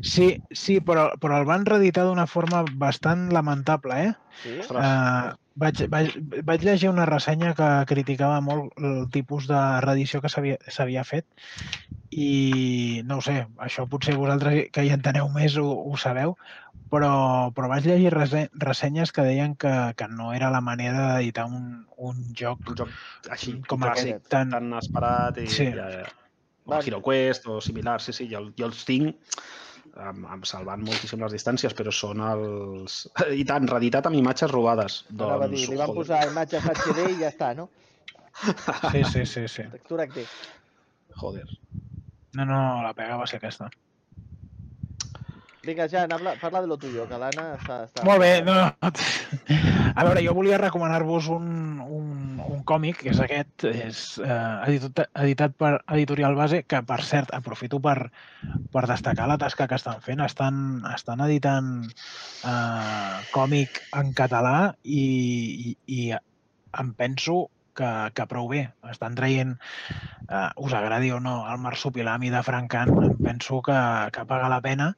Sí, 0.02 0.30
sí, 0.50 0.78
però, 0.84 1.10
però 1.20 1.40
el 1.40 1.48
van 1.48 1.66
reeditar 1.66 2.06
d'una 2.08 2.26
forma 2.26 2.64
bastant 2.80 3.28
lamentable, 3.34 4.00
eh? 4.08 4.14
Sí? 4.42 4.56
Uh, 4.70 5.34
vaig, 5.58 5.84
vaig, 5.90 6.14
vaig 6.46 6.64
llegir 6.64 6.90
una 6.90 7.06
ressenya 7.08 7.54
que 7.58 7.68
criticava 7.90 8.40
molt 8.44 8.74
el 8.78 9.08
tipus 9.14 9.48
de 9.50 9.60
reedició 9.84 10.22
que 10.22 10.30
s'havia 10.32 10.58
s'havia 10.70 11.04
fet 11.08 11.26
i 12.14 13.02
no 13.04 13.18
ho 13.18 13.24
sé, 13.24 13.42
això 13.64 13.84
potser 13.90 14.16
vosaltres 14.16 14.70
que 14.72 14.84
hi 14.86 14.94
enteneu 14.94 15.28
més 15.34 15.58
ho, 15.60 15.66
ho 15.68 15.98
sabeu, 16.00 16.36
però, 16.92 17.12
però 17.56 17.68
vaig 17.68 17.84
llegir 17.84 18.14
ressenyes 18.14 19.12
que 19.12 19.26
deien 19.26 19.56
que, 19.60 19.74
que 19.98 20.08
no 20.08 20.32
era 20.32 20.50
la 20.54 20.62
manera 20.64 21.04
d'editar 21.10 21.44
un, 21.50 21.84
un 21.96 22.22
joc 22.38 22.72
un 22.72 22.78
joc 22.80 22.94
així, 23.34 23.58
com 23.68 23.84
clàssic, 23.84 24.16
aquest, 24.16 24.30
tan... 24.32 24.54
tan 24.56 24.72
esperat 24.80 25.42
i 25.42 25.48
Sí. 25.52 25.68
ja, 25.74 25.90
ja. 25.98 26.08
O 26.68 26.76
Hero 26.84 27.00
Quest 27.00 27.46
o 27.48 27.62
similar, 27.64 27.96
sí, 28.04 28.12
sí, 28.12 28.26
jo, 28.28 28.42
jo 28.58 28.66
els 28.68 28.82
tinc 28.84 29.16
salvant 30.48 30.84
moltíssim 30.86 31.22
les 31.24 31.34
distàncies, 31.34 31.74
però 31.74 31.92
són 31.94 32.22
els... 32.24 33.00
I 33.42 33.44
tant, 33.48 33.68
reeditat 33.70 34.06
amb 34.08 34.18
imatges 34.18 34.52
robades. 34.52 35.02
Anava 35.16 35.48
a 35.48 35.50
dir, 35.50 35.64
Doncs, 35.64 35.72
li 35.72 35.80
van 35.80 35.92
joder. 35.92 35.98
posar 36.02 36.22
imatges 36.30 36.70
HD 36.70 37.10
i 37.10 37.18
ja 37.24 37.32
està, 37.32 37.52
no? 37.58 37.68
Sí, 38.94 39.02
sí, 39.10 39.24
sí, 39.26 39.48
sí. 39.50 39.66
Textura 39.72 40.06
HD. 40.06 40.24
Joder. 41.18 41.46
No, 42.38 42.44
no, 42.44 42.58
la 42.84 42.94
pega 42.94 43.16
va 43.18 43.26
ser 43.26 43.40
aquesta. 43.40 43.66
Vinga, 45.68 45.88
Jan, 45.90 46.12
habla, 46.14 46.34
parla 46.40 46.62
de 46.62 46.68
lo 46.70 46.78
tuyo, 46.80 47.04
que 47.10 47.18
l'Anna 47.20 47.48
està, 47.58 47.80
està... 47.88 48.04
Molt 48.06 48.22
bé, 48.22 48.30
no. 48.46 48.54
A 49.98 50.04
veure, 50.06 50.22
jo 50.24 50.32
volia 50.38 50.60
recomanar-vos 50.62 51.26
un, 51.34 51.48
un, 51.82 52.06
còmic 52.68 53.04
és 53.08 53.20
aquest, 53.24 53.64
és 53.68 54.00
eh, 54.20 54.68
editat, 54.68 55.08
editat 55.24 55.54
per 55.60 55.72
Editorial 55.96 56.36
Base, 56.38 56.62
que, 56.68 56.82
per 56.84 57.00
cert, 57.06 57.32
aprofito 57.36 57.80
per, 57.84 57.96
per 58.74 58.84
destacar 58.90 59.28
la 59.30 59.38
tasca 59.40 59.68
que 59.70 59.78
estan 59.78 60.02
fent. 60.04 60.22
Estan, 60.24 60.80
estan 60.92 61.24
editant 61.26 61.70
eh, 61.88 63.14
còmic 63.32 63.80
en 64.00 64.12
català 64.18 64.56
i, 64.82 65.04
i, 65.70 65.76
i 65.98 66.10
em 66.12 66.92
penso 66.98 67.46
que, 67.78 67.90
que 68.14 68.28
prou 68.30 68.50
bé. 68.52 68.66
Estan 68.92 69.16
traient, 69.18 69.56
eh, 70.28 70.48
us 70.60 70.76
agradi 70.76 71.12
o 71.14 71.22
no, 71.24 71.40
el 71.48 71.60
marsupilami 71.64 72.32
de 72.34 72.44
Francan, 72.46 72.92
em 73.06 73.18
penso 73.30 73.62
que, 73.64 73.80
que 74.14 74.28
paga 74.28 74.52
la 74.52 74.62
pena 74.64 74.92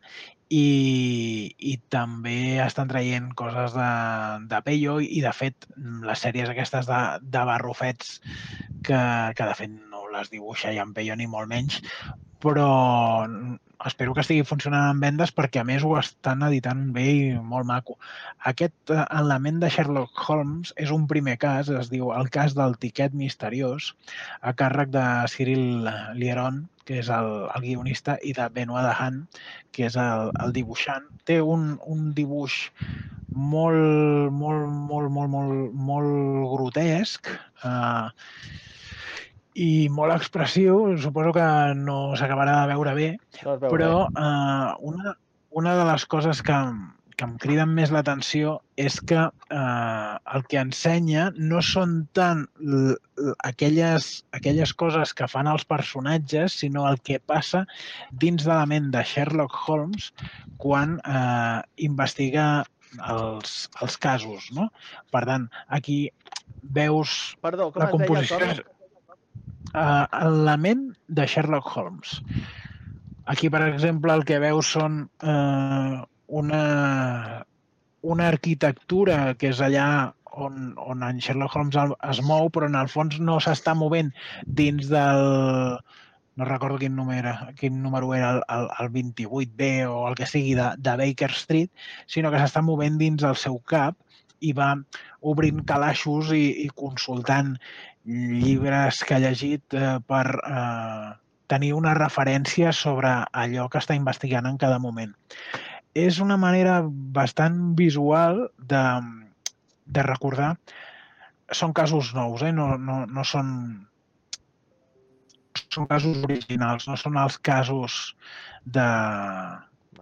i, 0.51 1.55
i 1.63 1.77
també 1.95 2.59
estan 2.65 2.91
traient 2.91 3.31
coses 3.39 3.75
de, 3.77 3.91
de 4.51 4.61
Peyo 4.67 4.99
i, 5.01 5.23
de 5.23 5.33
fet, 5.37 5.69
les 6.07 6.25
sèries 6.27 6.51
aquestes 6.51 6.91
de, 6.91 7.01
de 7.23 7.45
barrufets 7.47 8.17
que, 8.83 8.99
que, 8.99 9.47
de 9.47 9.55
fet, 9.57 9.77
no 9.95 10.09
les 10.11 10.33
dibuixa 10.33 10.75
ja 10.75 10.87
en 10.87 10.95
Peyo 10.97 11.15
ni 11.17 11.31
molt 11.31 11.51
menys, 11.51 11.79
però 12.43 12.67
espero 13.87 14.15
que 14.15 14.23
estigui 14.25 14.45
funcionant 14.47 14.91
en 14.93 15.01
vendes 15.03 15.33
perquè, 15.37 15.63
a 15.63 15.67
més, 15.67 15.85
ho 15.85 15.95
estan 15.99 16.45
editant 16.47 16.83
bé 16.97 17.07
i 17.11 17.23
molt 17.53 17.69
maco. 17.69 17.97
Aquest 18.51 18.93
eh, 18.93 19.05
element 19.19 19.61
de 19.63 19.71
Sherlock 19.73 20.25
Holmes 20.29 20.75
és 20.77 20.93
un 20.95 21.07
primer 21.11 21.37
cas, 21.43 21.71
es 21.83 21.91
diu 21.93 22.13
el 22.17 22.31
cas 22.35 22.57
del 22.59 22.77
tiquet 22.83 23.17
misteriós, 23.17 23.93
a 24.43 24.53
càrrec 24.57 24.93
de 24.97 25.07
Cyril 25.33 25.89
Lieron, 26.19 26.65
que 26.85 27.01
és 27.01 27.11
el, 27.15 27.31
el 27.55 27.67
guionista, 27.67 28.19
i 28.27 28.35
de 28.37 28.49
Benoit 28.55 28.87
Dahan, 28.87 29.23
que 29.73 29.87
és 29.89 29.97
el, 30.01 30.33
el 30.45 30.55
dibuixant. 30.57 31.07
Té 31.29 31.39
un, 31.41 31.77
un 31.87 32.11
dibuix 32.17 32.65
molt, 33.31 34.33
molt, 34.35 34.67
molt, 34.91 35.13
molt, 35.15 35.31
molt, 35.37 35.77
molt 35.91 36.51
grotesc, 36.57 37.31
eh, 37.65 38.09
i 39.61 39.89
molt 39.93 40.15
expressiu, 40.15 40.87
suposo 41.03 41.35
que 41.37 41.49
no 41.77 41.99
s'acabarà 42.17 42.63
de 42.63 42.71
veure 42.73 42.95
bé, 42.97 43.11
No 43.45 43.59
veu 43.61 43.75
però 43.75 43.91
bé. 44.07 44.23
eh, 44.25 44.71
una, 44.93 45.17
una 45.61 45.75
de 45.77 45.85
les 45.91 46.07
coses 46.09 46.41
que, 46.47 46.57
que 47.17 47.27
em 47.29 47.35
criden 47.43 47.75
més 47.77 47.93
l'atenció 47.93 48.55
és 48.81 48.97
que 49.05 49.21
eh, 49.21 50.15
el 50.37 50.47
que 50.49 50.63
ensenya 50.63 51.27
no 51.37 51.61
són 51.61 52.07
tant 52.17 52.47
aquelles, 53.51 54.09
aquelles 54.39 54.73
coses 54.73 55.13
que 55.13 55.29
fan 55.29 55.51
els 55.53 55.67
personatges, 55.69 56.57
sinó 56.63 56.87
el 56.89 57.01
que 57.05 57.21
passa 57.21 57.67
dins 58.25 58.47
de 58.49 58.55
la 58.55 58.65
ment 58.71 58.89
de 58.95 59.05
Sherlock 59.05 59.61
Holmes 59.69 60.11
quan 60.57 60.97
eh, 61.05 61.61
investiga 61.91 62.65
els, 63.13 63.69
els 63.83 64.01
casos. 64.01 64.49
No? 64.57 64.71
Per 65.13 65.27
tant, 65.29 65.51
aquí 65.69 66.03
veus 66.63 67.37
Perdó, 67.45 67.71
com 67.73 67.85
la 67.85 68.25
es 68.25 68.33
deia 68.33 68.80
uh, 69.75 70.07
la 70.47 70.57
ment 70.57 70.89
de 71.09 71.27
Sherlock 71.27 71.77
Holmes. 71.77 72.21
Aquí, 73.31 73.51
per 73.51 73.63
exemple, 73.69 74.15
el 74.15 74.25
que 74.27 74.41
veus 74.43 74.73
són 74.77 75.05
uh, 75.23 76.01
una, 76.41 76.63
una 78.03 78.29
arquitectura 78.33 79.35
que 79.39 79.53
és 79.53 79.61
allà 79.63 79.87
on, 80.31 80.75
on 80.79 81.03
en 81.07 81.19
Sherlock 81.19 81.57
Holmes 81.57 81.79
es 82.11 82.21
mou, 82.27 82.51
però 82.51 82.69
en 82.71 82.79
el 82.79 82.91
fons 82.91 83.19
no 83.21 83.39
s'està 83.43 83.77
movent 83.79 84.13
dins 84.47 84.91
del... 84.93 85.81
No 86.39 86.47
recordo 86.47 86.79
quin 86.81 86.95
número 86.97 87.19
era, 87.19 87.53
quin 87.59 87.83
número 87.83 88.15
era 88.15 88.31
el, 88.37 88.39
el, 88.55 88.69
el 88.81 88.91
28B 88.95 89.67
o 89.91 90.07
el 90.09 90.15
que 90.17 90.29
sigui 90.31 90.55
de, 90.57 90.71
de 90.79 90.95
Baker 90.97 91.29
Street, 91.37 91.69
sinó 92.09 92.31
que 92.33 92.41
s'està 92.41 92.63
movent 92.65 92.97
dins 93.03 93.27
el 93.27 93.37
seu 93.37 93.59
cap 93.69 93.99
i 94.41 94.55
va 94.57 94.71
obrint 95.33 95.61
calaixos 95.69 96.31
i, 96.33 96.45
i 96.65 96.69
consultant 96.83 97.57
llibres 98.05 99.03
que 99.05 99.17
ha 99.17 99.23
llegit 99.23 99.77
eh, 99.77 99.99
per 100.07 100.25
eh, 100.39 101.11
tenir 101.51 101.73
una 101.75 101.95
referència 101.99 102.73
sobre 102.73 103.13
allò 103.33 103.69
que 103.69 103.81
està 103.83 103.97
investigant 103.99 104.47
en 104.49 104.59
cada 104.59 104.79
moment. 104.79 105.13
És 105.99 106.21
una 106.23 106.39
manera 106.39 106.81
bastant 106.87 107.75
visual 107.79 108.47
de, 108.59 108.85
de 109.87 110.07
recordar... 110.07 110.55
Són 111.51 111.73
casos 111.75 112.13
nous, 112.15 112.45
eh? 112.47 112.53
no, 112.55 112.77
no, 112.79 113.01
no 113.11 113.25
són 113.27 113.49
són 115.75 115.89
casos 115.91 116.21
originals, 116.23 116.87
no 116.87 116.95
són 116.95 117.17
els 117.19 117.39
casos 117.43 117.97
de, 118.63 118.87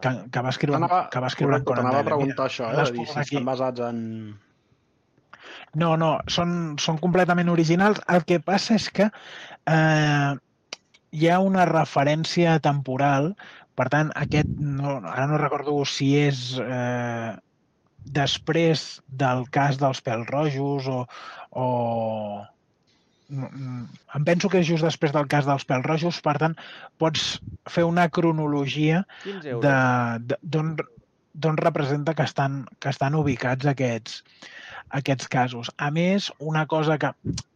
que, 0.01 0.13
que 0.33 0.43
va 0.45 0.53
escriure, 0.53 0.81
que 1.13 1.23
va 1.25 1.31
escriure 1.33 1.57
en 1.57 1.65
correcte, 1.65 1.71
Conan 1.71 1.89
t'anava 1.89 2.05
a 2.05 2.09
preguntar 2.11 2.47
això, 2.49 2.69
eh? 2.69 2.77
De 2.77 2.99
dir, 2.99 3.07
si 3.09 3.23
estan 3.25 3.49
basats 3.49 3.85
en... 3.89 4.03
No, 5.75 5.97
no, 6.01 6.19
són, 6.33 6.77
són 6.81 6.99
completament 6.99 7.49
originals. 7.53 8.01
El 8.09 8.25
que 8.25 8.41
passa 8.41 8.75
és 8.79 8.89
que 8.91 9.11
eh, 9.11 10.33
hi 11.13 11.29
ha 11.29 11.39
una 11.45 11.67
referència 11.69 12.59
temporal, 12.65 13.35
per 13.79 13.89
tant, 13.93 14.11
aquest, 14.17 14.49
no, 14.59 14.99
ara 15.07 15.27
no 15.31 15.39
recordo 15.39 15.85
si 15.87 16.15
és 16.19 16.57
eh, 16.63 17.35
després 18.05 19.01
del 19.09 19.45
cas 19.55 19.79
dels 19.79 20.01
pèls 20.03 20.27
rojos 20.33 20.89
o, 20.89 21.03
o 21.53 21.67
em 23.31 24.25
penso 24.25 24.49
que 24.49 24.63
és 24.63 24.67
just 24.71 24.85
després 24.87 25.13
del 25.13 25.27
cas 25.29 25.45
dels 25.45 25.67
pèls 25.69 25.85
rojos, 25.85 26.21
per 26.25 26.39
tant, 26.41 26.55
pots 26.97 27.35
fer 27.69 27.85
una 27.85 28.09
cronologia 28.09 29.03
15 29.25 29.51
euros. 29.53 29.63
de- 29.67 30.25
de- 30.33 30.39
d'on 30.43 30.77
d'on 31.39 31.57
representa 31.57 32.15
que 32.19 32.25
estan, 32.25 32.65
que 32.81 32.89
estan 32.89 33.15
ubicats 33.15 33.67
aquests, 33.71 34.25
aquests 34.91 35.29
casos. 35.29 35.71
A 35.77 35.91
més, 35.91 36.31
una 36.39 36.67
cosa 36.67 36.99
que 36.99 37.13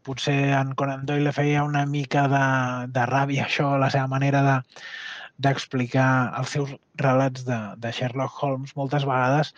potser 0.07 0.53
en 0.59 0.75
Conan 0.79 1.07
Doyle 1.07 1.33
feia 1.33 1.65
una 1.65 1.85
mica 1.87 2.27
de, 2.29 2.45
de 2.93 3.07
ràbia, 3.09 3.47
això, 3.47 3.75
la 3.79 3.91
seva 3.95 4.09
manera 4.11 4.43
de 4.49 4.61
d'explicar 5.43 6.09
els 6.39 6.53
seus 6.55 6.75
relats 7.01 7.47
de, 7.47 7.57
de 7.83 7.91
Sherlock 7.91 8.43
Holmes, 8.45 8.77
moltes 8.79 9.07
vegades 9.09 9.55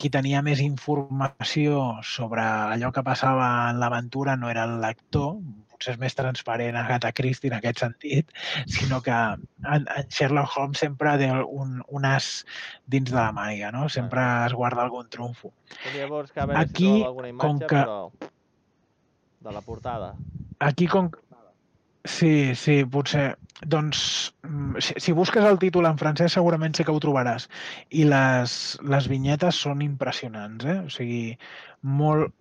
qui 0.00 0.08
tenia 0.10 0.40
més 0.42 0.62
informació 0.64 2.00
sobre 2.08 2.42
allò 2.42 2.90
que 2.96 3.04
passava 3.04 3.48
en 3.70 3.78
l'aventura 3.82 4.36
no 4.40 4.48
era 4.50 4.64
el 4.64 4.78
lector, 4.80 5.36
potser 5.74 5.94
és 5.96 6.00
més 6.00 6.14
transparent 6.16 6.78
Agatha 6.80 7.10
Christie 7.16 7.50
en 7.52 7.58
aquest 7.58 7.82
sentit, 7.84 8.30
sinó 8.70 9.00
que 9.04 9.14
en, 9.14 9.44
en 9.66 10.08
Sherlock 10.08 10.54
Holmes 10.56 10.80
sempre 10.86 11.16
té 11.20 11.28
un, 11.34 11.80
un 11.88 12.06
as 12.08 12.30
dins 12.86 13.10
de 13.10 13.18
la 13.18 13.30
màniga, 13.36 13.72
no? 13.74 13.88
Sempre 13.92 14.22
es 14.46 14.54
guarda 14.56 14.86
algun 14.86 15.10
trumfo. 15.12 15.52
Doncs 15.74 15.98
llavors, 15.98 16.32
que 16.32 16.40
a 16.40 16.48
veure 16.50 16.62
Aquí, 16.64 16.88
si 16.88 17.04
alguna 17.10 17.34
com 17.34 17.58
imatge, 17.58 17.68
que- 17.74 17.82
però... 17.82 18.30
De 19.44 19.52
la 19.52 19.60
portada. 19.60 20.14
Aquí 20.64 20.86
com... 20.88 21.10
Sí, 22.04 22.54
sí, 22.54 22.82
potser. 22.84 23.34
Doncs, 23.64 23.98
mm, 24.44 24.80
si, 24.84 24.94
si 25.00 25.12
busques 25.16 25.44
el 25.48 25.56
títol 25.60 25.86
en 25.88 25.96
francès 26.00 26.34
segurament 26.36 26.74
sí 26.76 26.84
que 26.84 26.92
ho 26.92 27.00
trobaràs. 27.00 27.46
I 27.96 28.04
les, 28.08 28.56
les 28.84 29.08
vinyetes 29.08 29.60
són 29.66 29.80
impressionants, 29.84 30.64
eh? 30.68 30.78
O 30.84 30.92
sigui, 30.92 31.22
molt... 31.82 32.32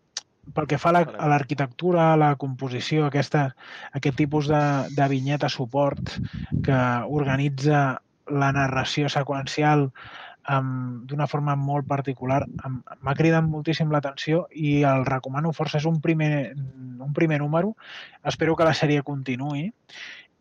Pel 0.53 0.68
que 0.68 0.78
fa 0.78 0.90
a 0.91 0.94
la- 0.99 1.06
a 1.18 1.28
l'arquitectura, 1.32 2.14
a 2.14 2.18
la 2.20 2.36
composició, 2.36 3.06
aquesta, 3.07 3.56
aquest 3.94 4.18
tipus 4.20 4.48
de, 4.52 4.64
de 4.91 5.07
vinyeta 5.07 5.49
suport 5.49 6.18
que 6.61 6.76
organitza 7.07 8.02
la 8.28 8.52
narració 8.56 9.10
seqüencial 9.10 9.90
d'una 10.44 11.26
forma 11.32 11.56
molt 11.56 11.88
particular, 11.88 12.41
m'ha 12.99 13.15
cridat 13.15 13.45
moltíssim 13.48 13.91
l'atenció 13.91 14.41
i 14.52 14.82
el 14.84 15.06
recomano 15.07 15.53
força. 15.56 15.78
És 15.80 15.86
un 15.88 16.02
primer, 16.02 16.52
un 16.99 17.14
primer 17.15 17.40
número. 17.40 17.78
Espero 18.28 18.56
que 18.60 18.68
la 18.68 18.74
sèrie 18.76 19.03
continuï 19.07 19.70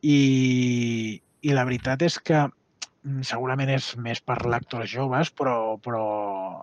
i, 0.03 1.23
i 1.43 1.55
la 1.55 1.65
veritat 1.69 2.03
és 2.03 2.19
que 2.19 2.41
mm, 2.49 3.23
segurament 3.23 3.70
és 3.70 3.93
més 3.97 4.20
per 4.20 4.41
lectors 4.51 4.91
joves, 4.91 5.31
però, 5.31 5.79
però 5.79 6.03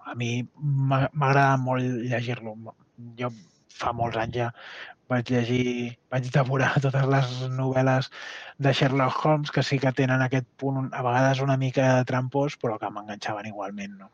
a 0.03 0.15
mi 0.19 0.43
m'agrada 0.59 1.55
molt 1.63 1.83
llegir-lo. 2.11 2.57
Jo 3.21 3.31
fa 3.79 3.93
molts 4.01 4.19
anys 4.25 4.39
ja 4.41 4.49
vaig 5.09 5.31
llegir, 5.33 5.97
vaig 6.13 6.29
devorar 6.33 6.71
totes 6.85 7.07
les 7.13 7.33
novel·les 7.55 8.09
de 8.65 8.73
Sherlock 8.73 9.25
Holmes, 9.25 9.51
que 9.55 9.63
sí 9.65 9.79
que 9.81 9.93
tenen 9.97 10.23
aquest 10.25 10.47
punt 10.61 10.89
a 10.93 11.03
vegades 11.05 11.43
una 11.45 11.57
mica 11.57 11.91
trampós, 12.09 12.57
però 12.61 12.77
que 12.81 12.91
m'enganxaven 12.93 13.49
igualment. 13.51 13.97
No? 14.03 14.11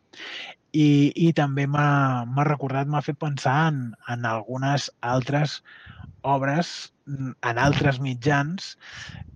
I, 0.76 0.88
i 1.27 1.31
també 1.35 1.67
m'ha 1.72 2.47
recordat, 2.47 2.89
m'ha 2.91 3.03
fet 3.05 3.19
pensar 3.22 3.59
en, 3.69 3.85
en 4.11 4.27
algunes 4.27 4.89
altres 5.15 5.61
obres 6.26 6.91
en 7.05 7.59
altres 7.61 7.99
mitjans 8.01 8.72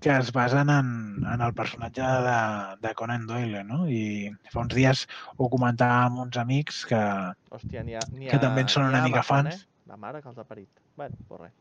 que 0.02 0.10
es 0.10 0.32
basen 0.34 0.72
en, 0.74 0.88
en 1.34 1.42
el 1.46 1.54
personatge 1.54 2.02
de, 2.02 2.40
de 2.82 2.94
Conan 2.98 3.28
Doyle, 3.30 3.64
no? 3.64 3.84
I 3.86 4.32
fa 4.50 4.64
uns 4.64 4.74
dies 4.74 5.06
ho 5.38 5.50
comentàvem 5.54 6.10
amb 6.10 6.24
uns 6.26 6.40
amics 6.42 6.82
que, 6.90 7.02
Hòstia, 7.54 7.86
ha... 8.00 8.06
que 8.24 8.42
també 8.42 8.66
en 8.66 8.74
són 8.74 8.90
una 8.90 9.04
mica 9.06 9.22
fans. 9.26 9.62
Eh? 9.62 9.90
La 9.94 9.98
mare 10.02 10.24
que 10.24 10.30
els 10.32 10.42
ha 10.42 10.48
parit. 10.50 10.70
Bueno, 11.00 11.16
pues 11.30 11.40
res. 11.40 11.54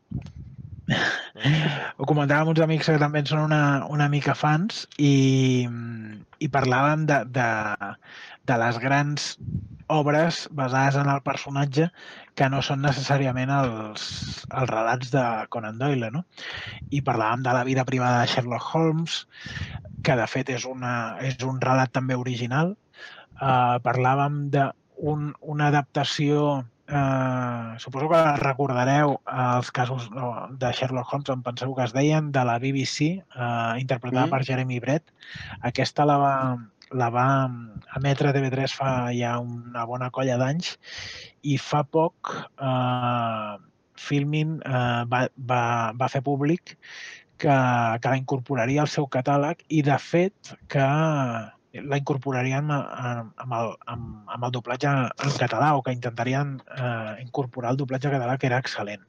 Ho 1.97 2.05
comentàvem 2.09 2.49
uns 2.51 2.59
amics 2.59 2.89
que 2.91 2.99
també 2.99 3.21
en 3.23 3.27
són 3.29 3.45
una, 3.45 3.59
una 3.87 4.07
mica 4.11 4.33
fans 4.35 4.81
i, 4.99 5.63
i 6.43 6.47
parlàvem 6.51 7.05
de, 7.07 7.19
de, 7.37 7.45
de 8.51 8.57
les 8.59 8.79
grans 8.83 9.27
obres 9.95 10.41
basades 10.59 10.97
en 10.99 11.07
el 11.13 11.21
personatge 11.23 11.87
que 12.35 12.49
no 12.51 12.59
són 12.67 12.83
necessàriament 12.83 13.53
els, 13.61 14.09
els 14.49 14.73
relats 14.73 15.13
de 15.13 15.23
Conan 15.55 15.79
Doyle, 15.79 16.09
no? 16.17 16.25
I 16.91 16.99
parlàvem 17.07 17.45
de 17.45 17.53
la 17.55 17.63
vida 17.69 17.85
privada 17.87 18.25
de 18.25 18.33
Sherlock 18.33 18.73
Holmes, 18.75 19.21
que 20.03 20.17
de 20.19 20.25
fet 20.33 20.51
és, 20.57 20.65
una, 20.67 20.97
és 21.29 21.39
un 21.47 21.63
relat 21.63 21.95
també 21.95 22.19
original. 22.19 22.75
Uh, 23.39 23.79
parlàvem 23.87 24.49
de 24.51 24.67
un, 25.13 25.31
una 25.55 25.71
adaptació 25.71 26.65
Eh, 26.89 27.77
suposo 27.77 28.09
que 28.09 28.19
recordareu 28.41 29.19
els 29.29 29.69
casos 29.71 30.07
no, 30.09 30.47
de 30.57 30.71
Sherlock 30.73 31.13
Holmes, 31.13 31.29
em 31.29 31.43
penseu 31.45 31.75
que 31.77 31.85
es 31.85 31.93
deien, 31.93 32.31
de 32.33 32.43
la 32.49 32.57
BBC, 32.57 33.11
eh, 33.21 33.73
interpretada 33.77 34.25
Mm. 34.25 34.31
per 34.33 34.43
Jeremy 34.47 34.79
Brett. 34.79 35.13
Aquesta 35.61 36.05
la 36.05 36.17
va, 36.17 36.35
la 36.91 37.09
va 37.13 37.27
emetre 37.95 38.33
TV3 38.33 38.73
fa 38.73 39.11
ja 39.13 39.37
una 39.39 39.85
bona 39.85 40.09
colla 40.09 40.37
d'anys 40.41 40.77
i 41.43 41.57
fa 41.61 41.83
poc 41.83 42.33
eh, 42.57 43.57
Filmin 43.99 44.59
eh, 44.65 45.03
va, 45.11 45.27
va, 45.37 45.61
va 45.93 46.07
fer 46.09 46.23
públic 46.23 46.77
que, 47.37 47.55
que 48.01 48.09
la 48.09 48.17
incorporaria 48.17 48.81
al 48.81 48.87
seu 48.87 49.05
catàleg 49.07 49.61
i, 49.69 49.81
de 49.85 49.97
fet, 50.01 50.55
que 50.67 50.87
la 51.73 51.99
incorporarien 52.01 52.71
amb, 52.73 53.53
el, 53.53 53.71
amb, 53.93 54.29
amb 54.33 54.45
el 54.47 54.53
doblatge 54.55 54.89
en 54.89 55.35
català 55.37 55.75
o 55.77 55.83
que 55.85 55.93
intentarien 55.93 56.57
eh, 56.75 57.21
incorporar 57.23 57.73
el 57.75 57.81
doblatge 57.81 58.11
català, 58.13 58.37
que 58.37 58.49
era 58.49 58.61
excel·lent. 58.63 59.05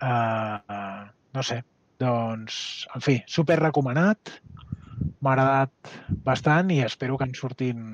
Eh, 0.00 0.08
eh, 0.08 1.04
no 1.36 1.44
sé, 1.44 1.62
doncs, 2.00 2.58
en 2.96 3.04
fi, 3.04 3.18
super 3.28 3.58
recomanat, 3.60 4.32
m'ha 5.20 5.32
agradat 5.34 5.94
bastant 6.24 6.72
i 6.72 6.80
espero 6.84 7.18
que 7.20 7.28
en 7.28 7.34
surtin 7.36 7.86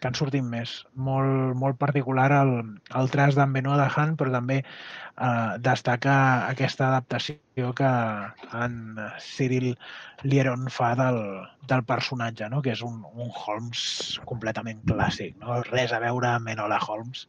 que 0.00 0.08
en 0.08 0.16
surtin 0.16 0.46
més. 0.48 0.72
Molt, 1.08 1.54
molt 1.60 1.78
particular 1.80 2.28
el, 2.34 2.52
el 2.96 3.10
tras 3.12 3.36
d'en 3.36 3.52
Benoit 3.52 3.80
de 3.80 3.88
Han, 3.94 4.16
però 4.20 4.32
també 4.32 4.60
eh, 4.62 5.50
destaca 5.66 6.14
aquesta 6.48 6.88
adaptació 6.88 7.74
que 7.76 7.90
en 8.64 8.78
Cyril 9.20 9.74
Lieron 10.24 10.68
fa 10.72 10.94
del, 10.98 11.20
del 11.68 11.84
personatge, 11.88 12.48
no? 12.52 12.62
que 12.64 12.72
és 12.72 12.82
un, 12.86 13.02
un 13.12 13.28
Holmes 13.28 13.84
completament 14.28 14.82
clàssic. 14.88 15.36
No? 15.44 15.60
Res 15.68 15.92
a 15.92 16.00
veure 16.02 16.32
amb 16.32 16.52
Enola 16.56 16.80
Holmes. 16.88 17.26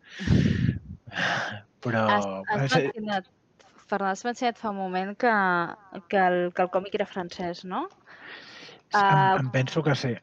Però... 1.83 2.07
Has, 2.07 2.27
has 2.55 2.75
mencionat, 2.79 3.31
Ferran, 3.91 4.13
has 4.13 4.23
mencionat 4.23 4.59
fa 4.59 4.71
un 4.71 4.79
moment 4.79 5.15
que, 5.19 5.31
que, 6.07 6.23
el, 6.23 6.43
que 6.55 6.63
el 6.63 6.71
còmic 6.71 6.95
era 7.01 7.09
francès, 7.09 7.65
no? 7.67 7.89
em, 8.91 8.99
ah, 8.99 9.35
em 9.39 9.49
penso 9.51 9.83
que 9.83 9.95
sí. 9.95 10.15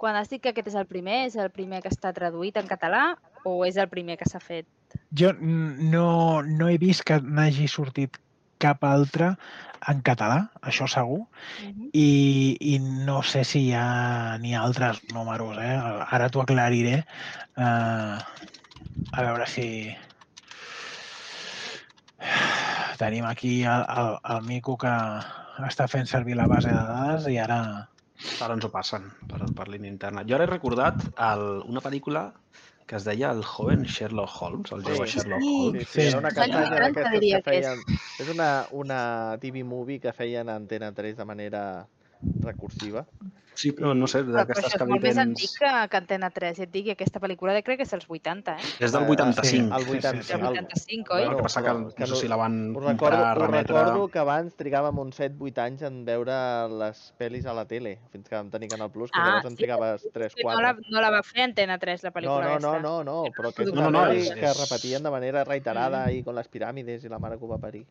Quan 0.00 0.16
has 0.16 0.30
dit 0.32 0.40
que 0.40 0.54
aquest 0.54 0.70
és 0.70 0.76
el 0.80 0.86
primer, 0.88 1.26
és 1.28 1.36
el 1.36 1.50
primer 1.52 1.82
que 1.84 1.90
està 1.92 2.14
traduït 2.16 2.56
en 2.56 2.68
català 2.70 3.02
o 3.44 3.58
és 3.66 3.76
el 3.76 3.88
primer 3.92 4.16
que 4.16 4.28
s'ha 4.30 4.40
fet? 4.40 4.66
Jo 5.12 5.34
no, 5.36 6.40
no 6.40 6.68
he 6.70 6.78
vist 6.80 7.04
que 7.04 7.18
n'hagi 7.20 7.68
sortit 7.68 8.16
cap 8.60 8.84
altre 8.84 9.34
en 9.92 10.00
català, 10.04 10.38
això 10.70 10.86
segur, 10.92 11.20
i, 11.92 12.08
i 12.60 12.78
no 12.80 13.20
sé 13.24 13.44
si 13.48 13.62
hi 13.66 13.74
ha 13.76 14.36
ni 14.40 14.52
altres 14.56 15.00
números, 15.12 15.56
eh? 15.60 15.76
Ara 16.16 16.28
t'ho 16.32 16.44
aclariré. 16.44 17.02
Uh, 17.56 18.16
a 19.12 19.24
veure 19.24 19.46
si... 19.48 19.68
Tenim 23.00 23.24
aquí 23.24 23.62
el, 23.64 23.86
el, 24.00 24.10
el 24.34 24.44
Mico 24.48 24.76
que 24.80 24.92
està 25.68 25.88
fent 25.88 26.08
servir 26.08 26.36
la 26.36 26.48
base 26.48 26.72
de 26.72 26.84
dades 26.92 27.28
i 27.32 27.40
ara... 27.40 27.62
Ara 28.44 28.54
ens 28.56 28.64
ho 28.64 28.70
passen 28.72 29.06
per, 29.28 29.40
per 29.56 29.68
línia 29.68 29.90
interna. 29.90 30.24
Jo 30.28 30.36
ara 30.36 30.44
he 30.44 30.50
recordat 30.50 31.06
el, 31.16 31.62
una 31.68 31.80
pel·lícula 31.84 32.32
que 32.90 32.96
es 32.98 33.04
deia 33.06 33.30
El 33.30 33.44
joven 33.46 33.84
Sherlock 33.86 34.32
Holmes, 34.42 34.72
el 34.74 34.82
jove 34.82 35.06
Sí. 35.06 35.18
Sherlock 35.20 35.40
Sí. 35.44 35.54
Holmes. 35.60 35.88
Sí, 35.88 36.00
sí, 36.00 36.06
era 36.08 36.18
una 36.18 36.30
Sí. 36.30 36.40
Sembla 36.40 36.64
d'aquestes 36.70 37.04
que 37.04 37.14
diria 37.20 37.40
que 37.42 37.50
que 37.50 37.58
és. 37.60 37.66
feien... 37.66 38.00
És 38.24 38.28
una, 38.34 38.48
una 38.72 39.00
TV 39.40 39.62
movie 39.64 40.00
que 40.00 40.12
feien 40.12 40.48
a 40.50 40.56
Antena 40.56 40.92
3 40.92 41.16
de 41.16 41.24
manera 41.24 41.62
recursiva. 42.42 43.06
Sí, 43.60 43.72
però 43.76 43.90
no 43.92 44.06
sé, 44.08 44.20
Però, 44.22 44.30
però 44.30 44.38
d'aquestes 44.46 44.72
que 44.72 44.84
és 44.84 44.88
molt 44.88 45.02
més 45.02 45.16
tens... 45.18 45.20
antic 45.26 45.50
que, 45.58 45.70
que 45.90 45.96
Antena 45.98 46.28
3. 46.32 46.56
Ja 46.56 46.62
et 46.64 46.70
dic, 46.72 46.86
i 46.86 46.92
aquesta 46.94 47.20
pel·lícula 47.20 47.52
de 47.52 47.60
crec 47.66 47.80
que 47.80 47.84
és 47.84 47.90
dels 47.92 48.06
80, 48.08 48.54
eh? 48.56 48.68
És 48.86 48.92
del 48.94 49.02
Eh, 49.04 49.10
85. 49.10 49.44
sí, 49.44 49.58
El 49.58 49.72
80, 49.74 50.22
sí, 50.22 50.32
Del 50.32 50.40
el- 50.40 50.46
85, 50.54 51.14
oi? 51.14 51.22
El 51.26 51.34
que 51.36 51.42
passa 51.42 51.60
que, 51.60 51.68
però 51.68 51.92
que 51.94 52.00
no 52.00 52.06
sé 52.06 52.12
no- 52.14 52.20
si 52.22 52.28
la 52.28 52.36
van 52.36 52.56
comprar, 52.72 52.94
recordo, 52.94 53.20
us 53.26 53.38
remetre... 53.42 53.74
recordo 53.74 54.08
que 54.08 54.18
abans 54.22 54.56
trigàvem 54.56 54.98
uns 55.02 55.18
7-8 55.20 55.58
anys 55.66 55.82
en 55.82 56.04
veure 56.06 56.38
les 56.78 57.02
pel·lis 57.18 57.44
a 57.44 57.52
la 57.52 57.66
tele, 57.66 57.98
fins 58.14 58.28
que 58.30 58.34
vam 58.38 58.48
tenir 58.50 58.70
Canal 58.70 58.90
Plus, 58.90 59.10
que 59.10 59.20
Ah, 59.20 59.26
llavors 59.26 59.44
en 59.50 59.56
sí? 59.58 59.64
trigaves 59.64 60.08
3-4. 60.14 60.30
Sí, 60.38 60.44
no, 60.46 60.60
la, 60.62 60.72
no 60.88 61.00
la 61.00 61.10
va 61.10 61.22
fer 61.22 61.42
Antena 61.42 61.76
3, 61.78 62.02
la 62.04 62.10
No, 62.10 62.14
pel·lícula 62.20 62.44
no, 62.44 62.48
no, 62.48 62.54
aquesta. 62.54 62.80
no, 62.80 63.04
no, 63.04 63.18
però 63.36 63.50
aquesta 63.50 63.74
No, 63.74 63.90
no, 63.90 64.06
no, 64.06 64.12
és- 64.12 64.30
que 64.32 64.40
és- 64.46 64.60
repetien 64.70 65.02
de 65.02 65.10
manera 65.10 65.44
reiterada 65.44 66.06
i 66.12 66.22
con 66.22 66.34
les 66.38 66.48
piràmides 66.48 67.04
i 67.04 67.08
la 67.12 67.18
mare 67.18 67.36
que 67.36 67.44
ho 67.44 67.48
va 67.48 67.58
parir. 67.58 67.84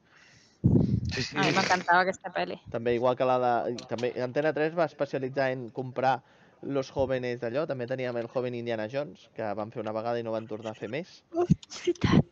Sí, 0.62 1.24
sí. 1.24 1.38
A 1.38 1.46
mi 1.48 1.54
m'encantava 1.56 2.02
aquesta 2.04 2.32
pel·li. 2.36 2.58
També 2.72 2.94
igual 2.98 3.16
que 3.18 3.26
la 3.26 3.38
de... 3.42 3.76
També 3.90 4.12
Antena 4.22 4.52
3 4.54 4.76
va 4.78 4.86
especialitzar 4.90 5.50
en 5.54 5.70
comprar 5.76 6.20
los 6.62 6.90
jóvenes 6.92 7.40
d'allò, 7.40 7.64
també 7.66 7.88
teníem 7.88 8.18
el 8.20 8.28
joven 8.28 8.56
Indiana 8.58 8.90
Jones, 8.92 9.30
que 9.34 9.48
van 9.56 9.72
fer 9.72 9.80
una 9.82 9.94
vegada 9.96 10.20
i 10.20 10.24
no 10.28 10.34
van 10.36 10.48
tornar 10.48 10.74
a 10.76 10.78
fer 10.78 10.90
més. 10.92 11.22
És 11.46 11.80
veritat. 11.86 12.26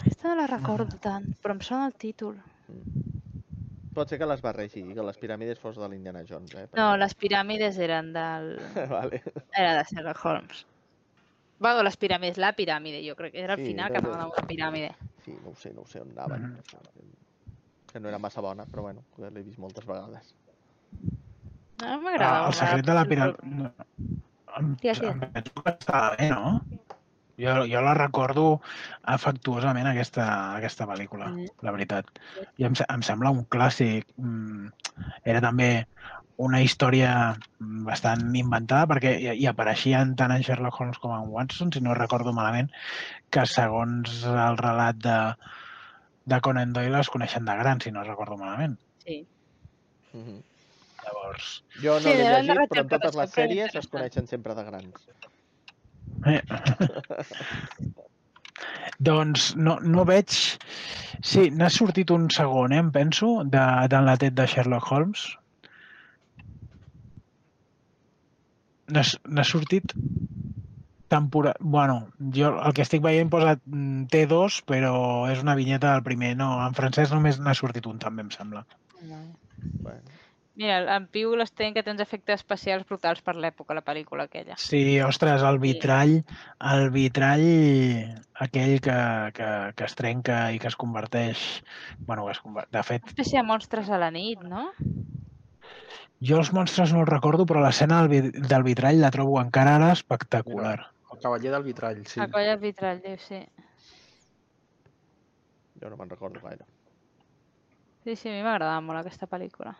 Aquesta 0.00 0.28
no 0.32 0.34
la 0.40 0.46
recordo 0.50 0.98
tant, 0.98 1.28
però 1.42 1.54
em 1.54 1.60
sona 1.62 1.86
el 1.86 1.94
títol. 1.94 2.40
Pot 3.94 4.10
ser 4.10 4.18
que 4.18 4.26
les 4.30 4.42
barregi 4.42 4.82
i 4.82 4.94
que 4.96 5.04
les 5.06 5.18
piràmides 5.18 5.58
fos 5.62 5.78
de 5.78 5.86
l'Indiana 5.90 6.24
Jones, 6.26 6.52
eh? 6.58 6.66
No, 6.78 6.96
les 6.98 7.14
piràmides 7.18 7.78
eren 7.82 8.10
del... 8.14 8.50
vale. 8.96 9.22
Era 9.54 9.76
de 9.78 9.84
Sherlock 9.88 10.24
Holmes. 10.26 10.64
Bueno, 11.58 11.82
les 11.86 11.96
piràmides, 11.98 12.38
la 12.38 12.52
piràmide, 12.54 13.00
jo 13.06 13.14
crec 13.18 13.32
que 13.34 13.42
era 13.46 13.54
al 13.54 13.62
Sí, 13.62 13.70
final 13.72 13.90
que 13.94 14.02
no. 14.02 14.12
anaven 14.12 14.26
a 14.26 14.28
una 14.34 14.46
piràmide. 14.46 14.92
Sí, 15.24 15.34
no 15.42 15.50
ho 15.50 15.56
sé, 15.58 15.72
no 15.74 15.82
ho 15.82 15.86
sé 15.86 16.00
on 16.02 16.10
anaven. 16.16 16.50
Mhm. 16.52 17.16
Que 17.92 18.00
no 18.00 18.08
era 18.10 18.18
massa 18.20 18.40
bona, 18.44 18.64
però 18.68 18.82
bueno, 18.88 19.04
l'he 19.18 19.42
vist 19.42 19.58
moltes 19.58 19.86
vegades. 19.88 20.34
No 21.82 21.94
m'agrada. 22.02 22.42
Ah, 22.44 22.48
el 22.50 22.54
secret 22.58 22.86
de 22.86 22.94
la 22.96 23.04
piràmide... 23.08 23.70
Em, 24.58 24.72
Digues, 24.82 24.98
digues. 25.00 25.14
em 25.14 25.20
penso 25.36 25.62
que 25.62 25.70
estava 25.76 26.16
bé, 26.18 26.28
no? 26.32 26.60
Jo, 27.38 27.52
jo 27.70 27.80
la 27.86 27.92
recordo 27.94 28.44
afectuosament, 29.14 29.86
aquesta, 29.86 30.24
aquesta 30.56 30.88
pel·lícula, 30.90 31.28
Mm. 31.30 31.46
la 31.62 31.70
veritat. 31.76 32.08
I 32.58 32.64
em, 32.66 32.74
se- 32.74 32.86
em 32.90 33.02
sembla 33.06 33.30
un 33.30 33.44
clàssic. 33.46 34.08
Mm, 34.16 34.72
Era 35.22 35.40
també 35.40 35.86
una 36.42 36.60
història 36.62 37.12
bastant 37.60 38.34
inventada, 38.34 38.88
perquè 38.90 39.12
hi, 39.20 39.28
hi 39.42 39.46
apareixien 39.46 40.16
tant 40.18 40.32
en 40.34 40.42
Sherlock 40.42 40.80
Holmes 40.80 40.98
com 40.98 41.14
en 41.14 41.28
Watson, 41.30 41.70
si 41.72 41.80
no 41.80 41.94
recordo 41.94 42.32
malament, 42.34 42.72
que 43.30 43.46
segons 43.46 44.24
el 44.26 44.58
relat 44.58 44.96
de, 45.06 45.16
de 46.28 46.40
Conan 46.44 46.74
Doyle 46.76 47.00
es 47.00 47.10
coneixen 47.14 47.48
de 47.48 47.56
gran, 47.62 47.80
si 47.80 47.92
no 47.94 48.04
recordo 48.04 48.36
malament. 48.36 48.76
Sí. 49.04 49.22
Mhm. 50.12 50.42
Llavors, 51.04 51.48
Jo 51.82 51.94
no 51.94 52.04
Sí, 52.04 52.12
l'he 52.18 52.28
de 52.34 52.42
llegit, 52.42 52.70
però 52.72 52.82
en 52.84 52.92
totes 52.92 53.16
les 53.20 53.34
sèries 53.36 53.74
es 53.80 53.88
coneixen 53.94 54.26
sempre 54.26 54.54
de 54.58 54.64
grans. 54.66 55.08
Eh. 56.26 56.42
doncs 59.10 59.52
no, 59.56 59.78
no 59.96 60.04
veig... 60.08 60.38
Sí, 61.28 61.48
n'ha 61.50 61.68
sortit 61.74 62.10
un 62.14 62.28
segon, 62.30 62.72
eh, 62.74 62.80
em 62.82 62.90
penso, 62.94 63.30
de, 63.54 63.62
d'enlatet 63.90 64.36
de 64.38 64.46
Sherlock 64.46 64.90
Holmes. 64.92 65.24
N'ha 68.94 69.44
sortit 69.44 69.94
temporada... 71.08 71.56
Bueno, 71.60 72.08
jo 72.34 72.52
el 72.60 72.76
que 72.76 72.84
estic 72.84 73.02
veient 73.04 73.32
posa 73.32 73.56
mm, 73.58 74.06
T2, 74.12 74.62
però 74.68 74.94
és 75.32 75.42
una 75.44 75.56
vinyeta 75.58 75.94
del 75.94 76.06
primer. 76.06 76.34
No, 76.38 76.52
en 76.66 76.76
francès 76.78 77.12
només 77.14 77.40
n'ha 77.40 77.56
sortit 77.58 77.88
un, 77.90 77.98
també, 78.02 78.26
em 78.26 78.32
sembla. 78.34 78.64
Bueno, 79.02 80.18
Mira, 80.58 80.80
en 80.96 81.04
Piu 81.06 81.36
l'Esten 81.38 81.70
que 81.70 81.84
té 81.86 81.92
uns 81.92 82.00
efectes 82.02 82.40
especials 82.40 82.82
brutals 82.88 83.20
per 83.22 83.36
l'època, 83.38 83.76
la 83.78 83.82
pel·lícula 83.86 84.24
aquella. 84.26 84.56
Sí, 84.58 84.80
ostres, 85.06 85.44
el 85.46 85.60
vitrall, 85.62 86.16
el 86.72 86.88
vitrall 86.90 87.44
aquell 88.42 88.80
que, 88.82 88.96
que, 89.36 89.52
que 89.78 89.86
es 89.86 89.94
trenca 90.00 90.40
i 90.50 90.58
que 90.58 90.66
es 90.66 90.74
converteix... 90.80 91.44
Bueno, 92.00 92.26
que 92.26 92.34
es 92.34 92.42
conver... 92.42 92.66
de 92.74 92.82
fet, 92.82 93.06
Una 93.06 93.14
espècie 93.14 93.38
de 93.38 93.46
monstres 93.46 93.86
a 93.94 94.02
la 94.02 94.10
nit, 94.10 94.42
no? 94.42 94.72
jo 96.26 96.38
els 96.42 96.50
monstres 96.50 96.92
no 96.92 97.04
els 97.04 97.10
recordo, 97.12 97.46
però 97.46 97.62
l'escena 97.62 98.02
del 98.10 98.64
vitrall 98.66 99.02
la 99.02 99.14
trobo 99.14 99.38
encara 99.38 99.76
ara 99.78 99.92
espectacular. 99.94 100.78
El 101.18 101.24
cavaller 101.24 101.50
del 101.50 101.64
vitrall, 101.66 102.04
sí. 102.06 102.20
A 102.22 102.28
colla 102.30 102.54
del 102.54 102.60
vitrall, 102.62 103.02
diu, 103.02 103.18
sí. 103.18 103.42
jo 105.78 105.90
no 105.90 105.96
me'n 105.98 106.10
recordo 106.10 106.42
gaire. 106.42 106.66
Sí, 108.04 108.14
sí, 108.14 108.28
a 108.30 108.34
mi 108.36 108.44
m'agradava 108.46 108.82
molt 108.84 109.00
aquesta 109.00 109.26
pel·lícula. 109.30 109.74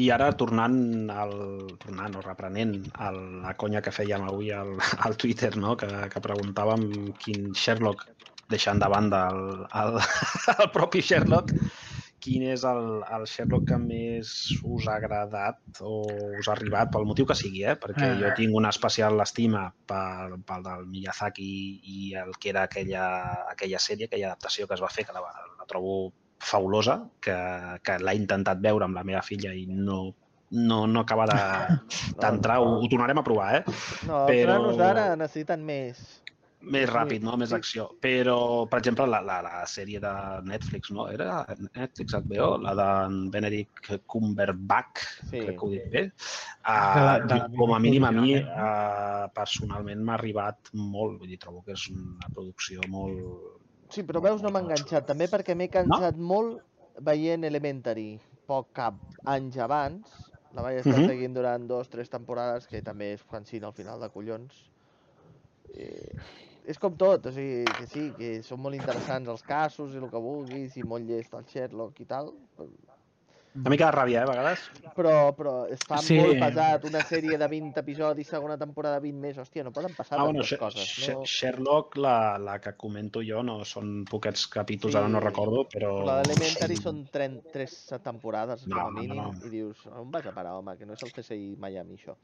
I 0.00 0.08
ara 0.12 0.28
tornant 0.36 1.08
al, 1.12 1.34
tornant 1.80 2.16
o 2.18 2.22
reprenent 2.24 2.74
a 3.04 3.10
la 3.14 3.54
conya 3.60 3.82
que 3.84 3.92
fèiem 3.94 4.24
avui 4.26 4.50
al, 4.52 4.74
al 5.06 5.16
Twitter, 5.16 5.54
no? 5.56 5.76
que, 5.80 5.88
que 6.12 6.24
preguntàvem 6.24 6.86
quin 7.22 7.52
Sherlock, 7.54 8.04
deixant 8.52 8.80
de 8.82 8.88
banda 8.92 9.26
el, 9.32 9.42
el, 9.82 10.00
el 10.56 10.70
propi 10.76 11.04
Sherlock, 11.04 11.52
quin 12.20 12.42
és 12.50 12.64
el, 12.66 13.02
el 13.14 13.24
Sherlock 13.30 13.66
que 13.68 13.76
més 13.78 14.30
us 14.66 14.86
ha 14.90 14.96
agradat 14.98 15.58
o 15.86 16.02
us 16.38 16.48
ha 16.48 16.52
arribat, 16.56 16.90
pel 16.92 17.06
motiu 17.06 17.26
que 17.26 17.36
sigui, 17.38 17.62
eh? 17.64 17.76
perquè 17.78 18.08
Ah. 18.10 18.16
jo 18.20 18.32
tinc 18.36 18.54
una 18.58 18.70
especial 18.74 19.20
estima 19.22 19.68
pel, 19.86 20.38
pel 20.46 20.62
del 20.66 20.86
Miyazaki 20.90 21.50
i 21.84 22.14
el 22.18 22.32
que 22.40 22.50
era 22.50 22.64
aquella, 22.66 23.04
aquella 23.52 23.78
sèrie, 23.78 24.06
aquella 24.10 24.32
adaptació 24.32 24.66
que 24.66 24.74
es 24.74 24.82
va 24.82 24.90
fer, 24.90 25.06
que 25.06 25.12
la, 25.14 25.22
la 25.58 25.66
trobo 25.70 26.12
fabulosa, 26.38 27.00
que, 27.20 27.34
que 27.82 27.98
l'he 28.02 28.14
intentat 28.18 28.60
veure 28.62 28.84
amb 28.86 28.94
la 28.98 29.04
meva 29.04 29.22
filla 29.22 29.50
i 29.54 29.66
no, 29.66 30.14
no, 30.50 30.86
no 30.86 31.00
acaba 31.00 31.26
de- 31.26 31.80
d'entrar. 32.22 32.58
Ho, 32.62 32.78
ho 32.82 32.88
tornarem 32.88 33.18
a 33.18 33.24
provar, 33.26 33.48
eh? 33.58 33.62
No, 34.06 34.24
els 34.26 34.30
però- 34.32 34.54
nanos 34.58 34.76
d'ara 34.78 35.14
necessiten 35.16 35.64
més. 35.66 36.02
Més 36.60 36.88
ràpid, 36.90 37.22
no? 37.22 37.36
Més 37.38 37.52
acció. 37.54 37.84
Però, 38.02 38.66
per 38.68 38.80
exemple, 38.80 39.06
la, 39.06 39.20
la, 39.22 39.36
la 39.44 39.60
sèrie 39.70 40.00
de 40.02 40.10
Netflix, 40.42 40.90
no? 40.90 41.04
Era 41.08 41.44
Netflix 41.76 42.16
HBO, 42.18 42.56
la 42.58 42.72
d'en 42.74 43.30
Benedict 43.30 43.92
Cumberbatch, 44.10 45.04
Sí. 45.30 45.38
crec 45.38 45.54
que 45.58 45.64
ho 45.64 45.70
dic 45.70 45.90
bé. 45.92 46.02
De 46.08 46.12
Uh, 46.68 47.26
de 47.26 47.36
la 47.38 47.46
com 47.56 47.70
a 47.72 47.78
mínim 47.80 48.04
a 48.04 48.10
mi, 48.12 48.34
uh, 48.36 49.28
personalment, 49.32 50.02
m'ha 50.04 50.14
arribat 50.18 50.68
molt. 50.74 51.20
Vull 51.20 51.30
dir, 51.30 51.38
trobo 51.38 51.62
que 51.64 51.72
és 51.72 51.86
una 51.94 52.28
producció 52.34 52.82
molt... 52.88 53.62
Sí, 53.88 54.02
però 54.02 54.20
veus, 54.20 54.42
no 54.42 54.50
m'ha 54.50 54.60
enganxat. 54.60 55.06
També 55.08 55.30
perquè 55.32 55.54
m'he 55.56 55.70
cansat 55.72 56.18
molt 56.18 56.58
veient 57.00 57.44
Elementary 57.46 58.18
poc 58.50 58.72
cap 58.76 58.98
anys 59.24 59.56
abans. 59.64 60.10
La 60.52 60.60
vaig 60.62 60.82
estar 60.82 60.98
Mhm. 60.98 61.06
seguint 61.08 61.34
durant 61.38 61.66
dos, 61.68 61.88
tres 61.88 62.10
temporades, 62.10 62.66
que 62.66 62.82
també 62.82 63.12
és 63.14 63.22
cansina 63.30 63.68
al 63.68 63.72
final 63.78 64.00
de 64.00 64.10
collons. 64.10 64.66
Eh, 65.74 66.12
és 66.68 66.78
com 66.78 66.94
tot, 67.00 67.24
o 67.26 67.32
sigui, 67.32 67.64
que 67.78 67.86
sí, 67.88 68.02
que 68.18 68.30
són 68.44 68.60
molt 68.60 68.76
interessants 68.76 69.28
els 69.32 69.42
casos 69.46 69.94
i 69.96 70.00
el 70.02 70.10
que 70.12 70.20
vulguis, 70.20 70.76
i 70.76 70.84
molt 70.84 71.06
llest 71.08 71.32
el 71.34 71.46
Sherlock 71.48 71.98
i 72.04 72.08
tal, 72.10 72.34
Una 73.58 73.70
mica 73.72 73.86
de 73.88 73.96
ràbia, 73.96 74.20
eh, 74.20 74.22
a 74.22 74.26
vegades. 74.28 74.60
però, 74.94 75.32
però 75.34 75.52
es 75.72 75.80
fa 75.82 75.96
Sí. 75.98 76.18
molt 76.20 76.38
pesat 76.38 76.84
una 76.84 77.00
sèrie 77.00 77.38
de 77.40 77.48
20 77.48 77.80
episodis, 77.80 78.28
segona 78.28 78.56
temporada 78.58 79.00
20 79.00 79.18
més, 79.18 79.38
hòstia, 79.38 79.64
no 79.64 79.72
poden 79.72 79.94
passar 79.96 80.18
Ah, 80.20 80.24
bueno, 80.24 80.44
coses. 80.58 81.08
No? 81.08 81.24
Sherlock, 81.24 81.96
la, 81.96 82.38
la 82.38 82.60
que 82.60 82.74
comento 82.76 83.20
jo, 83.26 83.42
no 83.42 83.64
són 83.64 84.04
poquets 84.04 84.46
capítols, 84.46 84.94
ara 84.94 85.08
no 85.08 85.18
Sí. 85.18 85.24
recordo, 85.26 85.64
però... 85.72 86.04
La 86.04 86.20
d'Elementary 86.22 86.76
són 86.76 87.08
3 87.10 87.88
temporades, 88.04 88.66
No, 88.68 88.76
com 88.76 88.86
a 88.86 88.90
no, 88.90 89.00
mínim, 89.00 89.16
no. 89.16 89.32
i 89.42 89.48
dius, 89.48 89.86
on 89.86 90.10
vas 90.12 90.26
a 90.26 90.32
parar, 90.32 90.52
home, 90.54 90.76
que 90.76 90.86
no 90.86 90.92
és 90.92 91.02
el 91.02 91.10
CSI 91.10 91.56
Miami, 91.58 91.96
això. 91.96 92.14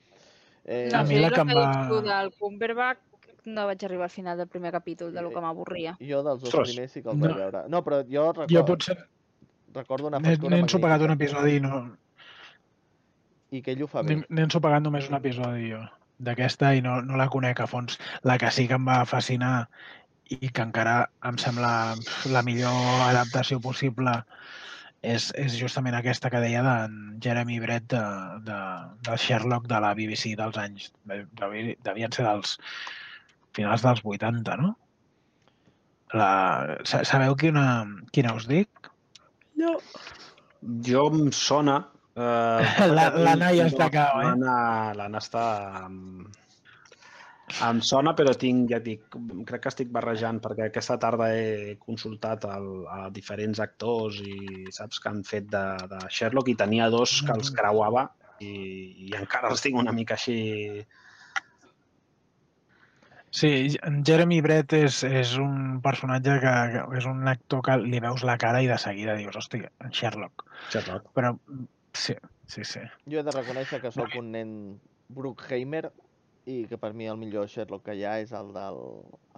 Eh, 0.67 0.89
No, 0.93 0.99
A 1.01 1.03
mi 1.03 1.15
sí, 1.17 1.21
la 1.21 1.31
que 1.31 1.41
em 1.41 1.49
va- 1.49 2.01
del 2.03 2.33
Cumberbatch 2.39 3.01
no 3.45 3.67
vaig 3.67 3.85
arribar 3.85 4.05
al 4.05 4.11
final 4.11 4.39
del 4.39 4.49
primer 4.49 4.73
capítol, 4.73 5.13
de 5.13 5.23
lo 5.23 5.31
que 5.31 5.41
m'avorria. 5.41 5.97
Jo 6.01 6.23
dels 6.23 6.41
dos 6.43 6.49
Ostres. 6.55 6.71
primers 6.75 6.93
sí 6.93 7.03
que 7.03 7.13
No. 7.15 7.27
vaig 7.29 7.37
veure. 7.37 7.65
No, 7.69 7.83
però 7.85 8.03
jo 8.09 8.33
recordo, 8.33 8.55
Jo 8.55 8.65
potser 8.65 8.97
recordo 9.75 10.07
una 10.07 10.21
factura 10.21 10.55
n'he 10.57 10.63
ensopegat 10.63 11.03
un 11.03 11.11
episodi 11.11 11.57
i 11.57 11.61
no, 11.61 11.97
I 13.51 13.61
que 13.63 13.71
ell 13.73 13.83
ho 13.85 13.87
fa 13.87 14.03
bé. 14.03 14.17
N'he 14.29 14.43
ensopegat 14.49 14.83
només 14.83 15.09
un 15.09 15.15
episodi 15.15 15.69
jo 15.71 15.83
d'aquesta 16.19 16.73
i 16.75 16.81
no, 16.83 17.01
no 17.03 17.17
la 17.17 17.29
conec 17.29 17.61
a 17.61 17.67
fons. 17.71 17.99
La 18.23 18.37
que 18.39 18.51
sí 18.51 18.67
que 18.67 18.75
em 18.75 18.87
va 18.87 19.05
fascinar 19.07 19.69
i 20.31 20.49
que 20.49 20.63
encara 20.63 21.09
em 21.29 21.37
sembla 21.39 21.95
la 22.33 22.43
millor 22.43 22.73
adaptació 23.11 23.61
possible 23.61 24.15
és, 25.03 25.29
és 25.37 25.59
justament 25.61 25.95
aquesta 25.95 26.31
que 26.33 26.41
deia 26.41 26.63
d'en 26.65 27.21
Jeremy 27.23 27.59
Brett 27.61 27.87
de, 27.93 28.03
de, 28.49 28.59
de 29.05 29.17
Sherlock 29.21 29.67
de 29.69 29.81
la 29.85 29.93
BBC 29.95 30.35
dels 30.41 30.57
anys. 30.59 30.93
de- 31.05 31.27
devi- 31.43 31.77
Devien 31.85 32.11
ser 32.13 32.25
dels 32.25 32.59
finals 33.57 33.85
dels 33.87 34.03
80, 34.05 34.57
no? 34.61 34.75
La, 36.15 36.31
sa- 36.87 37.03
sabeu 37.09 37.35
quina, 37.39 37.65
quina 38.15 38.35
us 38.39 38.47
dic? 38.51 38.91
No. 39.59 39.77
Jo 40.87 41.09
em 41.13 41.29
sona... 41.35 41.81
Eh, 42.15 42.87
La- 42.97 43.11
l'Anna 43.19 43.51
ja 43.57 43.67
està 43.71 43.91
cao, 43.95 44.21
eh? 44.23 44.33
L'Anna 44.39 45.21
està... 45.23 45.45
Em, 45.85 46.27
em 47.69 47.81
sona, 47.85 48.15
però 48.17 48.33
tinc, 48.41 48.71
ja 48.73 48.79
dic, 48.83 49.03
crec 49.47 49.63
que 49.67 49.71
estic 49.71 49.91
barrejant 49.93 50.39
perquè 50.43 50.69
aquesta 50.71 50.97
tarda 51.03 51.27
he 51.37 51.75
consultat 51.83 52.47
el, 52.49 52.69
a 52.89 53.11
diferents 53.15 53.61
actors 53.61 54.17
i 54.25 54.65
saps 54.75 55.03
que 55.03 55.11
han 55.11 55.21
fet 55.29 55.51
de, 55.53 55.65
de 55.91 56.01
Sherlock 56.09 56.49
i 56.51 56.57
tenia 56.59 56.89
dos 56.95 57.19
que 57.27 57.35
els 57.37 57.53
creuava 57.55 58.07
i, 58.41 58.55
i 59.07 59.13
encara 59.19 59.51
els 59.53 59.63
tinc 59.67 59.79
una 59.83 59.93
mica 59.95 60.17
així... 60.17 60.39
Sí, 63.35 63.51
Jeremy 64.07 64.37
Brett 64.47 64.77
és, 64.79 65.01
és 65.03 65.33
un 65.43 65.81
personatge 65.83 66.37
que, 66.39 66.51
que 66.71 66.83
és 67.01 67.07
un 67.11 67.27
actor 67.27 67.65
que 67.67 67.75
li 67.83 67.99
veus 68.03 68.23
la 68.23 68.37
cara 68.39 68.61
i 68.63 68.69
de 68.71 68.77
seguida 68.79 69.17
dius, 69.19 69.35
hòstia, 69.41 69.73
en 69.83 69.91
Sherlock. 69.91 70.45
Sherlock. 70.71 71.09
Però 71.19 71.33
sí, 71.99 72.15
sí, 72.47 72.63
sí. 72.63 72.83
Jo 73.11 73.19
he 73.19 73.25
de 73.27 73.35
reconèixer 73.35 73.81
que 73.83 73.91
sóc 73.91 74.15
un 74.21 74.31
nen 74.37 74.53
Bruckheimer 75.17 75.89
i 76.47 76.61
que 76.71 76.79
per 76.79 76.93
mi 76.95 77.09
el 77.11 77.19
millor 77.19 77.49
Sherlock 77.51 77.83
que 77.89 77.97
hi 77.99 78.05
ha 78.07 78.21
és 78.23 78.31
el 78.39 78.53
del, 78.55 78.79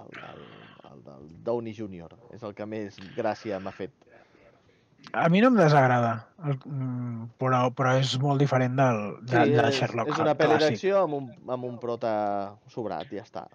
el 0.02 0.12
del, 0.18 0.44
el 0.90 1.00
del 1.06 1.32
Downey 1.48 1.72
Jr. 1.78 2.10
És 2.36 2.44
el 2.44 2.52
que 2.58 2.68
més 2.68 3.00
gràcia 3.16 3.62
m'ha 3.64 3.72
fet. 3.78 3.96
A 5.16 5.30
mi 5.32 5.40
no 5.40 5.48
em 5.54 5.56
desagrada, 5.56 6.12
el, 6.44 6.60
mm, 6.66 7.30
però, 7.40 7.62
però 7.72 7.96
és 7.96 8.12
molt 8.20 8.44
diferent 8.44 8.76
del, 8.76 9.02
de, 9.22 9.40
Sí, 9.40 9.56
del 9.56 9.70
és, 9.70 9.80
Sherlock 9.80 10.12
és 10.12 10.22
una 10.26 10.36
pel·li 10.36 10.60
d'acció 10.66 11.02
amb, 11.06 11.20
un, 11.22 11.32
amb 11.56 11.70
un 11.72 11.80
prota 11.80 12.12
sobrat, 12.76 13.08
ja 13.08 13.24
està. 13.24 13.48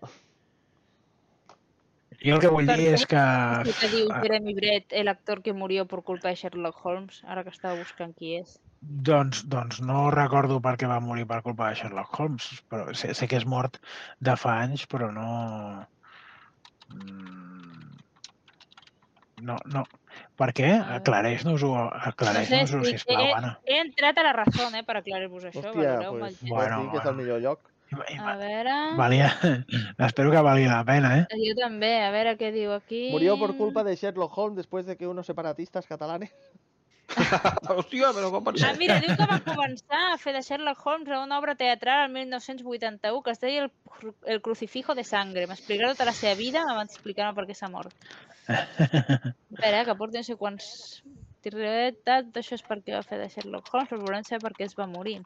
Jo 2.22 2.36
el 2.36 2.42
que 2.44 2.52
vull 2.54 2.68
dir 2.70 2.92
és 2.94 3.06
que... 3.10 3.22
Que 3.80 3.90
diu 3.90 4.12
Jeremy 4.22 4.54
Brett, 4.58 4.94
el 4.94 5.10
actor 5.10 5.42
que 5.42 5.56
murió 5.58 5.88
por 5.90 6.04
culpa 6.06 6.30
de 6.30 6.38
Sherlock 6.38 6.86
Holmes, 6.86 7.24
ara 7.26 7.44
que 7.44 7.50
estava 7.54 7.80
buscant 7.80 8.14
qui 8.18 8.36
és. 8.38 8.60
Doncs, 8.82 9.42
doncs 9.50 9.82
no 9.86 10.10
recordo 10.14 10.60
per 10.62 10.76
què 10.78 10.90
va 10.90 11.00
morir 11.02 11.26
per 11.30 11.42
culpa 11.46 11.72
de 11.72 11.82
Sherlock 11.82 12.20
Holmes, 12.20 12.52
però 12.70 12.94
sé, 12.94 13.16
sé 13.18 13.30
que 13.32 13.42
és 13.42 13.48
mort 13.50 13.82
de 14.20 14.38
fa 14.38 14.60
anys, 14.68 14.86
però 14.92 15.10
no... 15.16 15.32
Mm, 16.94 17.72
No, 19.42 19.56
no. 19.74 19.84
Per 20.38 20.52
què? 20.58 20.70
Aclareix-nos-ho, 21.00 21.72
aclareix-nos-ho, 22.12 22.82
No 22.82 22.86
sé, 22.86 22.92
sí, 22.92 23.00
sisplau, 23.00 23.32
Anna. 23.38 23.56
He 23.66 23.80
entrat 23.82 24.20
a 24.22 24.26
la 24.28 24.34
raó, 24.38 24.68
eh, 24.70 24.84
per 24.86 25.00
aclarir-vos 25.00 25.48
això. 25.50 25.64
Hòstia, 25.72 25.96
pues, 26.10 26.38
bueno, 26.44 26.56
Bueno, 26.56 26.92
que 26.92 27.02
és 27.02 27.10
el 27.12 27.16
millor 27.18 27.42
lloc. 27.42 27.71
I- 27.92 28.18
A 28.20 28.36
veure... 28.40 28.76
Valia... 28.98 29.30
Espero 30.08 30.32
que 30.32 30.42
valgui 30.42 30.66
la 30.70 30.84
pena, 30.88 31.12
eh? 31.20 31.26
Jo 31.44 31.54
també, 31.60 31.92
a 32.06 32.12
veure 32.14 32.38
què 32.40 32.52
diu 32.56 32.72
aquí. 32.76 33.10
Murió 33.12 33.38
por 33.40 33.56
culpa 33.58 33.84
de 33.84 33.96
Sherlock 33.96 34.38
Holmes 34.38 34.58
después 34.64 34.86
de 34.86 34.96
que 34.98 35.08
unos 35.08 35.26
separatistas 35.28 35.88
catalanes... 35.88 36.32
Hòstia, 37.12 38.14
però 38.16 38.30
com 38.32 38.46
pot 38.46 38.56
Ah, 38.64 38.72
mira, 38.80 38.96
diu 39.04 39.12
que 39.20 39.26
va 39.28 39.42
començar 39.44 40.00
a 40.14 40.18
fer 40.22 40.32
de 40.32 40.42
Sherlock 40.46 40.80
Holmes 40.88 41.12
a 41.12 41.20
una 41.26 41.40
obra 41.42 41.56
teatral 41.60 42.06
el 42.08 42.14
1981 42.16 43.22
que 43.26 43.32
es 43.36 43.42
deia 43.42 43.66
El, 43.66 43.72
el 44.32 44.40
crucifijo 44.42 44.96
de 44.96 45.04
sangre. 45.04 45.44
M'explicarà 45.52 45.92
tota 45.92 46.08
la 46.08 46.14
seva 46.16 46.38
vida 46.40 46.64
abans 46.64 46.94
d'explicar-me 46.94 47.36
per 47.36 47.44
què 47.50 47.58
s'ha 47.58 47.68
mort. 47.74 47.92
Espera, 49.52 49.84
que 49.86 49.96
porti 50.00 50.22
no 50.22 50.24
sé 50.24 50.38
quants... 50.40 50.72
Tot 51.42 52.38
això 52.38 52.54
és 52.54 52.64
perquè 52.68 52.94
va 52.94 53.02
fer 53.02 53.18
de 53.18 53.28
Sherlock 53.34 53.72
Holmes, 53.74 53.90
però 53.90 54.02
volem 54.06 54.24
saber 54.28 54.42
per 54.44 54.54
què 54.54 54.68
es 54.68 54.76
va 54.78 54.86
morir. 54.88 55.20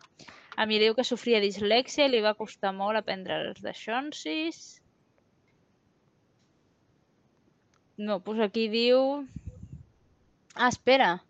A 0.56 0.66
mi 0.66 0.80
diu 0.80 0.96
que 0.96 1.04
sofria 1.04 1.42
dislèxia 1.44 2.06
i 2.08 2.12
li 2.14 2.22
va 2.24 2.34
costar 2.40 2.72
molt 2.72 2.96
aprendre 2.98 3.36
els 3.50 3.60
de 3.62 3.74
Shonsis. 3.76 4.62
No, 7.98 8.20
doncs 8.20 8.42
aquí 8.48 8.68
diu... 8.72 9.26
Ah, 10.56 10.70
espera. 10.70 11.22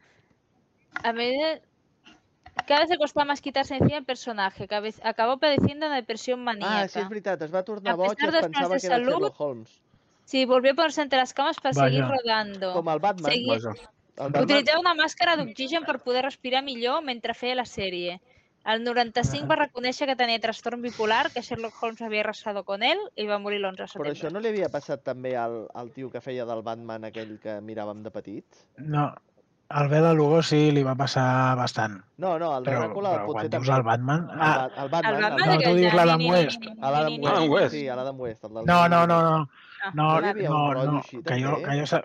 A 1.03 1.13
medida 1.13 1.59
cada 2.67 2.81
vez 2.81 2.89
le 2.89 2.97
costaba 2.97 3.25
más 3.25 3.41
quitarse 3.41 3.75
encima 3.75 3.97
el 3.97 4.05
personaje. 4.05 4.67
que 4.67 4.75
a 4.75 4.79
vez- 4.79 5.01
Acabó 5.03 5.37
padeciendo 5.39 5.87
una 5.87 5.95
depresión 5.95 6.43
maníaca. 6.43 6.83
Ah, 6.83 6.87
sí, 6.87 6.99
és 6.99 7.09
veritat, 7.09 7.41
es 7.41 7.51
va 7.53 7.63
tornar 7.63 7.93
A 7.93 7.95
boig 7.99 8.13
i 8.13 8.15
pesar 8.15 8.29
es 8.29 8.33
dels 8.33 8.45
pensava 8.47 8.75
que 8.75 8.79
de 8.81 8.87
era 8.87 8.95
salud, 8.95 9.11
Sherlock 9.11 9.41
Holmes. 9.41 9.81
Sí, 10.25 10.45
volvió 10.45 10.71
a 10.71 10.75
ponerse 10.75 11.01
entre 11.01 11.19
las 11.19 11.33
camas 11.33 11.57
para 11.59 11.75
Vaya. 11.75 11.89
seguir 11.89 12.05
rodando. 12.09 12.73
Com 12.73 12.89
el 12.89 12.99
Batman. 12.99 13.31
Vaja. 13.47 13.73
El 14.17 14.31
Utilitzava 14.41 14.79
una 14.79 14.93
màscara 14.95 15.35
d'oxigen 15.35 15.83
per 15.83 15.99
poder 15.99 16.21
respirar 16.23 16.61
millor 16.63 17.01
mentre 17.03 17.33
feia 17.35 17.55
la 17.55 17.65
sèrie. 17.65 18.19
El 18.65 18.81
95 18.83 19.45
va 19.45 19.57
reconèixer 19.59 20.07
que 20.09 20.15
tenia 20.17 20.39
trastorn 20.41 20.81
bipolar, 20.81 21.27
que 21.33 21.41
Sherlock 21.45 21.75
Holmes 21.83 22.01
havia 22.01 22.21
arrasado 22.23 22.63
con 22.63 22.81
ell 22.81 22.97
i 23.15 23.27
va 23.29 23.37
morir 23.37 23.59
l'11 23.59 23.75
de 23.75 23.83
Però 23.83 23.91
setembre. 23.91 24.13
això 24.15 24.31
no 24.33 24.39
li 24.41 24.47
havia 24.49 24.69
passat 24.73 25.03
també 25.03 25.35
al, 25.37 25.67
al 25.75 25.91
tio 25.91 26.09
que 26.09 26.21
feia 26.21 26.45
del 26.49 26.63
Batman 26.65 27.05
aquell 27.05 27.35
que 27.43 27.59
miràvem 27.61 28.01
de 28.01 28.09
petit? 28.15 28.45
No, 28.77 29.11
al 29.69 29.87
Bela 29.91 30.13
Lugo 30.13 30.41
sí 30.41 30.71
li 30.71 30.81
va 30.81 30.95
passar 30.95 31.53
bastant. 31.59 31.99
No, 32.17 32.39
no, 32.39 32.55
el 32.57 32.63
de 32.63 32.71
Però, 32.71 32.87
Dràcula 32.87 33.11
però 33.19 33.25
potser 33.27 33.49
quan 33.51 33.61
dius 33.61 33.69
el 33.77 33.83
Batman... 33.83 34.25
El, 34.31 34.41
Ah, 34.41 34.69
el 34.85 34.89
Batman, 34.89 35.13
El 35.13 35.15
el 35.15 35.21
Batman, 35.29 35.45
No, 35.45 35.61
tu 35.61 35.75
dius 35.75 35.91
de 35.91 35.97
l'Adam 35.99 36.25
West. 36.31 36.65
L'Adam 36.79 37.19
West. 37.21 37.49
West. 37.53 37.71
Sí, 37.75 37.87
a 37.87 37.95
l'Adam 37.99 38.19
West. 38.25 38.43
El 38.49 38.53
del 38.55 38.65
no, 38.65 38.81
no, 38.89 39.05
no, 39.05 39.21
no. 39.29 39.49
Ah, 39.83 39.91
No, 39.93 40.09
No 40.21 40.73
no, 40.73 40.83
no. 40.91 40.97
així, 41.03 41.21
Que 41.21 41.37
jo, 41.43 41.57
que, 41.61 41.79
jo, 41.81 41.85
sa- 41.85 42.03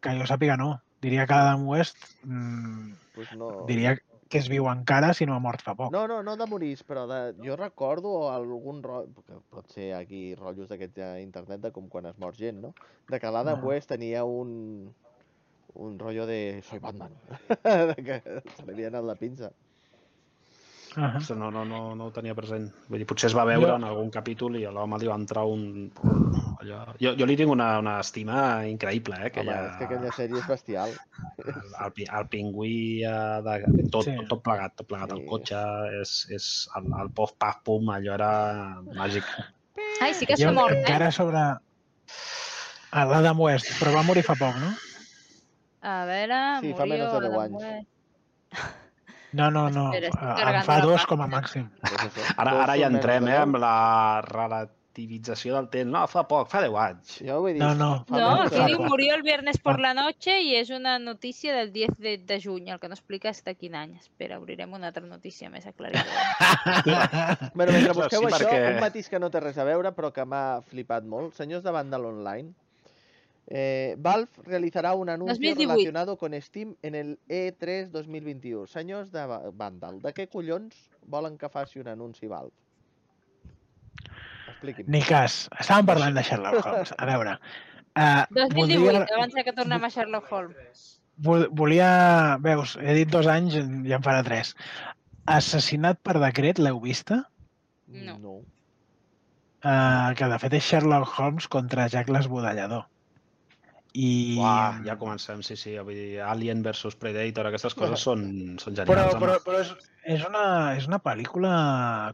que 0.00 0.10
jo 0.20 0.26
sàpiga 0.28 0.58
no. 0.60 0.74
Diria 1.00 1.26
que 1.26 1.32
Adam 1.34 1.66
West 1.68 1.96
mm, 2.24 2.92
Pues 3.14 3.32
no. 3.36 3.64
diria 3.66 3.96
que 4.30 4.38
es 4.38 4.46
viu 4.48 4.68
encara 4.70 5.12
si 5.12 5.26
no 5.26 5.34
ha 5.34 5.40
mort 5.42 5.62
fa 5.66 5.74
poc. 5.74 5.90
No, 5.92 6.04
no, 6.06 6.20
no 6.22 6.36
de 6.38 6.46
morir, 6.46 6.76
però 6.86 7.06
de... 7.10 7.16
jo 7.42 7.56
recordo 7.58 8.30
algun 8.30 8.82
rotllo, 8.84 9.24
que 9.26 9.38
pot 9.50 9.66
ser 9.74 9.88
aquí 9.96 10.34
rotllos 10.38 10.68
d'aquests 10.70 11.02
a 11.02 11.08
internet 11.20 11.64
de 11.64 11.72
com 11.74 11.88
quan 11.90 12.06
es 12.06 12.18
mor 12.18 12.36
gent, 12.38 12.60
no? 12.62 12.70
De 13.10 13.18
que 13.18 13.32
l'Adam 13.32 13.58
Ah. 13.58 13.66
West 13.72 13.88
tenia 13.90 14.22
un 14.24 14.94
un 15.74 15.98
rotllo 15.98 16.26
de 16.26 16.62
soy 16.68 16.78
Batman, 16.78 17.12
de 17.90 17.96
que 18.04 18.20
se 18.54 18.64
li 18.66 18.72
havia 18.72 18.88
anat 18.92 19.04
la 19.06 19.14
pinça. 19.18 19.50
Uh 20.96 21.04
-huh. 21.06 21.34
No, 21.36 21.50
no, 21.50 21.64
no, 21.64 21.94
no 21.94 22.04
ho 22.06 22.10
tenia 22.10 22.34
present. 22.34 22.64
Vull 22.88 22.98
dir, 22.98 23.06
potser 23.06 23.28
es 23.30 23.36
va 23.36 23.44
veure 23.44 23.68
Jo- 23.68 23.76
en 23.76 23.84
algun 23.84 24.10
capítol 24.10 24.56
i 24.56 24.64
a 24.66 24.70
l'home 24.72 24.98
li 24.98 25.06
va 25.06 25.14
entrar 25.14 25.44
un... 25.46 25.92
Allò... 26.60 26.80
Jo, 27.00 27.14
jo 27.16 27.26
li 27.26 27.36
tinc 27.36 27.50
una, 27.50 27.78
una 27.78 28.00
estima 28.00 28.64
increïble, 28.66 29.14
eh? 29.14 29.20
Home, 29.20 29.26
Aquella, 29.26 29.66
és 29.70 29.76
que 29.78 29.84
aquella 29.84 30.10
sèrie 30.12 30.38
és 30.38 30.46
bestial. 30.48 30.90
el, 31.46 31.92
el, 31.96 32.08
el 32.18 32.26
pingüí 32.28 33.04
eh, 33.04 33.40
de, 33.42 33.88
tot, 33.90 34.04
Sí. 34.04 34.16
tot 34.28 34.42
plegat, 34.42 34.74
tot 34.76 34.86
plegat. 34.86 35.10
Sí. 35.12 35.20
El 35.20 35.26
cotxe, 35.28 35.62
és, 36.00 36.26
és 36.30 36.68
el, 36.76 36.90
el 37.00 37.10
pof, 37.10 37.32
paf, 37.38 37.62
pum, 37.64 37.88
allò 37.90 38.14
era 38.14 38.82
màgic. 38.94 39.24
Ai, 40.00 40.12
sí 40.14 40.26
que 40.26 40.36
s'ha 40.36 40.52
mort, 40.52 40.72
eh? 40.74 40.80
encara 40.80 41.10
sobre... 41.10 41.38
Ah, 42.92 43.04
l'Adam 43.04 43.38
West, 43.40 43.70
però 43.78 43.92
va 43.94 44.02
morir 44.02 44.24
fa 44.26 44.34
poc, 44.34 44.56
no? 44.58 44.74
A 45.82 46.04
veure, 46.04 46.58
Sí, 46.60 46.72
fa 46.74 46.84
murió 46.84 47.04
menys 47.06 47.12
de 47.12 47.20
10 47.20 47.34
Adam 47.34 47.40
anys. 47.40 47.62
West. 47.62 48.74
No, 49.32 49.50
no, 49.50 49.68
no. 49.70 49.92
Espera, 49.92 50.08
eh, 50.08 50.56
En 50.58 50.64
fa 50.64 50.80
dos 50.80 51.06
com 51.06 51.20
a 51.22 51.26
màxim. 51.30 51.68
Ara, 52.36 52.62
ara 52.64 52.76
ja 52.76 52.86
entrem, 52.88 53.28
eh, 53.28 53.32
deu. 53.32 53.42
amb 53.42 53.56
la 53.62 54.20
relativització 54.26 55.54
del 55.54 55.68
temps. 55.70 55.90
No, 55.90 56.02
fa 56.10 56.24
poc, 56.28 56.48
fa 56.50 56.60
10 56.64 56.74
anys. 56.82 57.12
Jo 57.24 57.36
ho 57.40 57.46
he 57.48 57.52
dit. 57.54 57.62
No, 57.62 57.74
no. 57.78 58.04
No, 58.10 58.30
aquí 58.42 58.58
diu 58.66 58.80
murió 58.82 59.14
el 59.14 59.22
viernes 59.22 59.58
por 59.58 59.74
Ah. 59.78 59.82
la 59.88 59.94
noche 59.94 60.40
i 60.42 60.56
és 60.56 60.70
una 60.70 60.98
notícia 60.98 61.54
del 61.54 61.72
10 61.72 61.96
de, 61.98 62.18
de 62.18 62.40
juny, 62.42 62.68
el 62.70 62.80
que 62.80 62.88
no 62.88 62.94
explica 62.94 63.30
és 63.30 63.42
de 63.44 63.54
quin 63.54 63.74
any. 63.76 63.94
Espera, 63.96 64.38
obrirem 64.38 64.72
una 64.72 64.88
altra 64.88 65.04
notícia 65.06 65.48
més 65.50 65.66
aclaridora. 65.66 66.04
Bueno, 67.54 67.72
mentre 67.72 67.92
busqueu 67.94 68.20
sí, 68.20 68.26
això, 68.26 68.48
perquè- 68.48 68.74
un 68.74 68.80
matís 68.80 69.08
que 69.08 69.18
no 69.20 69.30
té 69.30 69.40
res 69.40 69.58
a 69.58 69.64
veure, 69.64 69.92
però 69.92 70.12
que 70.12 70.24
m'ha 70.24 70.60
flipat 70.62 71.04
molt. 71.04 71.34
Senyors 71.34 71.62
de 71.62 71.70
Vandal 71.70 72.04
Online, 72.06 72.52
eh, 73.50 73.96
Valve 73.98 74.30
realizará 74.44 74.94
un 74.94 75.08
anuncio 75.10 75.34
2018. 75.34 75.68
relacionado 75.68 76.16
con 76.16 76.32
Steam 76.40 76.76
en 76.82 76.94
el 76.94 77.18
E3 77.28 77.90
2021. 77.90 78.66
Senyors 78.66 79.10
de 79.12 79.26
Va- 79.26 79.50
Vandal, 79.52 80.00
de 80.00 80.14
què 80.14 80.28
collons 80.30 80.76
volen 81.06 81.36
que 81.36 81.48
faci 81.50 81.80
un 81.82 81.88
anunci 81.88 82.26
Valve? 82.30 82.54
Expliqui'm. 84.50 84.86
Ni 84.92 85.00
cas. 85.02 85.48
Estàvem 85.58 85.86
parlant 85.88 86.14
de 86.16 86.22
Sherlock 86.26 86.64
Holmes. 86.66 86.92
A 86.98 87.06
veure, 87.08 87.34
uh, 87.96 88.24
2018, 88.30 88.54
voldria, 88.54 89.04
abans 89.16 89.34
de 89.34 89.44
que 89.46 89.54
tornem 89.56 89.84
a 89.84 89.90
Sherlock 89.90 90.30
Holmes. 90.32 90.86
vol- 91.20 91.48
volia... 91.52 92.38
Veus, 92.40 92.76
he 92.80 92.94
dit 92.96 93.10
dos 93.12 93.26
anys, 93.28 93.54
ja 93.88 93.98
en 93.98 94.04
farà 94.06 94.22
tres. 94.26 94.54
Assassinat 95.26 95.98
per 96.02 96.18
decret, 96.22 96.58
l'heu 96.58 96.80
vista? 96.80 97.22
No. 97.88 98.16
no. 98.18 98.36
Uh, 99.60 100.14
que 100.16 100.24
de 100.30 100.38
fet 100.40 100.54
és 100.56 100.64
Sherlock 100.64 101.18
Holmes 101.18 101.48
contra 101.52 101.88
Jack 101.92 102.08
l'Esbudellador. 102.08 102.86
I... 103.92 104.36
Uah, 104.38 104.80
ja 104.86 104.94
comencem, 105.00 105.40
sí, 105.42 105.56
sí. 105.58 105.72
Vull 105.82 105.96
dir, 105.98 106.20
Alien 106.22 106.60
versus 106.62 106.94
Predator, 106.94 107.48
aquestes 107.50 107.74
coses 107.74 107.98
són, 108.06 108.20
són 108.62 108.76
Però, 108.78 108.84
genials. 108.86 109.16
però, 109.18 109.32
home. 109.34 109.44
però 109.46 109.60
és, 109.64 109.72
és, 110.14 110.22
una, 110.28 110.44
és 110.78 110.86
una 110.86 111.00
pel·lícula 111.02 111.54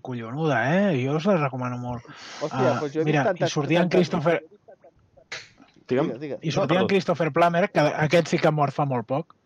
collonuda, 0.02 0.62
eh? 0.72 0.94
Jo 1.04 1.18
us 1.18 1.26
la 1.28 1.36
recomano 1.42 1.76
molt. 1.82 2.06
Hòstia, 2.40 2.70
Ah, 2.72 2.78
doncs 2.80 2.94
jo 2.96 3.02
he 3.02 3.08
mira, 3.10 3.24
tantes... 3.28 3.50
i 3.50 3.52
sortia 3.58 3.82
en 3.84 3.90
Christopher, 3.92 4.38
Digue'm. 5.86 6.14
Digues. 6.18 6.40
i 6.42 6.48
No, 6.48 6.52
sortia 6.56 6.78
en 6.80 6.86
perdó. 6.86 6.92
Christopher 6.94 7.28
Plummer, 7.32 7.68
que 7.70 7.80
aquest 8.06 8.32
sí 8.32 8.38
que 8.40 8.48
ha 8.48 8.54
mort 8.56 8.74
fa 8.74 8.86
molt 8.88 9.06
poc, 9.06 9.36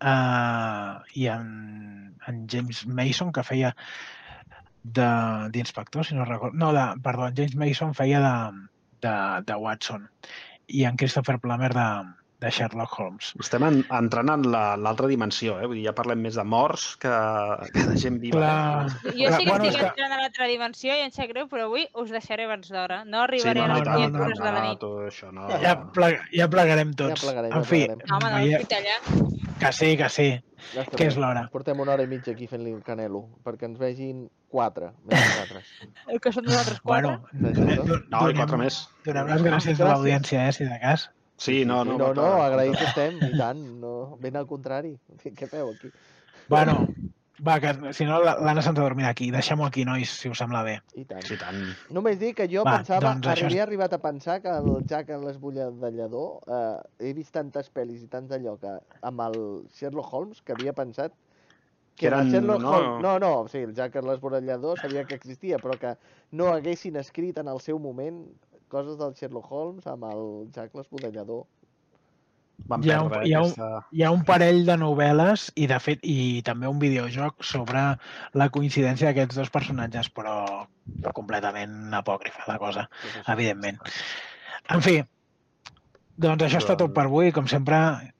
uh, 0.00 0.98
i 1.14 1.28
en, 1.30 2.14
en 2.26 2.40
James 2.50 2.84
Mason, 2.86 3.30
que 3.32 3.44
feia 3.46 3.74
de- 4.82 5.48
d'inspector, 5.54 6.04
si 6.06 6.14
no 6.16 6.24
recordo. 6.24 6.56
No, 6.56 6.72
de, 6.72 6.86
perdó, 7.04 7.28
en 7.28 7.36
James 7.36 7.54
Mason 7.56 7.94
feia 7.94 8.20
de, 8.24 8.68
de, 9.06 9.14
de 9.46 9.54
Watson 9.60 10.08
i 10.68 10.84
en 10.84 10.96
Christopher 11.00 11.38
Plummer 11.40 11.72
de, 11.74 11.86
de 12.40 12.50
Sherlock 12.52 12.92
Holmes. 13.00 13.32
Estem 13.40 13.64
en, 13.66 13.78
entrant 13.96 14.28
en 14.30 14.44
la- 14.52 14.76
l'altra 14.76 15.08
dimensió, 15.10 15.56
eh? 15.58 15.66
Vull 15.66 15.78
dir, 15.80 15.86
ja 15.88 15.94
parlem 15.96 16.20
més 16.22 16.36
de 16.38 16.44
morts 16.44 16.84
que, 17.02 17.12
que 17.74 17.86
de 17.88 17.96
gent 17.98 18.20
viva. 18.22 18.86
Eh? 18.86 19.14
Jo 19.16 19.32
sí 19.32 19.44
que 19.44 19.50
Bueno, 19.50 19.64
estic 19.64 19.80
que- 19.80 19.88
entrant 19.88 20.12
a 20.12 20.20
l'altra 20.20 20.46
dimensió 20.50 20.94
i 20.94 21.02
em 21.06 21.10
sap 21.14 21.30
greu, 21.32 21.48
però 21.50 21.64
avui 21.66 21.86
us 21.98 22.12
deixaré 22.14 22.44
abans 22.46 22.68
d'hora. 22.70 23.00
No 23.08 23.22
arribaré 23.24 23.58
no, 23.60 23.64
a 23.64 23.68
no, 23.68 23.78
les 23.80 23.88
no, 23.88 23.98
10 23.98 24.12
no, 24.12 24.24
hores 24.26 24.38
de 24.38 24.44
la 24.44 24.52
no, 24.60 24.66
nit. 24.68 24.78
tu, 24.84 24.92
això 25.08 25.32
no. 25.32 25.48
Ja, 25.64 25.74
ple, 25.96 26.12
ja 26.36 26.48
plegarem 26.52 26.92
tots. 26.94 27.24
plegarem, 27.24 27.50
en 27.52 27.58
ja 27.58 27.64
fi, 27.64 27.84
plegarem. 27.86 28.04
No, 28.06 28.16
home, 28.20 28.30
no, 28.30 28.38
no 28.38 28.58
allà. 28.78 29.48
que 29.58 29.72
sí, 29.72 29.96
que 29.96 30.08
sí, 30.08 30.28
Ja 30.74 30.84
que 30.84 31.06
és 31.08 31.16
l'hora. 31.16 31.48
Portem 31.50 31.80
una 31.80 31.92
hora 31.96 32.02
i 32.04 32.08
mitja 32.10 32.32
aquí 32.36 32.46
fent-li 32.46 32.70
el 32.76 32.82
canelo, 32.84 33.24
perquè 33.42 33.64
ens 33.66 33.78
vegin 33.80 34.28
quatre, 34.50 34.92
més 35.04 35.20
nosaltres. 35.20 35.70
El 36.12 36.20
que 36.24 36.32
són 36.32 36.44
nosaltres 36.48 36.80
quatre. 36.80 37.12
Bueno, 37.12 37.28
D'ajuda? 37.32 37.76
do- 37.84 38.00
No, 38.08 38.22
i 38.22 38.32
donem- 38.32 38.36
quatre 38.42 38.58
més. 38.64 38.80
Donem 39.04 39.26
les 39.34 39.42
gràcies 39.46 39.80
a 39.80 39.90
l'audiència, 39.92 40.46
eh, 40.48 40.52
si 40.56 40.64
de 40.64 40.78
cas. 40.82 41.10
Sí, 41.38 41.64
no, 41.64 41.84
no. 41.84 41.98
no, 41.98 42.08
no, 42.08 42.14
clar. 42.14 42.48
agraïts 42.50 42.80
estem, 42.88 43.20
i 43.28 43.36
tant, 43.38 43.60
no, 43.80 44.16
ben 44.20 44.36
al 44.40 44.46
contrari. 44.50 44.96
Què 45.22 45.46
feu 45.46 45.70
aquí? 45.70 45.92
Bueno, 46.48 46.88
va, 47.46 47.60
que 47.62 47.92
si 47.94 48.06
no 48.08 48.16
la- 48.24 48.38
l'Anna 48.40 48.62
se'ns 48.64 48.78
ha 48.80 48.82
dormit 48.82 49.06
aquí. 49.06 49.28
Deixem-ho 49.30 49.66
aquí, 49.68 49.84
nois, 49.86 50.10
si 50.10 50.32
us 50.32 50.40
sembla 50.42 50.64
bé. 50.66 50.78
I 50.98 51.04
tant. 51.04 51.22
Sí, 51.28 51.36
tant. 51.38 51.60
Només 51.94 52.18
dir 52.18 52.32
que 52.34 52.48
jo 52.50 52.64
Va, 52.66 52.78
pensava, 52.80 53.04
doncs 53.12 53.28
això 53.28 53.46
és- 53.46 53.52
havia 53.52 53.62
arribat 53.68 53.92
a 53.94 54.00
pensar 54.02 54.40
que 54.42 54.50
el 54.50 54.82
Jack 54.90 55.10
en 55.14 55.22
l'esbudellador, 55.28 56.40
eh, 56.48 57.06
he 57.06 57.12
vist 57.14 57.30
tantes 57.36 57.70
pel·lis 57.70 58.02
i 58.02 58.08
tants 58.10 58.32
d'allò 58.32 58.56
que 58.58 58.74
amb 59.02 59.20
el 59.28 59.38
Sherlock 59.78 60.12
Holmes 60.12 60.42
que 60.42 60.56
havia 60.56 60.72
pensat 60.72 61.12
que, 61.98 62.08
eren- 62.08 62.30
Sherlock 62.32 62.62
no. 62.62 62.70
Holmes... 62.76 63.02
No, 63.02 63.18
no, 63.18 63.32
sí, 63.52 63.58
el 63.66 63.74
Jack 63.74 63.96
en 64.00 64.06
l'esbudellador 64.08 64.78
sabia 64.80 65.04
que 65.04 65.14
existia, 65.18 65.58
però 65.58 65.76
que 65.78 65.96
no 66.32 66.52
haguessin 66.54 66.96
escrit 66.96 67.38
en 67.42 67.48
el 67.48 67.60
seu 67.60 67.78
moment 67.82 68.24
coses 68.68 68.98
del 69.00 69.14
Sherlock 69.18 69.50
Holmes 69.50 69.86
amb 69.86 70.04
el 70.10 70.26
Jack 70.54 70.74
l'esbudellador. 70.78 71.44
Vam 72.68 72.82
Hi 72.82 72.90
ha 72.90 73.02
un- 73.06 73.12
hi 73.24 73.32
ha 73.34 73.40
un- 73.42 73.52
aquesta... 73.52 73.86
Hi 73.94 74.02
ha 74.02 74.10
un 74.10 74.24
parell 74.26 74.64
de 74.66 74.74
novel·les 74.80 75.44
i, 75.54 75.66
de 75.70 75.78
fet, 75.78 76.00
i 76.02 76.42
també 76.42 76.66
un 76.66 76.80
videojoc 76.82 77.44
sobre 77.46 77.84
la 78.34 78.48
coincidència 78.50 79.08
d'aquests 79.12 79.38
dos 79.38 79.50
personatges, 79.54 80.10
però 80.10 80.66
completament 81.14 81.94
apòcrifa 81.94 82.48
la 82.50 82.58
cosa, 82.58 82.88
que 83.00 83.08
és 83.08 83.16
això. 83.22 83.32
evidentment. 83.36 83.78
En 84.74 84.82
fi, 84.82 84.98
doncs 86.18 86.42
això 86.42 86.58
està 86.58 86.74
tot 86.74 86.90
per 86.94 87.04
avui. 87.06 87.30
Com 87.34 87.46
sempre, 87.50 87.76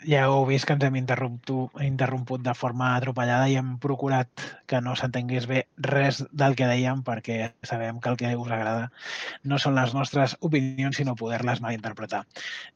ja 0.06 0.20
heu 0.28 0.44
vist 0.46 0.68
que 0.68 0.74
ens 0.76 0.84
hem 0.86 0.96
interromput, 1.00 2.42
de 2.44 2.52
forma 2.54 2.92
atropellada 2.94 3.48
i 3.50 3.56
hem 3.58 3.72
procurat 3.82 4.44
que 4.70 4.78
no 4.84 4.92
s'entengués 4.94 5.48
bé 5.50 5.64
res 5.82 6.20
del 6.30 6.54
que 6.58 6.68
dèiem 6.70 7.00
perquè 7.06 7.38
sabem 7.66 7.98
que 7.98 8.12
el 8.12 8.18
que 8.20 8.30
us 8.38 8.52
agrada 8.54 8.84
no 9.42 9.58
són 9.58 9.74
les 9.74 9.94
nostres 9.96 10.36
opinions, 10.48 11.00
sinó 11.00 11.16
poder-les 11.18 11.62
malinterpretar. 11.64 12.22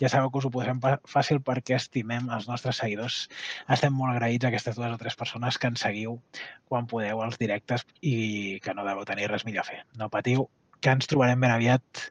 Ja 0.02 0.10
sabeu 0.10 0.32
que 0.32 0.42
us 0.42 0.48
ho 0.48 0.52
posem 0.56 0.80
fàcil 0.82 1.38
perquè 1.46 1.78
estimem 1.78 2.26
els 2.34 2.48
nostres 2.50 2.82
seguidors. 2.82 3.28
Estem 3.70 3.94
molt 3.94 4.16
agraïts 4.16 4.48
a 4.48 4.50
aquestes 4.50 4.74
dues 4.80 4.90
o 4.90 4.98
tres 4.98 5.18
persones 5.18 5.58
que 5.58 5.70
ens 5.70 5.86
seguiu 5.86 6.18
quan 6.66 6.90
podeu 6.90 7.22
als 7.22 7.38
directes 7.38 7.86
i 8.00 8.58
que 8.64 8.74
no 8.74 8.88
deveu 8.88 9.06
tenir 9.06 9.30
res 9.30 9.46
millor 9.46 9.62
a 9.62 9.70
fer. 9.70 9.84
No 10.02 10.10
patiu, 10.10 10.48
que 10.82 10.90
ens 10.90 11.06
trobarem 11.06 11.46
ben 11.46 11.54
aviat 11.54 12.04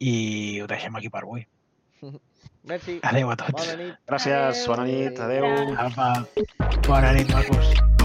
i 0.00 0.16
ho 0.62 0.70
deixem 0.70 0.96
aquí 0.96 1.12
per 1.12 1.26
avui. 1.26 1.44
Merci. 2.68 3.00
Adéu 3.02 3.30
a 3.30 3.36
tots. 3.36 3.52
Bona 3.56 3.76
nit. 3.80 3.94
Gràcies, 4.12 4.66
bona 4.68 4.84
nit, 4.84 5.20
adeu. 5.24 5.72
Apa. 5.88 6.10
Bona 6.86 7.14
nit, 7.16 7.32
macos. 7.32 7.97